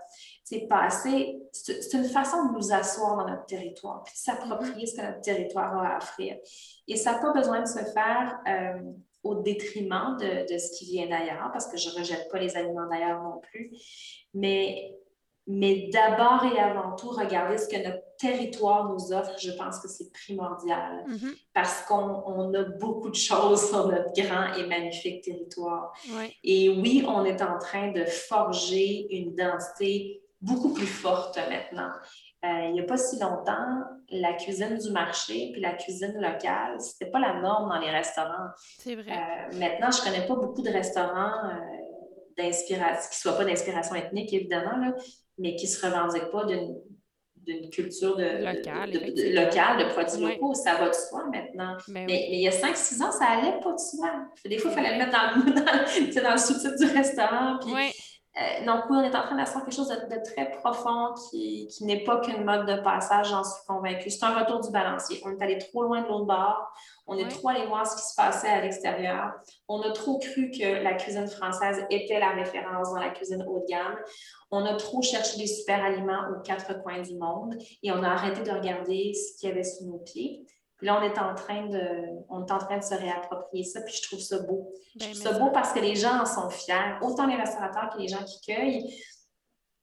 c'est 0.45 0.66
passé, 0.68 1.41
c'est 1.53 1.95
une 1.95 2.05
façon 2.05 2.49
de 2.49 2.59
nous 2.59 2.72
asseoir 2.72 3.16
dans 3.16 3.26
notre 3.26 3.47
territoire, 3.47 4.03
puis 4.05 4.12
de 4.12 4.18
s'approprier 4.18 4.86
ce 4.86 4.97
que 4.97 5.03
notre 5.03 5.22
territoire 5.22 5.78
a 5.78 5.95
à 5.95 5.97
offrir. 5.97 6.36
Et 6.86 6.97
ça 6.97 7.12
n'a 7.12 7.18
pas 7.20 7.32
besoin 7.32 7.62
de 7.62 7.68
se 7.68 7.84
faire 7.93 8.38
au 9.22 9.36
détriment 9.36 10.16
de, 10.18 10.53
de 10.53 10.59
ce 10.59 10.78
qui 10.78 10.84
vient 10.86 11.09
d'ailleurs, 11.09 11.51
parce 11.53 11.68
que 11.68 11.78
je 11.78 11.88
ne 11.88 11.95
rejette 11.95 12.28
pas 12.30 12.38
les 12.38 12.57
aliments 12.57 12.86
d'ailleurs 12.86 13.22
non 13.22 13.41
plus. 13.41 13.72
Mais, 14.34 14.95
mais 15.53 15.90
d'abord 15.92 16.44
et 16.44 16.59
avant 16.61 16.94
tout, 16.94 17.09
regarder 17.11 17.59
ce 17.59 17.68
que 17.68 17.82
notre 17.82 18.03
territoire 18.18 18.88
nous 18.88 19.12
offre, 19.12 19.32
je 19.40 19.51
pense 19.51 19.80
que 19.80 19.88
c'est 19.88 20.12
primordial, 20.12 21.05
mm-hmm. 21.09 21.36
parce 21.53 21.82
qu'on 21.82 22.22
on 22.24 22.55
a 22.55 22.62
beaucoup 22.62 23.11
de 23.11 23.16
choses 23.16 23.68
sur 23.68 23.88
notre 23.88 24.12
grand 24.12 24.55
et 24.55 24.66
magnifique 24.66 25.24
territoire. 25.24 25.92
Et 26.44 26.68
oui, 26.68 27.05
on 27.09 27.24
est 27.24 27.42
en 27.42 27.59
train 27.59 27.90
de 27.90 28.05
forger 28.05 29.07
une 29.11 29.32
identité 29.32 30.22
beaucoup 30.40 30.72
plus 30.72 30.86
forte 30.86 31.36
maintenant. 31.36 31.90
Euh, 32.44 32.68
il 32.68 32.72
n'y 32.74 32.80
a 32.80 32.84
pas 32.84 32.96
si 32.96 33.18
longtemps, 33.18 33.82
la 34.11 34.32
cuisine 34.34 34.78
du 34.78 34.90
marché 34.92 35.51
puis 35.53 35.61
la 35.61 35.74
cuisine 35.74 36.14
locale, 36.18 36.80
ce 36.80 36.92
n'était 36.92 37.11
pas 37.11 37.18
la 37.18 37.40
norme 37.40 37.68
dans 37.68 37.78
les 37.78 37.90
restaurants. 37.90 38.48
C'est 38.78 38.94
vrai. 38.94 39.11
Euh, 39.11 39.59
maintenant, 39.59 39.90
je 39.90 40.01
ne 40.01 40.05
connais 40.05 40.26
pas 40.26 40.36
beaucoup 40.36 40.62
de 40.62 40.70
restaurants 40.70 41.32
euh, 41.44 41.59
d'inspiration, 42.38 43.11
qui 43.11 43.16
ne 43.16 43.20
soient 43.20 43.36
pas 43.36 43.44
d'inspiration 43.44 43.94
ethnique, 43.94 44.32
évidemment, 44.32 44.76
là, 44.78 44.94
mais 45.41 45.57
qui 45.57 45.66
ne 45.66 45.70
se 45.70 45.86
revendiquent 45.86 46.30
pas 46.30 46.45
d'une 46.45 47.70
culture 47.70 48.16
de, 48.16 48.45
locale, 48.45 48.91
de, 48.91 49.34
locale, 49.34 49.78
de 49.78 49.93
produits 49.93 50.20
locaux. 50.20 50.55
Ça 50.55 50.74
va 50.74 50.88
de 50.88 50.95
soi 50.95 51.24
maintenant. 51.24 51.76
Ben 51.88 52.07
mais, 52.07 52.28
il 52.30 52.41
y 52.41 52.49
a 52.49 52.53
5-6 52.53 53.03
ans, 53.03 53.11
ça 53.11 53.24
allait 53.24 53.59
pas 53.61 53.72
de 53.72 53.78
soi. 53.78 54.26
Des 54.45 54.59
fois, 54.59 54.70
il 54.70 54.74
fallait 54.74 54.93
le 54.93 54.99
mettre 54.99 55.12
dans, 55.12 55.53
dans, 55.55 56.22
dans 56.22 56.32
le 56.32 56.38
sous-titre 56.38 56.76
du 56.78 56.97
restaurant. 56.97 57.59
Puis, 57.61 57.74
euh, 58.39 58.64
donc 58.64 58.85
oui, 58.89 58.97
on 58.99 59.03
est 59.03 59.16
en 59.16 59.22
train 59.22 59.37
d'asseoir 59.37 59.64
quelque 59.64 59.74
chose 59.74 59.89
de, 59.89 60.22
très 60.22 60.53
profond 60.53 61.14
qui, 61.31 61.68
n'est 61.81 62.05
pas 62.05 62.20
qu'une 62.20 62.45
mode 62.45 62.64
de 62.64 62.81
passage, 62.81 63.31
j'en 63.31 63.43
suis 63.43 63.66
convaincue. 63.66 64.09
C'est 64.09 64.24
un 64.24 64.39
retour 64.39 64.61
du 64.61 64.70
balancier. 64.70 65.20
On 65.24 65.33
est 65.33 65.43
allé 65.43 65.59
trop 65.59 65.83
loin 65.83 66.03
de 66.03 66.07
l'autre 66.07 66.26
bord. 66.26 66.72
On 67.09 67.18
est 67.18 67.28
trop 67.28 67.49
allé 67.49 67.66
voir 67.66 67.85
ce 67.85 67.97
qui 67.97 68.09
se 68.09 68.14
passait 68.14 68.49
à 68.49 68.61
l'extérieur. 68.61 69.33
On 69.66 69.81
a 69.83 69.91
trop 69.91 70.18
cru 70.18 70.53
que 70.53 70.83
la 70.83 70.95
cuisine 70.95 71.26
française 71.26 71.85
était 71.91 72.20
la 72.20 72.31
référence 72.31 72.91
dans 72.93 73.01
la 73.01 73.11
cuisine 73.11 73.45
haut 73.49 73.59
de 73.59 73.66
gamme. 73.66 73.97
On 74.53 74.64
a 74.64 74.74
trop 74.74 75.03
cherché 75.03 75.37
des 75.37 75.49
super 75.49 75.85
aliments 75.85 76.22
aux 76.31 76.41
quatre 76.43 76.81
coins 76.83 77.03
du 77.03 77.16
monde 77.16 77.57
et 77.83 77.91
on 77.91 78.03
a 78.05 78.11
arrêté 78.11 78.43
de 78.43 78.51
regarder 78.53 79.12
ce 79.12 79.41
qu'il 79.41 79.49
y 79.49 79.53
avait 79.53 79.64
sous 79.64 79.87
nos 79.87 79.99
pieds 79.99 80.47
là, 80.83 81.01
on 81.01 81.03
est 81.03 81.18
en 81.18 81.35
train 81.35 81.66
de, 81.66 81.81
on 82.28 82.47
est 82.47 82.53
en 82.53 82.59
train 82.59 82.78
de 82.78 82.85
se 82.85 82.95
réapproprier 82.95 83.64
ça, 83.64 83.81
puis 83.83 83.95
je 83.95 84.03
trouve 84.03 84.20
ça 84.20 84.39
beau. 84.41 84.72
je 84.95 84.99
ben, 84.99 85.12
trouve 85.12 85.22
ça 85.22 85.39
beau 85.39 85.51
parce 85.51 85.72
que 85.72 85.81
les 85.81 85.97
gens 85.97 86.20
en 86.20 86.26
sont 86.26 86.51
fiers, 86.51 86.97
autant 87.03 87.26
les 87.26 87.37
restaurateurs 87.37 87.91
que 87.95 88.01
les 88.01 88.09
gens 88.09 88.24
qui 88.24 88.41
cueillent. 88.41 89.03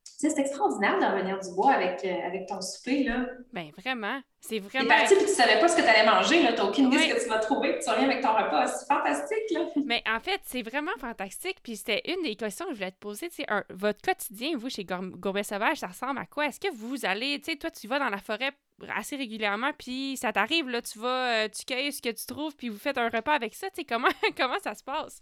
c'est 0.02 0.38
extraordinaire 0.38 0.98
de 0.98 1.04
revenir 1.04 1.38
du 1.38 1.54
bois 1.54 1.72
avec, 1.72 2.04
euh, 2.04 2.26
avec 2.26 2.46
ton 2.46 2.60
souper, 2.60 3.04
là. 3.04 3.26
Ben 3.52 3.70
vraiment, 3.78 4.20
c'est 4.40 4.58
vraiment... 4.58 4.88
T'es 4.88 4.96
parti 4.96 5.14
puis 5.14 5.26
tu 5.26 5.32
savais 5.32 5.60
pas 5.60 5.68
ce 5.68 5.76
que 5.76 5.82
tu 5.82 5.88
allais 5.88 6.08
manger, 6.08 6.42
là, 6.42 6.52
t'as 6.52 6.64
aucune 6.64 6.92
idée 6.92 6.98
ce 6.98 7.14
que 7.14 7.22
tu 7.22 7.28
vas 7.28 7.38
trouver, 7.38 7.74
puis 7.74 7.84
tu 7.84 7.90
reviens 7.90 8.10
avec 8.10 8.22
ton 8.22 8.32
repas, 8.32 8.66
c'est 8.66 8.86
fantastique, 8.86 9.50
là. 9.52 9.60
Mais 9.84 10.02
en 10.08 10.20
fait, 10.20 10.40
c'est 10.44 10.62
vraiment 10.62 10.96
fantastique, 10.98 11.58
puis 11.62 11.76
c'était 11.76 12.02
une 12.10 12.22
des 12.22 12.34
questions 12.34 12.66
que 12.66 12.72
je 12.72 12.78
voulais 12.78 12.92
te 12.92 12.98
poser, 12.98 13.28
tu 13.28 13.42
sais, 13.42 13.46
votre 13.70 14.02
quotidien, 14.02 14.56
vous, 14.56 14.68
chez 14.68 14.84
Gourmet 14.84 15.44
Sauvage, 15.44 15.78
ça 15.78 15.86
ressemble 15.86 16.18
à 16.18 16.26
quoi? 16.26 16.46
Est-ce 16.46 16.60
que 16.60 16.72
vous 16.74 17.06
allez, 17.06 17.38
tu 17.38 17.52
sais, 17.52 17.56
toi, 17.56 17.70
tu 17.70 17.86
vas 17.86 17.98
dans 17.98 18.10
la 18.10 18.18
forêt 18.18 18.52
assez 18.94 19.16
régulièrement, 19.16 19.72
puis 19.76 20.16
ça 20.16 20.32
t'arrive, 20.32 20.68
là, 20.68 20.82
tu 20.82 20.98
vas, 20.98 21.44
euh, 21.44 21.48
tu 21.48 21.64
cueilles 21.64 21.92
ce 21.92 22.02
que 22.02 22.10
tu 22.10 22.26
trouves, 22.26 22.54
puis 22.56 22.68
vous 22.68 22.78
faites 22.78 22.98
un 22.98 23.08
repas 23.08 23.34
avec 23.34 23.54
ça, 23.54 23.68
tu 23.70 23.76
sais, 23.76 23.84
comment, 23.84 24.08
comment 24.36 24.58
ça 24.62 24.74
se 24.74 24.84
passe? 24.84 25.20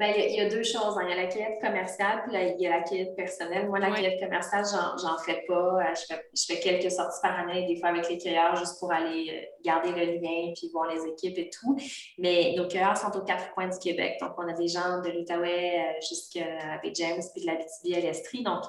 Ben, 0.00 0.14
il, 0.16 0.34
y 0.34 0.40
a, 0.40 0.48
deux 0.48 0.62
choses. 0.62 0.96
Hein. 0.96 1.02
Il 1.02 1.10
y 1.10 1.12
a 1.12 1.16
la 1.16 1.26
cueillette 1.26 1.60
commerciale, 1.60 2.22
puis 2.26 2.34
il 2.34 2.62
y 2.62 2.66
a 2.66 2.70
la 2.70 2.82
cueillette 2.84 3.14
personnelle. 3.14 3.68
Moi, 3.68 3.80
la 3.80 3.90
cueillette 3.90 4.18
commerciale, 4.18 4.64
j'en 4.64 5.18
fais 5.18 5.44
pas. 5.46 5.54
Euh, 5.54 5.94
je 5.94 6.06
fais, 6.06 6.24
je 6.34 6.44
fais, 6.46 6.58
quelques 6.58 6.90
sorties 6.90 7.20
par 7.20 7.38
année, 7.38 7.66
des 7.66 7.76
fois 7.76 7.90
avec 7.90 8.08
les 8.08 8.16
cueilleurs, 8.16 8.56
juste 8.56 8.78
pour 8.78 8.90
aller 8.90 9.30
euh, 9.30 9.46
garder 9.62 9.90
le 9.90 10.12
lien, 10.14 10.54
puis 10.56 10.70
voir 10.72 10.90
les 10.90 11.06
équipes 11.06 11.36
et 11.36 11.50
tout. 11.50 11.76
Mais 12.16 12.54
nos 12.56 12.66
cueilleurs 12.66 12.96
sont 12.96 13.14
aux 13.14 13.24
quatre 13.24 13.52
coins 13.52 13.68
du 13.68 13.78
Québec. 13.78 14.16
Donc, 14.22 14.30
on 14.38 14.48
a 14.48 14.54
des 14.54 14.68
gens 14.68 15.02
de 15.02 15.10
l'Outaouais 15.10 15.80
euh, 15.80 16.00
jusqu'à 16.08 16.80
James, 16.94 17.20
puis 17.34 17.42
de 17.42 17.46
la 17.46 17.56
BTB 17.56 17.94
à 17.94 18.00
l'Estrie. 18.00 18.42
Donc, 18.42 18.62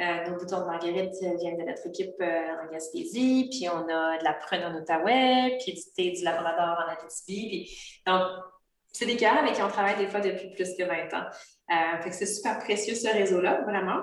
nos 0.00 0.36
boutons 0.36 0.62
de 0.62 0.64
marguerite 0.64 1.14
viennent 1.38 1.58
de 1.58 1.62
notre 1.62 1.86
équipe 1.86 2.20
en 2.20 2.72
Gaspésie, 2.72 3.48
puis 3.52 3.68
on 3.68 3.88
a 3.88 4.18
de 4.18 4.24
la 4.24 4.32
prune 4.32 4.64
en 4.64 4.74
Outaouais, 4.74 5.58
puis 5.62 5.74
du 5.74 5.82
thé 5.94 6.10
du 6.10 6.24
Labrador 6.24 6.76
en 6.84 6.90
Abitibi. 6.90 7.70
donc, 8.04 8.26
c'est 8.92 9.06
des 9.06 9.16
gars 9.16 9.38
avec 9.38 9.54
qui 9.54 9.62
on 9.62 9.68
travaille 9.68 9.96
des 9.96 10.06
fois 10.06 10.20
depuis 10.20 10.50
plus 10.50 10.76
que 10.76 10.84
20 10.84 11.14
ans. 11.14 11.26
Euh, 11.70 12.10
c'est 12.10 12.26
super 12.26 12.58
précieux 12.58 12.94
ce 12.94 13.08
réseau-là, 13.08 13.62
vraiment. 13.62 14.00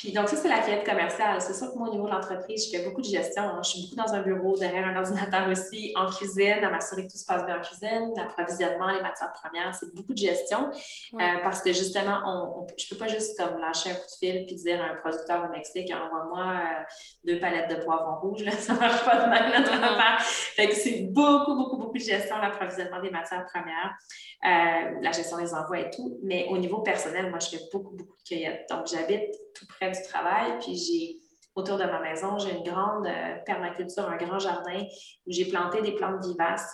Puis 0.00 0.12
donc, 0.12 0.30
ça, 0.30 0.36
c'est 0.36 0.48
la 0.48 0.60
quête 0.60 0.82
commerciale. 0.88 1.42
C'est 1.42 1.52
sûr 1.52 1.70
que 1.70 1.76
moi, 1.76 1.88
au 1.88 1.92
niveau 1.92 2.06
de 2.06 2.10
l'entreprise, 2.10 2.64
je 2.64 2.74
fais 2.74 2.82
beaucoup 2.86 3.02
de 3.02 3.06
gestion. 3.06 3.42
Hein. 3.42 3.60
Je 3.62 3.68
suis 3.68 3.82
beaucoup 3.82 3.96
dans 3.96 4.14
un 4.14 4.22
bureau, 4.22 4.56
derrière 4.56 4.86
un 4.86 4.96
ordinateur 4.96 5.46
aussi, 5.50 5.92
en 5.94 6.06
cuisine, 6.06 6.64
à 6.64 6.70
m'assurer 6.70 7.06
que 7.06 7.12
tout 7.12 7.18
se 7.18 7.26
passe 7.26 7.44
bien 7.44 7.58
en 7.58 7.60
cuisine, 7.60 8.14
l'approvisionnement, 8.16 8.92
les 8.92 9.02
matières 9.02 9.30
premières, 9.32 9.74
c'est 9.74 9.94
beaucoup 9.94 10.14
de 10.14 10.18
gestion. 10.18 10.70
Euh, 10.70 11.18
parce 11.42 11.60
que 11.60 11.74
justement, 11.74 12.18
on, 12.24 12.66
je 12.78 12.86
ne 12.86 12.88
peux 12.88 12.96
pas 12.96 13.08
juste 13.08 13.38
comme 13.38 13.58
lâcher 13.58 13.90
un 13.90 13.94
coup 13.94 14.06
de 14.06 14.26
fil 14.26 14.46
puis 14.46 14.56
dire 14.56 14.80
à 14.80 14.86
un 14.86 14.94
producteur 14.94 15.44
au 15.46 15.52
Mexique, 15.52 15.92
envoie-moi 15.92 16.46
euh, 16.46 16.82
deux 17.26 17.38
palettes 17.38 17.68
de 17.68 17.84
poivrons 17.84 18.20
rouges. 18.20 18.42
Là. 18.42 18.52
Ça 18.58 18.72
ne 18.72 18.78
marche 18.78 19.04
pas 19.04 19.16
de 19.16 19.28
même, 19.28 19.52
notre 19.52 19.74
affaire. 19.74 20.18
Fait 20.22 20.68
que 20.68 20.74
c'est 20.76 21.02
beaucoup, 21.10 21.54
beaucoup, 21.54 21.76
beaucoup 21.76 21.98
de 21.98 22.02
gestion, 22.02 22.38
l'approvisionnement 22.38 23.02
des 23.02 23.10
matières 23.10 23.44
premières. 23.44 23.94
Euh, 24.42 25.00
la 25.02 25.12
gestion 25.12 25.36
des 25.36 25.52
envois 25.52 25.80
et 25.80 25.90
tout. 25.90 26.18
Mais 26.22 26.46
au 26.48 26.56
niveau 26.56 26.78
personnel, 26.78 27.28
moi, 27.28 27.40
je 27.40 27.50
fais 27.50 27.64
beaucoup, 27.70 27.94
beaucoup 27.94 28.16
de 28.16 28.22
cueillettes. 28.26 28.66
Donc, 28.70 28.86
j'habite 28.86 29.30
tout 29.54 29.66
près 29.66 29.89
du 29.92 30.02
travail, 30.08 30.58
puis 30.60 30.76
j'ai 30.76 31.16
autour 31.54 31.78
de 31.78 31.84
ma 31.84 32.00
maison, 32.00 32.38
j'ai 32.38 32.52
une 32.52 32.62
grande 32.62 33.06
euh, 33.06 33.36
permaculture, 33.44 34.08
un 34.08 34.16
grand 34.16 34.38
jardin 34.38 34.84
où 35.26 35.32
j'ai 35.32 35.46
planté 35.46 35.82
des 35.82 35.92
plantes 35.92 36.24
vivaces, 36.24 36.68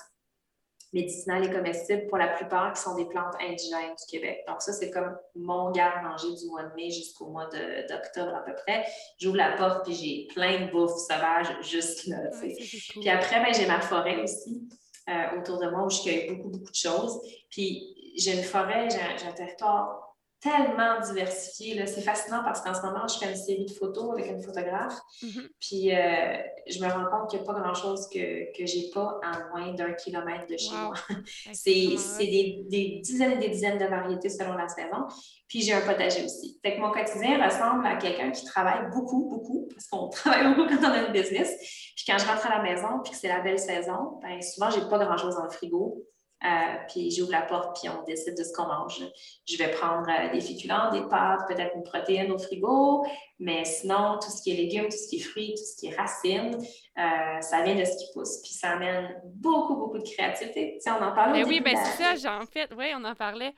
médicinales 0.92 1.44
et 1.44 1.50
comestibles, 1.50 2.06
pour 2.06 2.18
la 2.18 2.28
plupart 2.28 2.72
qui 2.72 2.80
sont 2.80 2.94
des 2.94 3.06
plantes 3.06 3.34
indigènes 3.40 3.94
du 3.94 4.06
Québec. 4.08 4.44
Donc, 4.46 4.62
ça, 4.62 4.72
c'est 4.72 4.90
comme 4.90 5.16
mon 5.34 5.70
garde-manger 5.70 6.34
du 6.34 6.46
mois 6.46 6.62
de 6.62 6.74
mai 6.74 6.90
jusqu'au 6.90 7.26
mois 7.26 7.46
d'octobre 7.46 8.34
à 8.34 8.44
peu 8.44 8.54
près. 8.54 8.86
J'ouvre 9.18 9.36
la 9.36 9.52
porte, 9.52 9.84
puis 9.84 9.94
j'ai 9.94 10.28
plein 10.34 10.66
de 10.66 10.70
bouffe 10.70 10.96
sauvage 10.96 11.48
juste 11.62 12.06
là. 12.06 12.18
Puis 12.40 13.08
après, 13.08 13.42
ben, 13.42 13.52
j'ai 13.52 13.66
ma 13.66 13.80
forêt 13.80 14.22
aussi. 14.22 14.68
Euh, 15.08 15.38
autour 15.38 15.58
de 15.60 15.68
moi 15.68 15.84
où 15.84 15.90
je 15.90 16.02
cueille 16.02 16.34
beaucoup, 16.34 16.48
beaucoup 16.48 16.70
de 16.70 16.74
choses. 16.74 17.20
Puis 17.48 17.94
j'ai 18.16 18.36
une 18.36 18.42
forêt, 18.42 18.88
j'ai 18.90 19.28
un, 19.28 19.32
territoire 19.32 20.05
tellement 20.40 21.00
diversifié. 21.00 21.86
C'est 21.86 22.02
fascinant 22.02 22.42
parce 22.44 22.60
qu'en 22.60 22.74
ce 22.74 22.82
moment, 22.82 23.06
je 23.08 23.18
fais 23.18 23.30
une 23.30 23.36
série 23.36 23.64
de 23.64 23.72
photos 23.72 24.12
avec 24.12 24.30
une 24.30 24.42
photographe. 24.42 24.98
Mm-hmm. 25.22 25.48
Puis 25.60 25.94
euh, 25.94 26.36
je 26.68 26.78
me 26.80 26.88
rends 26.88 27.10
compte 27.10 27.30
qu'il 27.30 27.40
n'y 27.40 27.48
a 27.48 27.52
pas 27.52 27.58
grand-chose 27.58 28.08
que, 28.12 28.52
que 28.56 28.66
je 28.66 28.76
n'ai 28.76 28.90
pas 28.92 29.18
à 29.22 29.48
moins 29.48 29.72
d'un 29.72 29.92
kilomètre 29.92 30.46
de 30.46 30.56
chez 30.56 30.74
moi. 30.74 30.94
c'est 31.52 31.72
des, 32.18 32.64
des, 32.68 33.00
dizaines 33.02 33.32
et 33.32 33.38
des 33.38 33.48
dizaines 33.48 33.78
de 33.78 33.86
variétés 33.86 34.28
selon 34.28 34.54
la 34.54 34.68
saison. 34.68 35.06
Puis 35.48 35.62
j'ai 35.62 35.72
un 35.72 35.80
potager 35.80 36.24
aussi. 36.24 36.58
Fait 36.62 36.76
que 36.76 36.80
mon 36.80 36.90
quotidien 36.90 37.44
ressemble 37.44 37.86
à 37.86 37.96
quelqu'un 37.96 38.30
qui 38.30 38.44
travaille 38.44 38.90
beaucoup, 38.92 39.28
beaucoup, 39.28 39.68
parce 39.72 39.86
qu'on 39.86 40.08
travaille 40.10 40.54
beaucoup 40.54 40.68
quand 40.68 40.88
on 40.88 40.92
a 40.92 41.06
une 41.06 41.12
business. 41.12 41.50
Puis 41.96 42.04
quand 42.06 42.18
je 42.18 42.26
rentre 42.26 42.46
à 42.46 42.58
la 42.58 42.62
maison, 42.62 43.00
puis 43.02 43.12
que 43.12 43.18
c'est 43.18 43.28
la 43.28 43.40
belle 43.40 43.58
saison, 43.58 44.18
bien 44.22 44.40
souvent, 44.40 44.70
j'ai 44.70 44.88
pas 44.88 44.98
grand-chose 44.98 45.36
dans 45.36 45.44
le 45.44 45.50
frigo. 45.50 46.04
Euh, 46.46 46.76
puis 46.88 47.10
j'ouvre 47.10 47.32
la 47.32 47.42
porte, 47.42 47.80
puis 47.80 47.88
on 47.88 48.04
décide 48.04 48.36
de 48.36 48.44
ce 48.44 48.52
qu'on 48.52 48.66
mange. 48.66 49.02
Je 49.46 49.56
vais 49.56 49.70
prendre 49.70 50.06
euh, 50.08 50.32
des 50.32 50.40
féculents, 50.40 50.92
des 50.92 51.02
pâtes, 51.08 51.40
peut-être 51.48 51.74
une 51.74 51.82
protéine 51.82 52.30
au 52.30 52.38
frigo, 52.38 53.04
mais 53.40 53.64
sinon, 53.64 54.18
tout 54.22 54.30
ce 54.30 54.42
qui 54.42 54.52
est 54.52 54.56
légumes, 54.56 54.84
tout 54.84 54.96
ce 54.96 55.08
qui 55.08 55.16
est 55.16 55.24
fruits, 55.24 55.54
tout 55.56 55.64
ce 55.64 55.76
qui 55.76 55.86
est 55.88 55.96
racines, 55.96 56.56
euh, 56.56 57.40
ça 57.40 57.62
vient 57.62 57.74
de 57.74 57.84
ce 57.84 57.96
qui 57.96 58.12
pousse. 58.12 58.42
Puis 58.42 58.52
ça 58.52 58.70
amène 58.70 59.20
beaucoup, 59.24 59.74
beaucoup 59.74 59.98
de 59.98 60.04
créativité. 60.04 60.78
Tu 60.82 60.90
on 60.90 61.02
en 61.02 61.12
parlait. 61.12 61.42
Ben 61.42 61.48
oui, 61.48 61.60
ben 61.60 61.76
c'est 61.76 62.02
ça, 62.02 62.14
j'en 62.14 62.46
fait, 62.46 62.70
oui, 62.76 62.92
on 62.94 63.04
en 63.04 63.14
parlait. 63.14 63.52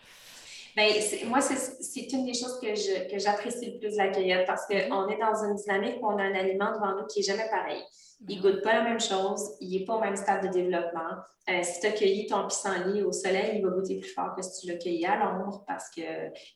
Bien, 0.75 0.87
moi, 1.27 1.41
c'est 1.41 2.13
une 2.13 2.25
des 2.25 2.35
choses 2.35 2.59
que 2.61 3.19
j'apprécie 3.19 3.73
le 3.73 3.79
plus 3.79 3.93
de 3.93 3.97
la 3.97 4.09
cueillette 4.09 4.47
parce 4.47 4.65
qu'on 4.67 4.75
mm-hmm. 4.75 5.13
est 5.13 5.19
dans 5.19 5.45
une 5.45 5.57
dynamique 5.57 5.97
où 6.01 6.07
on 6.07 6.19
a 6.19 6.23
un 6.23 6.35
aliment 6.35 6.73
devant 6.73 6.95
nous 6.97 7.07
qui 7.07 7.19
n'est 7.19 7.27
jamais 7.27 7.49
pareil. 7.51 7.83
Il 8.27 8.39
ne 8.39 8.43
goûte 8.43 8.63
pas 8.63 8.75
la 8.75 8.83
même 8.83 9.01
chose, 9.01 9.57
il 9.61 9.79
n'est 9.79 9.85
pas 9.85 9.95
au 9.95 10.01
même 10.01 10.17
stade 10.17 10.47
de 10.47 10.53
développement. 10.53 11.23
Euh, 11.49 11.63
si 11.63 11.81
tu 11.81 11.87
as 11.87 11.93
cueilli 11.93 12.27
ton 12.27 12.47
pissenlit 12.47 13.03
au 13.03 13.13
soleil, 13.13 13.57
il 13.57 13.65
va 13.65 13.71
goûter 13.71 13.99
plus 14.01 14.11
fort 14.11 14.35
que 14.37 14.43
si 14.43 14.61
tu 14.61 14.67
l'as 14.67 14.77
cueilli 14.77 15.07
à 15.07 15.17
l'ombre 15.17 15.65
parce 15.67 15.89
que 15.89 16.03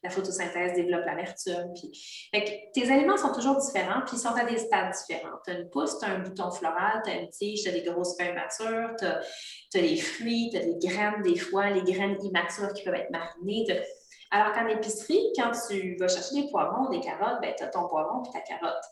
la 0.03 0.11
photosynthèse 0.11 0.75
développe 0.75 1.07
l'amertume. 1.07 1.73
Puis... 1.75 2.31
tes 2.75 2.91
aliments 2.91 3.17
sont 3.17 3.33
toujours 3.33 3.57
différents, 3.57 4.03
puis 4.05 4.17
ils 4.17 4.21
sont 4.21 4.35
à 4.35 4.45
des 4.45 4.59
stades 4.59 4.93
différents. 4.93 5.39
Tu 5.47 5.53
as 5.53 5.61
une 5.61 5.71
pousse, 5.71 5.99
tu 5.99 6.05
as 6.05 6.11
un 6.11 6.19
bouton 6.19 6.51
floral, 6.51 7.01
tu 7.05 7.11
as 7.11 7.15
une 7.15 7.31
tige, 7.31 7.63
tu 7.63 7.69
as 7.71 7.73
des 7.73 7.83
grosses 7.83 8.19
feuilles 8.19 8.35
matures, 8.35 8.91
tu 8.99 9.79
as, 9.79 9.81
des 9.81 9.97
fruits, 9.97 10.51
tu 10.53 10.59
as 10.59 10.65
des 10.65 10.77
graines 10.79 11.23
des 11.23 11.39
fois, 11.39 11.71
les 11.71 11.83
graines 11.91 12.19
immatures 12.23 12.73
qui 12.75 12.85
peuvent 12.85 12.95
être 12.95 13.11
marinées. 13.11 13.65
Alors 14.35 14.55
qu'en 14.55 14.67
épicerie, 14.67 15.31
quand 15.37 15.51
tu 15.69 15.95
vas 15.97 16.09
chercher 16.09 16.41
des 16.41 16.49
poivrons, 16.51 16.89
des 16.89 17.01
carottes, 17.01 17.43
ben, 17.43 17.53
tu 17.55 17.65
as 17.65 17.67
ton 17.67 17.87
poivron 17.87 18.23
et 18.23 18.33
ta 18.33 18.41
carotte. 18.41 18.83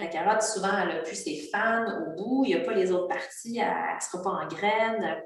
Ta 0.00 0.06
carotte, 0.06 0.42
souvent, 0.42 0.70
elle 0.80 0.88
n'a 0.88 1.02
plus 1.02 1.22
ses 1.22 1.50
fans 1.52 1.84
au 1.84 2.16
bout, 2.16 2.44
il 2.46 2.56
n'y 2.56 2.62
a 2.62 2.64
pas 2.64 2.72
les 2.72 2.90
autres 2.90 3.06
parties, 3.06 3.58
elle 3.58 3.94
ne 3.94 4.00
sera 4.00 4.22
pas 4.22 4.30
en 4.30 4.48
graines. 4.48 5.22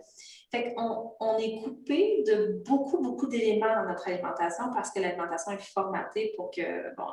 Fait 0.51 0.75
qu'on 0.75 1.15
on 1.21 1.39
est 1.39 1.63
coupé 1.63 2.25
de 2.27 2.61
beaucoup, 2.67 2.99
beaucoup 3.01 3.29
d'éléments 3.29 3.73
dans 3.73 3.89
notre 3.89 4.09
alimentation 4.09 4.65
parce 4.75 4.91
que 4.91 4.99
l'alimentation 4.99 5.53
est 5.53 5.63
formatée 5.73 6.33
pour 6.37 6.51
que, 6.51 6.93
bon, 6.97 7.07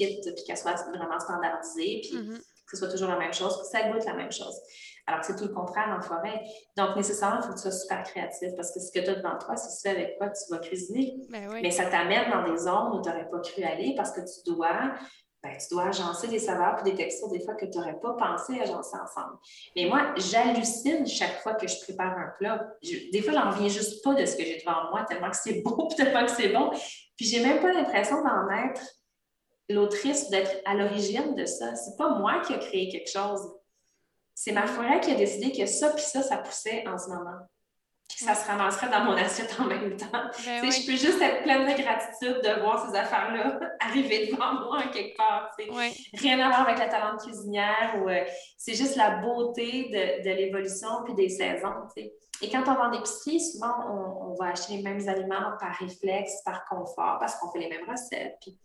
elle, 0.00 0.20
puis 0.20 0.44
qu'elle 0.44 0.56
soit 0.56 0.74
vraiment 0.74 1.20
standardisée, 1.20 2.00
puis 2.02 2.18
mm-hmm. 2.18 2.36
que 2.36 2.70
ce 2.72 2.78
soit 2.78 2.88
toujours 2.88 3.10
la 3.10 3.18
même 3.18 3.32
chose, 3.32 3.56
que 3.58 3.66
ça 3.66 3.88
goûte 3.88 4.04
la 4.04 4.14
même 4.14 4.32
chose. 4.32 4.60
Alors 5.06 5.20
que 5.20 5.26
c'est 5.26 5.36
tout 5.36 5.48
le 5.48 5.54
contraire 5.54 5.96
en 5.96 6.00
forêt. 6.00 6.42
Donc, 6.76 6.96
nécessairement, 6.96 7.40
il 7.40 7.42
faut 7.42 7.50
que 7.50 7.56
tu 7.56 7.62
sois 7.62 7.72
super 7.72 8.02
créatif 8.02 8.50
parce 8.56 8.72
que 8.72 8.80
ce 8.80 8.92
que 8.92 9.00
tu 9.00 9.10
as 9.10 9.14
devant 9.14 9.38
toi, 9.38 9.56
c'est 9.56 9.70
ce 9.70 9.94
avec 9.94 10.18
quoi 10.18 10.28
tu 10.28 10.42
vas 10.50 10.58
cuisiner. 10.58 11.16
Ben 11.30 11.48
Mais 11.62 11.70
ça 11.70 11.86
t'amène 11.86 12.30
dans 12.30 12.50
des 12.50 12.58
zones 12.58 12.98
où 12.98 13.02
tu 13.02 13.08
n'aurais 13.08 13.28
pas 13.28 13.40
cru 13.40 13.62
aller 13.62 13.94
parce 13.96 14.12
que 14.12 14.20
tu 14.20 14.52
dois 14.52 14.94
ben, 15.42 15.56
tu 15.56 15.74
dois 15.74 15.84
agencer 15.84 16.28
des 16.28 16.38
saveurs 16.38 16.80
et 16.80 16.90
des 16.90 16.94
textures 16.94 17.30
des 17.30 17.40
fois 17.40 17.54
que 17.54 17.64
tu 17.64 17.78
n'aurais 17.78 17.98
pas 17.98 18.12
pensé 18.12 18.60
agencer 18.60 18.96
ensemble. 19.02 19.38
Mais 19.74 19.86
moi, 19.86 20.12
j'hallucine 20.16 21.06
chaque 21.06 21.40
fois 21.40 21.54
que 21.54 21.66
je 21.66 21.80
prépare 21.80 22.12
un 22.18 22.32
plat. 22.38 22.68
des 22.82 23.22
fois, 23.22 23.32
j'en 23.32 23.50
viens 23.50 23.68
juste 23.68 24.04
pas 24.04 24.14
de 24.14 24.26
ce 24.26 24.36
que 24.36 24.44
j'ai 24.44 24.58
devant 24.58 24.90
moi, 24.90 25.06
tellement 25.08 25.30
que 25.30 25.36
c'est 25.36 25.62
beau, 25.64 25.88
tellement 25.96 26.26
que 26.26 26.32
c'est 26.32 26.50
bon. 26.50 26.70
Puis 27.16 27.26
j'ai 27.26 27.42
même 27.42 27.60
pas 27.60 27.72
l'impression 27.72 28.22
d'en 28.22 28.50
être 28.50 28.82
l'autrice, 29.70 30.28
d'être 30.28 30.60
à 30.66 30.74
l'origine 30.74 31.34
de 31.34 31.46
ça. 31.46 31.74
C'est 31.74 31.96
pas 31.96 32.18
moi 32.18 32.40
qui 32.40 32.52
ai 32.52 32.58
créé 32.58 32.88
quelque 32.90 33.10
chose 33.10 33.40
c'est 34.42 34.52
ma 34.52 34.66
forêt 34.66 35.00
qui 35.00 35.10
a 35.10 35.16
décidé 35.16 35.52
que 35.52 35.66
ça 35.66 35.90
puis 35.90 36.02
ça, 36.02 36.22
ça 36.22 36.38
poussait 36.38 36.82
en 36.88 36.96
ce 36.96 37.10
moment. 37.10 37.40
Puis 38.08 38.24
ça 38.24 38.34
se 38.34 38.46
ramasserait 38.46 38.88
dans 38.88 39.04
mon 39.04 39.12
assiette 39.12 39.54
en 39.60 39.66
même 39.66 39.98
temps. 39.98 40.06
Ben 40.10 40.72
je 40.72 40.86
peux 40.86 40.96
juste 40.96 41.20
être 41.20 41.42
pleine 41.42 41.66
de 41.66 41.82
gratitude 41.82 42.40
de 42.42 42.60
voir 42.62 42.88
ces 42.88 42.96
affaires-là 42.96 43.60
arriver 43.80 44.30
devant 44.32 44.54
moi 44.54 44.78
en 44.78 44.90
quelque 44.90 45.14
part. 45.14 45.54
Rien 46.14 46.40
à 46.40 46.48
voir 46.48 46.66
avec 46.66 46.78
la 46.78 46.88
talent 46.88 47.16
de 47.18 47.22
cuisinière 47.22 48.00
ou 48.02 48.08
euh, 48.08 48.24
c'est 48.56 48.72
juste 48.72 48.96
la 48.96 49.18
beauté 49.18 49.90
de, 49.90 50.26
de 50.26 50.34
l'évolution 50.34 50.88
puis 51.04 51.14
des 51.14 51.28
saisons. 51.28 51.86
Et 52.40 52.48
quand 52.50 52.62
on 52.62 52.74
va 52.74 52.88
en 52.88 52.92
épicerie, 52.92 53.42
souvent 53.42 53.74
on, 53.90 54.30
on, 54.30 54.34
va 54.36 54.52
acheter 54.52 54.78
les 54.78 54.82
mêmes 54.82 55.06
aliments 55.06 55.52
par 55.60 55.74
réflexe, 55.78 56.42
par 56.46 56.64
confort, 56.64 57.18
parce 57.20 57.36
qu'on 57.36 57.50
fait 57.52 57.58
les 57.58 57.68
mêmes 57.68 57.88
recettes. 57.90 58.38
Puis 58.40 58.58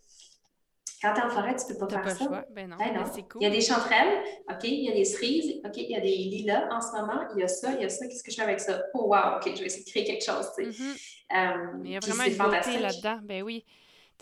quand 1.02 1.12
tu 1.14 1.20
es 1.20 1.24
en 1.24 1.30
forêt, 1.30 1.54
tu 1.56 1.72
ne 1.72 1.78
peux 1.78 1.86
pas 1.86 2.02
faire 2.02 2.16
ça. 2.16 2.44
Ben 2.50 2.68
non, 2.68 2.76
ben 2.76 2.94
non. 2.94 3.04
Cool. 3.04 3.40
Il 3.40 3.44
y 3.44 3.46
a 3.46 3.50
des 3.50 3.60
chanterelles, 3.60 4.22
OK, 4.50 4.64
il 4.64 4.84
y 4.84 4.90
a 4.90 4.94
des 4.94 5.04
cerises, 5.04 5.60
OK, 5.64 5.76
il 5.76 5.90
y 5.90 5.96
a 5.96 6.00
des 6.00 6.08
lilas 6.08 6.68
en 6.70 6.80
ce 6.80 6.92
moment, 6.92 7.22
il 7.34 7.40
y 7.40 7.42
a 7.42 7.48
ça, 7.48 7.72
il 7.72 7.82
y 7.82 7.84
a 7.84 7.88
ça, 7.88 8.06
qu'est-ce 8.06 8.22
que 8.22 8.30
je 8.30 8.36
fais 8.36 8.42
avec 8.42 8.60
ça? 8.60 8.82
Oh 8.94 9.06
wow, 9.06 9.36
OK, 9.36 9.52
je 9.54 9.60
vais 9.60 9.66
essayer 9.66 9.84
de 9.84 9.90
créer 9.90 10.04
quelque 10.04 10.24
chose, 10.24 10.50
tu 10.56 10.72
sais. 10.72 10.82
Mm-hmm. 10.82 10.96
Euh, 11.32 11.82
il 11.84 11.90
y 11.90 11.96
a 11.96 12.00
vraiment 12.00 12.24
une 12.24 12.36
beauté 12.36 12.78
là-dedans, 12.78 13.20
ben 13.22 13.42
oui. 13.42 13.64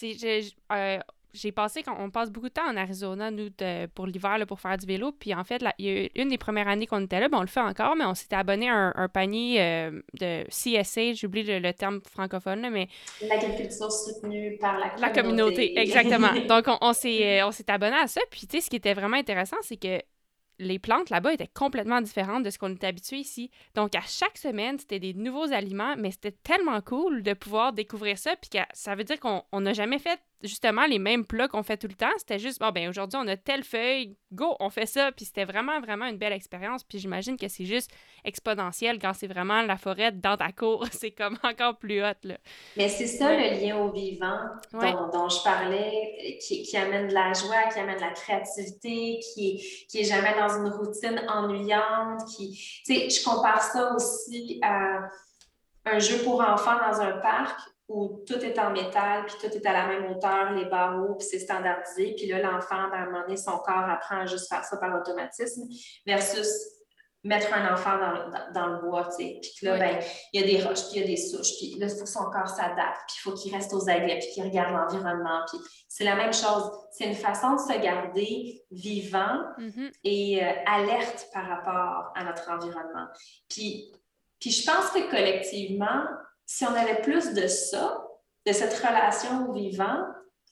Euh, 0.02 0.98
j'ai 1.34 1.50
passé, 1.52 1.82
quand 1.82 1.96
on 1.98 2.10
passe 2.10 2.30
beaucoup 2.30 2.48
de 2.48 2.52
temps 2.52 2.68
en 2.68 2.76
Arizona, 2.76 3.30
nous, 3.30 3.50
pour 3.94 4.06
l'hiver, 4.06 4.38
pour 4.46 4.60
faire 4.60 4.78
du 4.78 4.86
vélo. 4.86 5.12
Puis 5.12 5.34
en 5.34 5.44
fait, 5.44 5.60
là, 5.60 5.74
il 5.78 5.86
y 5.86 6.04
a 6.06 6.08
une 6.14 6.28
des 6.28 6.38
premières 6.38 6.68
années 6.68 6.86
qu'on 6.86 7.02
était 7.02 7.20
là, 7.20 7.28
ben, 7.28 7.38
on 7.38 7.42
le 7.42 7.48
fait 7.48 7.60
encore, 7.60 7.96
mais 7.96 8.04
on 8.04 8.14
s'était 8.14 8.36
abonné 8.36 8.70
à 8.70 8.92
un, 8.94 9.08
panier 9.08 9.60
euh, 9.60 10.00
de 10.20 10.44
CSA, 10.48 11.12
j'oublie 11.12 11.42
le, 11.42 11.72
terme 11.72 12.00
francophone, 12.08 12.68
mais... 12.70 12.88
L'agriculture 13.20 13.90
soutenue 13.90 14.56
par 14.60 14.78
la 14.78 14.90
communauté. 14.90 15.00
La 15.00 15.10
communauté, 15.10 15.78
exactement. 15.78 16.32
Donc, 16.48 16.68
on, 16.68 16.78
on 16.80 16.92
s'est 16.92 17.40
abonné 17.68 17.96
à 17.96 18.06
ça. 18.06 18.20
Puis, 18.30 18.46
tu 18.46 18.56
sais, 18.56 18.60
ce 18.64 18.70
qui 18.70 18.76
était 18.76 18.94
vraiment 18.94 19.16
intéressant, 19.16 19.56
c'est 19.62 19.76
que 19.76 20.00
les 20.58 20.78
plantes 20.78 21.10
là-bas 21.10 21.32
étaient 21.32 21.50
complètement 21.52 22.00
différentes 22.00 22.44
de 22.44 22.50
ce 22.50 22.58
qu'on 22.58 22.72
était 22.72 22.86
habitué 22.86 23.16
ici. 23.16 23.50
Donc, 23.74 23.94
à 23.94 24.02
chaque 24.02 24.38
semaine, 24.38 24.78
c'était 24.78 25.00
des 25.00 25.14
nouveaux 25.14 25.52
aliments, 25.52 25.96
mais 25.98 26.10
c'était 26.10 26.32
tellement 26.32 26.80
cool 26.80 27.22
de 27.22 27.32
pouvoir 27.32 27.72
découvrir 27.72 28.18
ça. 28.18 28.36
Puis 28.36 28.50
que 28.50 28.58
ça 28.72 28.94
veut 28.94 29.04
dire 29.04 29.18
qu'on 29.18 29.60
n'a 29.60 29.72
jamais 29.72 29.98
fait 29.98 30.20
justement 30.44 30.86
les 30.86 30.98
mêmes 30.98 31.24
plats 31.24 31.48
qu'on 31.48 31.62
fait 31.62 31.76
tout 31.76 31.88
le 31.88 31.94
temps. 31.94 32.12
C'était 32.18 32.38
juste, 32.38 32.60
bon, 32.60 32.70
ben 32.70 32.88
aujourd'hui, 32.88 33.18
on 33.22 33.26
a 33.26 33.36
telle 33.36 33.64
feuille, 33.64 34.16
go, 34.32 34.56
on 34.60 34.70
fait 34.70 34.86
ça. 34.86 35.10
Puis 35.12 35.24
c'était 35.24 35.44
vraiment, 35.44 35.80
vraiment 35.80 36.06
une 36.06 36.18
belle 36.18 36.32
expérience. 36.32 36.84
Puis 36.84 36.98
j'imagine 36.98 37.36
que 37.36 37.48
c'est 37.48 37.64
juste 37.64 37.90
exponentiel 38.24 38.98
quand 38.98 39.12
c'est 39.14 39.26
vraiment 39.26 39.62
la 39.62 39.76
forêt 39.76 40.12
dans 40.12 40.36
ta 40.36 40.52
cour. 40.52 40.86
c'est 40.92 41.10
comme 41.10 41.38
encore 41.42 41.76
plus 41.76 42.02
hot, 42.02 42.12
là. 42.24 42.36
Mais 42.76 42.88
c'est 42.88 43.06
ça 43.06 43.34
le 43.34 43.60
lien 43.60 43.76
au 43.78 43.90
vivant 43.90 44.38
dont, 44.72 45.28
je 45.28 45.42
parlais, 45.42 46.38
qui, 46.40 46.76
amène 46.76 47.08
de 47.08 47.14
la 47.14 47.32
joie, 47.32 47.70
qui 47.72 47.78
amène 47.78 47.96
de 47.96 48.02
la 48.02 48.10
créativité, 48.10 49.20
qui, 49.20 49.86
qui 49.88 50.00
est 50.00 50.04
jamais 50.04 50.34
dans 50.38 50.48
une 50.48 50.68
routine 50.68 51.22
ennuyante. 51.28 52.24
Qui, 52.36 52.52
tu 52.84 52.94
sais, 52.94 53.10
je 53.10 53.24
compare 53.24 53.62
ça 53.62 53.94
aussi 53.94 54.60
à 54.62 55.08
un 55.86 55.98
jeu 55.98 56.18
pour 56.24 56.40
enfants 56.40 56.78
dans 56.78 57.00
un 57.00 57.18
parc 57.18 57.73
où 57.88 58.24
tout 58.26 58.38
est 58.38 58.58
en 58.58 58.70
métal, 58.70 59.26
puis 59.26 59.36
tout 59.40 59.54
est 59.54 59.66
à 59.66 59.72
la 59.72 59.86
même 59.86 60.10
hauteur, 60.10 60.52
les 60.52 60.64
barreaux, 60.66 61.16
puis 61.16 61.26
c'est 61.30 61.40
standardisé. 61.40 62.14
Puis 62.16 62.26
là, 62.26 62.40
l'enfant, 62.40 62.76
à 62.76 62.96
un 62.96 63.06
moment 63.06 63.22
donné, 63.22 63.36
son 63.36 63.58
corps 63.58 63.88
apprend 63.88 64.20
à 64.20 64.26
juste 64.26 64.48
faire 64.48 64.64
ça 64.64 64.76
par 64.78 64.98
automatisme, 64.98 65.62
versus 66.06 66.48
mettre 67.24 67.54
un 67.54 67.72
enfant 67.72 67.98
dans, 67.98 68.52
dans, 68.52 68.66
le 68.66 68.80
bois, 68.82 69.08
tu 69.08 69.24
sais. 69.24 69.40
Puis 69.40 69.66
là, 69.66 69.78
ben, 69.78 69.98
il 70.32 70.40
y 70.40 70.44
a 70.44 70.46
des 70.46 70.62
roches, 70.62 70.90
puis 70.90 70.96
il 70.96 71.00
y 71.00 71.04
a 71.04 71.06
des 71.06 71.16
souches, 71.16 71.56
puis 71.58 71.74
là, 71.78 71.86
il 71.86 71.96
faut 71.96 72.04
que 72.04 72.08
son 72.08 72.24
corps 72.24 72.48
s'adapte, 72.48 73.00
puis 73.08 73.16
il 73.16 73.20
faut 73.20 73.32
qu'il 73.32 73.54
reste 73.54 73.72
aux 73.72 73.88
aguets, 73.88 74.18
puis 74.18 74.28
qu'il 74.34 74.44
regarde 74.44 74.74
l'environnement. 74.74 75.40
Puis 75.48 75.58
c'est 75.88 76.04
la 76.04 76.16
même 76.16 76.34
chose. 76.34 76.70
C'est 76.92 77.06
une 77.06 77.14
façon 77.14 77.54
de 77.54 77.60
se 77.60 77.80
garder 77.80 78.62
vivant 78.70 79.40
mm-hmm. 79.58 79.92
et 80.04 80.44
euh, 80.44 80.52
alerte 80.66 81.28
par 81.32 81.48
rapport 81.48 82.12
à 82.14 82.24
notre 82.24 82.50
environnement. 82.50 83.06
Puis, 83.48 83.90
puis 84.38 84.50
je 84.50 84.70
pense 84.70 84.90
que 84.90 85.10
collectivement, 85.10 86.04
si 86.46 86.64
on 86.64 86.74
avait 86.74 87.00
plus 87.02 87.34
de 87.34 87.46
ça, 87.46 88.06
de 88.46 88.52
cette 88.52 88.74
relation 88.74 89.48
au 89.48 89.52
vivant, 89.52 90.04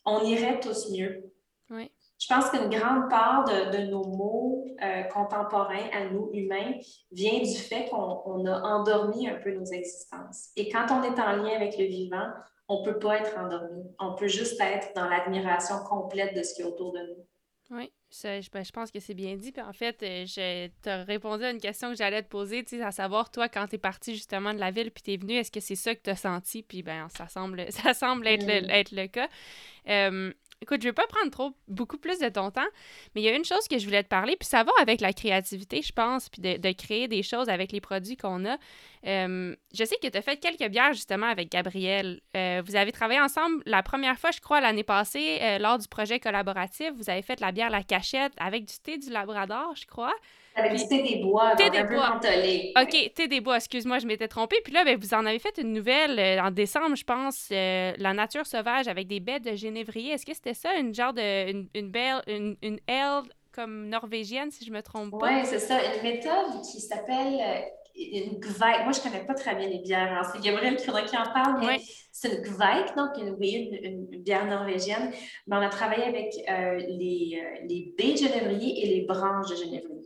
on 0.04 0.22
irait 0.24 0.60
tous 0.60 0.90
mieux. 0.90 1.32
Oui. 1.70 1.90
Je 2.18 2.28
pense 2.32 2.50
qu'une 2.50 2.70
grande 2.70 3.10
part 3.10 3.44
de, 3.44 3.90
nos 3.90 4.04
mots 4.04 4.64
euh, 4.80 5.02
contemporains 5.04 5.88
à 5.92 6.04
nous, 6.04 6.30
humains, 6.32 6.74
vient 7.10 7.40
du 7.40 7.56
fait 7.56 7.88
qu'on 7.88 8.46
a 8.46 8.60
endormi 8.60 9.28
un 9.28 9.40
peu 9.40 9.50
nos 9.52 9.64
existences. 9.64 10.50
Et 10.56 10.68
quand 10.68 10.86
on 10.90 11.02
est 11.02 11.18
en 11.20 11.32
lien 11.32 11.56
avec 11.56 11.76
le 11.76 11.86
vivant, 11.86 12.28
on 12.68 12.80
ne 12.80 12.84
peut 12.84 12.98
pas 13.00 13.18
être 13.18 13.36
endormi. 13.36 13.82
On 13.98 14.14
peut 14.14 14.28
juste 14.28 14.60
être 14.60 14.94
dans 14.94 15.08
l'admiration 15.08 15.78
complète 15.80 16.36
de 16.36 16.44
ce 16.44 16.54
qui 16.54 16.62
est 16.62 16.64
autour 16.64 16.92
de 16.92 17.00
nous. 17.00 17.76
Oui, 17.76 17.92
je, 18.12 18.50
ben, 18.50 18.64
je 18.64 18.72
pense 18.72 18.90
que 18.90 19.00
c'est 19.00 19.14
bien 19.14 19.36
dit. 19.36 19.52
Puis 19.52 19.62
en 19.62 19.72
fait, 19.72 20.02
euh, 20.02 20.26
je 20.26 20.68
t'ai 20.82 20.94
répondu 21.02 21.44
à 21.44 21.50
une 21.50 21.60
question 21.60 21.90
que 21.90 21.96
j'allais 21.96 22.22
te 22.22 22.28
poser, 22.28 22.62
tu 22.64 22.76
sais, 22.76 22.82
à 22.82 22.92
savoir, 22.92 23.30
toi, 23.30 23.48
quand 23.48 23.66
tu 23.66 23.76
es 23.76 23.78
parti 23.78 24.14
justement 24.14 24.52
de 24.52 24.58
la 24.58 24.70
ville 24.70 24.90
puis 24.90 25.02
tu 25.02 25.12
es 25.12 25.16
venu, 25.16 25.34
est-ce 25.34 25.50
que 25.50 25.60
c'est 25.60 25.76
ça 25.76 25.94
que 25.94 26.02
tu 26.02 26.10
as 26.10 26.16
senti? 26.16 26.62
Puis 26.62 26.82
ben, 26.82 27.08
ça 27.08 27.28
semble, 27.28 27.66
ça 27.70 27.94
semble 27.94 28.26
être, 28.26 28.46
le, 28.46 28.70
être 28.70 28.92
le 28.92 29.06
cas. 29.06 29.28
Euh, 29.88 30.32
Écoute, 30.62 30.80
je 30.80 30.86
ne 30.86 30.90
vais 30.90 30.94
pas 30.94 31.08
prendre 31.08 31.54
beaucoup 31.66 31.98
plus 31.98 32.20
de 32.20 32.28
ton 32.28 32.52
temps, 32.52 32.68
mais 33.14 33.20
il 33.20 33.24
y 33.24 33.28
a 33.28 33.34
une 33.34 33.44
chose 33.44 33.66
que 33.68 33.78
je 33.78 33.84
voulais 33.84 34.04
te 34.04 34.08
parler, 34.08 34.36
puis 34.38 34.48
ça 34.48 34.62
va 34.62 34.70
avec 34.80 35.00
la 35.00 35.12
créativité, 35.12 35.82
je 35.82 35.92
pense, 35.92 36.28
puis 36.28 36.40
de, 36.40 36.72
créer 36.72 37.08
des 37.08 37.24
choses 37.24 37.48
avec 37.48 37.72
les 37.72 37.80
produits 37.80 38.16
qu'on 38.16 38.44
a. 38.44 38.56
Euh, 39.04 39.56
je 39.74 39.84
sais 39.84 39.96
que 40.00 40.06
tu 40.06 40.16
as 40.16 40.22
fait 40.22 40.36
quelques 40.36 40.70
bières 40.70 40.92
justement 40.92 41.26
avec 41.26 41.50
Gabriel. 41.50 42.20
Euh, 42.36 42.62
vous 42.64 42.76
avez 42.76 42.92
travaillé 42.92 43.20
ensemble 43.20 43.60
la 43.66 43.82
première 43.82 44.16
fois, 44.18 44.30
je 44.30 44.40
crois, 44.40 44.60
l'année 44.60 44.84
passée, 44.84 45.40
euh, 45.42 45.58
lors 45.58 45.78
du 45.78 45.88
projet 45.88 46.20
collaboratif. 46.20 46.92
Vous 46.96 47.10
avez 47.10 47.22
fait 47.22 47.40
la 47.40 47.50
bière 47.50 47.68
La 47.68 47.82
Cachette 47.82 48.32
avec 48.36 48.64
du 48.64 48.74
thé 48.78 48.98
du 48.98 49.10
Labrador, 49.10 49.74
je 49.74 49.86
crois. 49.86 50.14
Avec 50.54 50.74
du 50.74 50.86
thé 50.86 51.02
des 51.02 51.22
bois, 51.22 51.54
thé 51.56 51.70
des 51.70 51.82
bois. 51.84 52.20
OK, 52.80 53.12
thé 53.14 53.28
des 53.28 53.40
bois, 53.40 53.56
excuse-moi, 53.56 53.98
je 53.98 54.06
m'étais 54.06 54.28
trompée. 54.28 54.60
Puis 54.62 54.72
là, 54.72 54.84
ben, 54.84 54.98
vous 54.98 55.14
en 55.14 55.24
avez 55.24 55.38
fait 55.38 55.56
une 55.58 55.72
nouvelle 55.72 56.18
euh, 56.18 56.42
en 56.42 56.50
décembre, 56.50 56.94
je 56.94 57.04
pense, 57.04 57.48
euh, 57.52 57.92
La 57.98 58.12
nature 58.12 58.46
sauvage 58.46 58.88
avec 58.88 59.06
des 59.06 59.20
baies 59.20 59.40
de 59.40 59.54
génévrier. 59.54 60.12
Est-ce 60.12 60.26
que 60.26 60.34
c'était 60.34 60.54
ça, 60.54 60.74
une 60.76 60.94
genre 60.94 61.12
de. 61.14 61.50
une, 61.50 61.68
une 61.74 61.90
belle. 61.90 62.22
une, 62.26 62.56
une 62.62 62.78
comme 63.52 63.88
norvégienne, 63.88 64.50
si 64.50 64.64
je 64.64 64.72
me 64.72 64.82
trompe 64.82 65.18
pas? 65.20 65.26
Oui, 65.26 65.40
c'est 65.44 65.58
ça. 65.58 65.78
Une 65.94 66.02
méthode 66.02 66.62
qui 66.62 66.80
s'appelle 66.80 67.38
euh, 67.40 67.60
une 67.94 68.38
gveik. 68.38 68.84
Moi, 68.84 68.92
je 68.92 69.00
connais 69.00 69.24
pas 69.24 69.34
très 69.34 69.54
bien 69.54 69.68
les 69.68 69.78
bières. 69.78 70.12
Hein. 70.12 70.28
C'est 70.32 70.42
Gabriel 70.42 70.76
qui, 70.76 70.84
qui 70.84 71.16
en 71.16 71.32
parle, 71.32 71.64
mais 71.64 71.80
c'est 72.12 72.36
une 72.36 72.42
gveik, 72.42 72.96
donc 72.96 73.10
une, 73.18 73.36
une, 73.40 74.22
bière 74.22 74.46
norvégienne. 74.46 75.12
Mais 75.46 75.56
on 75.56 75.60
a 75.60 75.68
travaillé 75.68 76.04
avec 76.04 76.34
les, 76.36 77.42
les 77.68 77.94
baies 77.96 78.12
de 78.12 78.18
genévrier 78.18 78.84
et 78.84 78.94
les 78.94 79.06
branches 79.06 79.50
de 79.50 79.56
genévrier. 79.56 80.02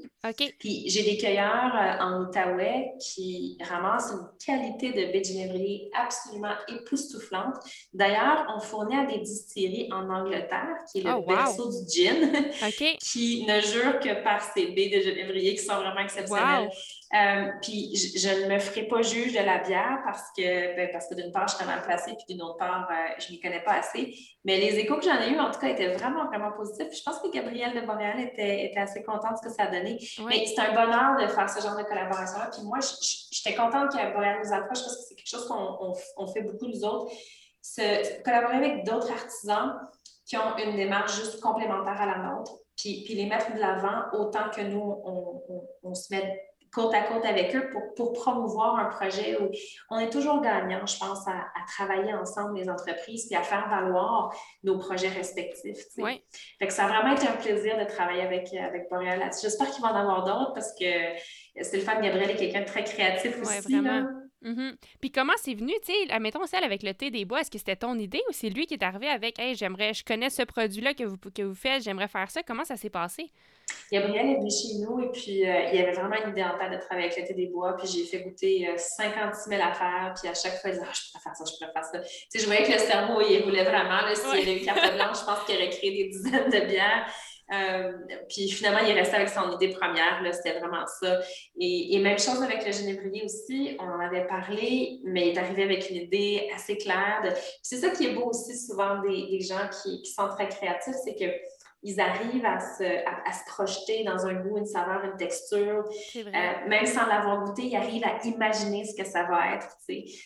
Puis 0.59 0.89
j'ai 0.89 1.03
des 1.03 1.17
cueilleurs 1.17 1.75
euh, 1.75 2.03
en 2.03 2.23
Outaouais 2.23 2.93
qui 3.01 3.59
ramassent 3.63 4.13
une 4.13 4.27
qualité 4.45 4.91
de 4.91 5.13
baie 5.13 5.21
de 5.21 5.97
absolument 5.97 6.55
époustouflante. 6.69 7.57
D'ailleurs, 7.93 8.47
on 8.57 8.61
fournit 8.61 8.97
à 8.97 9.05
des 9.05 9.19
distilleries 9.19 9.89
en 9.93 10.09
Angleterre, 10.09 10.77
qui 10.91 11.01
est 11.01 11.05
le 11.05 11.13
oh, 11.13 11.25
berceau 11.27 11.71
du 11.71 11.89
gin, 11.89 12.33
qui 13.01 13.45
ne 13.47 13.61
jure 13.61 14.01
que 14.01 14.23
par 14.23 14.43
ces 14.43 14.69
baies 14.69 14.89
de 14.89 15.01
genévrier 15.01 15.55
qui 15.55 15.65
sont 15.65 15.77
vraiment 15.77 16.01
exceptionnelles. 16.01 16.71
Euh, 17.15 17.53
puis 17.63 17.95
je, 17.95 18.29
ne 18.29 18.53
me 18.53 18.59
ferai 18.59 18.83
pas 18.89 19.01
juge 19.01 19.33
de 19.33 19.39
la 19.39 19.59
bière 19.59 20.01
parce 20.05 20.25
que, 20.37 20.75
ben, 20.75 20.89
parce 20.93 21.07
que 21.09 21.15
d'une 21.15 21.31
part, 21.31 21.47
je 21.47 21.55
suis 21.55 21.65
mal 21.65 21.81
placée, 21.83 22.15
puis 22.17 22.35
d'une 22.35 22.43
autre 22.43 22.57
part, 22.57 22.89
euh, 22.91 23.15
je 23.19 23.29
ne 23.29 23.33
m'y 23.33 23.41
connais 23.41 23.63
pas 23.63 23.75
assez. 23.75 24.13
Mais 24.45 24.59
les 24.59 24.77
échos 24.81 24.97
que 24.97 25.05
j'en 25.05 25.21
ai 25.21 25.31
eus, 25.31 25.39
en 25.39 25.53
tout 25.53 25.61
cas, 25.61 25.69
étaient 25.69 25.95
vraiment, 25.95 26.27
vraiment 26.27 26.51
positifs. 26.51 26.89
Je 26.93 27.03
pense 27.05 27.21
que 27.21 27.31
Gabrielle 27.31 27.81
de 27.81 27.87
Montréal 27.87 28.19
était, 28.19 28.65
était 28.65 28.81
assez 28.81 29.05
contente 29.05 29.33
de 29.33 29.37
ce 29.37 29.49
que 29.49 29.55
ça 29.55 29.65
a 29.65 29.71
donné. 29.71 29.99
Mais 30.27 30.47
c'est 30.47 30.61
un 30.61 30.75
bonheur 30.75 31.17
de 31.21 31.29
faire 31.29 31.49
ce 31.49 31.63
genre 31.63 31.77
de 31.77 31.85
collaboration-là. 31.85 32.51
Puis 32.53 32.63
moi, 32.65 32.79
j'étais 33.31 33.55
contente 33.55 33.93
que 33.93 34.13
Montréal 34.13 34.41
nous 34.45 34.53
approche 34.53 34.83
parce 34.83 34.97
que 34.97 35.03
c'est 35.09 35.15
quelque 35.15 35.29
chose 35.29 35.47
qu'on 35.47 35.95
on, 36.17 36.27
fait 36.27 36.43
beaucoup, 36.43 36.67
nous 36.67 36.85
autres. 36.85 37.13
Se, 37.63 38.21
collaborer 38.23 38.57
avec 38.57 38.85
d'autres 38.85 39.13
artisans 39.13 39.79
qui 40.25 40.37
ont 40.37 40.57
une 40.59 40.75
démarche 40.75 41.15
juste 41.17 41.41
complémentaire 41.41 42.01
à 42.01 42.07
la 42.07 42.19
nôtre, 42.19 42.53
puis, 42.77 43.05
puis 43.05 43.15
les 43.15 43.27
mettre 43.27 43.55
de 43.55 43.61
l'avant 43.61 44.11
autant 44.13 44.51
que 44.51 44.61
nous, 44.61 45.01
on, 45.05 45.43
on 45.85 45.95
se 45.95 46.13
met 46.13 46.43
côte 46.77 46.95
à 46.95 47.01
côte 47.05 47.25
avec 47.25 47.57
eux 47.57 47.71
pour, 47.71 47.95
pour, 47.95 48.13
promouvoir 48.13 48.79
un 48.79 48.85
projet 48.85 49.39
où 49.41 49.49
on 49.91 49.99
est 49.99 50.11
toujours 50.11 50.43
gagnant, 50.43 50.85
je 50.85 50.99
pense, 50.99 51.27
à, 51.27 51.47
travailler 51.67 52.13
ensemble 52.13 52.59
les 52.59 52.69
entreprises 52.69 53.27
puis 53.27 53.35
à 53.35 53.43
faire 53.43 53.69
valoir 53.71 54.33
nos 54.63 54.79
projets 54.79 55.09
respectifs. 55.09 55.83
Oui. 55.97 56.23
Fait 56.59 56.67
que 56.67 56.73
ça 56.73 56.85
a 56.85 56.89
vraiment 56.89 57.17
été 57.17 57.27
un 57.27 57.37
plaisir 57.37 57.79
de 57.79 57.85
travailler 57.85 58.23
avec, 58.23 58.53
avec 58.53 58.91
Boreal 58.91 59.19
là 59.19 59.31
J'espère 59.41 59.71
qu'il 59.71 59.83
va 59.83 59.93
en 59.93 59.97
avoir 59.97 60.25
d'autres 60.25 60.53
parce 60.53 60.73
que 60.79 61.63
Stéphane 61.63 62.03
Gabriel 62.03 62.31
est 62.31 62.37
quelqu'un 62.37 62.61
de 62.61 62.67
très 62.67 62.85
créatif 62.85 63.41
aussi. 63.41 63.73
Vraiment. 63.73 64.07
Mm-hmm. 64.47 64.77
Puis 65.01 65.11
comment 65.11 65.33
c'est 65.37 65.55
venu, 65.55 65.73
tu 65.85 65.93
sais, 65.93 66.13
admettons 66.13 66.47
celle 66.47 66.63
avec 66.63 66.85
le 66.85 66.95
thé 66.95 67.11
des 67.11 67.25
bois, 67.25 67.41
est-ce 67.41 67.51
que 67.51 67.59
c'était 67.59 67.77
ton 67.77 67.99
idée 67.99 68.23
ou 68.29 68.33
c'est 68.33 68.49
lui 68.49 68.67
qui 68.67 68.75
est 68.75 68.83
arrivé 68.83 69.09
avec 69.09 69.39
Hey, 69.41 69.57
j'aimerais, 69.57 69.93
je 69.93 70.05
connais 70.05 70.31
ce 70.31 70.43
produit-là 70.43 70.95
que 70.95 71.03
vous, 71.03 71.17
que 71.17 71.43
vous 71.43 71.55
faites, 71.55 71.83
j'aimerais 71.83 72.09
faire 72.09 72.31
ça? 72.31 72.43
Comment 72.45 72.65
ça 72.65 72.77
s'est 72.77 72.91
passé? 72.91 73.31
Gabriel 73.91 74.31
est 74.31 74.37
venu 74.37 74.51
chez 74.51 74.79
nous 74.79 75.01
et 75.03 75.11
puis 75.11 75.45
euh, 75.45 75.71
il 75.73 75.79
y 75.79 75.83
avait 75.83 75.93
vraiment 75.93 76.15
une 76.25 76.31
idée 76.31 76.45
en 76.45 76.57
tête 76.57 76.71
de 76.71 76.79
travailler 76.79 77.09
avec 77.09 77.19
le 77.21 77.27
thé 77.27 77.35
des 77.35 77.47
bois. 77.47 77.77
Puis 77.77 77.89
j'ai 77.89 78.05
fait 78.05 78.23
goûter 78.23 78.69
56 78.77 79.49
euh, 79.49 79.57
000 79.57 79.69
affaires. 79.69 80.15
Puis 80.21 80.29
à 80.31 80.35
chaque 80.35 80.61
fois, 80.61 80.71
il 80.71 80.75
disait 80.75 80.87
ah, 80.89 80.93
je 80.95 81.11
pourrais 81.11 81.23
faire 81.25 81.37
ça, 81.37 81.45
je 81.45 81.59
pourrais 81.59 81.73
faire 81.73 81.85
ça. 81.85 81.99
Tu 81.99 82.09
sais, 82.29 82.39
je 82.39 82.47
voyais 82.47 82.63
que 82.63 82.73
le 82.73 82.79
cerveau, 82.79 83.21
il 83.21 83.43
roulait 83.43 83.65
vraiment. 83.65 83.99
S'il 84.15 84.39
y 84.39 84.43
avait 84.43 84.59
une 84.59 84.65
carte 84.65 84.95
blanche, 84.95 85.19
je 85.21 85.25
pense 85.25 85.45
qu'il 85.45 85.57
aurait 85.57 85.71
créé 85.71 85.91
des 85.91 86.09
dizaines 86.09 86.51
de 86.51 86.67
bières. 86.67 87.07
Euh, 87.53 87.93
puis 88.29 88.51
finalement, 88.51 88.81
il 88.81 88.91
est 88.91 89.01
resté 89.01 89.17
avec 89.17 89.29
son 89.29 89.53
idée 89.55 89.71
première, 89.71 90.21
c'était 90.33 90.59
vraiment 90.59 90.85
ça. 91.01 91.21
Et, 91.59 91.99
même 92.01 92.19
chose 92.19 92.43
avec 92.43 92.65
le 92.65 92.73
génévrier 92.73 93.25
aussi, 93.25 93.77
on 93.81 93.85
en 93.85 94.01
avait 94.01 94.27
parlé, 94.27 95.01
mais 95.05 95.29
il 95.29 95.37
est 95.37 95.39
arrivé 95.39 95.65
avec 95.65 95.91
une 95.91 95.97
idée 95.97 96.49
assez 96.55 96.77
claire. 96.77 97.23
C'est 97.63 97.77
ça 97.77 97.91
qui 97.91 98.07
est 98.07 98.15
beau 98.15 98.31
aussi 98.31 98.57
souvent 98.57 99.01
des, 99.01 99.41
gens 99.41 99.69
qui, 99.83 100.03
qui, 100.03 100.13
sont 100.13 100.29
très 100.29 100.49
créatifs, 100.49 100.95
c'est 101.05 101.15
que 101.15 101.31
ils 101.83 102.01
arrivent 102.01 102.45
à 102.45 102.59
se, 102.59 102.83
à, 102.83 103.33
se, 103.33 103.45
projeter 103.47 104.03
dans 104.03 104.27
un 104.27 104.35
goût, 104.35 104.59
une 104.59 104.67
saveur, 104.67 105.05
une 105.05 105.17
texture. 105.17 105.85
Euh, 106.17 106.69
même 106.69 106.87
sans 106.87 107.07
l'avoir 107.07 107.45
goûté, 107.45 107.67
ils 107.67 107.77
arrivent 107.77 108.05
à 108.05 108.27
imaginer 108.27 108.85
ce 108.85 109.01
que 109.01 109.07
ça 109.07 109.25
va 109.25 109.55
être. 109.55 109.69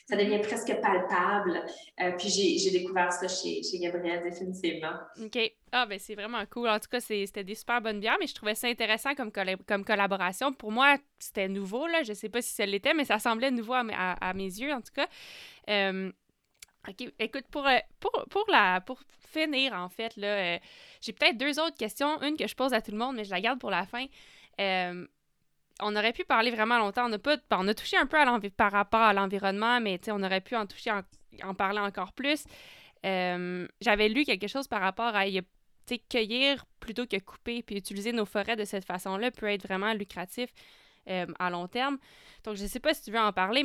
Ça 0.09 0.16
devient 0.16 0.41
presque 0.41 0.75
palpable. 0.81 1.62
Euh, 2.01 2.12
puis 2.16 2.31
j'ai 2.31 2.71
découvert 2.71 3.12
ça 3.12 3.29
chez, 3.29 3.62
chez 3.62 3.79
Gabriel, 3.79 4.23
définitivement. 4.23 4.95
OK. 5.23 5.53
Ah, 5.73 5.87
ben 5.87 5.99
c'est 6.01 6.16
vraiment 6.16 6.45
cool. 6.47 6.68
En 6.68 6.81
tout 6.81 6.89
cas, 6.91 7.01
c'était 7.01 7.45
des 7.45 7.55
super 7.55 7.81
bonnes 7.81 8.01
bières, 8.01 8.16
mais 8.18 8.27
je 8.27 8.35
trouvais 8.35 8.57
ça 8.57 8.66
intéressant 8.66 9.14
comme, 9.14 9.31
comme 9.66 9.85
collaboration. 9.85 10.53
Pour 10.53 10.73
moi, 10.73 10.97
c'était 11.18 11.49
nouveau, 11.49 11.87
là. 11.87 12.03
Je 12.03 12.12
sais 12.12 12.29
pas 12.29 12.43
si 12.43 12.53
ça 12.53 12.66
l'était, 12.66 12.93
mais 12.93 13.05
ça 13.05 13.21
semblait 13.21 13.53
nouveau 13.53 13.75
à, 13.75 14.33
mes 14.35 14.45
yeux, 14.45 14.73
en 14.73 14.81
tout 14.81 14.93
cas. 14.93 15.07
Euh, 15.68 16.11
OK. 16.89 17.12
Écoute, 17.21 17.45
pour, 17.53 17.68
pour, 18.01 18.25
pour, 18.31 18.45
la, 18.51 18.81
pour 18.81 19.01
finir, 19.33 19.73
en 19.75 19.89
fait, 19.89 20.16
là, 20.16 20.59
j'ai 21.01 21.12
peut-être 21.12 21.39
deux 21.39 21.61
autres 21.61 21.77
questions. 21.77 22.21
Une 22.23 22.37
que 22.37 22.49
je 22.49 22.57
pose 22.57 22.73
à 22.75 22.83
tout 22.83 22.91
le 22.91 22.99
monde, 22.99 23.14
mais 23.14 23.25
je 23.25 23.31
la 23.31 23.41
garde 23.41 23.61
pour 23.61 23.71
la 23.71 23.87
fin. 23.87 24.07
on 24.59 25.97
aurait 25.97 26.12
pu 26.12 26.25
parler 26.25 26.51
vraiment 26.51 26.79
longtemps. 26.79 27.09
On 27.09 27.12
a, 27.12 27.18
pas, 27.18 27.37
on 27.53 27.68
a 27.68 27.75
touché 27.75 27.97
un 27.97 28.07
peu 28.07 28.18
à 28.18 28.27
par 28.57 28.73
rapport 28.73 29.03
à 29.03 29.12
l'environnement, 29.12 29.81
mais 29.81 30.01
on 30.09 30.23
aurait 30.25 30.41
pu 30.41 30.57
en 30.57 30.66
toucher, 30.66 30.91
en, 31.45 31.55
parler 31.55 31.79
encore 31.79 32.12
plus. 32.12 32.45
J'avais 33.05 34.09
lu 34.09 34.25
quelque 34.25 34.49
chose 34.49 34.66
par 34.66 34.81
rapport 34.81 35.14
à 35.14 35.29
cueillir 35.97 36.64
plutôt 36.78 37.07
que 37.07 37.18
couper, 37.18 37.62
puis 37.62 37.76
utiliser 37.76 38.12
nos 38.12 38.26
forêts 38.26 38.57
de 38.57 38.64
cette 38.64 38.84
façon-là 38.84 39.30
peut 39.30 39.47
être 39.47 39.62
vraiment 39.62 39.93
lucratif 39.93 40.51
à 41.07 41.51
long 41.51 41.66
terme. 41.66 41.99
Donc, 42.45 42.57
je 42.57 42.62
ne 42.62 42.68
sais 42.68 42.80
pas 42.80 42.95
si 42.95 43.03
tu 43.03 43.11
veux 43.11 43.18
en 43.18 43.32
parler. 43.32 43.64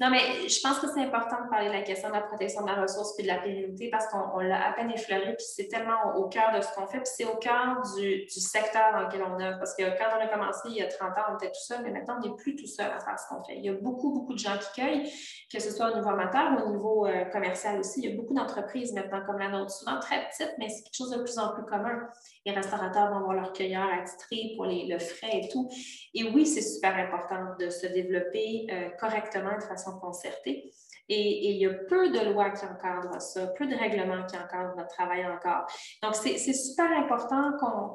Non, 0.00 0.10
mais 0.10 0.48
je 0.48 0.60
pense 0.60 0.78
que 0.78 0.86
c'est 0.88 1.00
important 1.00 1.44
de 1.44 1.48
parler 1.48 1.68
de 1.68 1.72
la 1.72 1.82
question 1.82 2.08
de 2.08 2.14
la 2.14 2.20
protection 2.20 2.62
de 2.62 2.66
la 2.66 2.82
ressource 2.82 3.18
et 3.18 3.22
de 3.22 3.28
la 3.28 3.38
pérennité 3.38 3.88
parce 3.90 4.06
qu'on 4.08 4.38
l'a 4.40 4.68
à 4.68 4.72
peine 4.72 4.90
effleuré, 4.90 5.34
puis 5.36 5.46
c'est 5.46 5.68
tellement 5.68 6.14
au 6.16 6.28
cœur 6.28 6.52
de 6.54 6.60
ce 6.60 6.68
qu'on 6.74 6.86
fait, 6.86 6.98
puis 6.98 7.10
c'est 7.16 7.24
au 7.24 7.36
cœur 7.36 7.80
du, 7.96 8.28
secteur 8.28 8.92
dans 8.92 9.06
lequel 9.06 9.22
on 9.22 9.40
œuvre. 9.40 9.58
Parce 9.58 9.74
que 9.74 9.82
quand 9.96 10.04
on 10.16 10.20
a 10.20 10.26
commencé 10.26 10.60
il 10.66 10.76
y 10.76 10.82
a 10.82 10.88
30 10.88 11.16
ans, 11.16 11.22
on 11.32 11.36
était 11.36 11.48
tout 11.48 11.64
seul, 11.66 11.78
mais 11.82 11.90
maintenant, 11.90 12.16
on 12.18 12.28
n'est 12.28 12.36
plus 12.36 12.56
tout 12.56 12.66
seul 12.66 12.86
à 12.86 13.00
faire 13.00 13.18
ce 13.18 13.28
qu'on 13.28 13.42
fait. 13.42 13.56
Il 13.56 13.64
y 13.64 13.68
a 13.68 13.72
beaucoup, 13.72 14.12
beaucoup 14.12 14.34
de 14.34 14.38
gens 14.38 14.56
qui 14.58 14.80
cueillent, 14.80 15.10
que 15.52 15.60
ce 15.60 15.70
soit 15.70 15.90
au 15.92 15.96
niveau 15.96 16.08
amateur 16.10 16.52
ou 16.52 16.68
au 16.68 16.72
niveau 16.72 17.06
euh, 17.06 17.24
commercial 17.26 17.78
aussi. 17.78 18.00
Il 18.02 18.10
y 18.10 18.12
a 18.12 18.16
beaucoup 18.16 18.34
d'entreprises 18.34 18.92
maintenant 18.92 19.22
comme 19.24 19.38
la 19.38 19.48
nôtre, 19.48 19.70
souvent 19.70 19.98
très 19.98 20.28
petites, 20.28 20.54
mais 20.58 20.68
c'est 20.68 20.82
quelque 20.82 20.96
chose 20.96 21.10
de 21.10 21.22
plus 21.22 21.38
en 21.38 21.54
plus 21.54 21.64
commun. 21.64 22.06
Les 22.44 22.52
restaurateurs 22.52 23.10
vont 23.10 23.18
avoir 23.18 23.34
leur 23.34 23.52
cueilleur 23.52 23.88
attitré 23.98 24.52
pour 24.56 24.66
les, 24.66 24.86
le 24.86 24.98
frais 24.98 25.40
et 25.44 25.48
tout. 25.48 25.68
Et 26.14 26.24
oui, 26.24 26.46
c'est 26.46 26.62
super 26.62 26.94
important 26.96 27.54
de 27.58 27.70
se 27.70 27.86
développer 27.86 28.66
euh, 28.70 28.90
correctement 29.00 29.56
de 29.56 29.62
façon 29.62 29.85
concertée. 29.94 30.72
Et, 31.08 31.50
il 31.50 31.56
y 31.58 31.66
a 31.66 31.74
peu 31.74 32.10
de 32.10 32.32
lois 32.32 32.50
qui 32.50 32.64
encadrent 32.64 33.20
ça, 33.20 33.46
peu 33.58 33.66
de 33.66 33.76
règlements 33.76 34.26
qui 34.26 34.36
encadrent 34.36 34.74
notre 34.76 34.88
travail 34.88 35.24
encore. 35.26 35.66
Donc, 36.02 36.14
c'est 36.16 36.36
super 36.36 36.90
important 36.98 37.52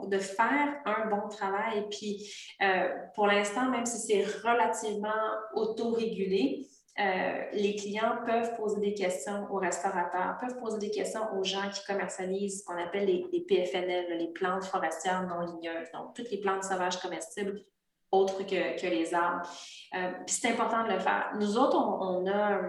de 0.07 0.17
faire 0.17 0.75
un 0.85 1.07
bon 1.09 1.27
travail. 1.27 1.87
Puis, 1.89 2.33
euh, 2.61 2.89
pour 3.15 3.27
l'instant, 3.27 3.69
même 3.69 3.85
si 3.85 3.99
c'est 3.99 4.23
relativement 4.47 5.09
autorégulé, 5.53 6.67
euh, 6.99 7.45
les 7.53 7.75
clients 7.75 8.17
peuvent 8.25 8.55
poser 8.57 8.79
des 8.81 8.93
questions 8.93 9.47
aux 9.49 9.57
restaurateurs, 9.57 10.37
peuvent 10.39 10.57
poser 10.59 10.77
des 10.77 10.91
questions 10.91 11.21
aux 11.37 11.43
gens 11.43 11.69
qui 11.73 11.83
commercialisent 11.85 12.61
ce 12.61 12.65
qu'on 12.65 12.77
appelle 12.77 13.05
les, 13.05 13.41
PFNL, 13.41 14.17
les 14.17 14.27
plantes 14.27 14.65
forestières 14.65 15.25
non 15.25 15.39
ligneuses, 15.39 15.87
donc 15.93 16.13
toutes 16.13 16.29
les 16.29 16.39
plantes 16.39 16.63
sauvages 16.63 16.99
comestibles 16.99 17.63
autres 18.11 18.43
que, 18.43 18.85
les 18.87 19.13
arbres. 19.13 19.47
Euh, 19.95 20.11
puis 20.25 20.35
c'est 20.35 20.49
important 20.49 20.85
de 20.85 20.91
le 20.93 20.99
faire. 20.99 21.31
Nous 21.39 21.57
autres, 21.57 21.77
on, 21.77 22.27
a, 22.27 22.59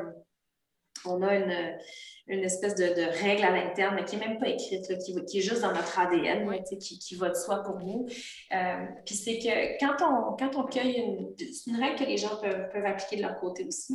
on 1.05 1.23
a 1.23 1.35
une, 1.35 1.79
une 2.29 2.45
espèce 2.45 2.75
de, 2.75 3.23
règle 3.23 3.45
à 3.45 3.51
l'interne, 3.51 4.05
qui 4.05 4.17
n'est 4.17 4.29
même 4.29 4.39
pas 4.39 4.49
écrite, 4.49 4.87
qui, 5.05 5.25
qui, 5.25 5.39
est 5.39 5.43
juste 5.43 5.63
dans 5.63 5.73
notre 5.73 5.99
ADN, 5.99 6.49
qui, 6.65 6.99
qui, 6.99 7.15
va 7.17 7.29
de 7.29 7.35
soi 7.35 7.63
pour 7.63 7.79
nous. 7.79 8.07
Euh, 8.53 8.87
puis 9.05 9.15
c'est 9.15 9.39
que 9.39 9.79
quand 9.85 10.05
on, 10.05 10.37
quand 10.37 10.57
on 10.57 10.65
cueille 10.65 10.99
une... 11.01 11.35
Une 11.67 11.77
règle 11.77 11.97
que 11.97 12.05
les 12.05 12.17
gens 12.17 12.37
peuvent, 12.37 12.69
peuvent 12.73 12.87
appliquer 12.87 13.17
de 13.17 13.23
leur 13.23 13.39
côté 13.39 13.65
aussi 13.65 13.95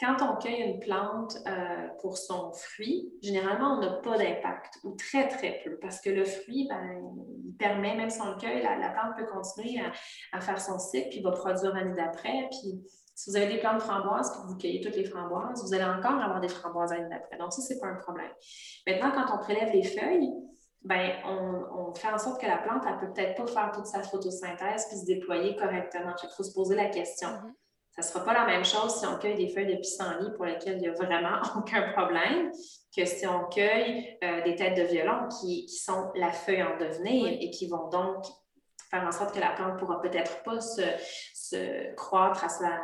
quand 0.00 0.16
on 0.22 0.36
cueille 0.36 0.62
une 0.62 0.78
plante 0.78 1.38
euh, 1.46 1.88
pour 2.00 2.16
son 2.16 2.52
fruit, 2.52 3.12
généralement, 3.20 3.74
on 3.74 3.80
n'a 3.80 3.92
pas 3.94 4.16
d'impact 4.16 4.78
ou 4.84 4.92
très, 4.92 5.26
très 5.26 5.60
peu 5.64 5.76
parce 5.78 6.00
que 6.00 6.10
le 6.10 6.24
fruit, 6.24 6.68
ben, 6.68 7.00
il 7.44 7.56
permet, 7.56 7.96
même 7.96 8.10
sans 8.10 8.30
le 8.30 8.36
cueille, 8.36 8.62
la, 8.62 8.90
plante 8.90 9.16
peut 9.16 9.26
continuer 9.26 9.80
à, 10.32 10.40
faire 10.40 10.60
son 10.60 10.78
cycle 10.78 11.08
puis 11.08 11.20
va 11.20 11.32
produire 11.32 11.74
l'année 11.74 11.96
d'après. 11.96 12.48
Puis 12.50 12.80
si 13.16 13.30
vous 13.30 13.36
avez 13.36 13.48
des 13.48 13.58
plantes 13.58 13.82
framboises 13.82 14.30
puis 14.30 14.40
vous 14.46 14.56
cueillez 14.56 14.80
toutes 14.80 14.94
les 14.94 15.04
framboises, 15.04 15.64
vous 15.64 15.74
allez 15.74 15.84
encore 15.84 16.22
avoir 16.22 16.40
des 16.40 16.48
framboises 16.48 16.92
l'année 16.92 17.08
d'après. 17.10 17.36
Donc, 17.36 17.52
ça, 17.52 17.60
ce 17.60 17.74
n'est 17.74 17.80
pas 17.80 17.88
un 17.88 17.96
problème. 17.96 18.30
Maintenant, 18.86 19.10
quand 19.10 19.34
on 19.34 19.38
prélève 19.38 19.72
les 19.72 19.82
feuilles, 19.82 20.32
ben, 20.82 21.10
on, 21.24 21.92
fait 21.94 22.08
en 22.08 22.18
sorte 22.18 22.40
que 22.40 22.46
la 22.46 22.58
plante, 22.58 22.84
elle 22.86 22.98
peut 22.98 23.12
peut-être 23.12 23.34
pas 23.34 23.46
faire 23.46 23.72
toute 23.72 23.86
sa 23.86 24.04
photosynthèse 24.04 24.86
puis 24.86 24.98
se 24.98 25.06
déployer 25.06 25.56
correctement. 25.56 26.14
Il 26.22 26.28
faut 26.36 26.44
se 26.44 26.54
poser 26.54 26.76
la 26.76 26.86
question. 26.86 27.28
Mm-hmm. 27.30 27.52
Ce 28.00 28.06
ne 28.06 28.12
sera 28.12 28.24
pas 28.24 28.32
la 28.32 28.46
même 28.46 28.64
chose 28.64 29.00
si 29.00 29.06
on 29.06 29.18
cueille 29.18 29.34
des 29.34 29.48
feuilles 29.48 29.74
de 29.74 29.80
pissenlit 29.80 30.30
pour 30.36 30.44
lesquelles 30.44 30.76
il 30.76 30.82
n'y 30.82 30.88
a 30.88 30.92
vraiment 30.92 31.40
aucun 31.56 31.90
problème 31.92 32.52
que 32.96 33.04
si 33.04 33.26
on 33.26 33.46
cueille 33.46 34.16
euh, 34.22 34.44
des 34.44 34.54
têtes 34.54 34.76
de 34.76 34.82
violon 34.82 35.26
qui, 35.40 35.68
sont 35.68 36.12
la 36.14 36.30
feuille 36.30 36.62
en 36.62 36.78
devenir 36.78 37.26
et 37.40 37.50
qui 37.50 37.66
vont 37.66 37.88
donc 37.88 38.24
faire 38.88 39.04
en 39.04 39.10
sorte 39.10 39.34
que 39.34 39.40
la 39.40 39.50
plante 39.50 39.74
ne 39.74 39.78
pourra 39.78 40.00
peut-être 40.00 40.44
pas 40.44 40.60
se, 40.60 41.94
croître 41.96 42.44
à 42.44 42.48
sa, 42.48 42.78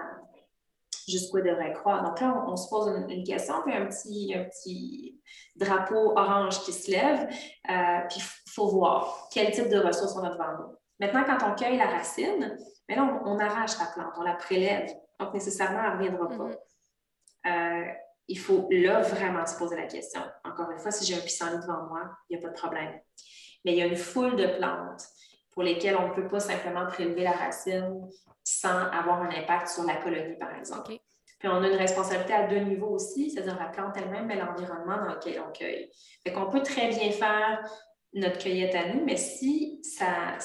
jusqu'où 1.08 1.38
elle 1.38 1.44
devrait 1.44 1.72
croître. 1.74 2.02
Donc 2.02 2.20
là, 2.20 2.44
on, 2.48 2.56
se 2.56 2.68
pose 2.68 2.88
une, 3.08 3.22
question, 3.22 3.54
puis 3.64 3.72
un 3.72 3.86
petit, 3.86 4.34
un 4.34 4.44
petit 4.44 5.20
drapeau 5.54 6.18
orange 6.18 6.58
qui 6.64 6.72
se 6.72 6.90
lève, 6.90 7.28
euh, 7.70 8.00
puis 8.08 8.18
il 8.18 8.50
faut 8.50 8.66
voir 8.66 9.28
quel 9.32 9.52
type 9.52 9.68
de 9.68 9.78
ressources 9.78 10.16
on 10.16 10.24
a 10.24 10.30
devant 10.30 10.58
nous. 10.58 10.76
Maintenant, 11.00 11.24
quand 11.24 11.50
on 11.50 11.54
cueille 11.54 11.76
la 11.76 11.86
racine, 11.86 12.56
mais 12.88 12.96
là, 12.96 13.20
on, 13.24 13.38
arrache 13.38 13.78
la 13.78 13.86
plante, 13.86 14.14
on 14.16 14.22
la 14.22 14.34
prélève. 14.34 14.90
Donc, 15.18 15.34
nécessairement, 15.34 15.82
elle 15.84 15.90
ne 15.90 15.96
reviendra 15.96 16.28
pas. 16.28 16.50
Mm-hmm. 16.50 17.88
Euh, 17.88 17.92
il 18.28 18.38
faut 18.38 18.68
là 18.70 19.00
vraiment 19.00 19.44
se 19.44 19.58
poser 19.58 19.76
la 19.76 19.86
question. 19.86 20.20
Encore 20.44 20.70
une 20.70 20.78
fois, 20.78 20.90
si 20.90 21.04
j'ai 21.04 21.18
un 21.18 21.22
pissenlit 21.22 21.60
devant 21.60 21.86
moi, 21.88 22.10
il 22.28 22.36
n'y 22.36 22.42
a 22.42 22.46
pas 22.46 22.52
de 22.52 22.58
problème. 22.58 23.00
Mais 23.64 23.72
il 23.72 23.78
y 23.78 23.82
a 23.82 23.86
une 23.86 23.96
foule 23.96 24.36
de 24.36 24.46
plantes 24.58 25.04
pour 25.50 25.62
lesquelles 25.62 25.96
on 25.96 26.08
ne 26.08 26.14
peut 26.14 26.28
pas 26.28 26.40
simplement 26.40 26.86
prélever 26.86 27.22
la 27.22 27.32
racine 27.32 28.08
sans 28.42 28.90
avoir 28.90 29.22
un 29.22 29.30
impact 29.30 29.68
sur 29.68 29.84
la 29.84 29.96
colonie, 29.96 30.36
par 30.36 30.54
exemple. 30.54 30.96
Puis 31.38 31.48
on 31.48 31.62
a 31.62 31.68
une 31.68 31.76
responsabilité 31.76 32.32
à 32.32 32.46
deux 32.46 32.58
niveaux 32.58 32.88
aussi, 32.88 33.30
c'est-à-dire 33.30 33.58
la 33.58 33.66
plante 33.66 33.96
elle-même, 33.96 34.26
mais 34.26 34.36
l'environnement 34.36 34.96
dans 34.96 35.14
lequel 35.14 35.42
on 35.46 35.52
cueille. 35.52 35.90
Fait 36.22 36.32
qu'on 36.32 36.50
peut 36.50 36.62
très 36.62 36.88
bien 36.88 37.10
faire 37.10 37.62
notre 38.14 38.38
cueillette 38.38 38.74
à 38.74 38.88
nous, 38.88 39.04
mais 39.04 39.16
si 39.16 39.80
ça, 39.82 40.38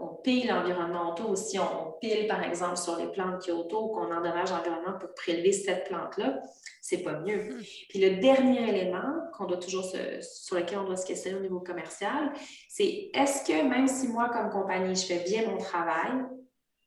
on, 0.00 0.20
pile 0.22 0.48
l'environnement 0.48 1.10
autour, 1.10 1.36
si 1.36 1.58
on, 1.58 1.92
pile, 2.00 2.26
par 2.26 2.42
exemple, 2.42 2.76
sur 2.76 2.96
les 2.96 3.06
plantes 3.06 3.42
qui 3.42 3.50
qu'on 3.50 4.12
endommage 4.12 4.50
l'environnement 4.50 4.98
pour 4.98 5.14
prélever 5.14 5.52
cette 5.52 5.88
plante-là, 5.88 6.40
c'est 6.80 7.02
pas 7.02 7.18
mieux. 7.20 7.50
Hmm. 7.50 7.62
Puis 7.88 8.00
le 8.00 8.16
dernier 8.16 8.68
élément 8.68 9.14
qu'on 9.36 9.44
doit 9.44 9.58
toujours 9.58 9.84
sur 9.84 10.56
lequel 10.56 10.78
on 10.78 10.84
doit 10.84 10.96
se 10.96 11.06
questionner 11.06 11.36
au 11.36 11.42
niveau 11.42 11.60
commercial, 11.60 12.32
c'est 12.68 13.10
est-ce 13.14 13.44
que 13.44 13.62
même 13.68 13.86
si 13.86 14.08
moi, 14.08 14.28
comme 14.30 14.50
compagnie, 14.50 14.96
je 14.96 15.06
fais 15.06 15.24
bien 15.24 15.48
mon 15.48 15.58
travail, 15.58 16.12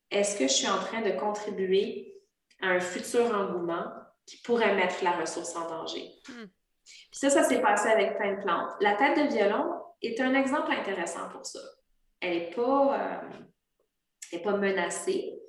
est-ce 0.10 0.38
que 0.38 0.48
je 0.48 0.54
suis 0.54 0.70
en 0.70 0.80
train 0.80 1.02
de 1.02 1.12
contribuer 1.12 2.22
à 2.62 2.68
un 2.68 2.80
futur 2.80 3.34
engouement 3.34 3.86
qui 4.26 4.38
pourrait 4.38 4.76
mettre 4.76 5.04
la 5.04 5.12
ressource 5.12 5.56
en 5.56 5.70
danger? 5.70 6.12
Hmm. 6.28 6.48
Puis 6.84 7.20
ça, 7.20 7.30
ça 7.30 7.44
s'est 7.44 7.62
passé 7.62 7.88
avec 7.90 8.18
plein 8.18 8.36
de 8.36 8.42
plantes. 8.42 8.70
La 8.82 8.96
tête 8.96 9.18
de 9.18 9.34
violon 9.34 9.72
est 10.02 10.20
un 10.20 10.34
exemple 10.34 10.72
intéressant 10.72 11.30
pour 11.32 11.46
ça 11.46 11.60
elle 12.22 12.38
n'est 12.38 12.52
pas, 12.52 13.22
euh, 14.34 14.38
pas 14.40 14.58
menacée. 14.58 15.40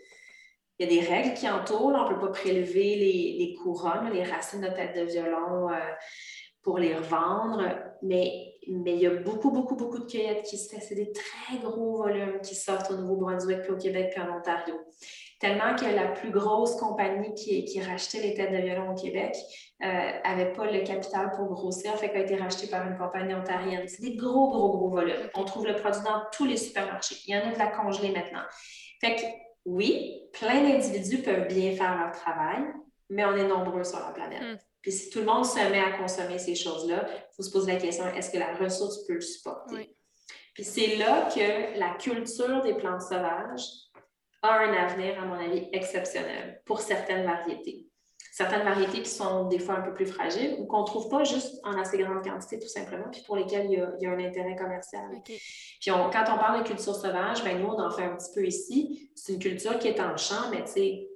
Il 0.78 0.90
y 0.90 0.98
a 0.98 1.02
des 1.02 1.06
règles 1.06 1.34
qui 1.34 1.48
entourent. 1.48 1.94
On 1.94 2.08
ne 2.08 2.14
peut 2.14 2.20
pas 2.20 2.32
prélever 2.32 2.96
les, 2.96 3.54
couronnes, 3.62 4.10
les 4.12 4.24
racines 4.24 4.62
de 4.62 4.68
tête 4.68 4.96
de 4.96 5.02
violon 5.02 5.70
euh, 5.70 5.78
pour 6.62 6.78
les 6.78 6.94
revendre, 6.94 7.62
mais, 8.02 8.48
il 8.64 8.86
y 8.86 9.06
a 9.08 9.14
beaucoup, 9.14 9.50
beaucoup, 9.50 9.74
beaucoup 9.74 9.98
de 9.98 10.04
cueillettes 10.04 10.44
qui 10.44 10.56
se 10.56 10.72
font. 10.72 10.80
C'est 10.80 10.94
des 10.94 11.10
très 11.10 11.58
gros 11.58 11.96
volumes 11.96 12.40
qui 12.40 12.54
sortent 12.54 12.92
au 12.92 12.96
Nouveau-Brunswick, 12.96 13.62
puis 13.62 13.72
au 13.72 13.76
Québec, 13.76 14.12
puis 14.12 14.22
en 14.22 14.38
Ontario 14.38 14.76
tellement 15.42 15.74
que 15.74 15.84
la 15.84 16.06
plus 16.06 16.30
grosse 16.30 16.76
compagnie 16.76 17.34
qui, 17.34 17.64
qui 17.64 17.82
rachetait 17.82 18.20
les 18.20 18.34
têtes 18.34 18.52
de 18.52 18.58
violon 18.58 18.92
au 18.92 18.94
Québec 18.94 19.34
n'avait 19.80 20.52
euh, 20.52 20.54
pas 20.54 20.70
le 20.70 20.84
capital 20.84 21.32
pour 21.32 21.46
grossir, 21.46 21.98
fait 21.98 22.10
qu'elle 22.10 22.20
a 22.20 22.24
été 22.24 22.36
rachetée 22.36 22.68
par 22.68 22.86
une 22.86 22.96
compagnie 22.96 23.34
ontarienne. 23.34 23.88
C'est 23.88 24.02
des 24.02 24.14
gros, 24.14 24.50
gros, 24.50 24.70
gros 24.70 24.90
volumes. 24.90 25.28
On 25.34 25.44
trouve 25.44 25.66
le 25.66 25.74
produit 25.74 26.00
dans 26.04 26.22
tous 26.30 26.44
les 26.44 26.56
supermarchés. 26.56 27.16
Il 27.26 27.34
y 27.34 27.36
en 27.36 27.40
a 27.40 27.52
de 27.52 27.58
la 27.58 27.66
congelée 27.66 28.12
maintenant. 28.12 28.44
Fait 29.00 29.16
que 29.16 29.22
oui, 29.64 30.22
plein 30.32 30.62
d'individus 30.62 31.22
peuvent 31.22 31.48
bien 31.48 31.72
faire 31.72 31.98
leur 31.98 32.12
travail, 32.12 32.62
mais 33.10 33.24
on 33.24 33.34
est 33.34 33.48
nombreux 33.48 33.82
sur 33.82 33.98
la 33.98 34.12
planète. 34.12 34.42
Hmm. 34.42 34.58
Puis 34.80 34.92
si 34.92 35.10
tout 35.10 35.18
le 35.18 35.26
monde 35.26 35.44
se 35.44 35.58
met 35.58 35.80
à 35.80 35.98
consommer 35.98 36.38
ces 36.38 36.54
choses-là, 36.54 37.04
il 37.08 37.34
faut 37.34 37.42
se 37.42 37.50
poser 37.50 37.72
la 37.72 37.80
question, 37.80 38.06
est-ce 38.14 38.30
que 38.30 38.38
la 38.38 38.54
ressource 38.54 39.04
peut 39.08 39.14
le 39.14 39.20
supporter? 39.20 39.92
Puis 40.54 40.64
c'est 40.64 40.96
là 40.96 41.28
que 41.34 41.78
la 41.80 41.94
culture 41.94 42.62
des 42.62 42.74
plantes 42.74 43.02
sauvages 43.02 43.90
a 44.42 44.58
un 44.58 44.72
avenir, 44.72 45.20
à 45.20 45.24
mon 45.24 45.34
avis, 45.34 45.68
exceptionnel 45.72 46.60
pour 46.64 46.80
certaines 46.80 47.24
variétés. 47.24 47.86
Certaines 48.32 48.62
variétés 48.62 49.02
qui 49.02 49.10
sont 49.10 49.48
des 49.48 49.58
fois 49.58 49.74
un 49.74 49.82
peu 49.82 49.92
plus 49.92 50.06
fragiles 50.06 50.56
ou 50.58 50.64
qu'on 50.64 50.80
ne 50.80 50.86
trouve 50.86 51.08
pas 51.10 51.22
juste 51.22 51.60
en 51.64 51.78
assez 51.78 51.98
grande 51.98 52.24
quantité, 52.24 52.58
tout 52.58 52.68
simplement, 52.68 53.10
puis 53.12 53.22
pour 53.26 53.36
lesquelles 53.36 53.66
il 53.70 53.78
y 54.00 54.06
a, 54.06 54.10
un 54.10 54.18
intérêt 54.18 54.56
commercial. 54.56 55.02
Puis 55.22 55.38
quand 55.84 56.08
on 56.08 56.38
parle 56.38 56.62
de 56.62 56.66
culture 56.66 56.94
sauvage, 56.94 57.44
ben 57.44 57.60
nous, 57.60 57.66
on 57.66 57.78
en 57.78 57.90
fait 57.90 58.04
un 58.04 58.16
petit 58.16 58.32
peu 58.34 58.46
ici. 58.46 59.10
C'est 59.14 59.34
une 59.34 59.38
culture 59.38 59.78
qui 59.78 59.88
est 59.88 60.00
en 60.00 60.16
champ, 60.16 60.48
mais 60.50 60.64
tu 60.64 60.72
sais, 60.72 61.08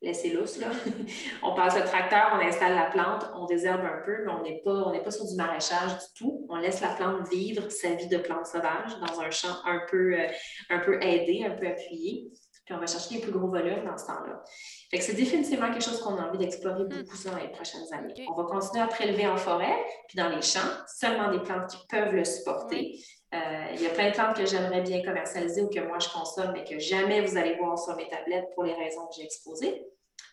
laissez 0.00 0.30
lousse, 0.30 0.58
là. 0.58 0.68
on 1.42 1.54
passe 1.54 1.76
le 1.76 1.84
tracteur, 1.84 2.32
on 2.34 2.46
installe 2.46 2.74
la 2.74 2.90
plante, 2.90 3.26
on 3.34 3.46
désherbe 3.46 3.84
un 3.84 4.02
peu, 4.04 4.24
mais 4.24 4.32
on 4.32 4.42
n'est 4.42 4.62
pas, 4.64 4.92
pas 5.04 5.10
sur 5.10 5.26
du 5.26 5.34
maraîchage 5.36 5.92
du 5.92 6.04
tout. 6.18 6.46
On 6.48 6.56
laisse 6.56 6.80
la 6.80 6.90
plante 6.90 7.28
vivre 7.28 7.70
sa 7.70 7.90
vie 7.94 8.08
de 8.08 8.18
plante 8.18 8.46
sauvage 8.46 8.98
dans 9.00 9.20
un 9.20 9.30
champ 9.30 9.56
un 9.64 9.80
peu, 9.90 10.14
euh, 10.14 10.26
un 10.70 10.78
peu 10.78 11.02
aidé, 11.02 11.44
un 11.44 11.56
peu 11.56 11.66
appuyé. 11.66 12.30
puis 12.64 12.74
on 12.74 12.80
va 12.80 12.86
chercher 12.86 13.14
les 13.14 13.20
plus 13.22 13.32
gros 13.32 13.48
volumes 13.48 13.84
dans 13.84 13.96
ce 13.96 14.06
temps-là. 14.06 14.44
Fait 14.90 14.98
que 14.98 15.04
c'est 15.04 15.14
définitivement 15.14 15.70
quelque 15.70 15.84
chose 15.84 16.00
qu'on 16.00 16.16
a 16.16 16.28
envie 16.28 16.38
d'explorer 16.38 16.84
Hmm. 16.84 16.88
beaucoup 16.88 17.16
dans 17.24 17.36
les 17.36 17.48
prochaines 17.48 17.92
années. 17.92 18.26
On 18.28 18.34
va 18.34 18.44
continuer 18.44 18.82
à 18.82 18.86
prélever 18.86 19.26
en 19.26 19.36
forêt, 19.36 19.76
puis 20.08 20.16
dans 20.16 20.28
les 20.28 20.42
champs, 20.42 20.60
seulement 20.86 21.30
des 21.30 21.40
plantes 21.40 21.70
qui 21.70 21.86
peuvent 21.88 22.14
le 22.14 22.24
supporter. 22.24 22.98
Euh, 23.34 23.66
il 23.74 23.82
y 23.82 23.86
a 23.86 23.90
plein 23.90 24.08
de 24.08 24.14
plantes 24.14 24.36
que 24.36 24.46
j'aimerais 24.46 24.80
bien 24.80 25.02
commercialiser 25.02 25.62
ou 25.62 25.68
que 25.68 25.80
moi 25.80 25.98
je 25.98 26.08
consomme, 26.08 26.52
mais 26.52 26.64
que 26.64 26.78
jamais 26.78 27.20
vous 27.20 27.36
allez 27.36 27.56
voir 27.56 27.78
sur 27.78 27.94
mes 27.96 28.08
tablettes 28.08 28.46
pour 28.54 28.64
les 28.64 28.72
raisons 28.74 29.06
que 29.08 29.14
j'ai 29.16 29.24
exposées. 29.24 29.84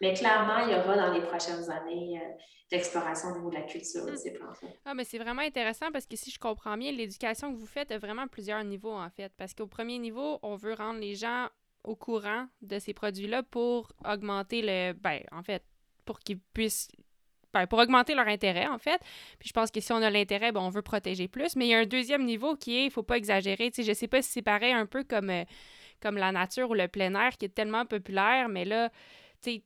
Mais 0.02 0.14
clairement, 0.14 0.60
il 0.66 0.72
y 0.72 0.76
aura 0.76 0.96
dans 0.96 1.14
les 1.14 1.22
prochaines 1.22 1.70
années 1.70 2.20
euh, 2.22 2.28
d'exploration 2.72 3.30
au 3.30 3.36
niveau 3.36 3.50
de 3.50 3.56
la 3.56 3.62
culture 3.64 4.06
de 4.06 4.12
Hmm. 4.12 4.18
ces 4.18 4.32
plantes-là. 4.34 4.70
Ah, 4.86 4.94
mais 4.94 5.04
c'est 5.04 5.18
vraiment 5.20 5.42
intéressant 5.42 5.92
parce 5.92 6.06
que 6.06 6.16
si 6.16 6.32
je 6.32 6.40
comprends 6.40 6.78
bien, 6.78 6.92
l'éducation 6.92 7.54
que 7.54 7.58
vous 7.60 7.66
faites 7.68 7.92
a 7.92 7.98
vraiment 7.98 8.28
plusieurs 8.28 8.64
niveaux, 8.64 8.94
en 8.96 9.10
fait. 9.10 9.32
Parce 9.38 9.54
qu'au 9.54 9.68
premier 9.68 9.98
niveau, 10.00 10.40
on 10.42 10.56
veut 10.56 10.74
rendre 10.74 11.00
les 11.00 11.16
gens 11.16 11.48
au 11.84 11.96
courant 11.96 12.48
de 12.62 12.80
ces 12.80 12.94
produits-là 12.94 13.44
pour 13.44 13.92
augmenter 14.06 14.62
le. 14.64 14.94
Ben, 14.94 15.22
en 15.32 15.44
fait, 15.44 15.64
pour 16.06 16.20
qu'ils 16.20 16.40
puissent. 16.40 16.88
Pour 17.70 17.80
augmenter 17.80 18.16
leur 18.16 18.28
intérêt, 18.28 18.68
en 18.68 18.78
fait. 18.78 19.00
Puis 19.40 19.50
je 19.50 19.54
pense 19.54 19.72
que 19.72 19.80
si 19.80 19.92
on 19.92 20.02
a 20.02 20.10
l'intérêt, 20.10 20.52
ben, 20.52 20.62
on 20.62 20.70
veut 20.70 20.82
protéger 20.82 21.28
plus. 21.28 21.56
Mais 21.56 21.66
il 21.66 21.70
y 21.70 21.74
a 21.74 21.80
un 21.80 21.86
deuxième 21.86 22.26
niveau 22.26 22.56
qui 22.56 22.78
est, 22.78 22.86
il 22.86 22.92
faut 22.92 23.04
pas 23.04 23.18
exagérer. 23.18 23.72
Je 23.76 23.94
sais 23.94 24.08
pas 24.08 24.22
si 24.22 24.30
c'est 24.32 24.42
pareil 24.42 24.74
un 24.74 24.86
peu 24.86 25.04
comme, 25.04 25.30
euh, 25.30 25.44
comme 26.02 26.18
la 26.18 26.32
nature 26.32 26.70
ou 26.70 26.74
le 26.74 26.88
plein 26.88 27.16
air 27.16 27.38
qui 27.38 27.46
est 27.46 27.56
tellement 27.56 27.86
populaire, 27.86 28.50
mais 28.50 28.66
là, 28.66 28.90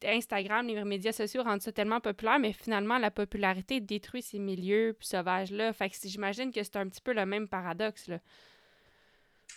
Instagram, 0.06 0.68
les 0.68 0.84
médias 0.84 1.12
sociaux 1.12 1.44
rendent 1.44 1.62
ça 1.62 1.72
tellement 1.72 2.00
populaire, 2.00 2.40
mais 2.40 2.54
finalement, 2.54 2.98
la 2.98 3.12
popularité 3.12 3.80
détruit 3.80 4.22
ces 4.22 4.40
milieux 4.40 4.96
sauvages-là. 5.00 5.74
Fait 5.74 5.90
que 5.90 5.96
j'imagine 6.04 6.52
que 6.52 6.62
c'est 6.64 6.78
un 6.78 6.88
petit 6.88 7.02
peu 7.02 7.14
le 7.14 7.26
même 7.26 7.48
paradoxe, 7.48 8.08
là. 8.08 8.20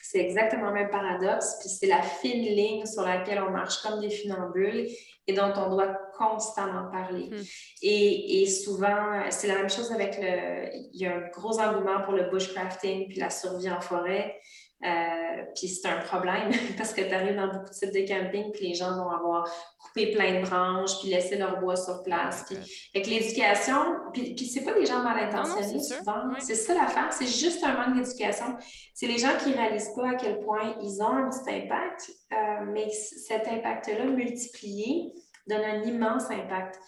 C'est 0.00 0.18
exactement 0.18 0.68
le 0.68 0.74
même 0.74 0.90
paradoxe, 0.90 1.56
puis 1.60 1.68
c'est 1.68 1.86
la 1.86 2.02
fine 2.02 2.42
ligne 2.42 2.86
sur 2.86 3.02
laquelle 3.02 3.42
on 3.42 3.50
marche 3.50 3.82
comme 3.82 4.00
des 4.00 4.10
funambules 4.10 4.88
et 5.26 5.32
dont 5.32 5.52
on 5.56 5.70
doit 5.70 5.96
constamment 6.16 6.90
parler. 6.90 7.30
Hmm. 7.30 7.42
Et, 7.82 8.42
et 8.42 8.46
souvent, 8.46 9.22
c'est 9.30 9.46
la 9.46 9.54
même 9.54 9.70
chose 9.70 9.92
avec 9.92 10.18
le... 10.20 10.68
Il 10.92 11.00
y 11.00 11.06
a 11.06 11.16
un 11.16 11.28
gros 11.28 11.60
engouement 11.60 12.02
pour 12.02 12.14
le 12.14 12.30
bushcrafting 12.30 13.08
puis 13.08 13.20
la 13.20 13.30
survie 13.30 13.70
en 13.70 13.80
forêt. 13.80 14.40
Euh, 14.84 15.44
puis 15.54 15.68
c'est 15.68 15.86
un 15.88 15.98
problème 16.00 16.50
parce 16.76 16.92
que 16.92 17.02
tu 17.02 17.14
arrives 17.14 17.36
dans 17.36 17.46
beaucoup 17.46 17.68
de 17.68 17.74
sites 17.74 17.94
de 17.94 18.00
camping 18.00 18.50
puis 18.50 18.68
les 18.68 18.74
gens 18.74 18.96
vont 18.96 19.10
avoir 19.10 19.48
coupé 19.78 20.10
plein 20.10 20.40
de 20.40 20.46
branches 20.46 20.98
puis 21.00 21.10
laissé 21.10 21.36
leur 21.36 21.60
bois 21.60 21.76
sur 21.76 22.02
place. 22.02 22.44
Puis, 22.48 22.56
fait 22.92 23.02
que 23.02 23.08
l'éducation, 23.08 23.76
puis, 24.12 24.34
puis 24.34 24.46
c'est 24.46 24.64
pas 24.64 24.72
des 24.72 24.84
gens 24.84 25.02
mal 25.02 25.18
intentionnés 25.18 25.80
souvent. 25.80 26.22
oui. 26.30 26.40
C'est 26.40 26.56
ça 26.56 26.74
l'affaire, 26.74 27.12
c'est 27.12 27.26
juste 27.26 27.62
un 27.62 27.74
manque 27.74 27.96
d'éducation. 27.96 28.56
C'est 28.92 29.06
les 29.06 29.18
gens 29.18 29.36
qui 29.42 29.52
réalisent 29.52 29.92
pas 29.94 30.10
à 30.10 30.14
quel 30.14 30.40
point 30.40 30.74
ils 30.82 31.00
ont 31.00 31.12
un 31.12 31.30
petit 31.30 31.54
impact, 31.54 32.10
euh, 32.32 32.64
mais 32.72 32.88
cet 32.90 33.46
impact-là 33.46 34.06
multiplié 34.06 35.12
donne 35.46 35.62
un 35.62 35.82
immense 35.82 36.30
impact. 36.30 36.78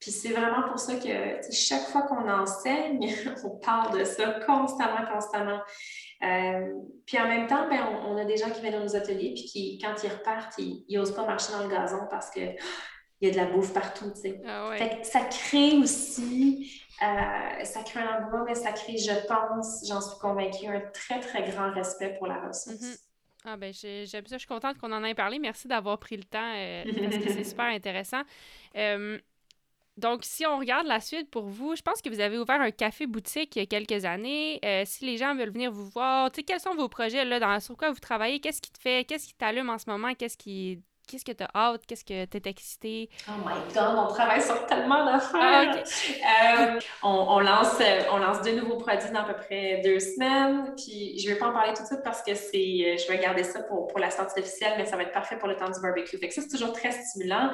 Puis 0.00 0.10
c'est 0.10 0.32
vraiment 0.32 0.68
pour 0.68 0.78
ça 0.78 0.96
que 0.96 1.40
chaque 1.50 1.86
fois 1.88 2.02
qu'on 2.02 2.28
enseigne, 2.28 3.14
on 3.44 3.58
parle 3.58 3.98
de 3.98 4.04
ça 4.04 4.38
constamment, 4.46 5.06
constamment. 5.12 5.60
Euh, 6.24 6.72
puis 7.06 7.18
en 7.18 7.28
même 7.28 7.46
temps, 7.46 7.68
ben, 7.68 7.80
on, 7.90 8.12
on 8.12 8.16
a 8.16 8.24
des 8.24 8.36
gens 8.36 8.50
qui 8.50 8.60
viennent 8.60 8.74
dans 8.74 8.80
nos 8.84 8.96
ateliers, 8.96 9.32
puis 9.34 9.44
qui, 9.44 9.78
quand 9.78 9.94
ils 10.02 10.10
repartent, 10.10 10.54
ils 10.58 10.84
n'osent 10.96 11.14
pas 11.14 11.26
marcher 11.26 11.52
dans 11.52 11.62
le 11.64 11.68
gazon 11.68 12.06
parce 12.10 12.30
que 12.30 12.40
il 13.20 13.28
y 13.28 13.30
a 13.30 13.32
de 13.32 13.36
la 13.36 13.46
bouffe 13.46 13.72
partout, 13.72 14.10
tu 14.14 14.20
sais. 14.20 14.40
Ah 14.46 14.68
ouais. 14.70 14.78
Fait 14.78 15.00
que 15.00 15.06
ça 15.06 15.20
crée 15.20 15.74
aussi, 15.76 16.82
euh, 17.02 17.64
ça 17.64 17.82
crée 17.82 18.00
un 18.00 18.22
engouement, 18.24 18.44
mais 18.46 18.54
ça 18.54 18.72
crée, 18.72 18.96
je 18.98 19.26
pense, 19.26 19.86
j'en 19.88 20.00
suis 20.00 20.18
convaincue, 20.18 20.66
un 20.66 20.80
très, 20.92 21.20
très 21.20 21.48
grand 21.50 21.72
respect 21.72 22.16
pour 22.18 22.26
la 22.26 22.40
ressource. 22.46 22.80
Mhm. 22.80 22.96
Ah 23.46 23.56
ben 23.58 23.74
j'ai- 23.74 24.06
j'aime 24.06 24.26
ça, 24.26 24.36
je 24.36 24.40
suis 24.40 24.48
contente 24.48 24.78
qu'on 24.78 24.90
en 24.92 25.04
ait 25.04 25.14
parlé. 25.14 25.38
Merci 25.38 25.68
d'avoir 25.68 25.98
pris 25.98 26.16
le 26.16 26.24
temps 26.24 26.52
euh, 26.56 26.82
parce 26.84 27.16
que 27.18 27.30
c'est 27.30 27.44
super 27.44 27.66
intéressant. 27.66 28.22
Euh, 28.74 29.18
donc, 29.96 30.24
si 30.24 30.44
on 30.44 30.58
regarde 30.58 30.86
la 30.88 31.00
suite 31.00 31.30
pour 31.30 31.44
vous, 31.44 31.76
je 31.76 31.82
pense 31.82 32.02
que 32.02 32.08
vous 32.08 32.18
avez 32.20 32.36
ouvert 32.36 32.60
un 32.60 32.72
café-boutique 32.72 33.54
il 33.54 33.60
y 33.60 33.62
a 33.62 33.66
quelques 33.66 34.04
années. 34.04 34.58
Euh, 34.64 34.82
si 34.84 35.06
les 35.06 35.16
gens 35.16 35.36
veulent 35.36 35.52
venir 35.52 35.70
vous 35.70 35.88
voir, 35.88 36.32
tu 36.32 36.42
quels 36.42 36.60
sont 36.60 36.74
vos 36.74 36.88
projets 36.88 37.24
là, 37.24 37.38
dans, 37.38 37.60
sur 37.60 37.76
quoi 37.76 37.92
vous 37.92 38.00
travaillez? 38.00 38.40
Qu'est-ce 38.40 38.60
qui 38.60 38.72
te 38.72 38.80
fait, 38.80 39.04
qu'est-ce 39.04 39.28
qui 39.28 39.34
t'allume 39.34 39.70
en 39.70 39.78
ce 39.78 39.88
moment? 39.88 40.14
Qu'est-ce 40.14 40.36
qui 40.36 40.82
qu'est-ce 41.06 41.24
que 41.24 41.32
t'as 41.32 41.48
hâte? 41.54 41.82
Qu'est-ce 41.86 42.04
que 42.04 42.24
t'es 42.24 42.48
excité? 42.48 43.08
Oh 43.28 43.32
my 43.44 43.72
God, 43.74 43.96
on 43.96 44.06
travaille 44.06 44.42
sur 44.42 44.66
tellement 44.66 45.04
d'affaires. 45.04 45.82
Ah. 46.24 46.74
Euh, 46.74 46.80
on, 47.02 47.26
on 47.28 47.40
lance, 47.40 47.80
euh, 47.80 48.00
on 48.12 48.18
lance 48.18 48.42
deux 48.42 48.60
nouveaux 48.60 48.78
produits 48.78 49.10
dans 49.10 49.20
à 49.20 49.24
peu 49.24 49.34
près 49.34 49.80
deux 49.84 50.00
semaines. 50.00 50.74
Puis 50.76 51.18
je 51.18 51.28
ne 51.28 51.34
vais 51.34 51.38
pas 51.38 51.48
en 51.48 51.52
parler 51.52 51.72
tout 51.74 51.82
de 51.82 51.86
suite 51.86 52.02
parce 52.02 52.22
que 52.22 52.34
c'est, 52.34 52.56
euh, 52.56 52.96
je 52.96 53.10
vais 53.10 53.18
garder 53.18 53.44
ça 53.44 53.62
pour, 53.62 53.86
pour 53.88 53.98
la 53.98 54.10
sortie 54.10 54.40
officielle, 54.40 54.74
mais 54.76 54.86
ça 54.86 54.96
va 54.96 55.02
être 55.02 55.12
parfait 55.12 55.36
pour 55.36 55.48
le 55.48 55.56
temps 55.56 55.70
du 55.70 55.80
barbecue. 55.80 56.18
Fait 56.18 56.28
que 56.28 56.34
ça, 56.34 56.42
c'est 56.42 56.48
toujours 56.48 56.72
très 56.72 56.92
stimulant. 56.92 57.50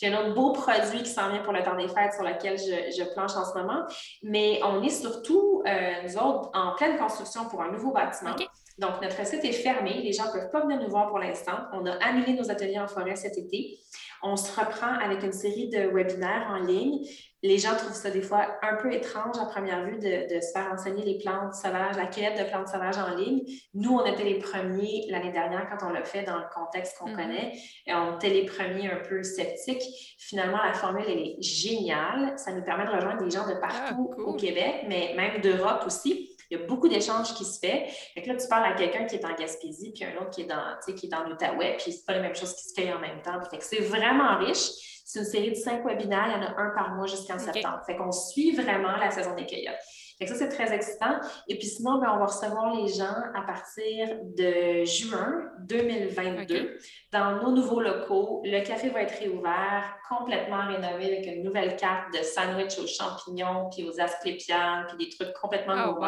J'ai 0.00 0.08
un 0.12 0.18
autre 0.20 0.34
beau 0.34 0.52
produit 0.52 1.02
qui 1.02 1.10
s'en 1.10 1.30
vient 1.30 1.42
pour 1.42 1.52
le 1.52 1.62
temps 1.62 1.76
des 1.76 1.88
fêtes 1.88 2.14
sur 2.14 2.24
lequel 2.24 2.58
je, 2.58 2.96
je 2.96 3.04
planche 3.14 3.36
en 3.36 3.44
ce 3.44 3.56
moment. 3.56 3.84
Mais 4.22 4.60
on 4.64 4.82
est 4.82 4.90
surtout, 4.90 5.62
euh, 5.66 6.02
nous 6.02 6.16
autres, 6.16 6.50
en 6.54 6.74
pleine 6.74 6.98
construction 6.98 7.44
pour 7.48 7.62
un 7.62 7.70
nouveau 7.70 7.92
bâtiment. 7.92 8.34
Donc, 8.78 9.00
notre 9.02 9.24
site 9.24 9.44
est 9.44 9.52
fermé. 9.52 10.00
Les 10.02 10.12
gens 10.12 10.26
ne 10.26 10.32
peuvent 10.32 10.50
pas 10.50 10.62
venir 10.62 10.80
nous 10.80 10.88
voir 10.90 11.08
pour 11.08 11.18
l'instant. 11.20 11.58
On 11.72 11.86
a 11.86 11.92
annulé 12.04 12.32
nos 12.32 12.50
ateliers 12.50 12.80
en 12.80 12.88
forêt 12.88 13.14
cet 13.14 13.38
été. 13.38 13.78
On 14.22 14.36
se 14.36 14.50
reprend 14.58 14.92
avec 15.00 15.22
une 15.22 15.32
série 15.32 15.68
de 15.68 15.86
webinaires 15.88 16.48
en 16.50 16.56
ligne. 16.58 17.06
Les 17.42 17.58
gens 17.58 17.76
trouvent 17.76 17.92
ça 17.94 18.10
des 18.10 18.22
fois 18.22 18.56
un 18.62 18.76
peu 18.76 18.90
étrange 18.92 19.36
à 19.38 19.44
première 19.44 19.84
vue 19.84 19.98
de, 19.98 20.34
de 20.34 20.40
se 20.40 20.50
faire 20.52 20.70
enseigner 20.72 21.04
les 21.04 21.18
plantes 21.18 21.54
sauvages, 21.54 21.94
la 21.96 22.06
cueillette 22.06 22.38
de 22.42 22.48
plantes 22.48 22.68
sauvages 22.68 22.96
en 22.96 23.14
ligne. 23.14 23.42
Nous, 23.74 23.92
on 23.94 24.04
était 24.06 24.24
les 24.24 24.38
premiers 24.38 25.04
l'année 25.10 25.30
dernière 25.30 25.68
quand 25.70 25.86
on 25.86 25.90
l'a 25.90 26.02
fait 26.04 26.22
dans 26.24 26.38
le 26.38 26.44
contexte 26.54 26.96
qu'on 26.98 27.10
Mhm. 27.10 27.16
connaît. 27.16 27.52
Et 27.86 27.94
on 27.94 28.16
était 28.16 28.30
les 28.30 28.46
premiers 28.46 28.90
un 28.90 29.00
peu 29.06 29.22
sceptiques. 29.22 29.82
Finalement, 30.18 30.58
la 30.64 30.72
formule, 30.72 31.04
elle 31.06 31.18
est 31.18 31.36
géniale. 31.42 32.32
Ça 32.38 32.50
nous 32.52 32.62
permet 32.62 32.86
de 32.86 32.90
rejoindre 32.92 33.22
des 33.22 33.30
gens 33.30 33.46
de 33.46 33.54
partout 33.60 34.08
Ah, 34.10 34.14
cool. 34.16 34.24
au 34.24 34.34
Québec, 34.34 34.86
mais 34.88 35.12
même 35.14 35.40
d'Europe 35.42 35.82
aussi. 35.86 36.33
Il 36.50 36.58
y 36.58 36.62
a 36.62 36.66
beaucoup 36.66 36.88
d'échanges 36.88 37.34
qui 37.34 37.44
se 37.44 37.58
fait. 37.58 37.86
Fait 38.14 38.22
que 38.22 38.28
là, 38.28 38.36
tu 38.36 38.46
parles 38.48 38.64
à 38.64 38.74
quelqu'un 38.74 39.04
qui 39.04 39.16
est 39.16 39.24
en 39.24 39.34
Gaspésie, 39.34 39.92
puis 39.92 40.04
un 40.04 40.20
autre 40.20 40.30
qui 40.30 40.42
est 40.42 40.46
dans, 40.46 40.76
qui 40.94 41.06
est 41.06 41.08
dans 41.08 41.24
l'Outaouais, 41.24 41.76
puis 41.78 41.92
c'est 41.92 42.04
pas 42.04 42.14
les 42.14 42.20
mêmes 42.20 42.34
choses 42.34 42.54
qui 42.54 42.68
se 42.68 42.74
cueillent 42.74 42.92
en 42.92 43.00
même 43.00 43.22
temps. 43.22 43.38
Fait 43.50 43.58
que 43.58 43.64
c'est 43.64 43.80
vraiment 43.80 44.38
riche. 44.38 45.02
C'est 45.04 45.18
une 45.18 45.26
série 45.26 45.50
de 45.50 45.56
cinq 45.56 45.84
webinaires. 45.84 46.26
Il 46.28 46.42
y 46.42 46.44
en 46.44 46.48
a 46.48 46.60
un 46.60 46.70
par 46.74 46.94
mois 46.94 47.06
jusqu'en 47.06 47.38
septembre. 47.38 47.80
Fait 47.86 47.96
qu'on 47.96 48.10
suit 48.10 48.52
vraiment 48.52 48.96
la 48.96 49.10
saison 49.10 49.34
des 49.34 49.46
cueillottes. 49.46 49.74
Fait 50.18 50.26
que 50.26 50.30
ça, 50.32 50.36
c'est 50.38 50.48
très 50.48 50.72
excitant. 50.72 51.18
Et 51.48 51.58
puis 51.58 51.66
sinon, 51.66 51.98
ben, 51.98 52.12
on 52.14 52.18
va 52.18 52.26
recevoir 52.26 52.72
les 52.74 52.86
gens 52.88 53.16
à 53.34 53.42
partir 53.42 54.08
de 54.22 54.84
juin 54.84 55.50
2022 55.68 56.78
dans 57.12 57.42
nos 57.42 57.50
nouveaux 57.50 57.80
locaux. 57.80 58.40
Le 58.44 58.60
café 58.64 58.90
va 58.90 59.02
être 59.02 59.18
réouvert, 59.18 59.96
complètement 60.08 60.66
rénové 60.68 61.06
avec 61.16 61.26
une 61.26 61.42
nouvelle 61.42 61.76
carte 61.76 62.12
de 62.12 62.22
sandwich 62.22 62.78
aux 62.78 62.86
champignons, 62.86 63.68
puis 63.70 63.88
aux 63.88 64.00
asclépiades, 64.00 64.86
puis 64.96 65.06
des 65.06 65.10
trucs 65.10 65.32
complètement 65.34 65.74
Oh, 65.76 65.86
nouveaux. 65.88 66.00
wow! 66.02 66.06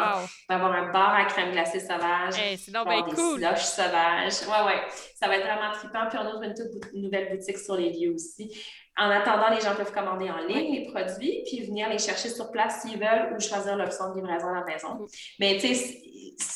On 0.48 0.54
va 0.54 0.64
avoir 0.64 0.72
un 0.72 0.92
bar 0.92 1.14
à 1.14 1.24
crème 1.24 1.52
glacée 1.52 1.80
sauvage. 1.80 2.38
Hey, 2.38 2.56
c'est 2.58 2.70
donc 2.72 2.86
On 2.86 2.90
va 2.90 2.96
bien 2.96 3.04
avoir 3.04 3.16
cool! 3.16 3.40
des 3.40 3.46
slushs 3.46 3.64
sauvages. 3.66 4.42
Ouais, 4.46 4.66
ouais. 4.66 4.82
Ça 5.14 5.26
va 5.28 5.36
être 5.36 5.44
vraiment 5.46 5.72
trippant. 5.72 6.06
Puis 6.08 6.18
on 6.22 6.28
ouvre 6.34 6.42
une 6.42 6.54
toute 6.54 6.92
nouvelle 6.94 7.30
boutique 7.36 7.58
sur 7.58 7.76
les 7.76 7.90
lieux 7.90 8.14
aussi. 8.14 8.52
En 8.98 9.10
attendant, 9.10 9.50
les 9.50 9.60
gens 9.60 9.74
peuvent 9.74 9.92
commander 9.92 10.30
en 10.30 10.38
ligne 10.38 10.72
les 10.72 10.90
produits, 10.90 11.42
puis 11.44 11.66
venir 11.66 11.88
les 11.88 11.98
chercher 11.98 12.30
sur 12.30 12.50
place 12.50 12.80
s'ils 12.80 12.98
veulent 12.98 13.34
ou 13.36 13.40
choisir 13.40 13.76
l'option 13.76 14.10
de 14.10 14.20
livraison 14.20 14.48
à 14.48 14.60
la 14.60 14.64
maison. 14.64 14.96
Cool. 14.96 15.06
Mais 15.38 15.58
tu 15.58 15.74
sais, 15.74 16.00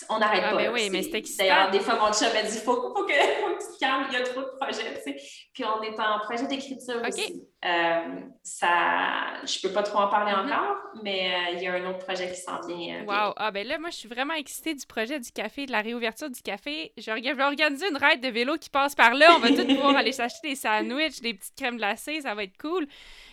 on 0.08 0.18
n'arrête 0.18 0.42
Ah, 0.46 0.50
pas. 0.50 0.56
ben 0.56 0.72
oui, 0.72 0.88
mais 0.90 1.02
c'est 1.02 1.14
excitant. 1.14 1.44
D'ailleurs, 1.44 1.70
des 1.70 1.80
fois, 1.80 1.94
mon 1.96 2.12
chum 2.12 2.32
m'a 2.32 2.42
dit 2.42 2.58
faut, 2.58 2.94
faut, 2.94 3.04
que, 3.04 3.12
tu 3.72 3.74
te 3.74 3.78
calmes, 3.78 4.06
il 4.10 4.14
y 4.14 4.16
a 4.16 4.22
trop 4.22 4.40
de 4.42 4.50
projets. 4.60 4.94
tu 5.04 5.12
sais. 5.12 5.16
Puis 5.54 5.64
on 5.64 5.82
est 5.82 5.98
en 5.98 6.18
projet 6.20 6.46
d'écriture 6.46 7.00
aussi. 7.06 7.42
Euh, 7.64 8.20
ça, 8.42 9.42
je 9.44 9.60
peux 9.60 9.72
pas 9.72 9.82
trop 9.82 9.98
en 9.98 10.08
parler 10.08 10.32
Mhm. 10.32 10.50
encore, 10.52 10.76
mais 11.02 11.32
euh, 11.34 11.52
il 11.56 11.62
y 11.62 11.66
a 11.66 11.74
un 11.74 11.86
autre 11.90 11.98
projet 12.04 12.30
qui 12.30 12.40
s'en 12.40 12.60
vient. 12.66 13.00
euh, 13.00 13.04
Wow! 13.04 13.34
Ah 13.36 13.50
ben 13.50 13.66
là, 13.66 13.78
moi, 13.78 13.90
je 13.90 13.96
suis 13.96 14.08
vraiment 14.08 14.34
excitée 14.34 14.74
du 14.74 14.86
projet 14.86 15.20
du 15.20 15.30
café, 15.30 15.66
de 15.66 15.72
la 15.72 15.80
réouverture 15.80 16.30
du 16.30 16.40
café. 16.42 16.92
Je 16.96 17.10
vais 17.10 17.42
organiser 17.42 17.86
une 17.88 17.96
ride 17.96 18.22
de 18.22 18.28
vélo 18.28 18.56
qui 18.58 18.70
passe 18.70 18.94
par 18.94 19.14
là. 19.14 19.34
On 19.36 19.38
va 19.40 19.48
tous 19.48 19.64
pouvoir 19.66 19.96
aller 19.96 20.12
s'acheter 20.12 20.50
des 20.50 20.56
sandwichs, 20.56 21.20
des 21.20 21.34
petites 21.34 21.54
crèmes 21.56 21.76
glacées. 21.76 22.20
Ça 22.22 22.34
va 22.34 22.44
être 22.44 22.56
cool. 22.60 22.86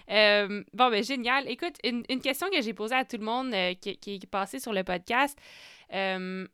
Euh, 0.09 0.63
bon, 0.73 0.89
ben 0.89 1.03
génial. 1.03 1.49
Écoute, 1.49 1.75
une, 1.83 2.03
une 2.09 2.21
question 2.21 2.49
que 2.49 2.61
j'ai 2.61 2.73
posée 2.73 2.95
à 2.95 3.05
tout 3.05 3.17
le 3.17 3.25
monde 3.25 3.53
qui, 3.81 3.97
qui 3.97 4.15
est 4.15 4.25
passé 4.29 4.59
sur 4.59 4.71
le 4.73 4.83
podcast. 4.83 5.37
Euh, 5.93 6.47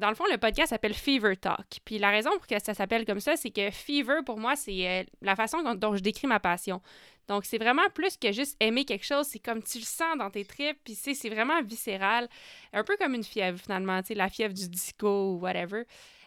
dans 0.00 0.08
le 0.08 0.14
fond, 0.14 0.24
le 0.30 0.38
podcast 0.38 0.70
s'appelle 0.70 0.94
Fever 0.94 1.36
Talk. 1.36 1.80
Puis 1.84 1.98
la 1.98 2.10
raison 2.10 2.30
pour 2.30 2.46
que 2.46 2.58
ça 2.58 2.72
s'appelle 2.72 3.04
comme 3.04 3.20
ça, 3.20 3.36
c'est 3.36 3.50
que 3.50 3.70
Fever, 3.70 4.20
pour 4.24 4.38
moi, 4.38 4.56
c'est 4.56 4.88
euh, 4.88 5.04
la 5.20 5.36
façon 5.36 5.62
dont, 5.74 5.94
je 5.94 6.00
décris 6.00 6.26
ma 6.26 6.40
passion. 6.40 6.80
Donc, 7.28 7.44
c'est 7.44 7.58
vraiment 7.58 7.88
plus 7.94 8.16
que 8.16 8.32
juste 8.32 8.56
aimer 8.60 8.86
quelque 8.86 9.04
chose. 9.04 9.26
C'est 9.26 9.38
comme 9.38 9.62
tu 9.62 9.78
le 9.78 9.84
sens 9.84 10.16
dans 10.18 10.30
tes 10.30 10.44
tripes. 10.44 10.78
Puis, 10.82 10.94
c'est 10.94 11.28
vraiment 11.28 11.62
viscéral. 11.62 12.28
Un 12.72 12.82
peu 12.82 12.96
comme 12.96 13.14
une 13.14 13.22
fièvre, 13.22 13.58
finalement. 13.58 14.00
Tu 14.00 14.08
sais, 14.08 14.14
la 14.14 14.30
fièvre 14.30 14.54
du 14.54 14.68
disco 14.68 15.34
ou 15.34 15.38
whatever. 15.38 15.82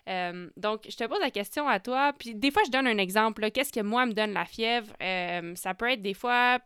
Euh, 0.07 0.49
donc, 0.55 0.85
je 0.87 0.95
te 0.95 1.03
pose 1.05 1.19
la 1.19 1.31
question 1.31 1.67
à 1.67 1.79
toi. 1.79 2.13
Puis, 2.17 2.35
des 2.35 2.51
fois, 2.51 2.61
je 2.65 2.71
donne 2.71 2.87
un 2.87 2.99
exemple. 2.99 3.49
Qu'est-ce 3.49 3.73
que 3.73 3.81
moi 3.81 4.05
me 4.05 4.13
donne 4.13 4.33
la 4.33 4.45
fièvre? 4.45 4.93
Ça 5.55 5.73
peut 5.73 5.89
être 5.89 6.01
des 6.03 6.13
fois. 6.13 6.59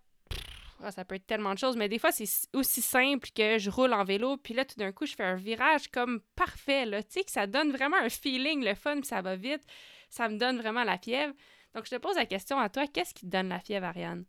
Ah, 0.84 0.92
ça 0.92 1.06
peut 1.06 1.16
être 1.16 1.26
tellement 1.26 1.54
de 1.54 1.60
choses, 1.60 1.76
mais 1.76 1.90
des 1.90 2.00
fois, 2.00 2.12
c'est 2.12 2.28
aussi 2.54 2.82
simple 2.82 3.30
que 3.36 3.58
je 3.58 3.70
roule 3.70 3.94
en 3.94 4.04
vélo, 4.04 4.38
puis 4.38 4.54
là, 4.54 4.64
tout 4.66 4.78
d'un 4.78 4.92
coup, 4.92 5.06
je 5.06 5.16
fais 5.16 5.24
un 5.24 5.36
virage 5.36 5.88
comme 5.90 6.22
parfait, 6.36 6.86
là. 6.86 7.02
Tu 7.02 7.14
sais, 7.14 7.24
que 7.24 7.32
ça 7.32 7.48
donne 7.48 7.72
vraiment 7.72 7.98
un 7.98 8.10
feeling, 8.10 8.64
le 8.64 8.76
fun, 8.76 8.98
puis 8.98 9.08
ça 9.08 9.22
va 9.22 9.36
vite. 9.36 9.64
Ça 10.10 10.30
me 10.30 10.38
donne 10.38 10.60
vraiment 10.60 10.84
la 10.84 10.98
fièvre. 10.98 11.34
Donc, 11.74 11.86
je 11.86 11.92
te 11.92 11.96
pose 11.96 12.16
la 12.16 12.26
question 12.26 12.60
à 12.60 12.70
toi, 12.70 12.88
qu'est-ce 12.88 13.14
qui 13.14 13.26
te 13.26 13.32
donne 13.32 13.50
la 13.50 13.60
fièvre, 13.60 13.86
Ariane? 13.86 14.26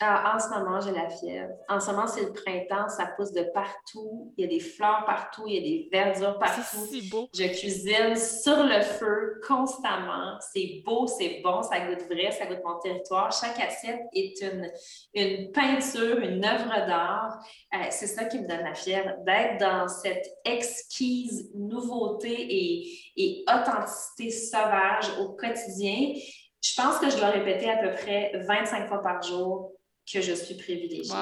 Ah, 0.00 0.36
en 0.36 0.38
ce 0.38 0.48
moment, 0.50 0.80
j'ai 0.80 0.92
la 0.92 1.08
fièvre. 1.10 1.54
En 1.68 1.80
ce 1.80 1.90
moment, 1.90 2.06
c'est 2.06 2.22
le 2.22 2.32
printemps, 2.32 2.88
ça 2.88 3.06
pousse 3.16 3.32
de 3.32 3.42
partout. 3.52 4.32
Il 4.36 4.42
y 4.42 4.44
a 4.44 4.48
des 4.48 4.60
fleurs 4.60 5.04
partout, 5.04 5.42
il 5.48 5.54
y 5.54 5.58
a 5.58 5.60
des 5.60 5.88
verdures 5.90 6.38
partout. 6.38 6.60
C'est 6.64 6.86
si 6.86 7.08
beau. 7.10 7.28
Je 7.34 7.42
cuisine 7.58 8.14
sur 8.14 8.62
le 8.62 8.80
feu 8.80 9.40
constamment. 9.44 10.38
C'est 10.52 10.82
beau, 10.84 11.08
c'est 11.08 11.40
bon, 11.42 11.62
ça 11.62 11.80
goûte 11.80 12.04
vrai, 12.08 12.30
ça 12.30 12.46
goûte 12.46 12.60
mon 12.64 12.78
territoire. 12.78 13.32
Chaque 13.32 13.58
assiette 13.58 14.02
est 14.14 14.40
une, 14.40 14.70
une 15.14 15.50
peinture, 15.50 16.18
une 16.18 16.44
œuvre 16.44 16.86
d'art. 16.86 17.36
Euh, 17.74 17.78
c'est 17.90 18.06
ça 18.06 18.26
qui 18.26 18.38
me 18.38 18.46
donne 18.46 18.62
la 18.62 18.74
fièvre, 18.74 19.16
d'être 19.26 19.58
dans 19.58 19.88
cette 19.88 20.28
exquise 20.44 21.50
nouveauté 21.56 22.30
et, 22.30 23.00
et 23.16 23.44
authenticité 23.48 24.30
sauvage 24.30 25.10
au 25.18 25.30
quotidien. 25.30 26.12
Je 26.62 26.74
pense 26.76 26.98
que 26.98 27.10
je 27.10 27.16
dois 27.16 27.30
répéter 27.30 27.68
à 27.68 27.78
peu 27.78 27.92
près 27.94 28.32
25 28.46 28.86
fois 28.86 29.02
par 29.02 29.22
jour 29.22 29.72
que 30.12 30.20
je 30.20 30.32
suis 30.32 30.54
privilégiée. 30.54 31.14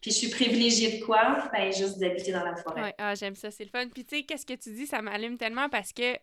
Puis 0.00 0.10
je 0.10 0.16
suis 0.16 0.28
privilégiée 0.28 0.98
de 0.98 1.04
quoi? 1.04 1.48
Ben, 1.52 1.72
juste 1.72 1.98
d'habiter 1.98 2.32
dans 2.32 2.44
la 2.44 2.56
forêt. 2.56 2.82
Ouais, 2.82 2.94
ah, 2.98 3.14
j'aime 3.14 3.34
ça, 3.34 3.50
c'est 3.50 3.64
le 3.64 3.70
fun. 3.70 3.88
Puis 3.88 4.04
tu 4.04 4.16
sais, 4.16 4.22
qu'est-ce 4.22 4.46
que 4.46 4.54
tu 4.54 4.72
dis, 4.72 4.86
ça 4.86 5.02
m'allume 5.02 5.38
tellement 5.38 5.68
parce 5.68 5.92
que 5.92 6.14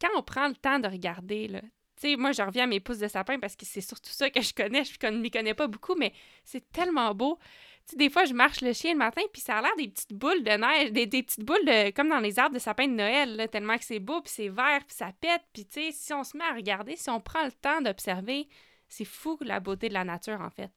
quand 0.00 0.08
on 0.16 0.22
prend 0.22 0.48
le 0.48 0.54
temps 0.54 0.78
de 0.78 0.88
regarder, 0.88 1.48
là, 1.48 1.60
tu 2.00 2.08
sais, 2.08 2.16
moi, 2.16 2.32
je 2.32 2.40
reviens 2.40 2.64
à 2.64 2.66
mes 2.66 2.80
pousses 2.80 2.98
de 2.98 3.08
sapin 3.08 3.38
parce 3.38 3.56
que 3.56 3.66
c'est 3.66 3.82
surtout 3.82 4.10
ça 4.10 4.30
que 4.30 4.40
je 4.40 4.54
connais. 4.54 4.84
Je 4.84 5.06
ne 5.06 5.18
m'y 5.18 5.30
connais 5.30 5.52
pas 5.52 5.66
beaucoup, 5.66 5.94
mais 5.94 6.14
c'est 6.44 6.70
tellement 6.72 7.14
beau. 7.14 7.38
Tu 7.86 7.92
sais, 7.92 7.96
des 7.96 8.08
fois, 8.08 8.24
je 8.24 8.32
marche 8.32 8.62
le 8.62 8.72
chien 8.72 8.92
le 8.92 8.98
matin, 8.98 9.20
puis 9.32 9.42
ça 9.42 9.58
a 9.58 9.62
l'air 9.62 9.76
des 9.76 9.88
petites 9.88 10.14
boules 10.14 10.42
de 10.42 10.50
neige, 10.50 10.92
des, 10.92 11.06
petites 11.06 11.44
boules 11.44 11.64
de, 11.66 11.90
comme 11.90 12.08
dans 12.08 12.20
les 12.20 12.38
arbres 12.38 12.54
de 12.54 12.60
sapin 12.60 12.88
de 12.88 12.94
Noël, 12.94 13.36
là, 13.36 13.48
tellement 13.48 13.76
que 13.76 13.84
c'est 13.84 13.98
beau, 13.98 14.22
puis 14.22 14.32
c'est 14.34 14.48
vert, 14.48 14.80
puis 14.86 14.96
ça 14.96 15.12
pète. 15.20 15.42
Puis, 15.52 15.66
tu 15.66 15.80
sais, 15.80 15.92
si 15.92 16.12
on 16.14 16.24
se 16.24 16.36
met 16.38 16.44
à 16.44 16.54
regarder, 16.54 16.96
si 16.96 17.10
on 17.10 17.20
prend 17.20 17.44
le 17.44 17.52
temps 17.52 17.82
d'observer, 17.82 18.48
c'est 18.88 19.04
fou 19.04 19.36
la 19.42 19.60
beauté 19.60 19.88
de 19.88 19.94
la 19.94 20.04
nature, 20.04 20.40
en 20.40 20.50
fait. 20.50 20.70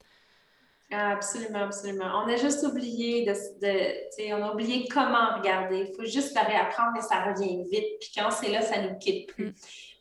Absolument, 0.94 1.64
absolument. 1.64 2.24
On 2.24 2.30
a 2.30 2.36
juste 2.36 2.64
oublié 2.64 3.26
de, 3.26 3.32
de 3.32 4.34
on 4.34 4.44
a 4.44 4.54
oublié 4.54 4.88
comment 4.88 5.38
regarder. 5.38 5.88
Il 5.90 5.96
faut 5.96 6.06
juste 6.06 6.36
la 6.36 6.44
réapprendre 6.44 6.98
et 6.98 7.02
ça 7.02 7.24
revient 7.24 7.64
vite. 7.72 8.00
Puis 8.00 8.12
quand 8.16 8.30
c'est 8.30 8.50
là, 8.50 8.62
ça 8.62 8.82
ne 8.82 8.90
nous 8.90 8.98
quitte 9.00 9.34
plus. 9.34 9.48
Mm. 9.48 9.54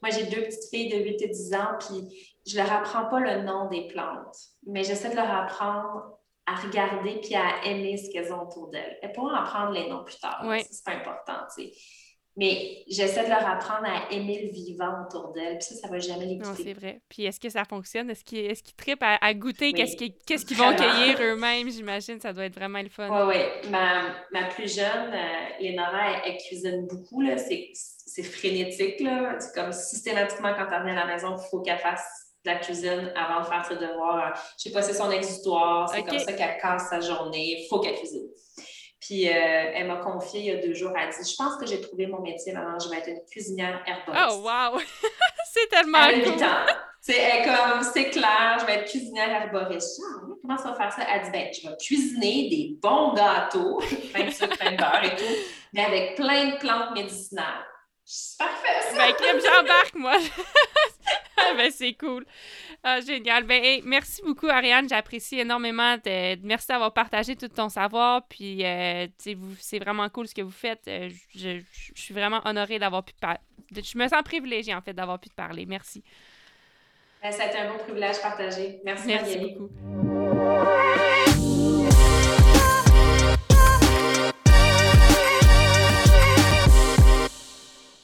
Moi, 0.03 0.11
j'ai 0.11 0.25
deux 0.25 0.43
petites 0.43 0.69
filles 0.71 0.91
de 0.91 0.99
8 0.99 1.23
et 1.23 1.29
10 1.29 1.55
ans, 1.55 1.79
puis 1.79 2.37
je 2.47 2.57
leur 2.57 2.71
apprends 2.73 3.07
pas 3.07 3.21
le 3.21 3.43
nom 3.43 3.69
des 3.69 3.87
plantes, 3.89 4.37
mais 4.67 4.85
j'essaie 4.85 5.11
de 5.11 5.17
leur 5.17 5.31
apprendre 5.31 6.19
à 6.47 6.57
regarder 6.57 7.21
puis 7.21 7.35
à 7.37 7.65
aimer 7.65 7.97
ce 7.97 8.11
qu'elles 8.11 8.33
ont 8.33 8.43
autour 8.43 8.69
d'elles. 8.69 8.99
Elles 9.01 9.13
pourront 9.13 9.31
apprendre 9.31 9.71
les 9.71 9.89
noms 9.89 10.05
plus 10.05 10.19
tard. 10.19 10.45
C'est 10.71 10.85
pas 10.85 10.93
important, 10.93 11.47
tu 11.57 11.65
sais. 11.65 11.73
Mais 12.37 12.83
j'essaie 12.89 13.25
de 13.25 13.29
leur 13.29 13.47
apprendre 13.47 13.85
à 13.85 14.11
aimer 14.11 14.45
le 14.45 14.53
vivant 14.53 15.05
autour 15.05 15.33
d'elles. 15.33 15.59
Puis 15.59 15.69
ça, 15.69 15.75
ça 15.75 15.89
va 15.89 15.99
jamais 15.99 16.25
les 16.25 16.39
quitter. 16.39 16.49
Non, 16.49 16.55
c'est 16.57 16.73
vrai. 16.73 17.01
Puis 17.09 17.25
est-ce 17.25 17.39
que 17.39 17.51
ça 17.51 17.65
fonctionne? 17.65 18.09
Est-ce 18.09 18.25
qu'ils 18.25 18.47
est 18.47 18.77
trippent 18.77 19.03
à, 19.03 19.35
goûter? 19.35 19.73
Qu'est-ce 19.73 19.97
qu'ils 20.47 20.57
vont 20.57 20.75
cueillir 20.75 21.21
eux-mêmes? 21.21 21.71
J'imagine 21.71 22.19
ça 22.21 22.33
doit 22.33 22.47
être 22.47 22.55
vraiment 22.55 22.81
le 22.81 22.89
fun. 22.89 23.09
Oui, 23.11 23.35
oui. 23.35 23.71
Ma, 23.71 24.15
ma, 24.33 24.47
plus 24.49 24.75
jeune, 24.75 25.13
euh, 25.13 25.61
Lénora, 25.61 26.23
elle, 26.25 26.39
cuisine 26.39 26.87
beaucoup. 26.87 27.23
C'est 27.37 28.23
frénétique. 28.23 29.01
Là. 29.01 29.37
Comme 29.55 29.73
systématiquement, 29.73 30.55
quand 30.55 30.69
elle 30.75 30.85
vient 30.85 30.97
à 30.97 31.07
la 31.07 31.15
maison, 31.15 31.37
il 31.37 31.51
faut 31.51 31.61
qu'elle 31.61 31.79
fasse 31.79 32.05
de 32.45 32.51
la 32.51 32.57
cuisine 32.57 33.13
avant 33.15 33.41
de 33.41 33.47
faire 33.47 33.65
ses 33.67 33.77
devoirs. 33.77 34.33
Je 34.57 34.65
sais 34.65 34.73
pas, 34.73 34.83
c'est 34.83 34.95
son 34.95 35.11
exutoire. 35.11 35.89
C'est 35.89 36.03
comme 36.03 36.19
ça 36.19 36.33
qu'elle 36.33 36.59
casse 36.61 36.89
sa 36.89 37.01
journée. 37.01 37.59
Il 37.61 37.67
faut 37.69 37.81
qu'elle 37.81 37.95
cuisine. 37.95 38.29
Puis 39.03 39.29
euh, 39.29 39.33
elle 39.35 39.89
m'a 39.89 39.97
confié 39.97 40.41
il 40.41 40.47
y 40.47 40.51
a 40.53 40.65
deux 40.65 40.75
jours, 40.75 40.93
elle 40.95 41.09
a 41.09 41.11
dit 41.11 41.29
Je 41.29 41.37
pense 41.37 41.57
que 41.57 41.67
j'ai 41.67 41.81
trouvé 41.81 42.07
mon 42.07 42.21
métier 42.21 42.53
maintenant, 42.53 42.79
je 42.79 42.89
vais 42.89 42.99
être 42.99 43.09
une 43.09 43.25
cuisinière 43.29 43.83
herboriste. 43.85 44.27
Oh, 44.31 44.49
wow! 44.49 44.81
c'est 45.53 45.69
tellement 45.69 46.05
elle 46.05 46.23
cool! 46.23 46.47
C'est 47.01 47.43
comme, 47.45 47.83
c'est 47.83 48.11
clair, 48.11 48.59
je 48.61 48.67
vais 48.67 48.75
être 48.75 48.89
cuisinière 48.89 49.29
herboriste. 49.29 50.01
Ah, 50.07 50.21
comment 50.41 50.57
ça 50.57 50.71
va 50.71 50.77
faire 50.77 50.93
ça? 50.93 51.03
Elle 51.13 51.23
dit 51.23 51.31
ben, 51.33 51.49
je 51.53 51.69
vais 51.69 51.77
cuisiner 51.79 52.49
des 52.49 52.79
bons 52.81 53.13
gâteaux, 53.15 53.83
plein 54.15 54.27
de 54.27 54.31
sucre, 54.31 54.57
plein 54.57 54.71
de 54.71 54.77
beurre 54.77 55.03
et 55.03 55.17
tout, 55.17 55.35
mais 55.73 55.85
avec 55.85 56.15
plein 56.15 56.51
de 56.51 56.59
plantes 56.59 56.95
médicinales. 56.95 57.67
C'est 58.05 58.39
parfait, 58.39 58.83
ça! 58.83 58.97
Ben, 58.99 59.13
Clem, 59.15 59.41
j'embarque, 59.41 59.95
moi! 59.97 60.17
ben, 61.57 61.71
c'est 61.71 61.95
cool. 61.95 62.25
Ah, 62.83 63.01
génial. 63.01 63.45
Ben, 63.45 63.81
merci 63.85 64.23
beaucoup, 64.23 64.49
Ariane. 64.49 64.89
J'apprécie 64.89 65.41
énormément. 65.41 65.97
Merci 66.43 66.69
d'avoir 66.69 66.93
partagé 66.93 67.37
tout 67.37 67.49
ton 67.49 67.69
savoir. 67.69 68.23
Puis, 68.29 68.65
euh, 68.65 69.07
c'est 69.59 69.79
vraiment 69.79 70.09
cool 70.09 70.29
ce 70.29 70.35
que 70.35 70.43
vous 70.43 70.51
faites. 70.51 70.87
Euh, 70.89 71.09
je, 71.35 71.61
suis 71.95 72.15
vraiment 72.15 72.41
honorée 72.45 72.79
d'avoir 72.79 73.05
pu 73.05 73.13
parler. 73.21 73.39
Je 73.71 73.99
me 73.99 74.09
sens 74.09 74.23
privilégiée, 74.25 74.75
en 74.75 74.83
fait, 74.83 74.93
d'avoir 74.93 75.19
pu 75.19 75.29
te 75.29 75.35
parler. 75.35 75.67
Merci. 75.67 76.03
Ben, 77.23 77.31
ça 77.31 77.45
a 77.45 77.47
été 77.47 77.59
un 77.59 77.73
bon 77.73 77.79
privilège 77.79 78.21
partagé. 78.21 78.81
Merci, 78.85 79.07
Merci 79.07 79.39
beaucoup. 79.39 79.71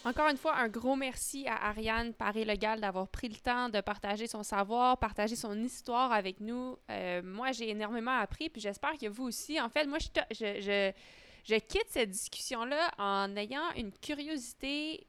Encore 0.08 0.30
une 0.30 0.38
fois, 0.38 0.56
un 0.56 0.68
gros 0.68 0.96
merci 0.96 1.46
à 1.46 1.68
Ariane 1.68 2.14
Paré-Legal 2.14 2.80
d'avoir 2.80 3.08
pris 3.08 3.28
le 3.28 3.36
temps 3.36 3.68
de 3.68 3.82
partager 3.82 4.26
son 4.26 4.42
savoir, 4.42 4.96
partager 4.96 5.36
son 5.36 5.62
histoire 5.62 6.12
avec 6.12 6.40
nous. 6.40 6.78
Euh, 6.90 7.20
moi, 7.22 7.52
j'ai 7.52 7.68
énormément 7.68 8.16
appris, 8.16 8.48
puis 8.48 8.62
j'espère 8.62 8.96
que 8.96 9.06
vous 9.06 9.24
aussi. 9.24 9.60
En 9.60 9.68
fait, 9.68 9.84
moi, 9.84 9.98
je, 10.30 11.58
quitte 11.58 11.88
cette 11.88 12.08
discussion-là 12.08 12.90
en 12.96 13.36
ayant 13.36 13.70
une 13.76 13.92
curiosité 13.92 15.06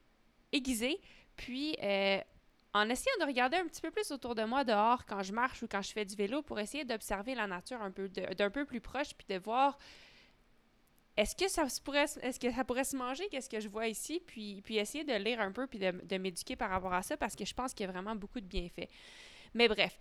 aiguisée, 0.52 1.00
puis 1.34 1.78
euh, 1.82 2.18
en 2.74 2.90
essayant 2.90 3.16
de 3.20 3.24
regarder 3.24 3.56
un 3.56 3.66
petit 3.68 3.80
peu 3.80 3.90
plus 3.90 4.10
autour 4.10 4.34
de 4.34 4.44
moi 4.44 4.64
dehors 4.64 5.06
quand 5.06 5.22
je 5.22 5.32
marche 5.32 5.62
ou 5.62 5.66
quand 5.66 5.80
je 5.80 5.92
fais 5.92 6.04
du 6.04 6.14
vélo 6.14 6.42
pour 6.42 6.60
essayer 6.60 6.84
d'observer 6.84 7.34
la 7.34 7.46
nature 7.46 7.78
d'un 8.36 8.50
peu 8.50 8.66
plus 8.66 8.82
proche, 8.82 9.14
puis 9.14 9.34
de 9.34 9.40
voir 9.42 9.78
est-ce 11.16 11.34
que 11.34 11.48
ça 11.48 11.66
pourrait 11.84 12.06
est-ce 12.22 12.62
pourrait 12.64 12.84
se 12.84 12.96
manger? 12.96 13.28
Qu'est-ce 13.30 13.48
que 13.48 13.60
je 13.60 13.68
vois 13.68 13.88
ici? 13.88 14.22
Puis 14.26 14.62
puis 14.62 14.78
essayer 14.78 15.04
de 15.04 15.12
lire 15.14 15.40
un 15.40 15.52
peu 15.52 15.66
puis 15.66 15.78
de, 15.78 16.18
m'éduquer 16.18 16.56
par 16.56 16.70
rapport 16.70 16.92
à 16.92 17.02
ça 17.02 17.16
parce 17.16 17.36
que 17.36 17.44
je 17.44 17.54
pense 17.54 17.74
qu'il 17.74 17.86
y 17.86 17.88
a 17.88 17.92
vraiment 17.92 18.14
beaucoup 18.14 18.40
de 18.40 18.46
bienfaits. 18.46 18.88
Mais 19.54 19.68
bref, 19.68 19.98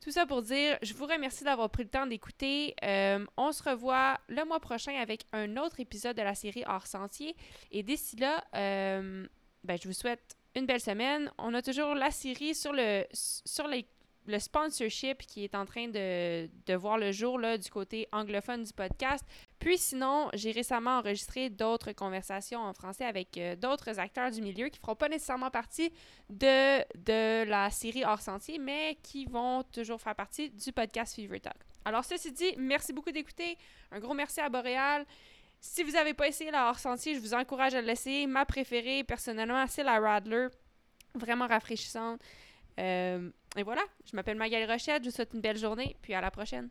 tout 0.00 0.10
ça 0.10 0.26
pour 0.26 0.42
dire, 0.42 0.78
je 0.82 0.94
vous 0.94 1.06
remercie 1.06 1.44
d'avoir 1.44 1.70
pris 1.70 1.84
le 1.84 1.88
temps 1.88 2.06
d'écouter. 2.06 2.74
Euh, 2.84 3.24
on 3.36 3.52
se 3.52 3.62
revoit 3.62 4.18
le 4.28 4.44
mois 4.44 4.60
prochain 4.60 4.94
avec 4.94 5.24
un 5.32 5.56
autre 5.56 5.80
épisode 5.80 6.16
de 6.16 6.22
la 6.22 6.34
série 6.34 6.64
Hors 6.66 6.86
Sentier. 6.86 7.34
Et 7.70 7.82
d'ici 7.82 8.16
là, 8.16 8.44
euh, 8.54 9.26
ben, 9.64 9.78
je 9.80 9.88
vous 9.88 9.94
souhaite 9.94 10.36
une 10.54 10.66
belle 10.66 10.80
semaine. 10.80 11.30
On 11.38 11.54
a 11.54 11.62
toujours 11.62 11.94
la 11.94 12.10
série 12.10 12.54
sur 12.54 12.72
le 12.72 13.04
sur 13.12 13.68
le 14.28 14.38
sponsorship 14.38 15.18
qui 15.26 15.44
est 15.44 15.54
en 15.54 15.64
train 15.64 15.88
de, 15.88 16.74
voir 16.74 16.98
le 16.98 17.12
jour 17.12 17.38
là, 17.38 17.58
du 17.58 17.70
côté 17.70 18.06
anglophone 18.12 18.62
du 18.62 18.72
podcast. 18.72 19.24
Puis 19.58 19.76
sinon, 19.76 20.28
j'ai 20.34 20.52
récemment 20.52 20.98
enregistré 20.98 21.50
d'autres 21.50 21.92
conversations 21.92 22.60
en 22.60 22.72
français 22.72 23.04
avec 23.04 23.36
euh, 23.36 23.56
d'autres 23.56 23.98
acteurs 23.98 24.30
du 24.30 24.40
milieu 24.40 24.68
qui 24.68 24.78
ne 24.78 24.82
feront 24.82 24.94
pas 24.94 25.08
nécessairement 25.08 25.50
partie 25.50 25.92
de, 26.30 27.44
la 27.44 27.70
série 27.70 28.04
hors 28.04 28.20
sentier, 28.20 28.58
mais 28.58 28.98
qui 29.02 29.26
vont 29.26 29.64
toujours 29.64 30.00
faire 30.00 30.14
partie 30.14 30.50
du 30.50 30.72
podcast 30.72 31.16
Fever 31.16 31.40
Talk. 31.40 31.56
Alors, 31.84 32.04
ceci 32.04 32.30
dit, 32.32 32.54
merci 32.56 32.92
beaucoup 32.92 33.10
d'écouter. 33.10 33.58
Un 33.90 33.98
gros 33.98 34.14
merci 34.14 34.40
à 34.40 34.48
Boréal. 34.48 35.04
Si 35.60 35.82
vous 35.82 35.92
n'avez 35.92 36.14
pas 36.14 36.28
essayé 36.28 36.52
la 36.52 36.68
hors 36.68 36.78
sentier, 36.78 37.14
je 37.14 37.20
vous 37.20 37.34
encourage 37.34 37.74
à 37.74 37.80
l'essayer. 37.80 38.26
Ma 38.28 38.44
préférée, 38.44 39.02
personnellement, 39.02 39.66
c'est 39.66 39.82
la 39.82 39.98
Radler. 39.98 40.48
Vraiment 41.14 41.48
rafraîchissante. 41.48 42.20
Euh, 42.78 43.30
et 43.56 43.64
voilà, 43.64 43.82
je 44.08 44.14
m'appelle 44.14 44.36
Magali 44.36 44.70
Rochette, 44.70 45.02
je 45.02 45.08
vous 45.08 45.14
souhaite 45.14 45.32
une 45.34 45.40
belle 45.40 45.56
journée, 45.56 45.96
puis 46.00 46.14
à 46.14 46.20
la 46.20 46.30
prochaine. 46.30 46.68